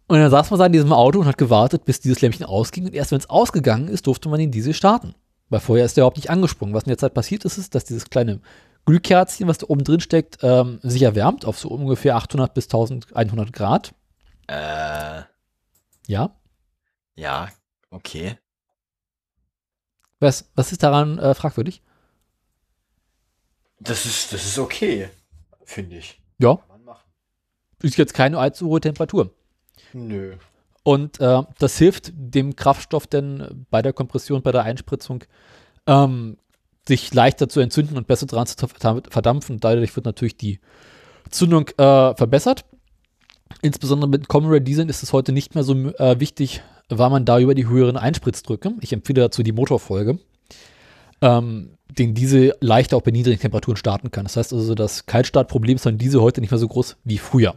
Und 0.06 0.18
dann 0.18 0.30
saß 0.30 0.50
man 0.50 0.58
da 0.58 0.66
in 0.66 0.72
diesem 0.72 0.92
Auto 0.92 1.20
und 1.20 1.26
hat 1.26 1.38
gewartet, 1.38 1.84
bis 1.84 2.00
dieses 2.00 2.20
Lämpchen 2.20 2.44
ausging. 2.44 2.86
Und 2.86 2.94
erst 2.94 3.12
wenn 3.12 3.18
es 3.18 3.30
ausgegangen 3.30 3.88
ist, 3.88 4.06
durfte 4.06 4.28
man 4.28 4.40
den 4.40 4.50
Diesel 4.50 4.74
starten. 4.74 5.14
Weil 5.48 5.60
vorher 5.60 5.84
ist 5.84 5.96
der 5.96 6.02
überhaupt 6.02 6.16
nicht 6.16 6.30
angesprungen. 6.30 6.74
Was 6.74 6.84
in 6.84 6.88
der 6.88 6.98
Zeit 6.98 7.14
passiert 7.14 7.44
ist, 7.44 7.58
ist, 7.58 7.74
dass 7.74 7.84
dieses 7.84 8.10
kleine 8.10 8.40
Glühkerzchen, 8.86 9.46
was 9.46 9.58
da 9.58 9.66
oben 9.68 9.84
drin 9.84 10.00
steckt, 10.00 10.38
ähm, 10.42 10.78
sich 10.82 11.02
erwärmt 11.02 11.44
auf 11.44 11.58
so 11.58 11.68
ungefähr 11.68 12.16
800 12.16 12.54
bis 12.54 12.66
1100 12.66 13.52
Grad. 13.52 13.94
Äh, 14.46 15.22
Ja. 16.06 16.34
Ja, 17.20 17.48
okay. 17.90 18.38
Was, 20.20 20.50
was 20.54 20.72
ist 20.72 20.82
daran 20.82 21.18
äh, 21.18 21.34
fragwürdig? 21.34 21.82
Das 23.78 24.06
ist, 24.06 24.32
das 24.32 24.44
ist 24.44 24.58
okay, 24.58 25.10
finde 25.64 25.96
ich. 25.96 26.20
Ja. 26.38 26.56
Kann 26.56 26.68
man 26.68 26.84
machen. 26.84 27.10
Ist 27.82 27.96
jetzt 27.96 28.14
keine 28.14 28.38
allzu 28.38 28.66
hohe 28.68 28.80
Temperatur. 28.80 29.34
Nö. 29.92 30.36
Und 30.82 31.20
äh, 31.20 31.42
das 31.58 31.76
hilft 31.78 32.12
dem 32.14 32.56
Kraftstoff 32.56 33.06
denn 33.06 33.66
bei 33.70 33.82
der 33.82 33.92
Kompression, 33.92 34.42
bei 34.42 34.52
der 34.52 34.62
Einspritzung, 34.62 35.24
ähm, 35.86 36.38
sich 36.88 37.12
leichter 37.12 37.48
zu 37.48 37.60
entzünden 37.60 37.96
und 37.98 38.06
besser 38.06 38.26
dran 38.26 38.46
zu 38.46 38.66
verdampfen. 38.66 39.60
Dadurch 39.60 39.94
wird 39.94 40.06
natürlich 40.06 40.36
die 40.36 40.58
Zündung 41.30 41.68
äh, 41.76 42.14
verbessert. 42.14 42.64
Insbesondere 43.62 44.08
mit 44.08 44.28
Comrade 44.28 44.62
Diesel 44.62 44.88
ist 44.88 45.02
es 45.02 45.12
heute 45.12 45.32
nicht 45.32 45.54
mehr 45.54 45.64
so 45.64 45.74
äh, 45.74 46.18
wichtig, 46.18 46.62
weil 46.90 47.10
man 47.10 47.24
da 47.24 47.38
über 47.38 47.54
die 47.54 47.68
höheren 47.68 47.96
Einspritzdrücke, 47.96 48.72
ich 48.80 48.92
empfehle 48.92 49.22
dazu 49.22 49.42
die 49.42 49.52
Motorfolge, 49.52 50.18
ähm, 51.22 51.70
den 51.98 52.14
Diesel 52.14 52.54
leichter 52.60 52.96
auch 52.96 53.02
bei 53.02 53.10
niedrigen 53.10 53.40
Temperaturen 53.40 53.76
starten 53.76 54.10
kann. 54.10 54.24
Das 54.24 54.36
heißt 54.36 54.52
also, 54.52 54.74
das 54.74 55.06
Kaltstartproblem 55.06 55.76
ist 55.76 55.86
an 55.86 55.98
Diesel 55.98 56.20
heute 56.20 56.40
nicht 56.40 56.50
mehr 56.50 56.58
so 56.58 56.68
groß 56.68 56.96
wie 57.04 57.18
früher. 57.18 57.56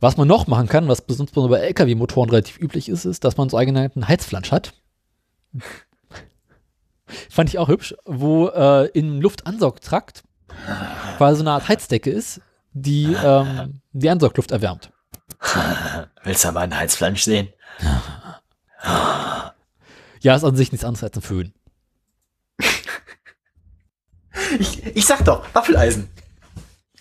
Was 0.00 0.16
man 0.16 0.28
noch 0.28 0.46
machen 0.46 0.68
kann, 0.68 0.88
was 0.88 1.02
besonders 1.02 1.34
bei 1.34 1.58
LKW-Motoren 1.58 2.30
relativ 2.30 2.58
üblich 2.60 2.88
ist, 2.88 3.04
ist, 3.04 3.24
dass 3.24 3.36
man 3.36 3.48
so 3.48 3.56
einen 3.56 4.08
Heizflansch 4.08 4.52
hat. 4.52 4.74
Fand 7.30 7.48
ich 7.48 7.58
auch 7.58 7.68
hübsch, 7.68 7.94
wo 8.04 8.48
äh, 8.48 8.86
im 8.88 9.20
Luftansaugtrakt 9.20 10.24
quasi 11.16 11.38
so 11.38 11.42
eine 11.42 11.52
Art 11.52 11.68
Heizdecke 11.68 12.10
ist, 12.10 12.40
die 12.72 13.16
ähm, 13.24 13.80
die 13.92 14.10
Ansaugluft 14.10 14.50
erwärmt. 14.50 14.90
Willst 16.24 16.44
du 16.44 16.52
mal 16.52 16.60
einen 16.60 16.78
Heizflansch 16.78 17.22
sehen? 17.22 17.48
Ja, 20.22 20.34
ist 20.34 20.44
an 20.44 20.56
sich 20.56 20.72
nichts 20.72 20.84
anderes 20.84 21.04
als 21.04 21.16
ein 21.16 21.22
Föhn. 21.22 21.52
Ich, 24.58 24.84
ich 24.84 25.06
sag 25.06 25.24
doch, 25.24 25.46
Waffeleisen. 25.54 26.08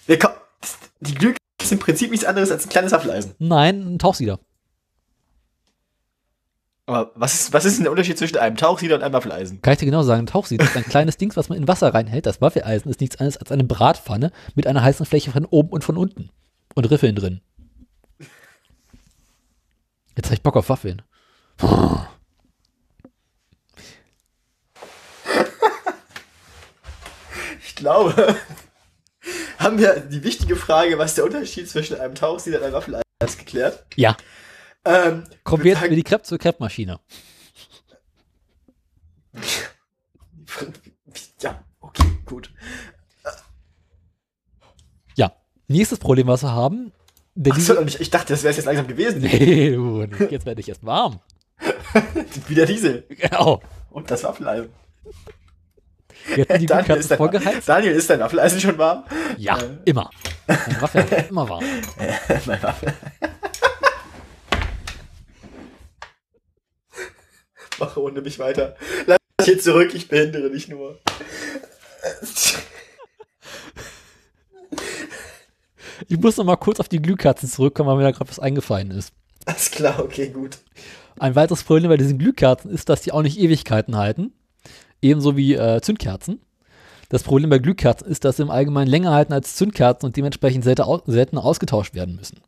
Die 0.08 1.16
Glück 1.16 1.38
ist 1.62 1.72
im 1.72 1.80
Prinzip 1.80 2.12
nichts 2.12 2.26
anderes 2.26 2.52
als 2.52 2.66
ein 2.66 2.70
kleines 2.70 2.92
Waffeleisen. 2.92 3.36
Nein, 3.40 3.96
ein 3.96 4.00
Tauchsieder. 4.00 4.40
Aber 6.88 7.12
was 7.16 7.34
ist, 7.34 7.54
was 7.54 7.66
ist 7.66 7.78
denn 7.78 7.84
der 7.84 7.92
Unterschied 7.92 8.18
zwischen 8.18 8.38
einem 8.38 8.58
Tauchsieder 8.58 8.96
und 8.96 9.04
einem 9.04 9.14
Waffeleisen? 9.14 9.62
Kann 9.62 9.74
ich 9.74 9.80
dir 9.80 9.86
genau 9.86 10.04
sagen, 10.04 10.24
ein 10.24 10.28
Tauchsieder 10.28 10.66
ist 10.66 10.78
ein 10.78 10.84
kleines 10.84 11.18
Ding, 11.18 11.36
was 11.36 11.50
man 11.50 11.58
in 11.58 11.68
Wasser 11.68 11.94
reinhält. 11.94 12.26
Das 12.26 12.42
Waffeleisen 12.42 12.92
ist 12.92 13.02
nichts 13.02 13.16
anderes 13.16 13.38
als 13.38 13.52
eine 13.52 13.64
Bratpfanne 13.64 14.32
mit 14.54 14.68
einer 14.68 14.84
heißen 14.84 15.06
Fläche 15.06 15.32
von 15.32 15.46
oben 15.46 15.70
und 15.70 15.84
von 15.84 15.98
unten. 15.98 16.30
Und 16.76 16.90
Riffeln 16.92 17.16
drin. 17.16 17.42
Jetzt 20.16 20.28
habe 20.28 20.36
ich 20.36 20.42
Bock 20.44 20.56
auf 20.56 20.70
Waffeln. 20.70 21.02
Ich 27.62 27.76
glaube, 27.76 28.36
haben 29.60 29.78
wir 29.78 30.00
die 30.00 30.24
wichtige 30.24 30.56
Frage, 30.56 30.98
was 30.98 31.16
der 31.16 31.26
Unterschied 31.26 31.70
zwischen 31.70 32.00
einem 32.00 32.16
Tauchsieder 32.16 32.58
und 32.60 32.64
einem 32.64 32.74
Waffeleisen 32.74 33.04
ist, 33.24 33.40
geklärt. 33.40 33.86
Ja, 33.96 34.16
Ähm, 34.86 35.24
kommen 35.44 35.64
wir 35.64 35.74
jetzt 35.74 35.84
über 35.84 35.96
die 35.96 36.04
Crepe 36.04 36.24
zur 36.24 36.38
Crepe-Maschine. 36.38 37.00
ja, 41.42 41.64
okay, 41.80 42.20
gut. 42.26 42.54
Ja, 45.16 45.36
nächstes 45.68 45.98
Problem, 45.98 46.28
was 46.28 46.44
wir 46.44 46.52
haben. 46.52 46.92
Der 47.38 47.52
Ach 47.54 47.58
so, 47.58 47.62
Diesel, 47.74 47.78
und 47.78 48.00
ich, 48.00 48.10
dachte, 48.10 48.32
das 48.34 48.44
wäre 48.44 48.54
jetzt 48.56 48.66
langsam 48.66 48.88
gewesen. 48.88 49.22
nee, 49.22 49.72
du, 49.72 50.08
jetzt 50.30 50.46
werde 50.46 50.62
ich 50.62 50.70
erst 50.70 50.86
warm. 50.86 51.20
Wieder 52.48 52.66
Diesel. 52.66 53.04
Genau. 53.10 53.62
Und 53.90 54.10
das 54.10 54.24
Waffeleisen. 54.24 54.70
Jetzt 56.36 56.62
die 56.62 56.66
Daniel, 56.66 56.98
ist 56.98 57.12
dein, 57.12 57.18
vorgeheizt. 57.18 57.68
Daniel, 57.70 57.92
ist 57.94 58.10
dein 58.10 58.20
Waffeleisen 58.22 58.60
schon 58.60 58.78
warm? 58.78 59.04
Ja, 59.38 59.58
Äh. 59.58 59.78
immer. 59.86 60.10
Mein 60.48 60.82
Waffel 60.82 61.04
ist 61.04 61.30
immer 61.30 61.48
warm. 61.48 61.64
mein 62.46 62.64
Waffel. 62.64 62.94
Mache 67.78 68.02
ohne 68.02 68.22
mich 68.22 68.40
weiter. 68.40 68.76
Lass 69.06 69.18
mich 69.40 69.46
hier 69.46 69.60
zurück, 69.60 69.94
ich 69.94 70.08
behindere 70.08 70.50
dich 70.50 70.70
nur. 70.70 71.00
Ich 76.08 76.20
muss 76.20 76.38
noch 76.38 76.46
mal 76.46 76.56
kurz 76.56 76.80
auf 76.80 76.90
die 76.90 77.02
Glühkerzen 77.02 77.50
zurückkommen, 77.50 77.90
weil 77.90 77.98
mir 77.98 78.04
da 78.04 78.12
gerade 78.12 78.30
was 78.30 78.40
eingefallen 78.40 78.92
ist. 78.92 79.14
Alles 79.46 79.72
klar, 79.72 80.00
okay, 80.00 80.30
gut. 80.30 80.58
Ein 81.20 81.36
weiteres 81.36 81.64
Problem 81.64 81.90
bei 81.90 81.98
diesen 81.98 82.18
Glühkerzen 82.18 82.72
ist, 82.72 82.90
dass 82.90 83.02
die 83.02 83.12
auch 83.12 83.22
nicht 83.22 83.40
Ewigkeiten 83.40 83.96
halten. 83.96 84.34
Ebenso 85.02 85.38
wie 85.38 85.54
äh, 85.54 85.82
Zündkerzen. 85.82 86.42
Das 87.10 87.24
Problem 87.24 87.50
bei 87.50 87.60
Glühkerzen 87.60 88.08
ist, 88.08 88.26
dass 88.26 88.38
sie 88.38 88.44
im 88.44 88.50
Allgemeinen 88.50 88.90
länger 88.90 89.12
halten 89.12 89.34
als 89.34 89.56
Zündkerzen 89.56 90.08
und 90.08 90.18
dementsprechend 90.18 90.64
seltener 90.64 91.46
ausgetauscht 91.46 91.94
werden 91.94 92.16
müssen. 92.16 92.40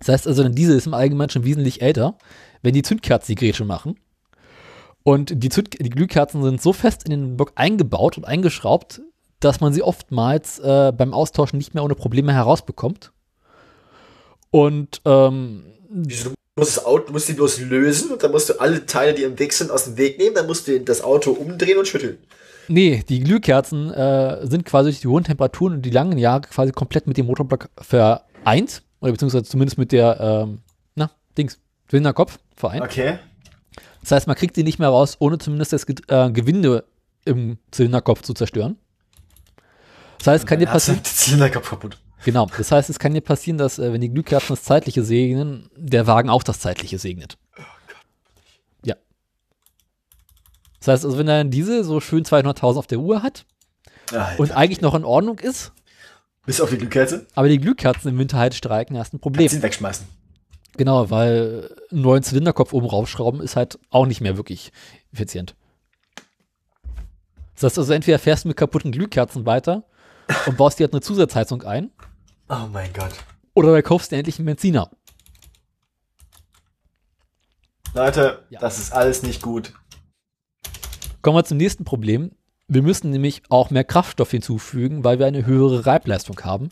Das 0.00 0.08
heißt 0.08 0.26
also, 0.26 0.42
denn 0.42 0.54
diese 0.54 0.74
ist 0.74 0.86
im 0.86 0.94
Allgemeinen 0.94 1.30
schon 1.30 1.44
wesentlich 1.44 1.80
älter, 1.80 2.18
wenn 2.62 2.74
die 2.74 2.82
Zündkerzen 2.82 3.34
die 3.34 3.40
Grätsche 3.40 3.64
machen. 3.64 3.98
Und 5.02 5.42
die, 5.42 5.48
Zünd 5.48 5.78
die 5.78 5.90
Glühkerzen 5.90 6.42
sind 6.42 6.60
so 6.60 6.72
fest 6.72 7.04
in 7.04 7.10
den 7.10 7.36
Block 7.36 7.52
eingebaut 7.54 8.18
und 8.18 8.24
eingeschraubt, 8.24 9.00
dass 9.40 9.60
man 9.60 9.72
sie 9.72 9.82
oftmals 9.82 10.58
äh, 10.58 10.92
beim 10.96 11.12
Austauschen 11.12 11.58
nicht 11.58 11.74
mehr 11.74 11.84
ohne 11.84 11.94
Probleme 11.94 12.32
herausbekommt. 12.32 13.12
Und 14.50 15.00
ähm, 15.04 15.64
Wieso, 15.90 16.30
Du 16.30 16.62
musst, 16.62 16.76
das 16.78 16.84
Auto, 16.86 17.12
musst 17.12 17.28
die 17.28 17.34
bloß 17.34 17.60
lösen 17.60 18.12
und 18.12 18.22
dann 18.22 18.30
musst 18.32 18.48
du 18.48 18.58
alle 18.58 18.86
Teile, 18.86 19.12
die 19.12 19.24
im 19.24 19.38
Weg 19.38 19.52
sind, 19.52 19.70
aus 19.70 19.84
dem 19.84 19.98
Weg 19.98 20.18
nehmen. 20.18 20.34
Dann 20.34 20.46
musst 20.46 20.66
du 20.66 20.80
das 20.80 21.02
Auto 21.02 21.32
umdrehen 21.32 21.76
und 21.76 21.86
schütteln. 21.86 22.16
Nee, 22.68 23.04
die 23.08 23.20
Glühkerzen 23.20 23.92
äh, 23.92 24.46
sind 24.46 24.64
quasi 24.64 24.88
durch 24.90 25.00
die 25.02 25.08
hohen 25.08 25.22
Temperaturen 25.24 25.74
und 25.74 25.82
die 25.82 25.90
langen 25.90 26.16
Jahre 26.16 26.40
quasi 26.40 26.72
komplett 26.72 27.06
mit 27.06 27.18
dem 27.18 27.26
Motorblock 27.26 27.68
vereint. 27.78 28.82
Oder 29.02 29.12
beziehungsweise 29.12 29.44
zumindest 29.44 29.76
mit 29.76 29.92
der, 29.92 30.18
ähm, 30.18 30.60
na, 30.94 31.10
Dings, 31.36 31.58
Zylinderkopf 31.88 32.38
vereint. 32.56 32.82
Okay. 32.82 33.18
Das 34.00 34.12
heißt, 34.12 34.26
man 34.26 34.34
kriegt 34.36 34.56
sie 34.56 34.64
nicht 34.64 34.78
mehr 34.78 34.88
raus, 34.88 35.16
ohne 35.18 35.36
zumindest 35.36 35.74
das 35.74 35.84
Ge- 35.84 35.96
äh, 36.08 36.30
Gewinde 36.30 36.84
im 37.26 37.58
Zylinderkopf 37.70 38.22
zu 38.22 38.32
zerstören. 38.32 38.78
Das 40.18 40.26
heißt, 40.28 40.44
es 40.44 40.48
kann 40.48 40.58
dir 40.58 40.66
Dann 40.66 40.72
passieren, 40.74 40.98
den 40.98 41.04
Zylinderkopf 41.04 41.70
kaputt. 41.70 41.98
genau, 42.24 42.46
das 42.56 42.72
heißt, 42.72 42.90
es 42.90 42.98
kann 42.98 43.12
dir 43.14 43.20
passieren, 43.20 43.58
dass, 43.58 43.78
äh, 43.78 43.92
wenn 43.92 44.00
die 44.00 44.08
Glühkerzen 44.10 44.54
das 44.54 44.62
Zeitliche 44.64 45.02
segnen, 45.04 45.70
der 45.76 46.06
Wagen 46.06 46.30
auch 46.30 46.42
das 46.42 46.58
Zeitliche 46.60 46.98
segnet. 46.98 47.38
Ja. 48.84 48.94
Das 50.80 50.88
heißt, 50.88 51.04
also 51.04 51.18
wenn 51.18 51.28
er 51.28 51.44
diese 51.44 51.84
so 51.84 52.00
schön 52.00 52.24
200.000 52.24 52.78
auf 52.78 52.86
der 52.86 52.98
Uhr 52.98 53.22
hat 53.22 53.44
Alter. 54.12 54.40
und 54.40 54.52
eigentlich 54.52 54.80
noch 54.80 54.94
in 54.94 55.04
Ordnung 55.04 55.38
ist, 55.38 55.72
Bis 56.46 56.60
auf 56.60 56.70
die 56.70 56.78
Glühkerze. 56.78 57.26
Aber 57.34 57.48
die 57.48 57.58
Glühkerzen 57.58 58.08
im 58.08 58.18
Winter 58.18 58.38
halt 58.38 58.54
streiken, 58.54 58.96
hast 58.96 59.12
ein 59.12 59.18
Problem. 59.18 59.46
Kannst 59.46 59.56
ihn 59.56 59.62
wegschmeißen. 59.62 60.06
Genau, 60.76 61.10
weil 61.10 61.74
einen 61.90 62.02
neuen 62.02 62.22
Zylinderkopf 62.22 62.72
oben 62.72 62.86
raufschrauben 62.86 63.40
ist 63.40 63.56
halt 63.56 63.78
auch 63.90 64.06
nicht 64.06 64.20
mehr 64.20 64.36
wirklich 64.36 64.72
effizient. 65.12 65.56
Das 67.54 67.64
heißt 67.64 67.78
also, 67.78 67.92
entweder 67.94 68.18
fährst 68.18 68.44
du 68.44 68.48
mit 68.48 68.56
kaputten 68.56 68.92
Glühkerzen 68.92 69.46
weiter 69.46 69.84
und 70.46 70.56
baust 70.56 70.78
dir 70.78 70.84
halt 70.84 70.92
eine 70.92 71.00
Zusatzheizung 71.02 71.62
ein. 71.62 71.90
Oh 72.48 72.66
mein 72.72 72.92
Gott. 72.92 73.12
Oder 73.54 73.74
du 73.74 73.82
kaufst 73.82 74.10
dir 74.12 74.16
endlich 74.16 74.38
einen 74.38 74.46
Benziner. 74.46 74.90
Leute, 77.94 78.44
Ja. 78.50 78.60
das 78.60 78.78
ist 78.78 78.92
alles 78.92 79.22
nicht 79.22 79.42
gut. 79.42 79.72
Kommen 81.22 81.36
wir 81.38 81.44
zum 81.44 81.56
nächsten 81.56 81.84
Problem. 81.84 82.32
Wir 82.68 82.82
müssen 82.82 83.10
nämlich 83.10 83.42
auch 83.48 83.70
mehr 83.70 83.84
Kraftstoff 83.84 84.30
hinzufügen, 84.30 85.04
weil 85.04 85.18
wir 85.18 85.26
eine 85.26 85.46
höhere 85.46 85.86
Reibleistung 85.86 86.38
haben, 86.44 86.68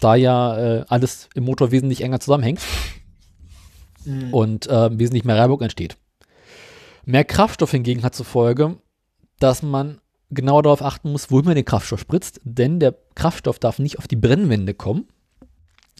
da 0.00 0.14
ja 0.14 0.56
äh, 0.58 0.84
alles 0.88 1.28
im 1.34 1.44
Motor 1.44 1.70
wesentlich 1.70 2.00
enger 2.00 2.18
zusammenhängt 2.20 2.60
und 4.32 4.66
äh, 4.68 4.98
wesentlich 4.98 5.24
mehr 5.24 5.36
Reibung 5.36 5.60
entsteht. 5.60 5.96
Mehr 7.04 7.24
Kraftstoff 7.24 7.70
hingegen 7.70 8.02
hat 8.02 8.14
zur 8.14 8.26
Folge, 8.26 8.78
dass 9.38 9.62
man 9.62 10.00
genauer 10.30 10.62
darauf 10.62 10.82
achten 10.82 11.10
muss, 11.10 11.30
wohin 11.30 11.46
man 11.46 11.54
den 11.54 11.64
Kraftstoff 11.64 12.00
spritzt, 12.00 12.40
denn 12.44 12.80
der 12.80 12.94
Kraftstoff 13.14 13.58
darf 13.58 13.78
nicht 13.78 13.98
auf 13.98 14.08
die 14.08 14.16
Brennwände 14.16 14.74
kommen, 14.74 15.08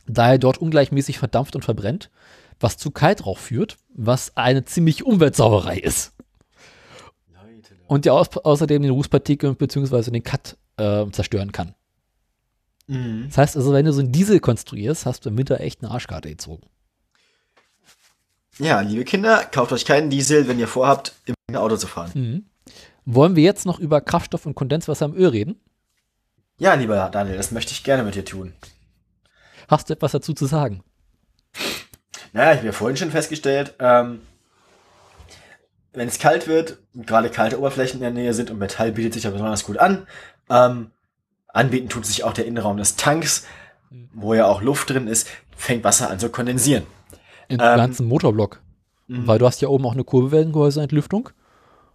da 0.06 0.32
er 0.32 0.38
dort 0.38 0.59
ungleichmäßig 0.59 1.18
verdampft 1.18 1.55
und 1.55 1.64
verbrennt, 1.64 2.10
was 2.60 2.76
zu 2.76 2.90
Kaltrauch 2.90 3.38
führt, 3.38 3.76
was 3.94 4.36
eine 4.36 4.64
ziemlich 4.64 5.05
Umweltsauerei 5.05 5.78
ist. 5.78 6.12
Und 7.86 8.05
der 8.05 8.12
außerdem 8.12 8.82
den 8.82 8.90
Rußpartikel 8.90 9.55
bzw. 9.55 10.10
den 10.10 10.22
Cut 10.22 10.59
äh, 10.76 11.06
zerstören 11.10 11.52
kann. 11.52 11.74
Mhm. 12.86 13.24
Das 13.28 13.38
heißt 13.38 13.56
also, 13.56 13.72
wenn 13.72 13.86
du 13.86 13.92
so 13.92 14.00
einen 14.00 14.12
Diesel 14.12 14.40
konstruierst, 14.40 15.06
hast 15.06 15.24
du 15.24 15.30
im 15.30 15.38
Winter 15.38 15.60
echt 15.60 15.82
eine 15.82 15.90
Arschkarte 15.90 16.28
gezogen. 16.28 16.66
Ja, 18.59 18.80
liebe 18.80 19.05
Kinder, 19.05 19.44
kauft 19.44 19.72
euch 19.72 19.84
keinen 19.84 20.10
Diesel, 20.10 20.48
wenn 20.48 20.59
ihr 20.59 20.68
vorhabt, 20.68 21.14
im 21.26 21.56
Auto 21.56 21.76
zu 21.76 21.86
fahren. 21.86 22.10
Mhm. 22.14 22.44
Wollen 23.10 23.36
wir 23.36 23.43
jetzt 23.43 23.64
noch 23.64 23.78
über 23.78 24.02
Kraftstoff 24.02 24.44
und 24.44 24.55
Kondenswasser 24.55 25.06
im 25.06 25.14
Öl 25.14 25.28
reden? 25.28 25.59
Ja, 26.59 26.74
lieber 26.74 27.09
Daniel, 27.10 27.39
das 27.39 27.52
möchte 27.52 27.72
ich 27.72 27.82
gerne 27.82 28.02
mit 28.02 28.16
dir 28.16 28.24
tun. 28.26 28.52
Hast 29.66 29.89
du 29.89 29.94
etwas 29.94 30.12
dazu 30.12 30.35
zu 30.35 30.44
sagen? 30.44 30.82
Naja, 32.35 32.51
ich 32.51 32.56
habe 32.59 32.66
ja 32.66 32.72
vorhin 32.72 32.98
schon 32.98 33.10
festgestellt, 33.10 33.72
ähm, 33.78 34.20
wenn 35.94 36.06
es 36.06 36.18
kalt 36.18 36.48
wird, 36.48 36.80
gerade 36.93 37.30
kalte 37.30 37.59
Oberflächen 37.59 37.97
in 37.97 38.02
der 38.02 38.10
Nähe 38.10 38.35
sind 38.35 38.51
und 38.51 38.59
Metall 38.59 38.93
bietet 38.93 39.14
sich 39.14 39.22
da 39.22 39.30
besonders 39.30 39.64
gut 39.64 39.78
an. 39.78 40.06
Ähm, 40.51 40.90
anbieten 41.48 41.89
tut 41.89 42.05
sich 42.05 42.24
auch 42.24 42.35
der 42.35 42.44
Innenraum 42.44 42.76
des 42.76 42.97
Tanks, 42.97 43.47
wo 44.12 44.35
ja 44.35 44.44
auch 44.44 44.60
Luft 44.60 44.90
drin 44.90 45.06
ist, 45.06 45.28
fängt 45.56 45.82
Wasser 45.82 46.10
an 46.10 46.18
zu 46.18 46.28
kondensieren. 46.28 46.85
Im 47.48 47.59
Ähm, 47.59 47.76
ganzen 47.78 48.06
Motorblock. 48.06 48.60
Mhm. 49.06 49.26
Weil 49.26 49.39
du 49.39 49.47
hast 49.47 49.62
ja 49.62 49.68
oben 49.68 49.86
auch 49.86 49.94
eine 49.94 50.05
Kurbelwellengehäuseentlüftung, 50.05 51.30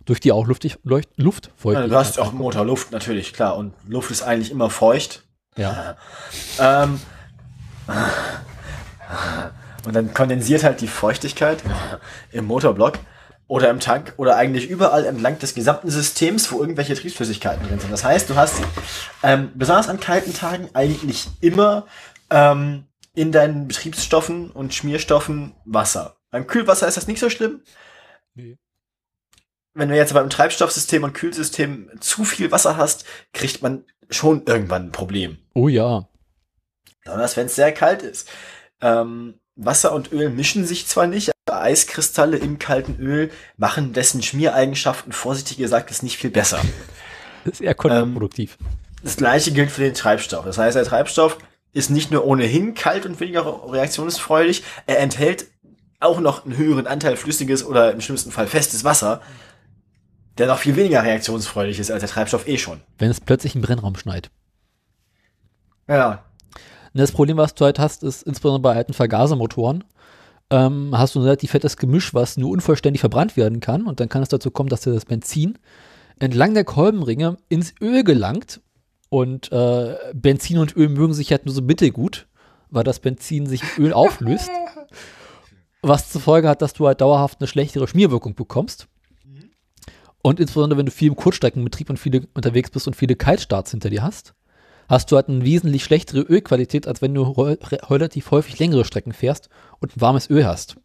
durch 0.05 0.19
die 0.19 0.31
auch 0.31 0.47
luftig, 0.47 0.77
leucht, 0.83 1.09
Luft 1.15 1.47
Ja, 1.47 1.51
feucht. 1.55 1.91
du 1.91 1.95
hast 1.95 2.19
auch 2.19 2.31
Motorluft, 2.33 2.91
natürlich, 2.91 3.33
klar. 3.33 3.55
Und 3.57 3.73
Luft 3.87 4.11
ist 4.11 4.23
eigentlich 4.23 4.51
immer 4.51 4.69
feucht. 4.69 5.23
Ja. 5.55 5.95
Ähm, 6.59 6.99
und 9.85 9.95
dann 9.95 10.13
kondensiert 10.13 10.63
halt 10.63 10.81
die 10.81 10.87
Feuchtigkeit 10.87 11.63
im 12.31 12.45
Motorblock 12.45 12.99
oder 13.47 13.69
im 13.69 13.79
Tank 13.79 14.13
oder 14.17 14.35
eigentlich 14.37 14.69
überall 14.69 15.05
entlang 15.05 15.37
des 15.39 15.53
gesamten 15.53 15.89
Systems, 15.89 16.51
wo 16.51 16.59
irgendwelche 16.59 16.95
Triebflüssigkeiten 16.95 17.67
drin 17.67 17.79
sind. 17.79 17.91
Das 17.91 18.03
heißt, 18.03 18.29
du 18.29 18.35
hast 18.35 18.55
ähm, 19.21 19.51
besonders 19.53 19.89
an 19.89 19.99
kalten 19.99 20.33
Tagen 20.33 20.69
eigentlich 20.73 21.27
immer 21.41 21.85
ähm, 22.29 22.85
in 23.13 23.31
deinen 23.31 23.67
Betriebsstoffen 23.67 24.49
und 24.49 24.73
Schmierstoffen 24.73 25.53
Wasser. 25.65 26.15
Beim 26.31 26.47
Kühlwasser 26.47 26.87
ist 26.87 26.97
das 26.97 27.07
nicht 27.07 27.19
so 27.19 27.29
schlimm. 27.29 27.61
Nee. 28.33 28.57
Wenn 29.73 29.89
du 29.89 29.95
jetzt 29.95 30.11
aber 30.11 30.21
im 30.21 30.29
Treibstoffsystem 30.29 31.03
und 31.03 31.13
Kühlsystem 31.13 31.89
zu 31.99 32.25
viel 32.25 32.51
Wasser 32.51 32.77
hast, 32.77 33.05
kriegt 33.33 33.63
man 33.63 33.85
schon 34.09 34.43
irgendwann 34.45 34.87
ein 34.87 34.91
Problem. 34.91 35.37
Oh 35.55 35.67
ja. 35.67 36.07
Besonders 37.03 37.35
wenn 37.37 37.47
es 37.47 37.55
sehr 37.55 37.71
kalt 37.71 38.03
ist. 38.03 38.29
Ähm, 38.81 39.39
Wasser 39.55 39.93
und 39.93 40.11
Öl 40.11 40.29
mischen 40.29 40.65
sich 40.65 40.87
zwar 40.87 41.07
nicht, 41.07 41.31
aber 41.45 41.61
Eiskristalle 41.61 42.37
im 42.37 42.59
kalten 42.59 42.97
Öl 42.99 43.31
machen 43.57 43.93
dessen 43.93 44.21
Schmiereigenschaften, 44.21 45.11
vorsichtig 45.11 45.57
gesagt, 45.57 45.91
ist 45.91 46.03
nicht 46.03 46.17
viel 46.17 46.31
besser. 46.31 46.61
Das 47.45 47.55
ist 47.55 47.59
eher 47.59 47.75
kontraproduktiv. 47.75 48.57
Das 49.03 49.17
gleiche 49.17 49.51
gilt 49.51 49.69
für 49.69 49.81
den 49.81 49.93
Treibstoff. 49.93 50.45
Das 50.45 50.57
heißt, 50.57 50.77
der 50.77 50.85
Treibstoff 50.85 51.37
ist 51.73 51.89
nicht 51.89 52.09
nur 52.09 52.25
ohnehin 52.25 52.73
kalt 52.73 53.05
und 53.05 53.19
weniger 53.19 53.69
reaktionsfreudig, 53.69 54.63
er 54.85 54.99
enthält 54.99 55.47
auch 55.99 56.21
noch 56.21 56.45
einen 56.45 56.55
höheren 56.55 56.87
Anteil 56.87 57.17
flüssiges 57.17 57.65
oder 57.65 57.91
im 57.91 57.99
schlimmsten 57.99 58.31
Fall 58.31 58.47
festes 58.47 58.85
Wasser, 58.85 59.21
der 60.37 60.47
noch 60.47 60.57
viel 60.57 60.75
weniger 60.75 61.03
reaktionsfreudig 61.03 61.79
ist 61.79 61.91
als 61.91 62.01
der 62.01 62.09
Treibstoff 62.09 62.47
eh 62.47 62.57
schon. 62.57 62.81
Wenn 62.97 63.11
es 63.11 63.21
plötzlich 63.21 63.55
im 63.55 63.61
Brennraum 63.61 63.95
schneit. 63.95 64.29
Ja. 65.87 66.23
Und 66.93 66.99
das 66.99 67.11
Problem, 67.11 67.37
was 67.37 67.55
du 67.55 67.65
halt 67.65 67.79
hast, 67.79 68.03
ist 68.03 68.23
insbesondere 68.23 68.61
bei 68.61 68.75
alten 68.75 68.93
Vergasermotoren, 68.93 69.83
ähm, 70.49 70.91
hast 70.95 71.15
du 71.15 71.19
ein 71.19 71.23
relativ 71.23 71.51
fettes 71.51 71.77
Gemisch, 71.77 72.13
was 72.13 72.37
nur 72.37 72.51
unvollständig 72.51 72.99
verbrannt 72.99 73.37
werden 73.37 73.59
kann. 73.59 73.87
Und 73.87 73.99
dann 73.99 74.09
kann 74.09 74.21
es 74.21 74.29
dazu 74.29 74.51
kommen, 74.51 74.69
dass 74.69 74.81
dir 74.81 74.93
das 74.93 75.05
Benzin 75.05 75.57
entlang 76.19 76.53
der 76.53 76.63
Kolbenringe 76.63 77.37
ins 77.49 77.73
Öl 77.81 78.03
gelangt. 78.03 78.61
Und 79.09 79.51
äh, 79.51 79.95
Benzin 80.13 80.57
und 80.57 80.75
Öl 80.75 80.89
mögen 80.89 81.13
sich 81.13 81.31
halt 81.31 81.45
nur 81.45 81.53
so 81.53 81.61
mittelgut, 81.61 82.27
weil 82.69 82.83
das 82.83 82.99
Benzin 82.99 83.45
sich 83.45 83.61
im 83.77 83.85
Öl 83.85 83.93
auflöst. 83.93 84.49
Was 85.81 86.09
zur 86.09 86.21
Folge 86.21 86.47
hat, 86.47 86.61
dass 86.61 86.73
du 86.73 86.87
halt 86.87 87.01
dauerhaft 87.01 87.41
eine 87.41 87.47
schlechtere 87.47 87.87
Schmierwirkung 87.87 88.35
bekommst. 88.35 88.87
Und 90.23 90.39
insbesondere, 90.39 90.79
wenn 90.79 90.85
du 90.87 90.91
viel 90.91 91.09
im 91.09 91.15
Kurzstreckenbetrieb 91.15 91.89
und 91.89 91.97
viele 91.99 92.27
unterwegs 92.33 92.71
bist 92.71 92.87
und 92.87 92.95
viele 92.95 93.15
Kaltstarts 93.15 93.71
hinter 93.71 93.89
dir 93.91 94.01
hast, 94.01 94.33
hast 94.87 95.11
du 95.11 95.17
halt 95.17 95.29
eine 95.29 95.43
wesentlich 95.43 95.83
schlechtere 95.83 96.21
Ölqualität, 96.21 96.87
als 96.87 97.01
wenn 97.01 97.13
du 97.13 97.23
re- 97.23 97.59
re- 97.61 97.89
relativ 97.89 98.31
häufig 98.31 98.57
längere 98.57 98.85
Strecken 98.85 99.13
fährst 99.13 99.49
und 99.79 99.95
ein 99.95 100.01
warmes 100.01 100.29
Öl 100.29 100.47
hast. 100.47 100.77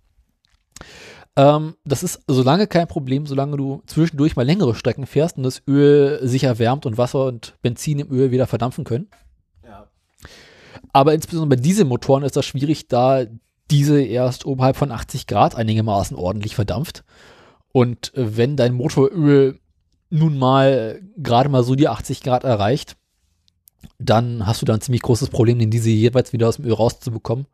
Ähm, 1.36 1.76
das 1.84 2.02
ist 2.02 2.22
solange 2.26 2.66
kein 2.66 2.88
Problem, 2.88 3.26
solange 3.26 3.56
du 3.56 3.82
zwischendurch 3.86 4.34
mal 4.34 4.44
längere 4.44 4.74
Strecken 4.74 5.06
fährst 5.06 5.36
und 5.36 5.44
das 5.44 5.62
Öl 5.68 6.18
sich 6.26 6.44
erwärmt 6.44 6.84
und 6.84 6.98
Wasser 6.98 7.26
und 7.26 7.54
Benzin 7.62 8.00
im 8.00 8.10
Öl 8.10 8.32
wieder 8.32 8.46
verdampfen 8.48 8.84
können. 8.84 9.08
ja. 9.64 9.88
Aber 10.92 11.14
insbesondere 11.14 11.56
bei 11.56 11.62
Dieselmotoren 11.62 12.24
ist 12.24 12.36
das 12.36 12.46
schwierig, 12.46 12.88
da 12.88 13.24
diese 13.70 14.00
erst 14.02 14.46
oberhalb 14.46 14.76
von 14.76 14.90
80 14.90 15.26
Grad 15.26 15.54
einigermaßen 15.54 16.16
ordentlich 16.16 16.54
verdampft. 16.56 17.04
Und 17.78 18.12
äh, 18.16 18.36
wenn 18.36 18.56
dein 18.56 18.74
Motoröl 18.74 19.60
nun 20.10 20.36
mal 20.36 21.00
gerade 21.16 21.48
mal 21.48 21.62
so 21.62 21.76
die 21.76 21.86
80 21.86 22.24
Grad 22.24 22.42
erreicht, 22.42 22.96
dann 24.00 24.48
hast 24.48 24.60
du 24.60 24.66
da 24.66 24.74
ein 24.74 24.80
ziemlich 24.80 25.02
großes 25.02 25.28
Problem, 25.30 25.60
den 25.60 25.70
Diesel 25.70 25.92
jeweils 25.92 26.32
wieder 26.32 26.48
aus 26.48 26.56
dem 26.56 26.64
Öl 26.64 26.72
rauszubekommen. 26.72 27.46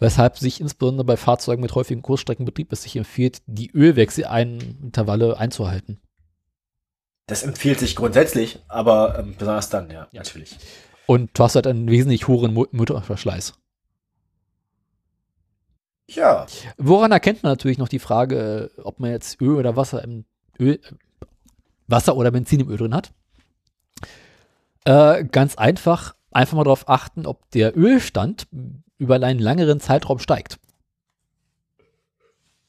Weshalb 0.00 0.38
sich 0.38 0.60
insbesondere 0.60 1.04
bei 1.04 1.16
Fahrzeugen 1.16 1.62
mit 1.62 1.72
häufigem 1.76 2.02
Kurzstreckenbetrieb 2.02 2.72
es 2.72 2.82
sich 2.82 2.96
empfiehlt, 2.96 3.42
die 3.46 3.70
Ölwechselintervalle 3.70 5.38
einzuhalten. 5.38 6.00
Das 7.28 7.44
empfiehlt 7.44 7.78
sich 7.78 7.94
grundsätzlich, 7.94 8.58
aber 8.66 9.20
ähm, 9.20 9.36
besonders 9.38 9.70
dann, 9.70 9.88
ja, 9.88 10.08
natürlich. 10.10 10.56
Und 11.06 11.30
du 11.38 11.44
hast 11.44 11.54
halt 11.54 11.68
einen 11.68 11.88
wesentlich 11.88 12.26
höheren 12.26 12.52
Mo 12.52 12.66
Motorverschleiß. 12.72 13.54
Ja. 16.08 16.46
Woran 16.78 17.12
erkennt 17.12 17.42
man 17.42 17.52
natürlich 17.52 17.78
noch 17.78 17.88
die 17.88 17.98
Frage, 17.98 18.70
ob 18.82 18.98
man 18.98 19.10
jetzt 19.10 19.40
Öl 19.40 19.56
oder 19.56 19.76
Wasser 19.76 20.02
im 20.02 20.24
Öl, 20.58 20.80
Wasser 21.86 22.16
oder 22.16 22.30
Benzin 22.30 22.60
im 22.60 22.70
Öl 22.70 22.78
drin 22.78 22.94
hat? 22.94 23.12
Äh, 24.84 25.24
ganz 25.24 25.56
einfach, 25.56 26.14
einfach 26.30 26.56
mal 26.56 26.64
darauf 26.64 26.88
achten, 26.88 27.26
ob 27.26 27.50
der 27.50 27.76
Ölstand 27.76 28.46
über 28.96 29.16
einen 29.16 29.38
längeren 29.38 29.80
Zeitraum 29.80 30.18
steigt. 30.18 30.58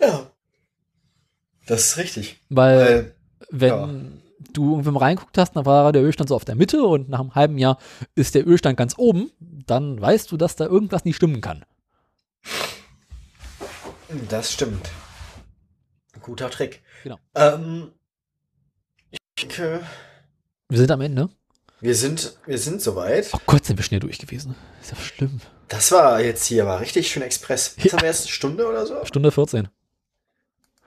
Ja. 0.02 0.32
Das 1.66 1.82
ist 1.82 1.98
richtig. 1.98 2.42
Weil, 2.50 2.80
Weil, 2.80 3.16
wenn 3.52 3.70
ja. 3.70 3.90
du 4.52 4.72
irgendwann 4.72 4.96
mal 4.96 5.00
reinguckt 5.02 5.38
hast, 5.38 5.54
dann 5.54 5.66
war 5.66 5.92
der 5.94 6.04
Ölstand 6.04 6.30
so 6.30 6.36
auf 6.36 6.46
der 6.46 6.56
Mitte 6.56 6.84
und 6.84 7.10
nach 7.10 7.20
einem 7.20 7.36
halben 7.36 7.58
Jahr 7.58 7.78
ist 8.16 8.36
der 8.36 8.48
Ölstand 8.48 8.78
ganz 8.78 8.96
oben, 8.98 9.32
dann 9.40 10.02
weißt 10.02 10.32
du, 10.32 10.38
dass 10.38 10.56
da 10.56 10.66
irgendwas 10.66 11.06
nicht 11.06 11.16
stimmen 11.16 11.42
kann. 11.42 11.64
Das 14.30 14.54
stimmt. 14.54 14.90
Guter 16.22 16.50
Trick. 16.50 16.82
Genau. 17.04 17.18
Ähm, 17.36 17.92
ich 19.12 19.20
denke, 19.40 19.82
Wir 20.68 20.78
sind 20.78 20.92
am 20.92 21.02
Ende. 21.02 21.30
wir 21.80 21.96
sind, 21.96 22.38
wir 22.46 22.58
sind 22.58 22.82
soweit. 22.82 23.30
Oh 23.34 23.40
Gott, 23.46 23.66
sind 23.66 23.78
wir 23.78 23.84
schnell 23.84 24.00
durch 24.02 24.18
gewesen. 24.20 24.56
Ist 24.82 24.92
ja 24.92 24.98
schlimm. 24.98 25.40
Das 25.70 25.92
war 25.92 26.20
jetzt 26.22 26.46
hier, 26.46 26.66
war 26.66 26.80
richtig 26.80 27.10
schön 27.10 27.22
Express. 27.24 27.76
Jetzt 27.78 27.86
Ja. 27.86 27.92
haben 27.94 28.02
wir 28.02 28.08
erst 28.08 28.24
eine 28.26 28.32
Stunde 28.32 28.68
oder 28.68 28.86
so. 28.86 29.06
Stunde 29.06 29.32
14. 29.32 29.70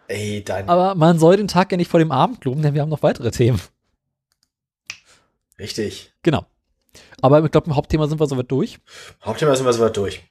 Ey, 0.08 0.42
dein. 0.44 0.68
Aber 0.68 0.94
man 0.94 1.18
soll 1.18 1.36
den 1.36 1.48
Tag 1.48 1.70
ja 1.70 1.76
nicht 1.78 1.90
vor 1.90 2.00
dem 2.00 2.12
Abend 2.12 2.44
loben, 2.44 2.60
denn 2.62 2.74
wir 2.74 2.82
haben 2.82 2.88
noch 2.90 3.02
weitere 3.02 3.30
Themen. 3.30 3.60
richtig. 5.58 6.12
Genau. 6.22 6.44
Aber 7.20 7.42
ich 7.44 7.50
glaube, 7.50 7.68
im 7.68 7.76
Hauptthema 7.76 8.06
sind 8.08 8.20
wir 8.20 8.26
soweit 8.26 8.50
durch. 8.50 8.78
Hauptthema 9.24 9.54
sind 9.56 9.64
wir 9.64 9.72
soweit 9.72 9.96
durch. 9.96 10.22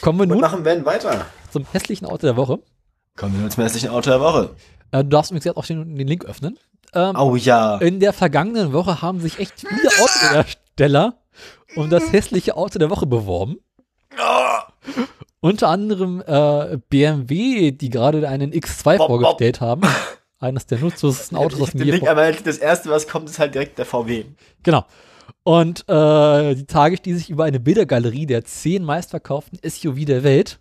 Kommen 0.00 0.18
wir 0.18 0.22
Und 0.24 0.28
nun 0.30 0.40
machen 0.40 0.64
wir 0.64 0.84
weiter. 0.84 1.26
zum 1.50 1.66
hässlichen 1.72 2.06
Auto 2.06 2.26
der 2.26 2.36
Woche. 2.36 2.58
Kommen 3.16 3.42
wir 3.42 3.50
zum 3.50 3.62
hässlichen 3.64 3.90
Auto 3.90 4.10
der 4.10 4.20
Woche. 4.20 4.50
Äh, 4.92 4.98
du 5.04 5.10
darfst 5.10 5.30
übrigens 5.30 5.44
jetzt 5.44 5.56
auch 5.56 5.66
den, 5.66 5.96
den 5.96 6.08
Link 6.08 6.24
öffnen. 6.24 6.58
ähm, 6.94 7.14
Oh 7.16 7.36
ja. 7.36 7.76
in 7.78 8.00
der 8.00 8.12
vergangenen 8.12 8.72
Woche 8.72 9.02
haben 9.02 9.20
sich 9.20 9.38
echt 9.38 9.60
viele 9.60 9.88
Autohersteller 10.00 11.14
um 11.76 11.88
das 11.90 12.12
hässliche 12.12 12.56
Auto 12.56 12.78
der 12.78 12.90
Woche 12.90 13.06
beworben. 13.06 13.56
Unter 15.40 15.68
anderem 15.68 16.22
äh, 16.26 16.76
BMW, 16.90 17.70
die 17.72 17.88
gerade 17.88 18.28
einen 18.28 18.52
X2 18.52 18.98
Bob, 18.98 19.06
vorgestellt 19.06 19.60
haben. 19.60 19.82
Eines 20.38 20.66
der 20.66 20.78
nutzlosesten 20.78 21.36
Autos, 21.36 21.58
Ich 21.58 21.66
was 21.68 21.74
mir 21.74 21.84
Link 21.84 21.98
vor 22.00 22.10
einmal, 22.10 22.32
das 22.34 22.58
erste, 22.58 22.90
was 22.90 23.06
kommt, 23.06 23.28
ist 23.28 23.38
halt 23.38 23.54
direkt 23.54 23.78
der 23.78 23.86
VW. 23.86 24.24
Genau. 24.62 24.84
Und 25.50 25.80
äh, 25.88 26.54
die 26.54 26.66
Tage 26.66 26.96
stieß 26.96 27.18
sich 27.18 27.28
über 27.28 27.42
eine 27.42 27.58
Bildergalerie 27.58 28.24
der 28.24 28.44
zehn 28.44 28.84
meistverkauften 28.84 29.58
SUV 29.68 30.04
der 30.04 30.22
Welt. 30.22 30.60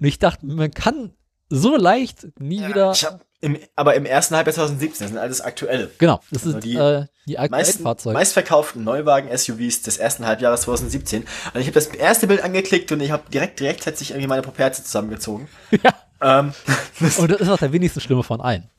Und 0.00 0.06
ich 0.06 0.18
dachte, 0.18 0.46
man 0.46 0.70
kann 0.70 1.12
so 1.50 1.76
leicht 1.76 2.28
nie 2.38 2.66
wieder. 2.66 2.92
Ich 2.92 3.04
hab 3.04 3.22
im, 3.42 3.58
aber 3.76 3.94
im 3.96 4.06
ersten 4.06 4.34
Halbjahr 4.34 4.54
2017, 4.54 5.04
das 5.04 5.10
sind 5.10 5.18
alles 5.18 5.42
aktuelle. 5.42 5.90
Genau, 5.98 6.22
das 6.30 6.46
Also 6.46 6.56
ist 6.56 6.64
die 6.64 6.74
äh, 6.74 7.04
die 7.26 7.38
aktuellen 7.38 7.66
Meisten, 7.66 7.82
Fahrzeuge. 7.82 8.14
meistverkauften 8.14 8.82
Neuwagen-SUVs 8.82 9.82
des 9.82 9.98
ersten 9.98 10.24
Halbjahres 10.24 10.62
2017. 10.62 11.26
Und 11.52 11.60
ich 11.60 11.66
habe 11.66 11.74
das 11.74 11.88
erste 11.88 12.26
Bild 12.26 12.42
angeklickt 12.42 12.90
und 12.92 13.00
ich 13.00 13.10
habe 13.10 13.24
direkt 13.30 13.60
rechtzeitig 13.60 14.12
irgendwie 14.12 14.28
meine 14.28 14.40
Properze 14.40 14.82
zusammengezogen. 14.82 15.48
ja. 15.70 15.92
Ähm, 16.22 16.54
das, 16.98 17.18
Und 17.18 17.30
das 17.30 17.42
ist 17.42 17.50
auch 17.50 17.58
der 17.58 17.72
wenigste 17.74 18.00
Schlimme 18.00 18.22
von 18.22 18.40
allen. 18.40 18.70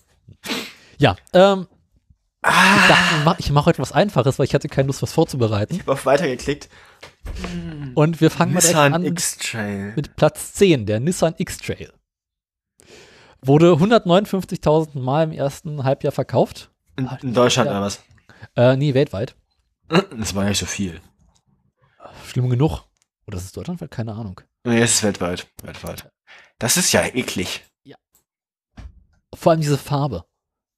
Ja, 0.97 1.15
ähm, 1.33 1.67
Ah. 2.45 2.77
ich 2.81 2.87
dachte, 2.87 3.15
ich 3.17 3.23
mach- 3.25 3.39
ich 3.39 3.51
mache 3.51 3.65
heute 3.67 3.79
was 3.81 3.91
Einfaches, 3.91 4.37
weil 4.39 4.45
ich 4.45 4.53
hatte 4.53 4.67
keine 4.69 4.87
Lust, 4.87 5.01
was 5.01 5.11
vorzubereiten. 5.13 5.73
ich 5.75 5.79
habe 5.81 5.93
auf 5.93 6.05
Weiter 6.05 6.27
geklickt. 6.27 6.69
Und 7.95 8.21
wir 8.21 8.29
fangen 8.31 8.53
mal 8.53 8.59
direkt 8.59 8.75
Nissan 8.77 8.93
an 8.93 9.03
X-Trail. 9.05 9.93
mit 9.95 10.15
Platz 10.15 10.53
10, 10.53 10.85
der 10.85 10.99
Nissan 10.99 11.33
X-Trail. 11.37 11.91
Wurde 13.41 13.73
159.000 13.73 14.99
Mal 14.99 15.23
im 15.25 15.31
ersten 15.31 15.83
Halbjahr 15.83 16.11
verkauft. 16.11 16.71
In, 16.97 17.09
in 17.21 17.33
Deutschland 17.33 17.67
Ja. 17.69 17.73
oder 17.77 17.81
was? 17.85 18.03
Äh, 18.55 18.75
nee, 18.77 18.93
weltweit. 18.93 19.35
Das 19.87 20.33
war 20.35 20.45
nicht 20.45 20.57
so 20.59 20.65
viel. 20.65 21.01
Schlimm 22.27 22.49
genug. 22.49 22.83
Oder 23.27 23.37
ist 23.37 23.45
es 23.45 23.51
deutschlandweit? 23.51 23.91
Keine 23.91 24.13
Ahnung. 24.13 24.41
Nee, 24.63 24.81
es 24.81 24.93
ist 24.95 25.03
weltweit. 25.03 25.47
Weltweit. 25.63 26.09
Das 26.59 26.77
ist 26.77 26.91
ja 26.91 27.01
eklig. 27.05 27.63
Vor 29.33 29.51
allem 29.51 29.61
diese 29.61 29.77
Farbe. 29.77 30.25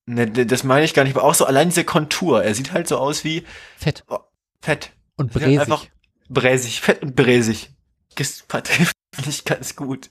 Ne, 0.10 0.26
das 0.32 0.64
meine 0.64 0.86
ich 0.86 0.94
gar 0.94 1.04
nicht, 1.04 1.16
aber 1.16 1.26
auch 1.26 1.36
so 1.36 1.46
allein 1.46 1.68
diese 1.70 1.84
Kontur. 1.84 2.44
Er 2.44 2.56
sieht 2.56 2.72
halt 2.72 2.88
so 2.88 2.98
aus 2.98 3.24
wie 3.26 3.44
Fett 3.78 4.04
fett. 4.62 4.92
und 5.18 5.34
Ja, 5.36 5.40
bräsig. 5.42 5.60
einfach- 5.60 5.86
Bräsig, 6.30 6.82
fett 6.82 7.02
und 7.04 7.16
bräsig. 7.16 7.70
Das 8.16 8.46
trifft 8.48 8.96
nicht 9.26 9.46
ganz 9.46 9.76
gut. 9.76 10.10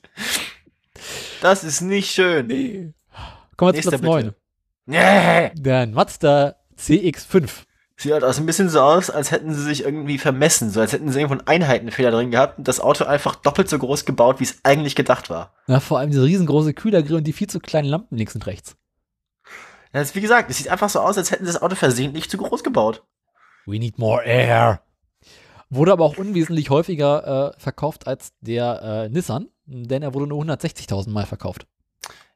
Das 1.40 1.64
ist 1.64 1.80
nicht 1.80 2.10
schön. 2.12 2.46
nee. 2.46 2.92
Kommen 3.56 3.74
wir 3.74 3.82
zu 3.82 3.88
Platz 3.88 4.02
9. 4.02 4.24
bitte. 4.26 4.36
Nee. 4.86 5.50
Der 5.54 5.86
Mazda 5.86 6.56
CX5. 6.78 7.48
Sieht 7.98 8.12
halt 8.12 8.24
aus 8.24 8.38
ein 8.38 8.44
bisschen 8.46 8.68
so 8.68 8.80
aus, 8.82 9.08
als 9.08 9.30
hätten 9.30 9.54
sie 9.54 9.62
sich 9.62 9.82
irgendwie 9.84 10.18
vermessen, 10.18 10.70
so 10.70 10.80
als 10.80 10.92
hätten 10.92 11.10
sie 11.10 11.18
irgendwo 11.20 11.38
einen 11.38 11.46
Einheitenfehler 11.48 12.10
drin 12.10 12.30
gehabt 12.30 12.58
und 12.58 12.68
das 12.68 12.78
Auto 12.80 13.04
einfach 13.04 13.36
doppelt 13.36 13.70
so 13.70 13.78
groß 13.78 14.04
gebaut, 14.04 14.38
wie 14.40 14.44
es 14.44 14.58
eigentlich 14.64 14.94
gedacht 14.94 15.30
war. 15.30 15.54
Na, 15.66 15.80
vor 15.80 15.98
allem 15.98 16.10
diese 16.10 16.22
riesengroße 16.24 16.74
Kühlergrill 16.74 17.16
und 17.16 17.24
die 17.24 17.32
viel 17.32 17.48
zu 17.48 17.58
kleinen 17.58 17.88
Lampen 17.88 18.16
links 18.18 18.34
und 18.34 18.46
rechts. 18.46 18.76
Das 19.96 20.14
wie 20.14 20.20
gesagt, 20.20 20.50
es 20.50 20.58
sieht 20.58 20.68
einfach 20.68 20.90
so 20.90 21.00
aus, 21.00 21.16
als 21.16 21.30
hätten 21.30 21.46
sie 21.46 21.52
das 21.52 21.62
Auto 21.62 21.74
versehentlich 21.74 22.28
zu 22.28 22.36
groß 22.36 22.62
gebaut. 22.62 23.02
We 23.64 23.78
need 23.78 23.98
more 23.98 24.22
air. 24.22 24.82
Wurde 25.70 25.92
aber 25.92 26.04
auch 26.04 26.18
unwesentlich 26.18 26.68
häufiger 26.68 27.54
äh, 27.56 27.60
verkauft 27.60 28.06
als 28.06 28.34
der 28.40 28.82
äh, 28.82 29.08
Nissan, 29.08 29.48
denn 29.64 30.02
er 30.02 30.12
wurde 30.12 30.26
nur 30.26 30.42
160.000 30.44 31.08
Mal 31.08 31.24
verkauft. 31.24 31.66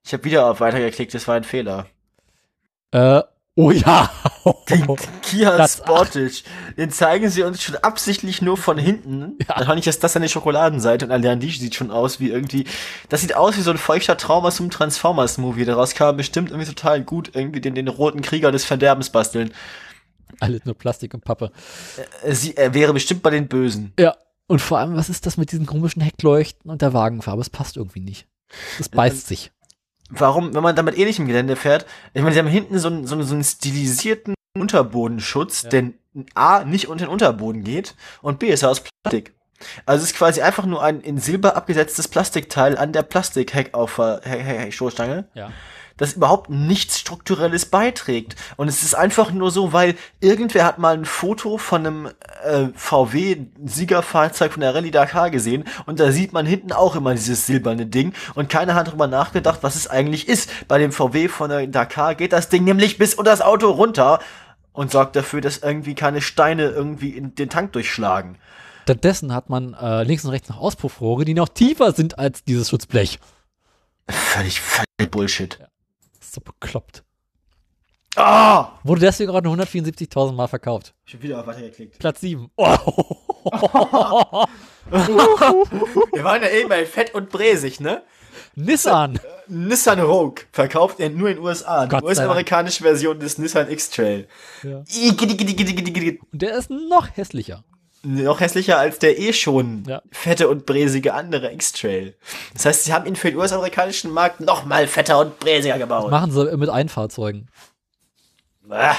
Ich 0.03 0.15
habe 0.15 0.24
wieder 0.24 0.51
auf 0.51 0.61
weitergeklickt, 0.61 1.12
das 1.12 1.28
war 1.28 1.35
ein 1.35 1.45
Fehler. 1.45 1.87
Äh, 2.93 3.23
oh 3.61 3.70
ja. 3.70 4.11
Den 4.69 4.87
Kia 5.23 5.69
Sportage, 5.69 6.43
den 6.77 6.91
zeigen 6.91 7.28
sie 7.28 7.43
uns 7.43 7.62
schon 7.62 7.77
absichtlich 7.77 8.41
nur 8.41 8.57
von 8.57 8.78
hinten. 8.78 9.37
Wahrscheinlich 9.47 9.87
ist 9.87 10.03
das 10.03 10.16
eine 10.16 10.28
Schokoladenseite 10.28 11.05
und 11.05 11.12
allein 11.12 11.41
die 11.41 11.51
sieht 11.51 11.74
schon 11.74 11.91
aus 11.91 12.20
wie 12.20 12.31
irgendwie, 12.31 12.65
das 13.11 13.20
sieht 13.20 13.37
aus 13.37 13.57
wie 13.57 13.61
so 13.61 13.70
ein 13.70 13.78
feuchter 13.78 14.16
Traum 14.16 14.45
aus 14.45 14.61
einem 14.61 14.70
Transformers-Movie. 14.70 15.66
Daraus 15.66 15.95
kann 15.95 16.09
man 16.09 16.16
bestimmt 16.16 16.51
irgendwie 16.51 16.69
total 16.69 17.03
gut 17.03 17.32
irgendwie 17.35 17.61
den, 17.61 17.74
den 17.74 17.89
roten 17.89 18.23
Krieger 18.23 18.51
des 18.51 18.65
Verderbens 18.65 19.11
basteln. 19.11 19.53
Alles 20.41 20.65
nur 20.65 20.74
Plastik 20.74 21.12
und 21.12 21.24
Pappe. 21.24 21.53
Äh, 22.23 22.35
Sie, 22.35 22.57
er 22.57 22.73
wäre 22.73 22.95
bestimmt 22.95 23.23
bei 23.23 23.31
den 23.31 23.49
Bösen. 23.49 23.93
Ja. 23.99 24.16
Und 24.47 24.61
vor 24.61 24.78
allem, 24.78 24.97
was 24.97 25.09
ist 25.09 25.27
das 25.27 25.37
mit 25.37 25.53
diesen 25.53 25.66
komischen 25.66 26.03
Heckleuchten 26.03 26.70
und 26.70 26.82
der 26.82 26.93
Wagenfarbe? 26.93 27.41
Es 27.41 27.51
passt 27.51 27.77
irgendwie 27.77 28.01
nicht. 28.01 28.27
Es 28.81 28.89
beißt 28.89 29.28
sich. 29.28 29.53
Warum, 30.11 30.55
wenn 30.55 30.62
man 30.62 30.77
damit 30.77 30.97
eh 30.99 31.05
nicht 31.05 31.19
im 31.19 31.27
Gelände 31.27 31.57
fährt? 31.57 31.87
Ich 32.15 32.23
meine, 32.23 32.32
sie 32.35 32.39
haben 32.41 32.49
hinten 32.49 32.78
so 32.78 32.89
einen, 32.89 33.07
so 33.07 33.15
einen, 33.15 33.24
so 33.24 33.35
einen 33.35 33.45
stilisierten 33.45 34.35
Unterbodenschutz, 34.59 35.62
Ja. 35.65 35.70
der 35.70 35.91
A, 36.35 36.65
nicht 36.65 36.89
unter 36.89 37.05
den 37.07 37.12
Unterboden 37.12 37.62
geht 37.62 37.95
und 38.20 38.41
B, 38.41 38.49
ist 38.49 38.62
er 38.62 38.70
aus 38.70 38.82
Plastik. 38.82 39.32
Also 39.87 40.03
es 40.03 40.11
ist 40.11 40.16
quasi 40.16 40.41
einfach 40.43 40.66
nur 40.66 40.82
ein 40.82 41.01
in 41.03 41.19
Silber 41.19 41.55
abgesetztes 41.57 42.09
Plastikteil 42.09 42.77
an 42.77 42.93
der 42.93 43.03
Plastik-Heck-Stoßstange, 43.03 45.28
Ja. 45.35 45.53
Das 46.01 46.15
überhaupt 46.15 46.49
nichts 46.49 46.99
Strukturelles 46.99 47.67
beiträgt. 47.67 48.35
Und 48.57 48.69
es 48.69 48.83
ist 48.83 48.95
einfach 48.95 49.33
nur 49.33 49.51
so, 49.51 49.75
weil 49.75 49.95
irgendwer 50.21 50.65
hat 50.65 50.79
mal 50.79 50.97
ein 50.97 51.05
Foto 51.05 51.59
von 51.59 51.87
einem 51.87 52.07
äh, 52.43 52.69
VW-Siegerfahrzeug 52.75 54.53
von 54.53 54.63
der 54.63 54.75
Rallye 54.75 54.91
Dakar 54.91 55.31
gesehen 55.31 55.65
und 55.85 56.01
da 56.01 56.11
sieht 56.11 56.33
man 56.33 56.47
hinten 56.47 56.73
auch 56.73 56.97
immer 56.97 57.13
dieses 57.15 57.47
silberne 57.47 57.85
Ding 57.85 58.15
und 58.35 58.49
keiner 58.49 58.75
hat 58.75 58.89
darüber 58.89 59.07
nachgedacht, 59.07 59.59
was 59.63 59.77
es 59.77 59.89
eigentlich 59.89 60.27
ist. 60.27 60.51
Bei 60.69 60.79
dem 60.79 60.91
VW 60.91 61.29
von 61.29 61.51
der 61.51 61.67
Dakar 61.67 62.15
geht 62.15 62.33
das 62.33 62.49
Ding 62.49 62.65
nämlich 62.65 62.97
bis 62.97 63.15
unter 63.15 63.31
das 63.31 63.43
Auto 63.43 63.71
runter 63.71 64.21
und 64.73 64.91
sorgt 64.91 65.17
dafür, 65.17 65.43
dass 65.43 65.59
irgendwie 65.59 65.95
keine 65.95 66.23
Steine 66.23 66.71
irgendwie 66.71 67.11
in 67.11 67.35
den 67.35 67.51
Tank 67.51 67.73
durchschlagen. 67.73 68.39
Stattdessen 68.85 69.35
hat 69.35 69.51
man 69.51 69.75
äh, 69.75 70.03
links 70.05 70.25
und 70.25 70.31
rechts 70.31 70.49
noch 70.49 70.59
Auspuffrohre, 70.59 71.27
die 71.27 71.35
noch 71.35 71.49
tiefer 71.49 71.93
sind 71.93 72.19
als 72.19 72.43
dieses 72.45 72.71
Schutzblech. 72.71 73.19
Völlig, 74.09 74.61
völlig 74.61 75.11
Bullshit. 75.11 75.59
Das 75.61 75.70
ist 76.31 76.35
so 76.35 76.40
bekloppt. 76.40 77.02
Ah! 78.16 78.78
Wurde 78.82 79.02
deswegen 79.02 79.31
gerade 79.31 79.47
nur 79.48 79.57
174.000 79.57 80.32
Mal 80.32 80.48
verkauft. 80.48 80.94
Ich 81.07 81.15
hab 81.15 81.23
wieder 81.23 81.40
auf 81.40 81.47
weitergeklickt. 81.47 81.98
Platz 81.98 82.20
7. 82.20 82.51
Oh. 82.57 82.66
Wir 84.90 86.24
waren 86.24 86.43
ja 86.43 86.51
eben 86.51 86.69
bei 86.69 86.85
Fett 86.86 87.15
und 87.15 87.31
Bräsig, 87.31 87.81
ne? 87.81 88.02
Nissan. 88.55 89.19
Nissan 89.47 90.01
Rogue 90.01 90.43
verkauft 90.52 91.01
er 91.01 91.11
nur 91.11 91.31
in 91.31 91.36
den 91.36 91.44
USA. 91.44 91.86
Die 91.86 91.97
US-amerikanische 91.97 92.82
Version 92.82 93.19
des 93.19 93.39
Nissan 93.39 93.70
X-Trail. 93.70 94.27
Ja. 94.62 94.78
Und 94.78 96.43
der 96.43 96.55
ist 96.57 96.70
noch 96.70 97.09
hässlicher. 97.16 97.65
Noch 98.03 98.41
hässlicher 98.41 98.79
als 98.79 98.99
der 98.99 99.19
eh 99.19 99.33
schon 99.35 99.85
Ja. 99.87 100.01
fette 100.11 100.49
und 100.49 100.65
bräsige 100.65 101.13
andere 101.15 101.53
X-Trail. 101.53 102.17
Das 102.55 102.65
heißt, 102.65 102.85
sie 102.85 102.93
haben 102.95 103.05
ihn 103.07 103.15
für 103.17 103.29
den 103.31 103.37
US-amerikanischen 103.39 104.11
Markt 104.11 104.41
noch 104.41 104.65
mal 104.65 104.87
fetter 104.87 105.19
und 105.19 105.39
bräsiger 105.39 105.77
gebaut. 105.79 106.11
Machen 106.11 106.31
sie 106.33 106.57
mit 106.57 106.71
Einfahrzeugen. 106.71 107.49
Ah, 108.71 108.95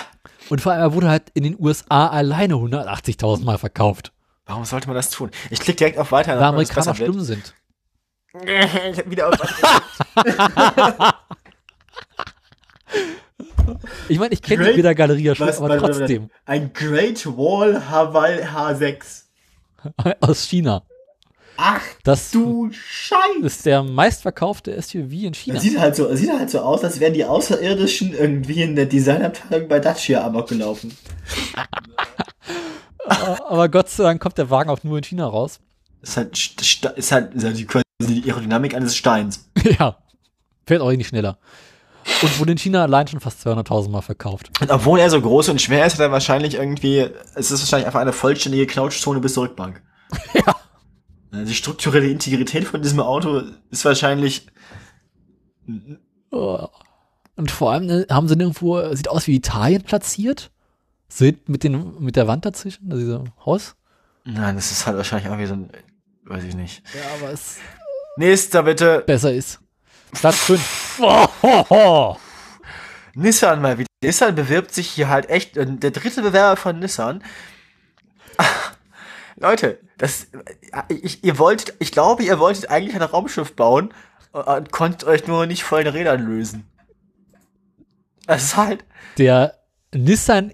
Und 0.50 0.62
vor 0.62 0.74
allem, 0.74 0.82
er 0.82 0.94
wurde 0.94 1.10
halt 1.10 1.24
in 1.34 1.44
den 1.44 1.56
USA 1.60 2.08
alleine 2.10 2.56
180.000 2.56 3.44
Mal 3.46 3.58
verkauft. 3.58 4.12
warum 4.46 4.66
sollte 4.66 4.88
man 4.88 4.96
das 4.98 5.10
tun? 5.10 5.32
Ich 5.50 5.60
klicke 5.62 5.78
direkt 5.78 5.98
auf 5.98 6.12
Weiter. 6.12 6.36
Es 6.36 6.42
Amerikaner 6.42 6.94
schlimm 6.96 7.22
sind. 7.22 7.56
Ich 8.34 8.98
hab 8.98 9.10
wieder 9.10 9.28
auf 9.28 9.36
Ich 14.10 14.20
meine, 14.20 14.34
ich 14.34 14.42
kenne 14.42 14.66
die 14.66 14.74
Bildergalerie 14.74 15.24
ja 15.24 15.36
schon, 15.36 15.50
aber 15.50 15.78
trotzdem. 15.78 16.30
Ein 16.46 16.72
Great 16.74 17.26
Wall 17.26 17.90
Haval 17.90 18.44
H6. 18.44 19.24
Aus 20.22 20.44
China. 20.48 20.84
Ach 21.58 21.82
Das 22.04 22.32
du 22.32 22.72
Scheiße. 22.72 23.46
ist 23.46 23.66
der 23.66 23.84
meistverkaufte 23.84 24.82
SUV 24.82 25.12
in 25.12 25.34
China. 25.34 25.56
Das 25.56 25.64
sieht 25.64 25.78
halt 25.80 25.96
so, 25.96 26.14
sieht 26.16 26.32
halt 26.32 26.50
so 26.50 26.60
aus, 26.62 26.84
als 26.84 27.00
wären 27.00 27.14
die 27.14 27.26
Außerirdischen 27.26 28.14
irgendwie 28.14 28.64
in 28.64 28.76
der 28.76 28.88
Designabteilung 28.88 29.68
bei 29.68 29.80
Dacia 29.80 30.26
amok 30.26 30.50
gelaufen. 30.50 30.96
Aber 33.06 33.70
Gott 33.70 33.90
sei 33.90 34.04
Dank 34.04 34.22
kommt 34.22 34.38
der 34.38 34.50
Wagen 34.50 34.70
auch 34.70 34.84
nur 34.84 34.98
in 34.98 35.04
China 35.04 35.28
raus. 35.28 35.60
Ist 36.02 36.18
halt, 36.18 36.36
st- 36.36 36.60
st- 36.62 36.94
ist 36.96 37.12
halt, 37.12 37.34
ist 37.36 37.44
halt 37.44 37.58
die, 37.58 38.24
Aerodynamik 38.32 38.74
eines 38.74 38.96
Steins. 38.96 39.46
ja. 39.80 39.98
Fährt 40.66 40.82
auch 40.82 40.92
nicht 40.92 41.08
schneller. 41.08 41.38
Und 42.24 42.40
wurde 42.40 42.52
in 42.52 42.58
China 42.58 42.84
allein 42.84 43.08
schon 43.08 43.20
fast 43.20 43.46
200.000 43.46 43.90
Mal 43.90 44.02
verkauft. 44.02 44.52
Und 44.62 44.70
obwohl 44.72 45.00
er 45.00 45.10
so 45.10 45.20
groß 45.22 45.50
und 45.50 45.62
schwer 45.62 45.86
ist, 45.86 45.94
hat 45.94 46.02
er 46.02 46.12
wahrscheinlich 46.12 46.56
irgendwie, 46.56 47.08
es 47.36 47.52
ist 47.52 47.62
wahrscheinlich 47.62 47.88
einfach 47.88 48.00
eine 48.02 48.14
vollständige 48.14 48.68
Knautschzone 48.68 49.20
bis 49.20 49.34
zur 49.34 49.44
Rückbank. 49.44 49.82
Ja. 50.34 50.56
Die 51.46 51.54
strukturelle 51.54 52.10
Integrität 52.10 52.66
von 52.66 52.82
diesem 52.82 53.00
Auto 53.00 53.42
ist 53.70 53.86
wahrscheinlich, 53.86 54.48
Oh. 56.32 56.68
Und 57.38 57.52
vor 57.52 57.72
allem 57.72 57.86
ne, 57.86 58.06
haben 58.10 58.28
sie 58.28 58.36
nirgendwo, 58.36 58.94
sieht 58.94 59.08
aus 59.08 59.28
wie 59.28 59.36
Italien 59.36 59.84
platziert. 59.84 60.52
Sieht 61.08 61.48
mit, 61.48 61.64
den, 61.64 62.02
mit 62.02 62.18
der 62.18 62.28
Wand 62.28 62.46
dazwischen, 62.46 62.92
also 62.92 63.02
dieser 63.02 63.24
Haus. 63.46 63.76
nein, 64.26 64.56
das 64.56 64.72
ist 64.72 64.86
halt 64.86 64.98
wahrscheinlich 64.98 65.28
irgendwie 65.28 65.46
so 65.46 65.54
ein, 65.54 65.70
weiß 66.26 66.44
ich 66.44 66.56
nicht. 66.56 66.84
Ja, 66.94 67.02
aber 67.20 67.32
es 67.32 67.58
Nächster 68.18 68.64
bitte. 68.64 69.04
besser 69.06 69.34
ist. 69.34 69.61
Platz 70.12 70.38
5. 70.38 71.00
Oh, 71.02 71.28
ho, 71.42 71.66
ho. 71.70 72.18
Nissan 73.14 73.62
mal 73.62 73.78
wieder. 73.78 73.88
Nissan 74.04 74.36
bewirbt 74.36 74.74
sich 74.74 74.90
hier 74.90 75.10
halt 75.10 75.30
echt, 75.30 75.58
äh, 75.58 75.66
der 75.66 75.92
dritte 75.92 76.22
Bewerber 76.22 76.58
von 76.58 76.80
Nissan. 76.80 77.24
Leute, 79.36 79.80
das, 79.98 80.26
äh, 80.26 80.94
ich, 80.94 81.24
ihr 81.24 81.38
wolltet, 81.38 81.76
ich 81.80 81.92
glaube, 81.92 82.24
ihr 82.24 82.40
wolltet 82.40 82.70
eigentlich 82.70 82.96
ein 82.96 83.02
Raumschiff 83.02 83.56
bauen 83.56 83.94
und 84.32 84.72
konntet 84.72 85.04
euch 85.04 85.28
nur 85.28 85.46
nicht 85.46 85.64
von 85.64 85.84
den 85.84 85.94
Rädern 85.94 86.26
lösen. 86.26 86.68
Das 88.26 88.44
ist 88.44 88.58
halt. 88.58 88.86
Der 89.18 89.60
Nissan 89.94 90.54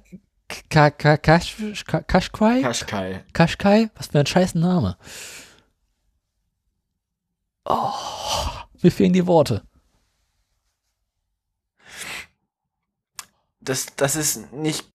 Ka 0.69 0.89
Ka 0.89 1.17
Kash 1.17 1.55
Ka 1.85 2.01
Qashqai? 2.01 2.61
Qashqai. 2.61 3.23
Qashqai? 3.33 3.89
Was 3.95 4.07
für 4.07 4.19
ein 4.19 4.25
scheiß 4.25 4.55
Name. 4.55 4.97
Oh, 7.65 7.91
mir 8.83 8.91
fehlen 8.91 9.13
die 9.13 9.27
Worte. 9.27 9.63
Das, 13.59 13.87
das 13.95 14.15
ist 14.15 14.51
nicht. 14.53 14.85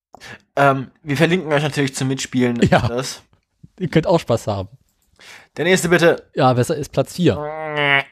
Ähm, 0.56 0.90
wir 1.02 1.16
verlinken 1.16 1.52
euch 1.52 1.62
natürlich 1.62 1.94
zum 1.94 2.08
Mitspielen. 2.08 2.60
Ja. 2.62 2.88
Das. 2.88 3.22
Ihr 3.78 3.88
könnt 3.88 4.06
auch 4.06 4.20
Spaß 4.20 4.46
haben. 4.46 4.68
Der 5.56 5.64
nächste 5.64 5.88
bitte. 5.88 6.28
Ja, 6.34 6.52
besser 6.52 6.76
ist 6.76 6.92
Platz 6.92 7.14
4. 7.14 7.36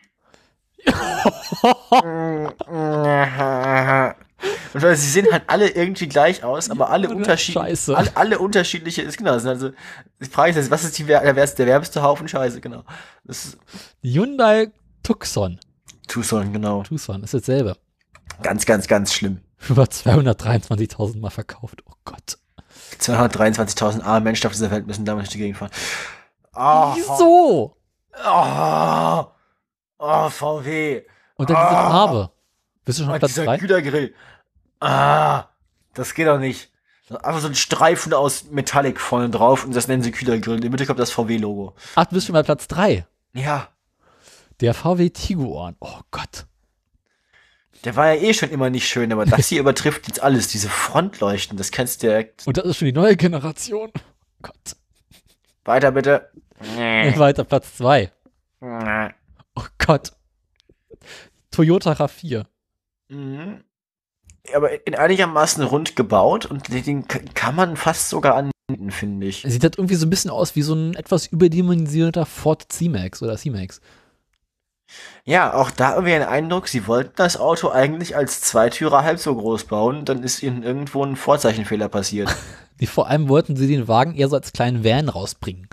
Und 4.73 4.83
weil 4.83 4.97
sie 4.97 5.09
sehen 5.09 5.27
halt 5.31 5.45
alle 5.49 5.69
irgendwie 5.69 6.09
gleich 6.09 6.45
aus, 6.45 6.71
aber 6.71 6.91
alle 6.91 7.09
unterschiedliche. 7.09 7.69
Scheiße. 7.69 7.97
Alle, 7.97 8.17
alle 8.17 8.39
unterschiedliche 8.39 9.03
ist 9.03 9.19
genau. 9.19 9.33
Also 9.33 9.73
die 10.21 10.27
Frage 10.27 10.51
ist 10.51 10.57
jetzt, 10.57 10.71
was 10.71 10.85
ist 10.85 10.99
die, 10.99 11.05
der, 11.05 11.21
der 11.23 11.67
werbeste 11.67 12.03
Haufen 12.03 12.29
Scheiße, 12.29 12.61
genau. 12.61 12.85
Das 13.25 13.45
ist 13.45 13.59
Hyundai 14.03 14.71
Tucson. 15.03 15.59
Tucson, 16.09 16.53
genau. 16.53 16.83
Tucson 16.83 17.23
ist 17.23 17.35
dasselbe. 17.35 17.77
Ganz, 18.43 18.67
ganz, 18.67 18.87
ganz 18.87 19.13
schlimm. 19.13 19.41
Über 19.69 19.85
223.000 19.85 21.19
Mal 21.21 21.31
verkauft. 21.31 21.83
Oh 21.89 21.93
Gott. 22.05 22.39
223.000 23.01 24.03
arme 24.03 24.25
Menschen 24.25 24.47
auf 24.47 24.53
dieser 24.53 24.71
Welt 24.71 24.87
müssen 24.87 25.05
damit 25.05 25.23
durch 25.25 25.31
die 25.33 25.39
Gegend 25.39 25.59
fahren. 25.59 25.71
Oh, 26.55 26.95
Wieso? 26.97 27.77
Oh, 28.27 29.25
oh, 29.99 30.29
VW. 30.31 31.03
Und 31.37 31.51
dann 31.51 31.57
diese 31.57 31.69
Ah. 31.69 31.91
Farbe. 31.91 32.31
Bist 32.85 32.99
du 32.99 33.05
schon 33.05 33.13
auf 33.13 33.19
Platz 33.19 33.33
dieser 33.35 33.45
3? 33.47 33.59
Gütergrill. 33.59 34.15
Ah, 34.81 35.45
das 35.95 36.15
geht 36.15 36.27
doch 36.27 36.39
nicht. 36.39 36.71
Einfach 37.11 37.41
so 37.41 37.49
ein 37.49 37.55
Streifen 37.57 38.15
aus 38.15 38.45
Metallic 38.51 39.01
vorne 39.01 39.31
drauf 39.31 39.65
und 39.65 39.75
das 39.75 39.89
nennen 39.89 40.03
sie 40.03 40.13
Kühlergrill. 40.13 40.55
In 40.57 40.61
der 40.61 40.71
Mitte 40.71 40.87
kommt 40.87 41.01
das 41.01 41.11
VW-Logo. 41.11 41.75
Ach, 41.97 42.05
du 42.07 42.15
bist 42.15 42.27
schon 42.27 42.35
bei 42.35 42.43
Platz 42.45 42.69
3. 42.69 43.05
Ja, 43.33 43.69
Der 44.61 44.75
VW 44.75 45.11
Tiguan. 45.11 45.77
Oh 45.81 46.01
Gott. 46.11 46.47
der 47.85 47.97
war 47.97 48.13
ja 48.13 48.21
eh 48.21 48.35
schon 48.35 48.51
immer 48.51 48.69
nicht 48.71 48.89
schön, 48.89 49.13
aber 49.13 49.25
das 49.25 49.49
hier 49.49 49.61
übertrifft 49.61 50.07
jetzt 50.09 50.23
alles. 50.23 50.49
Diese 50.49 50.69
Frontleuchten, 50.69 51.57
das 51.57 51.71
kennst 51.71 52.03
du 52.03 52.09
direkt. 52.09 52.47
Und 52.47 52.57
das 52.57 52.65
ist 52.67 52.77
schon 52.79 52.87
die 52.87 52.93
neue 52.93 53.17
Generation. 53.17 53.91
Oh 53.95 54.01
Gott. 54.43 54.77
Weiter 55.65 55.93
bitte. 55.93 56.31
Weiter 56.59 57.45
Platz 57.45 57.77
2. 57.79 58.13
Oh 58.61 59.63
Gott. 59.79 60.13
Toyota 61.51 61.93
RAV4. 61.93 62.45
Mhm. 63.09 63.65
Aber 64.55 64.87
in 64.87 64.95
einigermaßen 64.95 65.63
rund 65.65 65.97
gebaut 65.97 66.47
und 66.47 66.69
den 66.69 67.07
kann 67.09 67.55
man 67.55 67.77
fast 67.77 68.09
sogar 68.09 68.35
anwenden, 68.35 68.91
finde 68.91 69.27
ich. 69.27 69.43
Sieht 69.47 69.63
halt 69.63 69.79
irgendwie 69.79 69.95
so 69.95 70.07
ein 70.07 70.11
bisschen 70.11 70.31
aus 70.31 70.57
wie 70.57 70.63
so 70.63 70.75
ein 70.75 70.95
etwas 70.95 71.27
überdimensionierter 71.27 72.27
Ford 72.27 72.65
C-Max 72.71 73.23
oder 73.23 73.37
C-Max. 73.37 73.81
Ja, 75.25 75.55
auch 75.55 75.71
da 75.71 75.95
irgendwie 75.95 76.15
ein 76.15 76.23
Eindruck, 76.23 76.69
sie 76.69 76.87
wollten 76.87 77.13
das 77.17 77.37
Auto 77.39 77.71
eigentlich 77.71 78.17
als 78.17 78.41
Zweitürer 78.41 79.03
halb 79.03 79.19
so 79.19 79.35
groß 79.35 79.65
bauen, 79.65 80.05
dann 80.05 80.23
ist 80.23 80.43
ihnen 80.43 80.63
irgendwo 80.63 81.05
ein 81.05 81.17
Vorzeichenfehler 81.17 81.89
passiert. 81.89 82.35
Die, 82.81 82.87
vor 82.87 83.09
allem 83.09 83.29
wollten 83.29 83.57
sie 83.57 83.69
den 83.69 83.89
Wagen 83.89 84.15
eher 84.15 84.29
so 84.29 84.37
als 84.37 84.53
kleinen 84.53 84.85
Van 84.85 85.11
rausbringen. 85.11 85.69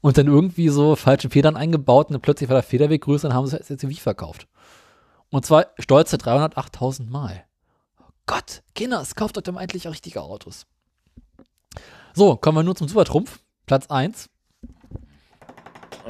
Und 0.00 0.16
dann 0.16 0.28
irgendwie 0.28 0.70
so 0.70 0.96
falsche 0.96 1.28
Federn 1.28 1.56
eingebaut 1.56 2.08
und 2.08 2.14
dann 2.14 2.22
plötzlich 2.22 2.48
war 2.48 2.54
der 2.54 2.62
Federweg 2.62 3.02
größer 3.02 3.28
und 3.28 3.34
haben 3.34 3.46
sie 3.46 3.56
es 3.56 3.70
als 3.70 3.80
SUV 3.80 4.00
verkauft. 4.00 4.48
Und 5.30 5.44
zwar 5.44 5.66
stolze 5.78 6.16
308.000 6.16 7.10
Mal. 7.10 7.44
Oh 8.00 8.10
Gott, 8.26 8.62
Kinders, 8.74 9.14
kauft 9.14 9.36
euch 9.36 9.44
doch 9.44 9.52
mal 9.52 9.60
endlich 9.60 9.86
auch 9.86 9.92
richtige 9.92 10.22
Autos. 10.22 10.66
So, 12.14 12.36
kommen 12.36 12.58
wir 12.58 12.62
nur 12.62 12.76
zum 12.76 12.88
Supertrumpf. 12.88 13.40
Platz 13.66 13.86
1. 13.88 14.30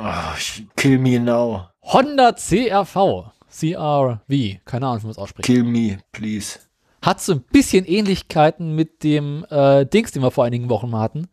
Oh, 0.00 0.64
kill 0.76 0.98
me 0.98 1.18
now. 1.18 1.68
Honda 1.92 2.32
CRV. 2.32 3.32
CRV. 3.50 4.60
Keine 4.64 4.86
Ahnung, 4.86 5.00
wie 5.00 5.06
man 5.06 5.10
es 5.12 5.18
ausspricht. 5.18 5.46
Kill 5.46 5.62
me, 5.64 5.98
please. 6.12 6.58
Hat 7.02 7.20
so 7.20 7.32
ein 7.32 7.40
bisschen 7.42 7.84
Ähnlichkeiten 7.86 8.74
mit 8.74 9.02
dem 9.04 9.46
äh, 9.50 9.86
Dings, 9.86 10.12
den 10.12 10.22
wir 10.22 10.30
vor 10.30 10.44
einigen 10.44 10.68
Wochen 10.68 10.90
mal 10.90 11.00
hatten. 11.00 11.28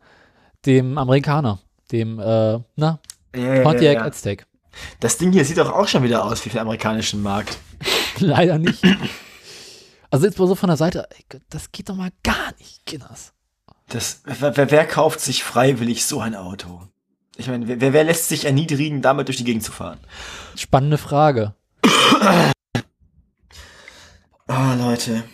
Dem 0.64 0.96
Amerikaner. 0.98 1.58
Dem, 1.92 2.18
äh, 2.18 2.58
na, 2.76 3.00
Ja, 3.34 3.62
Pontiac 3.62 3.98
Aztec. 4.00 4.46
Das 5.00 5.18
Ding 5.18 5.32
hier 5.32 5.44
sieht 5.44 5.58
doch 5.58 5.72
auch 5.72 5.88
schon 5.88 6.02
wieder 6.02 6.24
aus 6.24 6.44
wie 6.44 6.50
für 6.50 6.56
den 6.56 6.62
amerikanischen 6.62 7.22
Markt. 7.22 7.58
Leider 8.18 8.58
nicht. 8.58 8.82
Also 10.10 10.26
jetzt 10.26 10.38
mal 10.38 10.46
so 10.48 10.54
von 10.54 10.68
der 10.68 10.76
Seite, 10.76 11.08
ey 11.10 11.40
das 11.50 11.72
geht 11.72 11.88
doch 11.88 11.94
mal 11.96 12.10
gar 12.22 12.52
nicht, 12.58 12.84
Kinders. 12.86 13.32
Das, 13.88 14.22
wer- 14.24 14.70
wer 14.70 14.86
kauft 14.86 15.20
sich 15.20 15.44
freiwillig 15.44 16.04
so 16.04 16.20
ein 16.20 16.34
Auto? 16.34 16.82
Ich 17.36 17.48
meine, 17.48 17.68
wer, 17.68 17.92
wer 17.92 18.04
lässt 18.04 18.28
sich 18.28 18.44
erniedrigen, 18.44 19.02
damit 19.02 19.28
durch 19.28 19.36
die 19.36 19.44
Gegend 19.44 19.62
zu 19.62 19.72
fahren? 19.72 19.98
Spannende 20.56 20.98
Frage. 20.98 21.54
Ah, 24.46 24.74
Leute. 24.74 25.24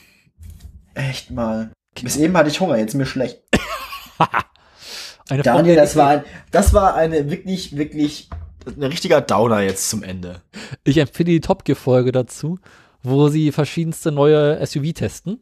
Echt 0.94 1.30
mal. 1.30 1.70
Bis 2.02 2.16
eben 2.16 2.36
hatte 2.36 2.48
ich 2.48 2.60
Hunger, 2.60 2.76
jetzt 2.76 2.90
ist 2.90 2.98
mir 2.98 3.06
schlecht. 3.06 3.42
Daniel, 5.28 5.76
das 5.76 5.96
war, 5.96 6.08
ein, 6.08 6.24
das 6.50 6.74
war 6.74 6.94
eine 6.94 7.30
wirklich, 7.30 7.76
wirklich, 7.76 8.28
ein 8.66 8.82
richtiger 8.82 9.20
Downer 9.20 9.60
jetzt 9.60 9.88
zum 9.88 10.02
Ende. 10.02 10.42
Ich 10.84 10.98
empfehle 10.98 11.30
die 11.30 11.40
Top 11.40 11.64
Gear 11.64 11.76
Folge 11.76 12.12
dazu, 12.12 12.58
wo 13.02 13.28
sie 13.28 13.52
verschiedenste 13.52 14.10
neue 14.12 14.64
SUV 14.66 14.92
testen. 14.92 15.40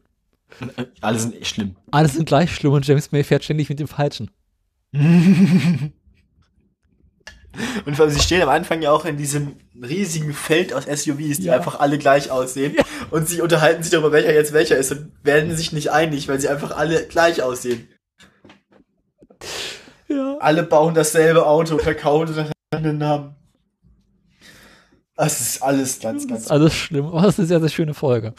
Alle 1.01 1.19
sind 1.19 1.35
echt 1.35 1.55
schlimm. 1.55 1.75
Alle 1.91 2.07
sind 2.09 2.25
gleich 2.25 2.53
schlimm 2.53 2.73
und 2.73 2.85
James 2.85 3.11
May 3.11 3.23
fährt 3.23 3.43
ständig 3.43 3.69
mit 3.69 3.79
dem 3.79 3.87
Falschen. 3.87 4.29
Und 7.85 7.95
vor 7.95 8.05
allem, 8.05 8.13
sie 8.13 8.21
stehen 8.21 8.41
am 8.41 8.49
Anfang 8.49 8.81
ja 8.81 8.91
auch 8.91 9.03
in 9.05 9.17
diesem 9.17 9.57
riesigen 9.81 10.33
Feld 10.33 10.73
aus 10.73 10.85
SUVs, 10.85 11.37
die 11.39 11.43
Ja. 11.47 11.55
einfach 11.55 11.79
alle 11.79 11.97
gleich 11.97 12.31
aussehen. 12.31 12.75
Und 13.09 13.27
sie 13.27 13.41
unterhalten 13.41 13.83
sich 13.83 13.91
darüber, 13.91 14.11
welcher 14.13 14.33
jetzt 14.33 14.53
welcher 14.53 14.77
ist 14.77 14.91
und 14.91 15.11
werden 15.23 15.55
sich 15.55 15.73
nicht 15.73 15.91
einig, 15.91 16.27
weil 16.29 16.39
sie 16.39 16.47
einfach 16.47 16.71
alle 16.75 17.05
gleich 17.07 17.43
aussehen. 17.43 17.87
Ja. 20.07 20.37
Alle 20.39 20.63
bauen 20.63 20.93
dasselbe 20.93 21.45
Auto, 21.45 21.77
verkaufen 21.77 22.27
unter 22.29 22.51
anderen 22.73 22.97
Namen. 22.97 23.35
Das 25.15 25.39
ist 25.41 25.61
alles 25.61 25.99
ganz, 25.99 26.23
Das 26.23 26.29
ganz. 26.29 26.41
ist 26.45 26.51
alles 26.51 26.73
schlimm, 26.73 27.05
aber 27.07 27.23
es 27.23 27.33
ist 27.33 27.39
eine 27.39 27.47
sehr, 27.47 27.59
sehr 27.59 27.69
schöne 27.69 27.93
Folge. 27.93 28.33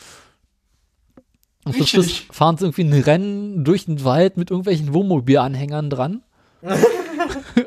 Und 1.64 1.76
zum. 1.76 1.86
Schluss 1.86 2.22
fahren 2.30 2.56
sie 2.56 2.64
irgendwie 2.64 2.82
ein 2.84 3.02
Rennen 3.02 3.64
durch 3.64 3.84
den 3.84 4.02
Wald 4.04 4.36
mit 4.36 4.50
irgendwelchen 4.50 4.92
Wohnmobilanhängern 4.92 5.90
dran. 5.90 6.22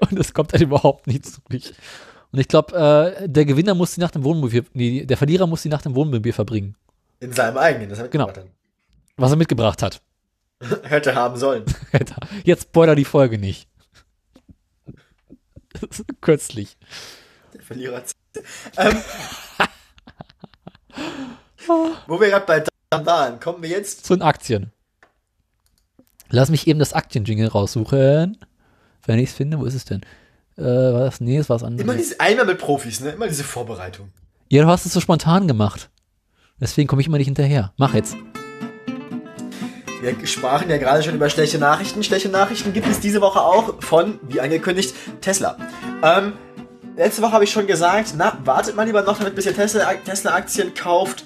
und 0.10 0.20
es 0.20 0.34
kommt 0.34 0.54
halt 0.54 0.62
überhaupt 0.62 1.08
nichts 1.08 1.40
durch. 1.50 1.74
Und 2.32 2.40
ich 2.40 2.48
glaube, 2.48 2.76
äh, 3.22 3.30
der 3.30 3.46
Gewinner 3.46 3.76
muss 3.76 3.96
die 3.96 4.02
nach 4.02 4.12
dem 4.12 4.24
Wohnmobil, 4.24 4.66
nee, 4.74 5.06
der 5.06 5.18
Verlierer 5.18 5.48
muss 5.48 5.62
die 5.62 5.70
nach 5.70 5.82
dem 5.82 5.96
Wohnmobil 5.96 6.34
verbringen, 6.34 6.76
In 7.20 7.32
seinem 7.32 7.58
eigenen, 7.58 7.90
das 7.90 8.00
er 8.00 8.10
Genau. 8.10 8.32
was 9.18 9.32
er 9.32 9.38
mitgebracht 9.38 9.82
hat. 9.82 10.02
hat. 10.62 10.84
Hätte 10.90 11.16
haben 11.16 11.38
sollen. 11.38 11.64
Jetzt 12.44 12.64
spoiler 12.64 12.96
die 12.96 13.06
Folge 13.06 13.38
nicht. 13.38 13.68
Das 15.74 16.00
ist 16.00 16.06
Kürzlich. 16.22 16.78
Der 17.54 17.62
Verlierer. 17.62 18.02
ähm, 18.78 18.98
wo 22.08 22.20
wir 22.20 22.30
gerade 22.30 22.46
bei 22.46 22.64
Damen 22.90 23.06
waren, 23.06 23.40
kommen 23.40 23.62
wir 23.62 23.70
jetzt. 23.70 24.06
Zu 24.06 24.16
den 24.16 24.22
Aktien. 24.22 24.72
Lass 26.30 26.50
mich 26.50 26.68
eben 26.68 26.80
das 26.80 26.94
Aktien-Jingle 26.94 27.48
raussuchen. 27.48 28.38
Wenn 29.08 29.20
ich 29.20 29.30
es 29.30 29.36
finde, 29.36 29.60
wo 29.60 29.66
ist 29.66 29.74
es 29.76 29.86
denn? 29.86 30.02
Äh, 30.58 30.64
war 30.64 31.06
das? 31.06 31.20
Nee, 31.22 31.38
es 31.38 31.50
war 31.50 31.56
was 31.56 31.62
Immer 31.64 31.82
anderes. 31.82 31.98
diese, 31.98 32.20
einmal 32.20 32.46
mit 32.46 32.58
Profis, 32.60 33.00
ne? 33.02 33.12
Immer 33.12 33.28
diese 33.28 33.44
Vorbereitung. 33.44 34.10
Ja, 34.50 34.64
du 34.64 34.70
hast 34.70 34.86
es 34.86 34.94
so 34.94 35.00
spontan 35.02 35.48
gemacht. 35.48 35.90
Deswegen 36.60 36.88
komme 36.88 37.02
ich 37.02 37.08
immer 37.08 37.18
nicht 37.18 37.28
hinterher. 37.28 37.74
Mach 37.78 37.94
jetzt. 37.94 38.16
Wir 40.02 40.28
sprachen 40.28 40.70
ja 40.70 40.78
gerade 40.78 41.02
schon 41.04 41.16
über 41.16 41.30
schlechte 41.30 41.58
Nachrichten. 41.58 42.04
Schlechte 42.04 42.30
Nachrichten 42.30 42.74
gibt 42.74 42.88
es 42.88 43.00
diese 43.00 43.22
Woche 43.22 43.42
auch 43.42 43.82
von, 43.82 44.20
wie 44.28 44.40
angekündigt, 44.40 44.94
Tesla. 45.22 45.58
Ähm, 46.04 46.34
letzte 46.96 47.22
Woche 47.24 47.32
habe 47.32 47.44
ich 47.44 47.52
schon 47.52 47.66
gesagt, 47.66 48.14
na, 48.16 48.38
wartet 48.46 48.76
mal 48.76 48.84
lieber 48.86 49.02
noch 49.02 49.18
damit, 49.18 49.36
bis 49.36 49.46
ihr 49.48 49.56
Tesla- 49.56 49.96
Tesla-Aktien 50.06 50.74
kauft. 50.76 51.26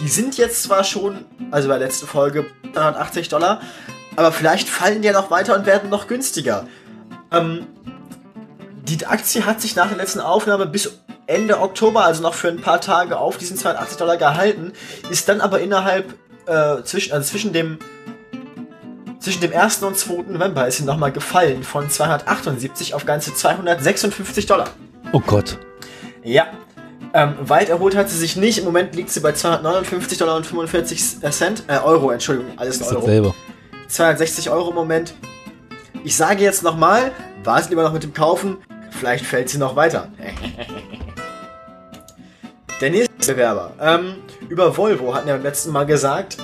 Die 0.00 0.08
sind 0.08 0.38
jetzt 0.38 0.62
zwar 0.62 0.82
schon, 0.84 1.24
also 1.50 1.68
bei 1.68 1.78
der 1.78 1.88
letzten 1.88 2.06
Folge 2.06 2.46
380 2.72 3.28
Dollar, 3.28 3.60
aber 4.16 4.32
vielleicht 4.32 4.68
fallen 4.68 5.02
die 5.02 5.08
ja 5.08 5.12
noch 5.12 5.30
weiter 5.30 5.54
und 5.56 5.66
werden 5.66 5.90
noch 5.90 6.06
günstiger. 6.06 6.66
Ähm, 7.32 7.66
die 8.88 9.04
Aktie 9.06 9.44
hat 9.44 9.60
sich 9.60 9.76
nach 9.76 9.88
der 9.88 9.96
letzten 9.96 10.20
Aufnahme 10.20 10.66
bis 10.66 11.00
Ende 11.26 11.60
Oktober, 11.60 12.04
also 12.04 12.22
noch 12.22 12.34
für 12.34 12.48
ein 12.48 12.60
paar 12.60 12.80
Tage 12.80 13.18
auf 13.18 13.36
diesen 13.36 13.56
280 13.56 13.96
Dollar 13.96 14.16
gehalten, 14.16 14.72
ist 15.10 15.28
dann 15.28 15.40
aber 15.40 15.60
innerhalb 15.60 16.14
äh, 16.46 16.82
zwischen, 16.84 17.12
also 17.12 17.28
zwischen 17.28 17.52
dem 17.52 17.78
zwischen 19.18 19.40
dem 19.40 19.52
1. 19.52 19.82
und 19.82 19.98
2. 19.98 20.30
November 20.30 20.68
ist 20.68 20.76
sie 20.76 20.84
nochmal 20.84 21.10
gefallen 21.10 21.64
von 21.64 21.90
278 21.90 22.94
auf 22.94 23.06
ganze 23.06 23.34
256 23.34 24.46
Dollar. 24.46 24.70
Oh 25.12 25.18
Gott. 25.18 25.58
Ja. 26.22 26.46
Ähm, 27.12 27.34
weit 27.40 27.68
erholt 27.68 27.96
hat 27.96 28.08
sie 28.08 28.18
sich 28.18 28.36
nicht. 28.36 28.58
Im 28.58 28.64
Moment 28.64 28.94
liegt 28.94 29.10
sie 29.10 29.18
bei 29.18 29.32
259 29.32 30.18
Dollar 30.18 30.36
und 30.36 30.46
45 30.46 31.32
Cent. 31.32 31.64
Äh, 31.66 31.78
Euro, 31.78 32.12
Entschuldigung, 32.12 32.52
alles 32.56 32.78
in 32.78 32.86
Euro. 32.86 33.00
dasselbe. 33.00 33.34
260 33.88 34.50
Euro 34.50 34.68
im 34.68 34.76
Moment. 34.76 35.14
Ich 36.06 36.16
sage 36.16 36.44
jetzt 36.44 36.62
nochmal, 36.62 37.10
wartet 37.42 37.70
lieber 37.70 37.82
noch 37.82 37.92
mit 37.92 38.04
dem 38.04 38.14
Kaufen. 38.14 38.58
Vielleicht 38.92 39.26
fällt 39.26 39.48
sie 39.48 39.58
noch 39.58 39.74
weiter. 39.74 40.08
Der 42.80 42.90
nächste 42.90 43.32
Bewerber. 43.32 43.72
Ähm, 43.80 44.14
über 44.48 44.76
Volvo 44.76 45.12
hatten 45.12 45.26
wir 45.26 45.34
beim 45.34 45.42
letzten 45.42 45.72
Mal 45.72 45.84
gesagt, 45.84 46.36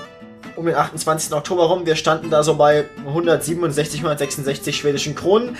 um 0.57 0.67
den 0.67 0.75
28. 0.75 1.33
Oktober 1.33 1.67
rum, 1.67 1.87
wir 1.87 1.95
standen 1.95 2.29
da 2.29 2.43
so 2.43 2.57
bei 2.57 2.87
167, 3.07 4.01
166 4.01 4.77
schwedischen 4.77 5.15
Kronen. 5.15 5.57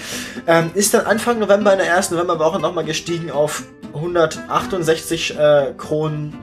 Ähm, 0.49 0.73
ist 0.75 0.95
dann 0.95 1.07
Anfang 1.07 1.39
November 1.39 1.71
in 1.71 1.79
der 1.79 1.87
ersten 1.87 2.17
Novemberwoche 2.17 2.59
nochmal 2.59 2.85
gestiegen 2.85 3.31
auf 3.31 3.63
168 3.95 5.39
äh, 5.39 5.75
Kronen. 5.79 6.37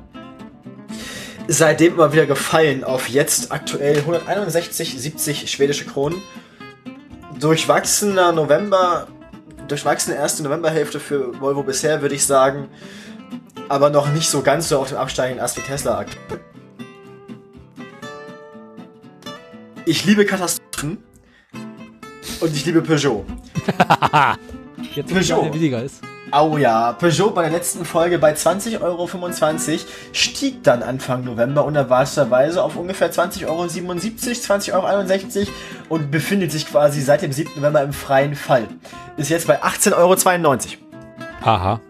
Seitdem 1.50 1.96
immer 1.96 2.14
wieder 2.14 2.26
gefallen 2.26 2.86
auf 2.86 3.10
jetzt 3.10 3.52
aktuell 3.52 3.98
161, 3.98 4.98
70 4.98 5.52
schwedische 5.52 5.84
Kronen. 5.84 6.22
Durchwachsener 7.40 8.34
November, 8.34 9.08
durchwachsene 9.70 10.18
erste 10.18 10.44
Novemberhälfte 10.44 11.00
für 11.00 11.40
Volvo 11.40 11.64
bisher, 11.64 12.02
würde 12.02 12.16
ich 12.16 12.26
sagen. 12.26 12.68
Aber 13.70 13.90
noch 13.90 14.12
nicht 14.12 14.30
so 14.30 14.42
ganz 14.42 14.68
so 14.68 14.80
auf 14.80 14.90
dem 14.90 14.98
absteigenden 14.98 15.44
Ast 15.44 15.56
wie 15.56 15.62
Tesla 15.62 16.00
aktuell. 16.00 16.42
Ich 19.86 20.04
liebe 20.06 20.26
Katastrophen. 20.26 21.04
Und 22.42 22.56
ich 22.56 22.66
liebe 22.66 22.82
Peugeot. 22.82 23.26
Jetzt 24.96 25.14
Peugeot. 25.14 25.46
wie 25.46 25.54
weniger 25.54 25.84
ist. 25.84 26.02
Au 26.32 26.58
ja, 26.58 26.94
Peugeot 26.94 27.32
bei 27.32 27.44
der 27.44 27.52
letzten 27.52 27.86
Folge 27.86 28.20
bei 28.20 28.34
20,25 28.34 28.82
Euro 28.82 29.10
stieg 30.12 30.64
dann 30.64 30.84
Anfang 30.84 31.24
November 31.24 31.66
unerwarteterweise 31.66 32.64
auf 32.64 32.76
ungefähr 32.76 33.12
20,77 33.12 33.48
Euro, 33.48 33.64
20,61 33.64 35.38
Euro 35.38 35.48
und 35.90 36.12
befindet 36.12 36.52
sich 36.52 36.68
quasi 36.68 37.02
seit 37.02 37.24
dem 37.24 37.32
7. 37.32 37.52
November 37.56 37.82
im 37.82 37.94
freien 37.94 38.36
Fall. 38.36 38.68
Ist 39.18 39.30
jetzt 39.30 39.48
bei 39.48 39.64
18,92 39.64 39.96
Euro. 39.96 40.16
Aha. 41.42 41.82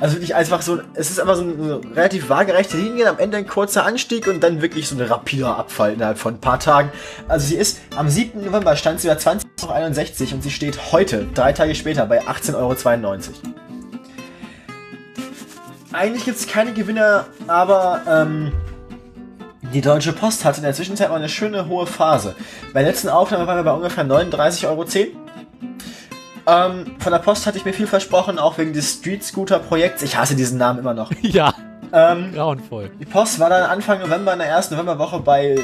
Also 0.00 0.14
wirklich 0.16 0.34
einfach 0.34 0.62
so, 0.62 0.80
es 0.94 1.10
ist 1.10 1.20
einfach 1.20 1.36
so 1.36 1.42
eine 1.42 1.80
relativ 1.94 2.30
waagerechte 2.30 2.78
Linie, 2.78 3.08
am 3.08 3.18
Ende 3.18 3.36
ein 3.36 3.46
kurzer 3.46 3.84
Anstieg 3.84 4.26
und 4.26 4.40
dann 4.40 4.62
wirklich 4.62 4.88
so 4.88 4.96
ein 4.96 5.00
rapider 5.02 5.58
Abfall 5.58 5.92
innerhalb 5.92 6.18
von 6.18 6.34
ein 6.34 6.40
paar 6.40 6.58
Tagen. 6.58 6.90
Also 7.28 7.48
sie 7.48 7.56
ist, 7.56 7.80
am 7.94 8.08
7. 8.08 8.42
November 8.42 8.76
stand 8.76 9.00
sie 9.00 9.08
bei 9.08 9.14
20,61 9.14 9.68
Euro 9.68 10.34
und 10.34 10.42
sie 10.42 10.50
steht 10.50 10.92
heute, 10.92 11.26
drei 11.34 11.52
Tage 11.52 11.74
später, 11.74 12.06
bei 12.06 12.22
18,92 12.22 12.54
Euro. 12.56 13.16
Eigentlich 15.92 16.24
gibt 16.24 16.38
es 16.38 16.46
keine 16.46 16.72
Gewinner, 16.72 17.26
aber 17.46 18.02
ähm, 18.08 18.52
die 19.74 19.82
Deutsche 19.82 20.12
Post 20.12 20.44
hatte 20.44 20.58
in 20.58 20.62
der 20.62 20.72
Zwischenzeit 20.72 21.10
mal 21.10 21.16
eine 21.16 21.28
schöne 21.28 21.68
hohe 21.68 21.86
Phase. 21.86 22.34
Bei 22.72 22.82
der 22.82 22.90
letzten 22.90 23.08
Aufnahme 23.08 23.46
waren 23.46 23.56
wir 23.56 23.64
bei 23.64 23.72
ungefähr 23.72 24.04
39,10 24.04 24.66
Euro. 24.66 24.84
Ähm, 26.46 26.96
von 26.98 27.12
der 27.12 27.18
Post 27.18 27.46
hatte 27.46 27.58
ich 27.58 27.64
mir 27.64 27.72
viel 27.72 27.86
versprochen, 27.86 28.38
auch 28.38 28.58
wegen 28.58 28.72
des 28.72 28.94
Street 28.94 29.22
Scooter 29.22 29.58
Projekts. 29.58 30.02
Ich 30.02 30.16
hasse 30.16 30.34
diesen 30.34 30.58
Namen 30.58 30.78
immer 30.78 30.94
noch. 30.94 31.10
Ja, 31.22 31.54
Ähm, 31.92 32.32
grauenvoll. 32.32 32.90
die 33.00 33.04
Post 33.04 33.38
war 33.40 33.50
dann 33.50 33.68
Anfang 33.68 34.00
November 34.00 34.32
in 34.32 34.38
der 34.38 34.48
ersten 34.48 34.74
Novemberwoche 34.74 35.20
bei 35.20 35.58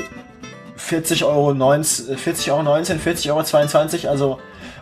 40 0.77 1.25
Euro, 1.25 1.55
19, 1.55 2.17
40 2.19 2.51
Euro, 2.53 2.63
19, 2.63 2.99
40 2.99 3.31
Euro 3.31 3.43
22, 3.43 4.09
also 4.09 4.39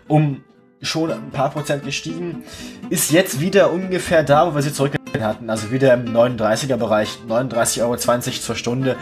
um 0.08 0.42
schon 0.82 1.10
ein 1.10 1.30
paar 1.30 1.50
Prozent 1.50 1.84
gestiegen. 1.84 2.42
Ist 2.90 3.10
jetzt 3.10 3.40
wieder 3.40 3.72
ungefähr 3.72 4.22
da, 4.22 4.46
wo 4.50 4.54
wir 4.54 4.62
sie 4.62 4.72
zurückgehalten 4.72 5.22
hatten, 5.24 5.50
also 5.50 5.70
wieder 5.70 5.94
im 5.94 6.06
39er 6.14 6.76
Bereich, 6.76 7.18
39,20 7.28 7.82
Euro 7.82 7.96
zur 7.96 8.56
Stunde. 8.56 8.96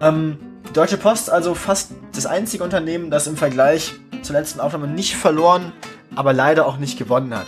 Ähm, 0.00 0.38
die 0.68 0.72
Deutsche 0.72 0.96
Post 0.96 1.30
also 1.30 1.54
fast 1.54 1.92
das 2.14 2.26
einzige 2.26 2.62
Unternehmen, 2.62 3.10
das 3.10 3.26
im 3.26 3.36
Vergleich 3.36 3.94
zur 4.22 4.36
letzten 4.36 4.60
Aufnahme 4.60 4.86
nicht 4.86 5.16
verloren, 5.16 5.72
aber 6.14 6.32
leider 6.32 6.66
auch 6.66 6.76
nicht 6.76 6.98
gewonnen 6.98 7.34
hat. 7.34 7.46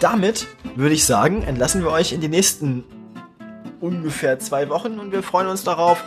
Damit 0.00 0.46
würde 0.76 0.94
ich 0.94 1.04
sagen, 1.04 1.42
entlassen 1.42 1.82
wir 1.82 1.90
euch 1.90 2.12
in 2.12 2.20
die 2.20 2.28
nächsten 2.28 2.84
ungefähr 3.80 4.38
zwei 4.38 4.68
Wochen 4.68 4.98
und 4.98 5.12
wir 5.12 5.22
freuen 5.22 5.48
uns 5.48 5.64
darauf. 5.64 6.04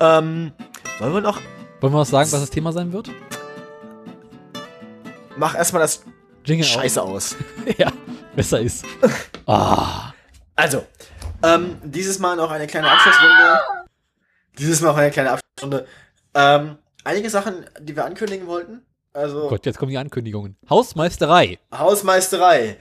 Ähm, 0.00 0.52
wollen 0.98 1.12
wir 1.12 1.20
noch? 1.20 1.40
Wollen 1.80 1.92
wir 1.92 1.98
noch 1.98 2.06
sagen, 2.06 2.30
was 2.32 2.40
das 2.40 2.50
Thema 2.50 2.72
sein 2.72 2.92
wird? 2.92 3.10
Mach 5.36 5.54
erstmal 5.54 5.82
das 5.82 6.04
Jingle 6.44 6.64
Scheiße 6.64 7.02
aus. 7.02 7.34
aus. 7.34 7.36
ja, 7.78 7.90
besser 8.34 8.60
ist. 8.60 8.84
Ah. 9.46 10.14
Also, 10.56 10.86
ähm, 11.42 11.76
dieses 11.84 12.18
Mal 12.18 12.34
noch 12.34 12.50
eine 12.50 12.66
kleine 12.66 12.90
Abschlussrunde. 12.90 13.60
Dieses 14.56 14.80
Mal 14.80 14.88
noch 14.88 14.96
eine 14.96 15.10
kleine 15.10 15.32
Abschlussrunde. 15.32 15.86
Ähm, 16.32 16.78
einige 17.04 17.28
Sachen, 17.28 17.66
die 17.78 17.94
wir 17.94 18.06
ankündigen 18.06 18.46
wollten. 18.46 18.80
Also, 19.14 19.44
Oh 19.44 19.48
Gott, 19.48 19.64
jetzt 19.64 19.78
kommen 19.78 19.90
die 19.90 19.98
Ankündigungen. 19.98 20.56
Hausmeisterei. 20.68 21.58
Hausmeisterei. 21.72 22.76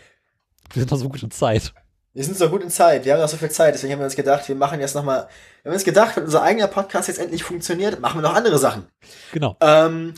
Wir 0.74 0.80
sind 0.82 0.92
noch 0.92 0.98
so 0.98 1.08
gut 1.08 1.22
in 1.24 1.32
Zeit. 1.32 1.74
Wir 2.16 2.24
sind 2.24 2.38
so 2.38 2.48
gut 2.50 2.62
in 2.62 2.70
Zeit, 2.70 3.06
wir 3.06 3.14
haben 3.14 3.22
noch 3.22 3.28
so 3.30 3.38
viel 3.38 3.50
Zeit, 3.50 3.74
deswegen 3.74 3.94
haben 3.94 4.00
wir 4.00 4.06
uns 4.06 4.16
gedacht, 4.16 4.48
wir 4.48 4.54
machen 4.56 4.80
jetzt 4.80 4.94
nochmal, 4.94 5.28
wir 5.64 5.70
haben 5.72 5.74
uns 5.74 5.84
gedacht, 5.84 6.16
wenn 6.16 6.26
unser 6.26 6.44
eigener 6.44 6.68
Podcast 6.68 7.08
jetzt 7.08 7.18
endlich 7.20 7.44
funktioniert, 7.44 8.00
machen 8.02 8.20
wir 8.20 8.22
noch 8.22 8.36
andere 8.36 8.60
Sachen. 8.60 8.86
Genau. 9.32 9.58
Ähm, 9.62 10.14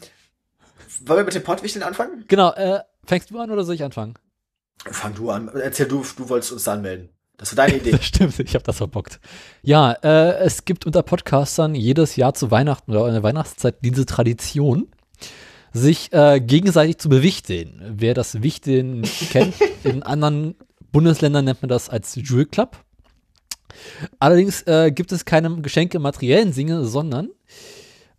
wollen 1.05 1.19
wir 1.19 1.23
mit 1.23 1.35
dem 1.35 1.43
Pottwichteln 1.43 1.83
anfangen? 1.83 2.25
Genau, 2.27 2.51
äh, 2.51 2.81
fängst 3.05 3.31
du 3.31 3.39
an 3.39 3.49
oder 3.49 3.63
soll 3.63 3.75
ich 3.75 3.83
anfangen? 3.83 4.15
Fang 4.85 5.15
du 5.15 5.29
an, 5.31 5.49
erzähl 5.53 5.87
du, 5.87 6.03
du 6.17 6.27
wolltest 6.27 6.51
uns 6.51 6.65
da 6.65 6.73
anmelden. 6.73 7.09
Das 7.37 7.55
war 7.55 7.65
deine 7.65 7.77
Idee. 7.79 7.91
Das 7.91 8.03
stimmt, 8.03 8.37
ich 8.39 8.55
habe 8.55 8.65
das 8.65 8.75
verbockt. 8.75 9.21
Ja, 9.61 9.93
äh, 9.93 10.33
es 10.39 10.65
gibt 10.65 10.85
unter 10.85 11.01
Podcastern 11.01 11.75
jedes 11.75 12.17
Jahr 12.17 12.33
zu 12.33 12.51
Weihnachten 12.51 12.91
oder 12.91 13.07
in 13.07 13.13
der 13.13 13.23
Weihnachtszeit 13.23 13.77
diese 13.81 14.05
Tradition, 14.05 14.89
sich 15.75 16.13
äh, 16.13 16.39
gegenseitig 16.39 16.97
zu 16.99 17.09
bewichteln. 17.09 17.81
Wer 17.97 18.13
das 18.13 18.41
Wichteln 18.41 19.03
kennt, 19.29 19.55
in 19.83 20.03
anderen 20.03 20.55
Bundesländern 20.93 21.43
nennt 21.43 21.61
man 21.61 21.69
das 21.69 21.89
als 21.89 22.15
Jewel 22.15 22.45
Club. 22.45 22.77
Allerdings 24.19 24.61
äh, 24.63 24.91
gibt 24.91 25.11
es 25.11 25.25
keine 25.25 25.53
Geschenke 25.61 25.97
im 25.97 26.03
materiellen 26.03 26.53
Sinne, 26.53 26.85
sondern 26.85 27.29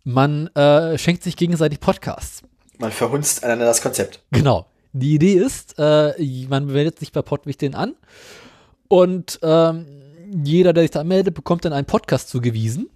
man 0.03 0.47
äh, 0.55 0.99
schenkt 0.99 1.23
sich 1.23 1.35
gegenseitig 1.35 1.79
Podcasts. 1.79 2.43
Man 2.77 2.91
verhunzt 2.91 3.43
einander 3.43 3.65
das 3.65 3.81
Konzept. 3.81 4.21
Genau. 4.31 4.67
Die 4.93 5.15
Idee 5.15 5.33
ist, 5.33 5.75
äh, 5.79 6.13
man 6.47 6.67
meldet 6.67 6.99
sich 6.99 7.11
bei 7.11 7.23
Podwichteln 7.23 7.73
an 7.73 7.95
und 8.87 9.39
ähm, 9.41 9.85
jeder, 10.43 10.73
der 10.73 10.83
sich 10.83 10.91
da 10.91 10.99
anmeldet, 11.01 11.33
bekommt 11.33 11.65
dann 11.65 11.73
einen 11.73 11.87
Podcast 11.87 12.29
zugewiesen, 12.29 12.89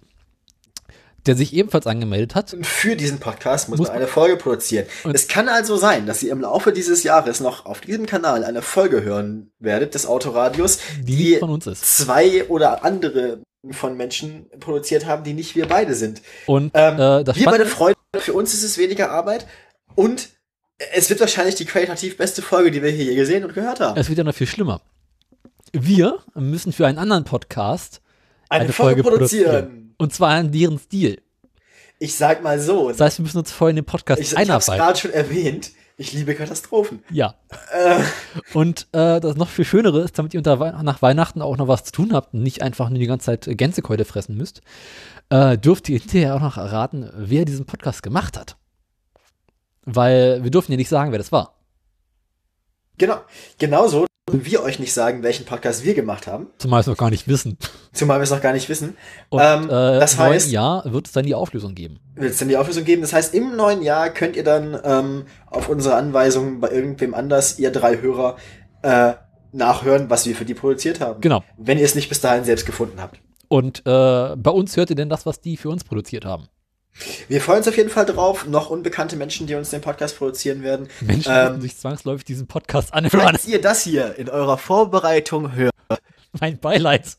der 1.26 1.36
sich 1.36 1.52
ebenfalls 1.54 1.86
angemeldet 1.86 2.34
hat. 2.34 2.56
Für 2.62 2.96
diesen 2.96 3.18
Podcast 3.20 3.68
muss, 3.68 3.78
Muss 3.78 3.88
man 3.88 3.96
eine 3.98 4.06
Folge 4.08 4.36
produzieren. 4.36 4.86
Es 5.12 5.28
kann 5.28 5.48
also 5.48 5.76
sein, 5.76 6.06
dass 6.06 6.22
ihr 6.22 6.32
im 6.32 6.40
Laufe 6.40 6.72
dieses 6.72 7.02
Jahres 7.04 7.40
noch 7.40 7.64
auf 7.66 7.80
diesem 7.80 8.06
Kanal 8.06 8.44
eine 8.44 8.60
Folge 8.62 9.02
hören 9.02 9.52
werdet 9.60 9.94
des 9.94 10.06
Autoradios, 10.06 10.78
Die 11.00 11.16
die 11.16 11.36
von 11.36 11.50
uns 11.50 11.66
ist. 11.66 11.98
zwei 11.98 12.44
oder 12.48 12.84
andere 12.84 13.40
von 13.70 13.96
Menschen 13.96 14.46
produziert 14.58 15.06
haben, 15.06 15.22
die 15.22 15.34
nicht 15.34 15.54
wir 15.54 15.66
beide 15.68 15.94
sind. 15.94 16.20
Und 16.46 16.72
Ähm, 16.74 16.94
äh, 16.96 17.24
wir 17.34 17.44
beide 17.46 17.66
freuen 17.66 17.94
für 18.18 18.32
uns 18.34 18.52
ist 18.52 18.62
es 18.64 18.76
weniger 18.76 19.10
Arbeit 19.10 19.46
und 19.94 20.28
es 20.92 21.08
wird 21.08 21.20
wahrscheinlich 21.20 21.54
die 21.54 21.64
qualitativ 21.64 22.16
beste 22.18 22.42
Folge, 22.42 22.70
die 22.70 22.82
wir 22.82 22.90
hier 22.90 23.04
je 23.04 23.14
gesehen 23.14 23.44
und 23.44 23.54
gehört 23.54 23.80
haben. 23.80 23.98
es 23.98 24.08
wird 24.08 24.18
ja 24.18 24.24
noch 24.24 24.34
viel 24.34 24.46
schlimmer. 24.48 24.80
Wir 25.72 26.18
müssen 26.34 26.72
für 26.72 26.86
einen 26.86 26.98
anderen 26.98 27.24
Podcast 27.24 28.01
Eine, 28.52 28.64
eine 28.64 28.72
Folge, 28.72 29.02
Folge 29.02 29.16
produzieren. 29.16 29.50
produzieren. 29.52 29.94
und 29.98 30.12
zwar 30.14 30.38
in 30.40 30.52
deren 30.52 30.78
Stil. 30.78 31.20
Ich 31.98 32.16
sag 32.16 32.42
mal 32.42 32.58
so, 32.60 32.88
Das 32.88 33.00
heißt, 33.00 33.18
wir 33.18 33.22
müssen 33.24 33.38
uns 33.38 33.52
vorher 33.52 33.70
in 33.70 33.76
den 33.76 33.84
Podcast 33.84 34.20
ich, 34.20 34.32
ich 34.32 34.36
habe 34.36 34.42
es 34.42 34.68
einarbeiten. 34.68 34.84
gerade 34.86 34.98
schon 34.98 35.10
erwähnt, 35.12 35.70
ich 35.96 36.12
liebe 36.12 36.34
Katastrophen. 36.34 37.04
Ja. 37.10 37.36
Äh, 37.72 38.00
Und 38.54 38.88
äh, 38.92 39.20
das 39.20 39.36
noch 39.36 39.48
viel 39.48 39.64
Schönere 39.64 40.00
ist, 40.00 40.18
damit 40.18 40.34
ihr 40.34 40.38
unter 40.40 40.82
nach 40.82 41.00
Weihnachten 41.02 41.42
auch 41.42 41.56
noch 41.56 41.68
was 41.68 41.84
zu 41.84 41.92
tun 41.92 42.12
habt 42.12 42.34
und 42.34 42.42
nicht 42.42 42.60
einfach 42.62 42.88
nur 42.88 42.98
die 42.98 43.06
ganze 43.06 43.26
Zeit 43.26 43.56
Gänsekeule 43.56 44.04
fressen 44.04 44.36
müsst, 44.36 44.62
äh, 45.28 45.56
dürft 45.58 45.88
ihr 45.88 45.98
hinterher 46.00 46.34
auch 46.34 46.40
noch 46.40 46.56
erraten, 46.56 47.08
wer 47.14 47.44
diesen 47.44 47.66
Podcast 47.66 48.02
gemacht 48.02 48.36
hat. 48.36 48.56
Weil 49.84 50.42
wir 50.42 50.50
dürfen 50.50 50.72
ja 50.72 50.76
nicht 50.78 50.88
sagen, 50.88 51.12
wer 51.12 51.18
das 51.18 51.30
war. 51.32 51.56
genau, 52.98 53.20
genauso 53.58 54.06
dürfen 54.32 54.46
wir 54.46 54.62
euch 54.62 54.78
nicht 54.78 54.92
sagen, 54.92 55.22
welchen 55.22 55.44
Podcast 55.46 55.84
wir 55.84 55.94
gemacht 55.94 56.26
haben, 56.26 56.46
Zumal 56.58 56.78
wir 56.78 56.80
es 56.82 56.86
noch 56.86 56.96
gar 56.96 57.10
nicht 57.10 57.28
wissen. 57.28 57.58
zumal 57.92 58.18
wir 58.18 58.24
es 58.24 58.30
noch 58.30 58.40
gar 58.40 58.52
nicht 58.52 58.68
wissen. 58.68 58.96
Und 59.28 59.40
Ähm, 59.40 59.64
äh, 59.66 59.68
das 59.68 60.14
im 60.14 60.18
neuen 60.20 60.32
heißt- 60.38 60.50
Jahr 60.50 60.92
wird 60.92 61.06
es 61.06 61.12
dann 61.12 61.24
die 61.26 61.34
Auflösung 61.34 61.74
geben. 61.74 62.00
Wird 62.14 62.32
es 62.32 62.38
dann 62.38 62.48
die 62.48 62.56
Auflösung 62.56 62.84
geben? 62.84 63.02
Das 63.02 63.12
heißt, 63.12 63.34
im 63.34 63.56
neuen 63.56 63.82
Jahr 63.82 64.10
könnt 64.10 64.36
ihr 64.36 64.44
dann 64.44 64.78
ähm, 64.84 65.24
auf 65.46 65.68
unsere 65.68 65.94
Anweisung 65.96 66.60
bei 66.60 66.70
irgendwem 66.70 67.14
anders, 67.14 67.58
ihr 67.58 67.70
drei 67.70 68.00
Hörer, 68.00 68.36
äh, 68.82 69.12
nachhören, 69.52 70.08
was 70.08 70.26
wir 70.26 70.34
für 70.34 70.44
die 70.46 70.54
produziert 70.54 71.00
haben. 71.00 71.20
Genau. 71.20 71.44
Wenn 71.58 71.78
ihr 71.78 71.84
es 71.84 71.94
nicht 71.94 72.08
bis 72.08 72.20
dahin 72.20 72.44
selbst 72.44 72.64
gefunden 72.66 73.00
habt. 73.00 73.20
Und 73.48 73.80
äh, 73.80 74.34
bei 74.36 74.50
uns 74.50 74.76
hört 74.78 74.88
ihr 74.90 74.96
denn 74.96 75.10
das, 75.10 75.26
was 75.26 75.40
die 75.42 75.58
für 75.58 75.68
uns 75.68 75.84
produziert 75.84 76.24
haben. 76.24 76.48
Wir 77.28 77.40
freuen 77.40 77.58
uns 77.58 77.68
auf 77.68 77.76
jeden 77.76 77.88
Fall 77.90 78.04
drauf. 78.06 78.46
Noch 78.46 78.68
unbekannte 78.70 79.16
Menschen, 79.16 79.46
die 79.46 79.54
uns 79.54 79.70
den 79.70 79.80
Podcast 79.80 80.18
produzieren 80.18 80.62
werden. 80.62 80.88
Menschen 81.00 81.32
Ähm, 81.34 81.60
sich 81.60 81.76
zwangsläufig 81.76 82.24
diesen 82.24 82.46
Podcast 82.46 82.92
anhören. 82.92 83.20
Falls 83.20 83.46
ihr 83.46 83.60
das 83.60 83.82
hier 83.82 84.16
in 84.18 84.28
eurer 84.28 84.58
Vorbereitung 84.58 85.52
hört, 85.54 85.72
Mein 86.38 86.58
Beileid. 86.58 87.16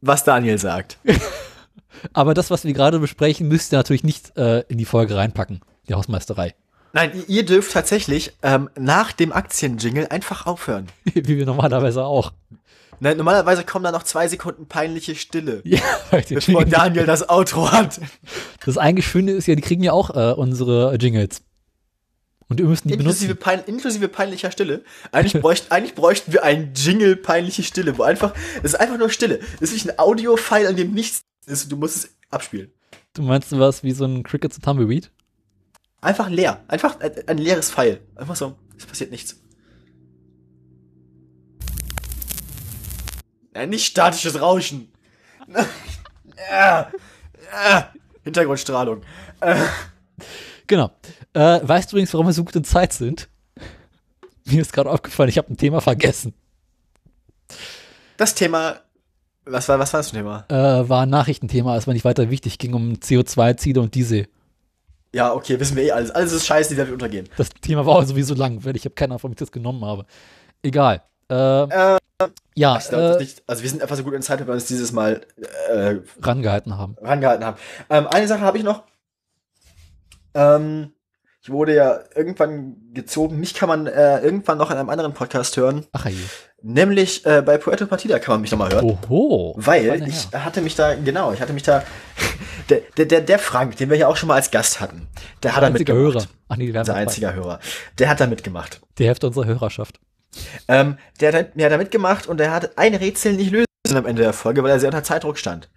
was 0.00 0.24
Daniel 0.24 0.58
sagt. 0.58 0.98
Aber 2.12 2.34
das, 2.34 2.50
was 2.50 2.64
wir 2.64 2.72
gerade 2.72 2.98
besprechen, 2.98 3.48
müsst 3.48 3.72
ihr 3.72 3.76
natürlich 3.78 4.04
nicht 4.04 4.36
äh, 4.36 4.60
in 4.68 4.78
die 4.78 4.84
Folge 4.84 5.16
reinpacken. 5.16 5.60
Die 5.88 5.94
Hausmeisterei. 5.94 6.54
Nein, 6.92 7.12
ihr- 7.14 7.28
ihr 7.28 7.44
dürft 7.46 7.72
tatsächlich 7.72 8.32
ähm, 8.42 8.68
nach 8.78 9.12
dem 9.12 9.32
Aktienjingle 9.32 10.10
einfach 10.10 10.46
aufhören. 10.46 10.86
Wie 11.04 11.26
wir 11.38 11.46
normalerweise 11.46 12.04
auch. 12.04 12.32
Nein, 13.00 13.16
normalerweise 13.16 13.64
kommen 13.64 13.84
da 13.84 13.92
noch 13.92 14.02
zwei 14.02 14.28
Sekunden 14.28 14.66
peinliche 14.66 15.14
Stille, 15.14 15.60
Ja, 15.64 15.80
bevor 16.28 16.64
Daniel 16.64 17.06
das 17.06 17.28
Outro 17.28 17.70
hat. 17.70 18.00
das 18.64 18.78
eigentlich 18.78 19.06
Schöne 19.06 19.32
ist 19.32 19.46
ja, 19.46 19.54
die 19.54 19.62
kriegen 19.62 19.82
ja 19.82 19.92
auch 19.92 20.10
äh, 20.10 20.32
unsere 20.32 20.94
Jingles. 20.96 21.42
Und 22.48 22.58
wir 22.60 22.66
müssen 22.66 22.88
die 22.88 22.94
Inklusive, 22.94 23.34
benutzen. 23.34 23.42
pein, 23.42 23.64
inklusive 23.66 24.08
peinlicher 24.08 24.50
Stille. 24.50 24.84
Eigentlich, 25.10 25.32
bräucht, 25.42 25.72
eigentlich 25.72 25.94
bräuchten 25.94 26.32
wir 26.32 26.44
einen 26.44 26.72
Jingle 26.74 27.16
peinliche 27.16 27.62
Stille, 27.64 27.98
wo 27.98 28.04
einfach, 28.04 28.32
das 28.62 28.72
ist 28.72 28.80
einfach 28.80 28.98
nur 28.98 29.10
Stille. 29.10 29.40
Das 29.60 29.70
ist 29.70 29.84
nicht 29.84 29.90
ein 29.90 29.98
Audio-File, 29.98 30.68
an 30.68 30.76
dem 30.76 30.92
nichts 30.92 31.22
ist. 31.46 31.70
Du 31.70 31.76
musst 31.76 31.96
es 31.96 32.16
abspielen. 32.30 32.72
Du 33.14 33.22
meinst 33.22 33.56
was 33.58 33.82
wie 33.82 33.92
so 33.92 34.04
ein 34.04 34.22
Cricket 34.22 34.52
zu 34.54 34.60
Tumbleweed? 34.60 35.10
Einfach 36.00 36.28
leer. 36.28 36.62
Einfach 36.68 37.00
ein, 37.00 37.10
ein 37.26 37.38
leeres 37.38 37.70
File. 37.70 38.00
Einfach 38.14 38.36
so. 38.36 38.54
Es 38.78 38.86
passiert 38.86 39.10
nichts. 39.10 39.40
Nein, 43.56 43.70
nicht 43.70 43.86
statisches 43.86 44.38
Rauschen. 44.38 44.92
ja. 46.50 46.90
Ja. 47.70 47.92
Hintergrundstrahlung. 48.22 49.00
Genau. 50.66 50.90
Äh, 51.32 51.60
weißt 51.62 51.90
du 51.90 51.96
übrigens, 51.96 52.12
warum 52.12 52.26
wir 52.26 52.34
so 52.34 52.44
gut 52.44 52.54
in 52.54 52.64
Zeit 52.64 52.92
sind? 52.92 53.28
Mir 54.44 54.60
ist 54.60 54.74
gerade 54.74 54.90
aufgefallen, 54.90 55.30
ich 55.30 55.38
habe 55.38 55.50
ein 55.50 55.56
Thema 55.56 55.80
vergessen. 55.80 56.34
Das 58.18 58.34
Thema. 58.34 58.80
Was 59.46 59.68
war, 59.70 59.78
was 59.78 59.92
war 59.94 60.00
das 60.00 60.10
Thema? 60.10 60.44
Äh, 60.48 60.86
war 60.88 61.04
ein 61.04 61.10
Nachrichtenthema, 61.10 61.76
es 61.78 61.86
war 61.86 61.94
nicht 61.94 62.04
weiter 62.04 62.28
wichtig, 62.28 62.58
ging 62.58 62.74
um 62.74 62.94
CO2-Ziele 62.94 63.80
und 63.80 63.94
Diesel. 63.94 64.28
Ja, 65.14 65.32
okay, 65.32 65.58
wissen 65.58 65.76
wir 65.76 65.84
eh 65.84 65.92
alles. 65.92 66.10
Alles 66.10 66.32
ist 66.32 66.46
scheiße, 66.46 66.70
die 66.70 66.76
Welt 66.76 66.88
wird 66.88 67.00
untergehen. 67.00 67.28
Das 67.38 67.48
Thema 67.50 67.86
war 67.86 67.96
auch 67.96 68.04
sowieso 68.04 68.34
lang, 68.34 68.64
weil 68.66 68.76
ich 68.76 68.84
habe 68.84 68.94
keine 68.96 69.12
Ahnung, 69.12 69.22
warum 69.22 69.32
ich 69.32 69.38
das 69.38 69.52
genommen 69.52 69.82
habe. 69.84 70.04
Egal. 70.62 71.02
Äh, 71.30 71.62
Äh, 71.94 71.98
ja, 72.54 72.78
Ich 72.78 72.88
glaube 72.88 73.16
äh, 73.16 73.18
nicht. 73.18 73.42
Also 73.46 73.62
wir 73.62 73.70
sind 73.70 73.82
einfach 73.82 73.96
so 73.96 74.02
gut 74.02 74.14
in 74.14 74.22
Zeit, 74.22 74.40
weil 74.40 74.46
wir 74.46 74.54
uns 74.54 74.66
dieses 74.66 74.92
Mal 74.92 75.26
äh, 75.70 75.96
rangehalten 76.22 76.76
haben. 76.76 76.96
rangehalten 77.00 77.44
haben. 77.44 77.58
Ähm, 77.90 78.06
eine 78.06 78.26
Sache 78.26 78.40
habe 78.40 78.58
ich 78.58 78.64
noch. 78.64 78.84
Ähm, 80.34 80.92
ich 81.42 81.50
wurde 81.50 81.74
ja 81.74 82.00
irgendwann 82.14 82.76
gezogen. 82.92 83.38
Mich 83.38 83.54
kann 83.54 83.68
man 83.68 83.86
äh, 83.86 84.18
irgendwann 84.20 84.58
noch 84.58 84.70
in 84.70 84.76
einem 84.78 84.88
anderen 84.88 85.14
Podcast 85.14 85.56
hören. 85.56 85.86
Ach 85.92 86.06
je. 86.06 86.16
Nämlich 86.62 87.24
äh, 87.26 87.42
bei 87.42 87.58
Puerto 87.58 87.86
Partida 87.86 88.18
kann 88.18 88.34
man 88.34 88.40
mich 88.40 88.50
nochmal 88.50 88.72
hören. 88.72 88.84
Oho. 88.84 89.54
Weil 89.56 90.02
ich 90.08 90.32
Herr. 90.32 90.44
hatte 90.44 90.62
mich 90.62 90.74
da, 90.74 90.94
genau, 90.94 91.32
ich 91.32 91.40
hatte 91.40 91.52
mich 91.52 91.62
da, 91.62 91.84
der, 92.68 92.80
der, 92.96 93.04
der, 93.04 93.20
der 93.20 93.38
Frank, 93.38 93.76
den 93.76 93.90
wir 93.90 93.96
ja 93.96 94.08
auch 94.08 94.16
schon 94.16 94.26
mal 94.26 94.34
als 94.34 94.50
Gast 94.50 94.80
hatten, 94.80 95.06
der 95.42 95.54
hat 95.54 95.62
da 95.62 95.70
mitgemacht. 95.70 96.14
Hörer. 96.14 96.26
Ach 96.48 96.56
nee, 96.56 96.72
zwei. 96.72 96.94
einziger 96.94 97.34
Hörer. 97.34 97.60
Der 97.98 98.08
hat 98.08 98.18
da 98.20 98.26
mitgemacht. 98.26 98.80
Die 98.98 99.06
Hälfte 99.06 99.28
unserer 99.28 99.44
Hörerschaft. 99.44 100.00
Ähm, 100.68 100.98
der, 101.20 101.32
hat, 101.32 101.50
der 101.54 101.66
hat 101.66 101.72
da 101.72 101.78
mitgemacht 101.78 102.26
und 102.26 102.38
der 102.38 102.52
hat 102.52 102.78
ein 102.78 102.94
Rätsel 102.94 103.34
nicht 103.34 103.50
lösen 103.50 103.66
am 103.94 104.06
Ende 104.06 104.22
der 104.22 104.32
Folge, 104.32 104.62
weil 104.62 104.70
er 104.70 104.80
sehr 104.80 104.88
unter 104.88 105.04
Zeitdruck 105.04 105.38
stand. 105.38 105.68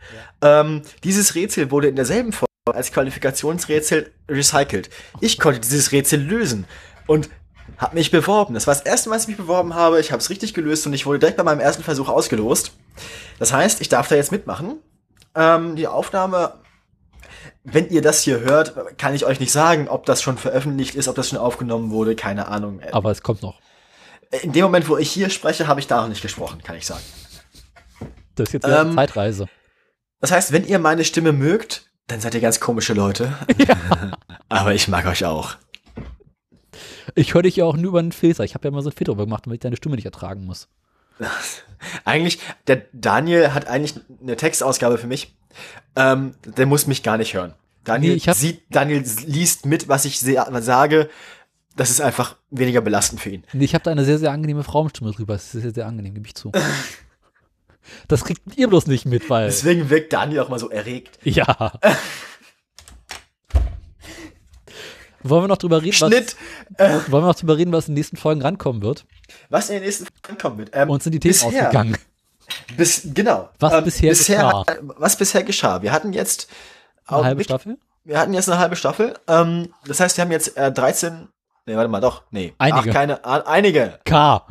Ähm, 0.41 0.81
dieses 1.03 1.36
Rätsel 1.36 1.69
wurde 1.72 1.90
in 1.90 1.95
derselben 1.95 2.31
Folge 2.34 2.49
als 2.73 2.91
Qualifikationsrätsel 2.91 4.11
recycelt. 4.30 4.90
Ich 5.22 5.40
konnte 5.40 5.60
dieses 5.60 5.91
Rätsel 5.91 6.22
lösen 6.22 6.65
und 7.07 7.30
habe 7.77 7.95
mich 7.95 8.11
beworben. 8.11 8.53
Das 8.53 8.68
war 8.68 8.73
das 8.73 8.84
erste 8.84 9.10
Mal, 9.10 9.15
dass 9.15 9.23
ich 9.23 9.30
mich 9.30 9.38
beworben 9.38 9.73
habe. 9.73 9.99
Ich 9.99 10.11
habe 10.11 10.22
es 10.22 10.30
richtig 10.30 10.53
gelöst 10.53 10.86
und 10.86 10.94
ich 10.94 11.06
wurde 11.06 11.19
direkt 11.19 11.38
bei 11.38 11.44
meinem 11.44 11.60
ersten 11.60 11.84
Versuch 11.84 12.10
ausgelost. 12.10 12.73
Das 13.38 13.53
heißt, 13.53 13.81
ich 13.81 13.90
darf 13.90 14.07
da 14.07 14.15
jetzt 14.15 14.31
mitmachen. 14.31 14.77
Ähm, 15.36 15.76
die 15.76 15.88
Aufnahme, 15.88 16.56
wenn 17.64 17.90
ihr 17.90 18.02
das 18.02 18.22
hier 18.22 18.41
hört, 18.41 18.98
kann 18.98 19.15
ich 19.15 19.26
euch 19.26 19.40
nicht 19.40 19.52
sagen, 19.52 19.88
ob 19.88 20.06
das 20.06 20.22
schon 20.22 20.38
veröffentlicht 20.38 20.95
ist, 20.95 21.07
ob 21.07 21.15
das 21.15 21.30
schon 21.30 21.38
aufgenommen 21.38 21.91
wurde, 21.91 22.15
keine 22.15 22.48
Ahnung. 22.48 22.81
Aber 22.91 23.11
es 23.11 23.22
kommt 23.23 23.41
noch. 23.41 23.60
In 24.43 24.51
dem 24.51 24.64
Moment, 24.64 24.88
wo 24.88 24.97
ich 24.97 25.11
hier 25.11 25.30
spreche, 25.30 25.68
habe 25.68 25.80
ich 25.80 25.88
da 25.88 26.01
noch 26.01 26.10
nicht 26.10 26.22
gesprochen, 26.22 26.61
kann 26.64 26.76
ich 26.76 26.85
sagen. 26.85 27.01
Das 28.35 28.49
ist 28.49 28.53
jetzt 28.53 28.65
eine 28.65 28.89
Ähm, 28.89 28.95
Zeitreise. 28.95 29.47
Das 30.22 30.31
heißt, 30.31 30.51
wenn 30.51 30.65
ihr 30.68 30.80
meine 30.80 31.03
Stimme 31.03 31.31
mögt, 31.31 31.89
dann 32.07 32.22
seid 32.22 32.35
ihr 32.35 32.41
ganz 32.41 32.60
komische 32.60 32.93
Leute. 32.93 33.34
Aber 34.49 34.73
ich 34.73 34.88
mag 34.88 35.06
euch 35.07 35.26
auch. 35.26 35.56
Ich 37.15 37.34
höre 37.34 37.41
dich 37.41 37.56
ja 37.56 37.65
auch 37.65 37.76
nur 37.76 37.89
über 37.89 37.99
einen 37.99 38.11
Filter. 38.11 38.43
Ich 38.43 38.53
habe 38.53 38.68
ja 38.68 38.72
immer 38.72 38.81
so 38.81 38.89
einen 38.89 38.97
Filter 38.97 39.11
drüber 39.14 39.26
gemacht, 39.26 39.45
damit 39.45 39.56
ich 39.57 39.61
deine 39.61 39.77
Stimme 39.77 39.95
nicht 39.95 40.06
ertragen 40.06 40.45
muss. 40.45 40.68
Eigentlich, 42.06 42.39
der 42.68 42.84
Daniel 42.93 43.53
hat 43.53 43.68
eigentlich 43.68 43.95
eine 44.22 44.35
Textausgabe 44.35 44.97
für 44.97 45.07
mich. 45.07 45.35
Ähm, 45.95 46.35
der 46.45 46.65
muss 46.65 46.88
mich 46.88 47.03
gar 47.03 47.18
nicht 47.18 47.34
hören. 47.34 47.53
Daniel 47.85 48.11
Nee, 48.11 48.18
ich 48.18 48.27
hab- 48.27 48.35
sieht, 48.35 48.64
Daniel 48.69 49.03
liest 49.26 49.65
mit, 49.65 49.88
was 49.88 50.06
ich 50.06 50.19
sage. 50.19 51.10
Das 51.80 51.89
ist 51.89 52.01
einfach 52.01 52.35
weniger 52.51 52.81
belastend 52.81 53.22
für 53.22 53.30
ihn. 53.30 53.45
Nee, 53.53 53.64
Ich 53.64 53.73
habe 53.73 53.85
da 53.85 53.91
eine 53.91 54.03
sehr, 54.03 54.19
sehr 54.19 54.31
angenehme 54.31 54.65
Frauenstimme 54.65 55.11
drüber. 55.11 55.34
Das 55.34 55.53
ist 55.56 55.61
sehr, 55.61 55.73
sehr 55.73 55.88
angenehm, 55.88 56.14
gebe 56.14 56.27
ich 56.27 56.35
zu. 56.35 56.51
Das 58.07 58.23
kriegt 58.23 58.41
ihr 58.56 58.68
bloß 58.68 58.85
nicht 58.85 59.06
mit, 59.06 59.31
weil. 59.31 59.47
Deswegen 59.47 59.89
wirkt 59.89 60.14
Daniel 60.14 60.41
auch 60.41 60.49
mal 60.49 60.60
so 60.60 60.69
erregt. 60.69 61.18
Ja. 61.23 61.72
Wollen 65.23 65.43
wir 65.43 65.47
noch 65.47 65.57
drüber 65.57 65.81
reden, 65.81 65.93
Schnitt. 65.93 66.35
was, 66.77 66.88
wollen 67.11 67.23
wir 67.23 67.27
noch 67.27 67.35
drüber 67.35 67.57
reden, 67.57 67.72
was 67.72 67.88
in 67.88 67.93
den 67.95 67.99
nächsten 67.99 68.18
Folgen 68.18 68.41
rankommen 68.41 68.81
wird? 68.81 69.06
Was 69.49 69.69
in 69.69 69.76
den 69.76 69.84
nächsten 69.84 70.06
Folgen 70.23 70.38
kommen 70.39 70.57
wird. 70.60 70.69
Ähm, 70.73 70.89
Uns 70.89 71.03
sind 71.03 71.14
die 71.14 71.19
Themen 71.19 71.34
bisher, 71.34 71.47
ausgegangen. 71.68 71.97
Bis, 72.77 73.01
genau. 73.14 73.49
Was 73.60 73.84
bisher 73.84 74.10
geschah. 74.14 74.65
Was 74.97 75.15
bisher 75.18 75.43
geschah. 75.43 75.81
Wir 75.81 75.91
hatten 75.91 76.14
jetzt 76.14 76.47
Eine 77.07 77.23
halbe 77.23 77.38
mit- 77.39 77.45
Staffel? 77.45 77.77
Wir 78.06 78.19
hatten 78.19 78.34
jetzt 78.34 78.49
eine 78.49 78.60
halbe 78.60 78.76
Staffel. 78.76 79.15
Ähm, 79.27 79.73
das 79.85 79.99
heißt, 79.99 80.15
wir 80.18 80.23
haben 80.23 80.31
jetzt 80.31 80.56
äh, 80.57 80.72
13. 80.72 81.27
Nee, 81.70 81.76
warte 81.76 81.88
mal, 81.88 82.02
doch. 82.02 82.24
Nee. 82.32 82.56
Einige. 82.58 82.90
Ach, 82.90 82.94
keine. 82.94 83.24
A, 83.24 83.41
einige. 83.41 84.00
K. 84.04 84.44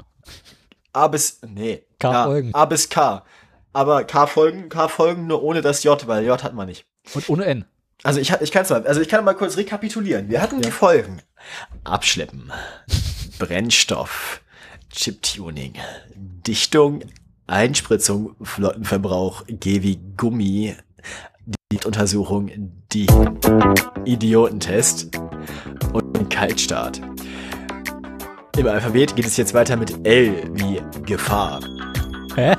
A 0.93 1.09
bis. 1.09 1.41
Nee. 1.45 1.85
K 1.99 2.13
Ja, 2.13 2.25
Folgen. 2.27 2.55
A 2.55 2.65
bis 2.65 2.89
K. 2.89 3.25
Aber 3.73 4.05
K-Folgen, 4.05 4.69
K-Folgen 4.69 5.27
nur 5.27 5.43
ohne 5.43 5.61
das 5.61 5.83
J, 5.83 6.07
weil 6.07 6.25
J 6.25 6.41
hat 6.41 6.55
man 6.55 6.69
nicht. 6.69 6.87
Und 7.15 7.29
ohne 7.29 7.45
N. 7.47 7.65
Also 8.05 8.21
ich, 8.21 8.31
ich 8.41 8.53
kann 8.53 8.63
es 8.63 8.71
mal, 8.71 8.87
also 8.87 9.01
ich 9.01 9.09
kann 9.09 9.25
mal 9.25 9.35
kurz 9.35 9.57
rekapitulieren. 9.57 10.29
Wir 10.29 10.41
hatten 10.41 10.63
die 10.63 10.71
Folgen. 10.71 11.21
Abschleppen. 11.83 12.53
Brennstoff. 13.41 14.41
Chiptuning. 14.91 15.75
Dichtung. 16.15 17.03
Einspritzung. 17.49 18.37
Flottenverbrauch. 18.41 19.43
G 19.49 19.83
wie 19.83 19.99
Gummi. 20.17 20.77
Die 21.73 21.85
Untersuchung. 21.85 22.51
Die 22.93 23.07
Idiotentest. 24.05 25.17
Und 25.93 26.31
Kaltstart. 26.31 27.01
Im 28.57 28.67
Alphabet 28.67 29.17
geht 29.17 29.27
es 29.27 29.37
jetzt 29.37 29.55
weiter 29.55 29.77
mit 29.77 30.07
L 30.07 30.43
wie 30.55 30.83
Gefahr. 31.05 31.61
Hä? 32.35 32.55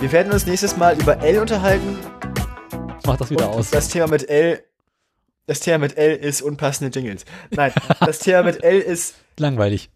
Wir 0.00 0.12
werden 0.12 0.32
uns 0.32 0.46
nächstes 0.46 0.76
Mal 0.76 1.00
über 1.00 1.18
L 1.22 1.38
unterhalten. 1.38 1.98
Mach 3.06 3.16
das 3.16 3.30
wieder 3.30 3.50
Und 3.50 3.58
aus. 3.58 3.70
Das 3.70 3.88
Thema 3.88 4.08
mit 4.08 4.28
L. 4.28 4.62
Das 5.46 5.60
Thema 5.60 5.78
mit 5.78 5.96
L 5.96 6.16
ist 6.16 6.42
unpassende 6.42 6.98
Jingles. 6.98 7.24
Nein, 7.50 7.72
das 8.00 8.18
Thema 8.18 8.42
mit 8.42 8.62
L 8.62 8.80
ist. 8.80 9.14
Langweilig. 9.38 9.90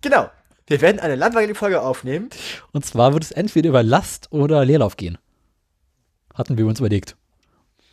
Genau. 0.00 0.28
Wir 0.66 0.80
werden 0.80 0.98
eine 0.98 1.14
langweilige 1.14 1.54
Folge 1.54 1.82
aufnehmen. 1.82 2.30
Und 2.72 2.86
zwar 2.86 3.12
wird 3.12 3.22
es 3.22 3.30
entweder 3.32 3.68
über 3.68 3.82
Last 3.82 4.32
oder 4.32 4.64
Leerlauf 4.64 4.96
gehen. 4.96 5.18
Hatten 6.34 6.58
wir 6.58 6.66
uns 6.66 6.80
überlegt. 6.80 7.16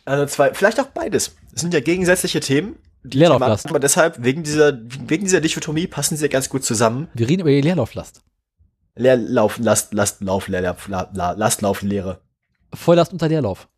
Also 0.04 0.26
zwei, 0.26 0.52
vielleicht 0.52 0.80
auch 0.80 0.88
beides. 0.88 1.36
Das 1.52 1.60
sind 1.60 1.72
ja 1.74 1.80
gegensätzliche 1.80 2.40
Themen. 2.40 2.76
Die 3.04 3.18
Leerlauf 3.18 3.36
Thematen, 3.36 3.50
lassen. 3.52 3.68
Aber 3.68 3.80
deshalb, 3.80 4.22
wegen 4.22 4.42
dieser, 4.42 4.78
wegen 5.08 5.24
dieser 5.24 5.40
Dichotomie 5.40 5.86
passen 5.86 6.16
sie 6.16 6.24
ja 6.24 6.28
ganz 6.28 6.48
gut 6.48 6.64
zusammen. 6.64 7.08
Wir 7.14 7.28
reden 7.28 7.40
über 7.40 7.50
die 7.50 7.60
Leerlauflast. 7.60 8.22
Leerlauf, 8.94 9.58
Last, 9.58 9.94
Last, 9.94 10.20
Lauf, 10.20 10.48
Leerlauf, 10.48 10.88
La, 10.88 11.10
La, 11.14 11.32
Last, 11.32 11.62
Lauf, 11.62 11.82
Lehre. 11.82 12.20
Volllast 12.74 13.12
unter 13.12 13.28
Leerlauf. 13.28 13.68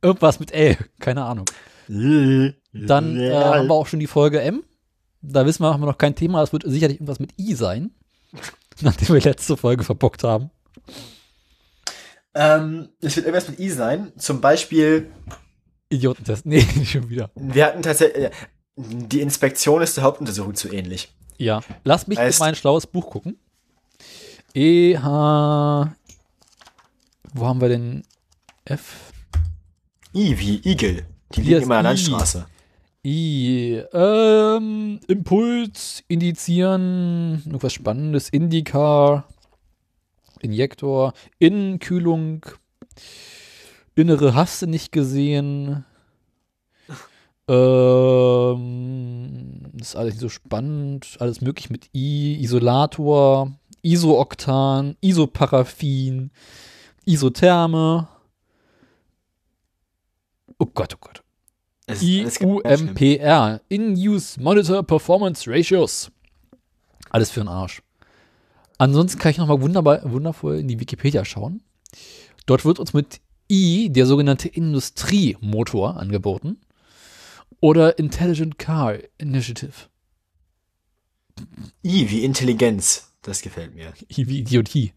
Irgendwas 0.00 0.40
mit 0.40 0.52
L. 0.52 0.76
Keine 0.98 1.24
Ahnung. 1.24 1.46
Dann 1.88 3.20
äh, 3.20 3.34
haben 3.34 3.68
wir 3.68 3.74
auch 3.74 3.86
schon 3.86 4.00
die 4.00 4.06
Folge 4.06 4.40
M. 4.40 4.64
Da 5.20 5.46
wissen 5.46 5.62
wir, 5.62 5.72
haben 5.72 5.82
wir 5.82 5.86
noch 5.86 5.98
kein 5.98 6.14
Thema. 6.14 6.42
Es 6.42 6.52
wird 6.52 6.64
sicherlich 6.66 6.96
irgendwas 6.96 7.20
mit 7.20 7.38
I 7.38 7.54
sein. 7.54 7.92
Nachdem 8.80 9.14
wir 9.14 9.20
letzte 9.20 9.56
Folge 9.56 9.84
verbockt 9.84 10.24
haben. 10.24 10.50
Ähm, 12.34 12.88
es 13.00 13.16
wird 13.16 13.26
irgendwas 13.26 13.48
mit 13.48 13.60
I 13.60 13.68
sein. 13.70 14.12
Zum 14.16 14.40
Beispiel, 14.40 15.10
Idiotentest. 15.90 16.46
Nee, 16.46 16.62
schon 16.86 17.08
wieder. 17.10 17.30
wir 17.34 17.66
hatten 17.66 17.82
tatsächlich, 17.82 18.30
Die 18.76 19.20
Inspektion 19.20 19.82
ist 19.82 19.96
der 19.96 20.04
Hauptuntersuchung 20.04 20.54
zu 20.54 20.72
ähnlich. 20.72 21.12
Ja. 21.36 21.60
Lass 21.84 22.06
mich 22.06 22.18
Heißt- 22.18 22.34
in 22.34 22.38
mein 22.38 22.54
schlaues 22.54 22.86
Buch 22.86 23.10
gucken. 23.10 23.38
EH. 24.54 25.02
Wo 27.34 27.46
haben 27.46 27.60
wir 27.60 27.68
denn 27.68 28.02
F? 28.64 29.12
I 30.14 30.38
wie 30.38 30.60
Igel. 30.70 31.06
Die 31.34 31.40
liegen 31.42 31.62
immer 31.62 31.76
an 31.78 31.84
der. 31.84 31.92
Landstraße. 31.94 32.46
I. 33.04 33.82
Ähm, 33.92 35.00
Impuls, 35.08 36.04
indizieren, 36.08 37.42
irgendwas 37.46 37.72
Spannendes, 37.72 38.28
Indica, 38.28 39.24
Injektor, 40.42 41.14
Innenkühlung, 41.38 42.44
innere 43.94 44.34
hast 44.34 44.62
du 44.62 44.66
nicht 44.66 44.92
gesehen. 44.92 45.84
Ähm, 47.48 48.52
ist 49.80 49.96
alles 49.96 50.14
nicht 50.14 50.20
so 50.20 50.28
spannend, 50.28 51.16
alles 51.18 51.40
möglich 51.40 51.70
mit 51.70 51.88
I, 51.94 52.38
Isolator, 52.40 53.52
Isooktan, 53.82 54.96
Isoparaffin, 55.00 56.30
Isotherme. 57.04 58.08
Oh 60.58 60.66
Gott, 60.66 60.94
oh 60.94 60.98
Gott. 61.00 61.22
IUMPR, 62.00 63.60
In-Use 63.68 64.40
Monitor 64.40 64.82
Performance 64.84 65.50
Ratios. 65.50 66.10
Alles 67.10 67.30
für 67.30 67.40
den 67.40 67.48
Arsch. 67.48 67.82
Ansonsten 68.82 69.20
kann 69.20 69.30
ich 69.30 69.38
nochmal 69.38 69.60
wunderbar, 69.60 70.00
wundervoll 70.10 70.58
in 70.58 70.66
die 70.66 70.80
Wikipedia 70.80 71.24
schauen. 71.24 71.62
Dort 72.46 72.64
wird 72.64 72.80
uns 72.80 72.92
mit 72.92 73.20
I 73.48 73.90
der 73.92 74.06
sogenannte 74.06 74.48
Industriemotor 74.48 75.98
angeboten. 75.98 76.60
Oder 77.60 77.96
Intelligent 78.00 78.58
Car 78.58 78.96
Initiative. 79.18 79.72
I 81.84 82.10
wie 82.10 82.24
Intelligenz. 82.24 83.12
Das 83.22 83.40
gefällt 83.42 83.72
mir. 83.76 83.92
I 84.08 84.26
wie 84.26 84.40
Idiotie. 84.40 84.92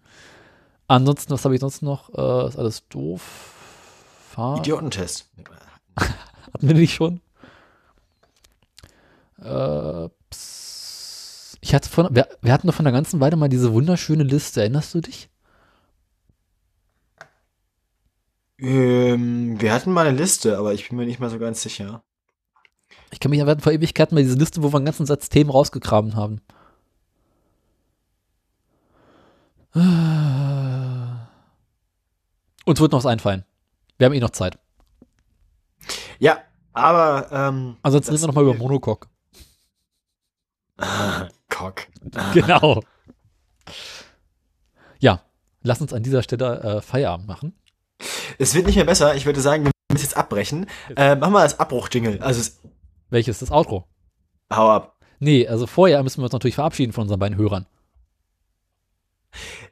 Ansonsten, 0.87 1.31
was 1.33 1.45
habe 1.45 1.53
ich 1.53 1.61
sonst 1.61 1.83
noch? 1.83 2.09
Äh, 2.09 2.47
ist 2.47 2.57
alles 2.57 2.87
doof. 2.89 3.21
Fahr 4.31 4.57
Idiotentest. 4.57 5.29
Hatten 5.95 6.67
wir 6.67 6.73
nicht 6.73 6.95
schon? 6.95 7.21
Äh, 9.39 10.09
ps- 10.31 10.64
ich 11.65 11.73
hatte 11.73 11.89
von, 11.89 12.15
wir, 12.15 12.29
wir 12.43 12.53
hatten 12.53 12.67
doch 12.67 12.75
von 12.75 12.85
der 12.85 12.93
ganzen 12.93 13.19
Weile 13.19 13.37
mal 13.37 13.49
diese 13.49 13.73
wunderschöne 13.73 14.21
Liste. 14.21 14.61
Erinnerst 14.61 14.93
du 14.93 15.01
dich? 15.01 15.29
Ähm, 18.59 19.59
wir 19.59 19.73
hatten 19.73 19.91
mal 19.91 20.05
eine 20.05 20.15
Liste, 20.15 20.59
aber 20.59 20.75
ich 20.75 20.87
bin 20.87 20.97
mir 20.99 21.07
nicht 21.07 21.19
mal 21.19 21.31
so 21.31 21.39
ganz 21.39 21.63
sicher. 21.63 22.03
Ich 23.09 23.19
kann 23.19 23.31
mich 23.31 23.41
hatten 23.41 23.61
vor 23.61 23.71
Ewigkeiten 23.71 24.13
mal 24.13 24.21
diese 24.21 24.37
Liste, 24.37 24.61
wo 24.61 24.71
wir 24.71 24.75
einen 24.75 24.85
ganzen 24.85 25.07
Satz 25.07 25.27
Themen 25.29 25.49
rausgegraben 25.49 26.15
haben. 26.15 26.39
Uns 32.65 32.79
wird 32.79 32.91
noch 32.91 32.99
was 32.99 33.07
einfallen. 33.07 33.43
Wir 33.97 34.05
haben 34.05 34.13
eh 34.13 34.19
noch 34.19 34.29
Zeit. 34.29 34.59
Ja, 36.19 36.37
aber 36.73 37.27
ähm, 37.31 37.77
Ansonsten 37.81 38.11
reden 38.11 38.21
wir 38.21 38.27
noch 38.27 38.35
mal 38.35 38.43
über 38.43 38.53
Monocoque. 38.53 39.07
Cock. 41.56 41.88
Genau. 42.34 42.82
Ja, 44.99 45.22
lass 45.64 45.82
uns 45.82 45.94
an 45.94 46.03
dieser 46.03 46.23
Stelle 46.23 46.60
äh, 46.61 46.82
Feierabend 46.82 47.27
machen. 47.27 47.53
Es 48.38 48.53
wird 48.56 48.65
nicht 48.65 48.76
mehr 48.76 48.86
besser. 48.86 49.15
Ich 49.15 49.26
würde 49.26 49.40
sagen, 49.41 49.64
wir 49.65 49.72
müssen 49.91 50.03
jetzt 50.03 50.18
abbrechen. 50.18 50.68
Äh, 50.95 51.15
machen 51.15 51.34
wir 51.34 51.44
das 51.44 51.60
Abbruch-Jingle. 51.60 52.22
Also, 52.22 52.41
es- 52.41 52.60
Welches? 53.10 53.40
Das 53.40 53.52
Outro? 53.52 53.86
hau 54.53 54.69
ab. 54.69 54.98
Nee, 55.19 55.48
also 55.48 55.65
vorher 55.68 56.02
müssen 56.03 56.19
wir 56.19 56.26
uns 56.26 56.34
natürlich 56.34 56.56
verabschieden 56.56 56.91
von 56.94 57.03
unseren 57.03 57.19
beiden 57.19 57.38
Hörern. 57.38 57.65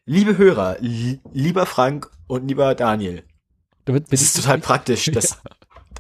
Liebe 0.06 0.38
Hörer, 0.38 0.78
li 0.80 1.20
lieber 1.32 1.66
Frank 1.66 2.10
und 2.28 2.48
lieber 2.48 2.76
Daniel. 2.76 3.24
Damit 3.86 4.08
Es 4.12 4.22
ist 4.22 4.36
total 4.38 4.60
praktisch, 4.60 5.06
dass 5.12 5.38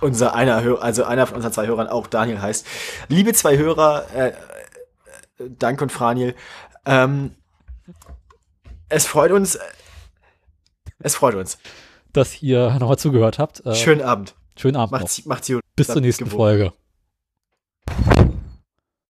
unser 0.01 0.33
einer, 0.35 0.81
also 0.81 1.03
einer 1.05 1.27
von 1.27 1.35
unseren 1.37 1.53
zwei 1.53 1.67
Hörern 1.67 1.87
auch 1.87 2.07
Daniel 2.07 2.41
heißt. 2.41 2.65
Liebe 3.07 3.33
zwei 3.33 3.57
Hörer, 3.57 4.05
äh, 4.13 4.33
Dank 5.37 5.81
und 5.81 5.91
Franiel. 5.91 6.35
Ähm, 6.85 7.35
es 8.89 9.05
freut 9.05 9.31
uns. 9.31 9.57
Es 10.99 11.15
freut 11.15 11.35
uns. 11.35 11.57
Dass 12.11 12.41
ihr 12.41 12.71
nochmal 12.79 12.97
zugehört 12.97 13.39
habt. 13.39 13.65
Äh, 13.65 13.75
schönen 13.75 14.01
Abend. 14.01 14.35
Schönen 14.55 14.75
Abend. 14.75 14.91
Macht's, 14.91 15.25
macht's 15.25 15.47
gut. 15.47 15.61
Bis 15.75 15.87
zur 15.87 16.01
nächsten 16.01 16.25
gewohnt. 16.25 16.37
Folge. 16.37 16.73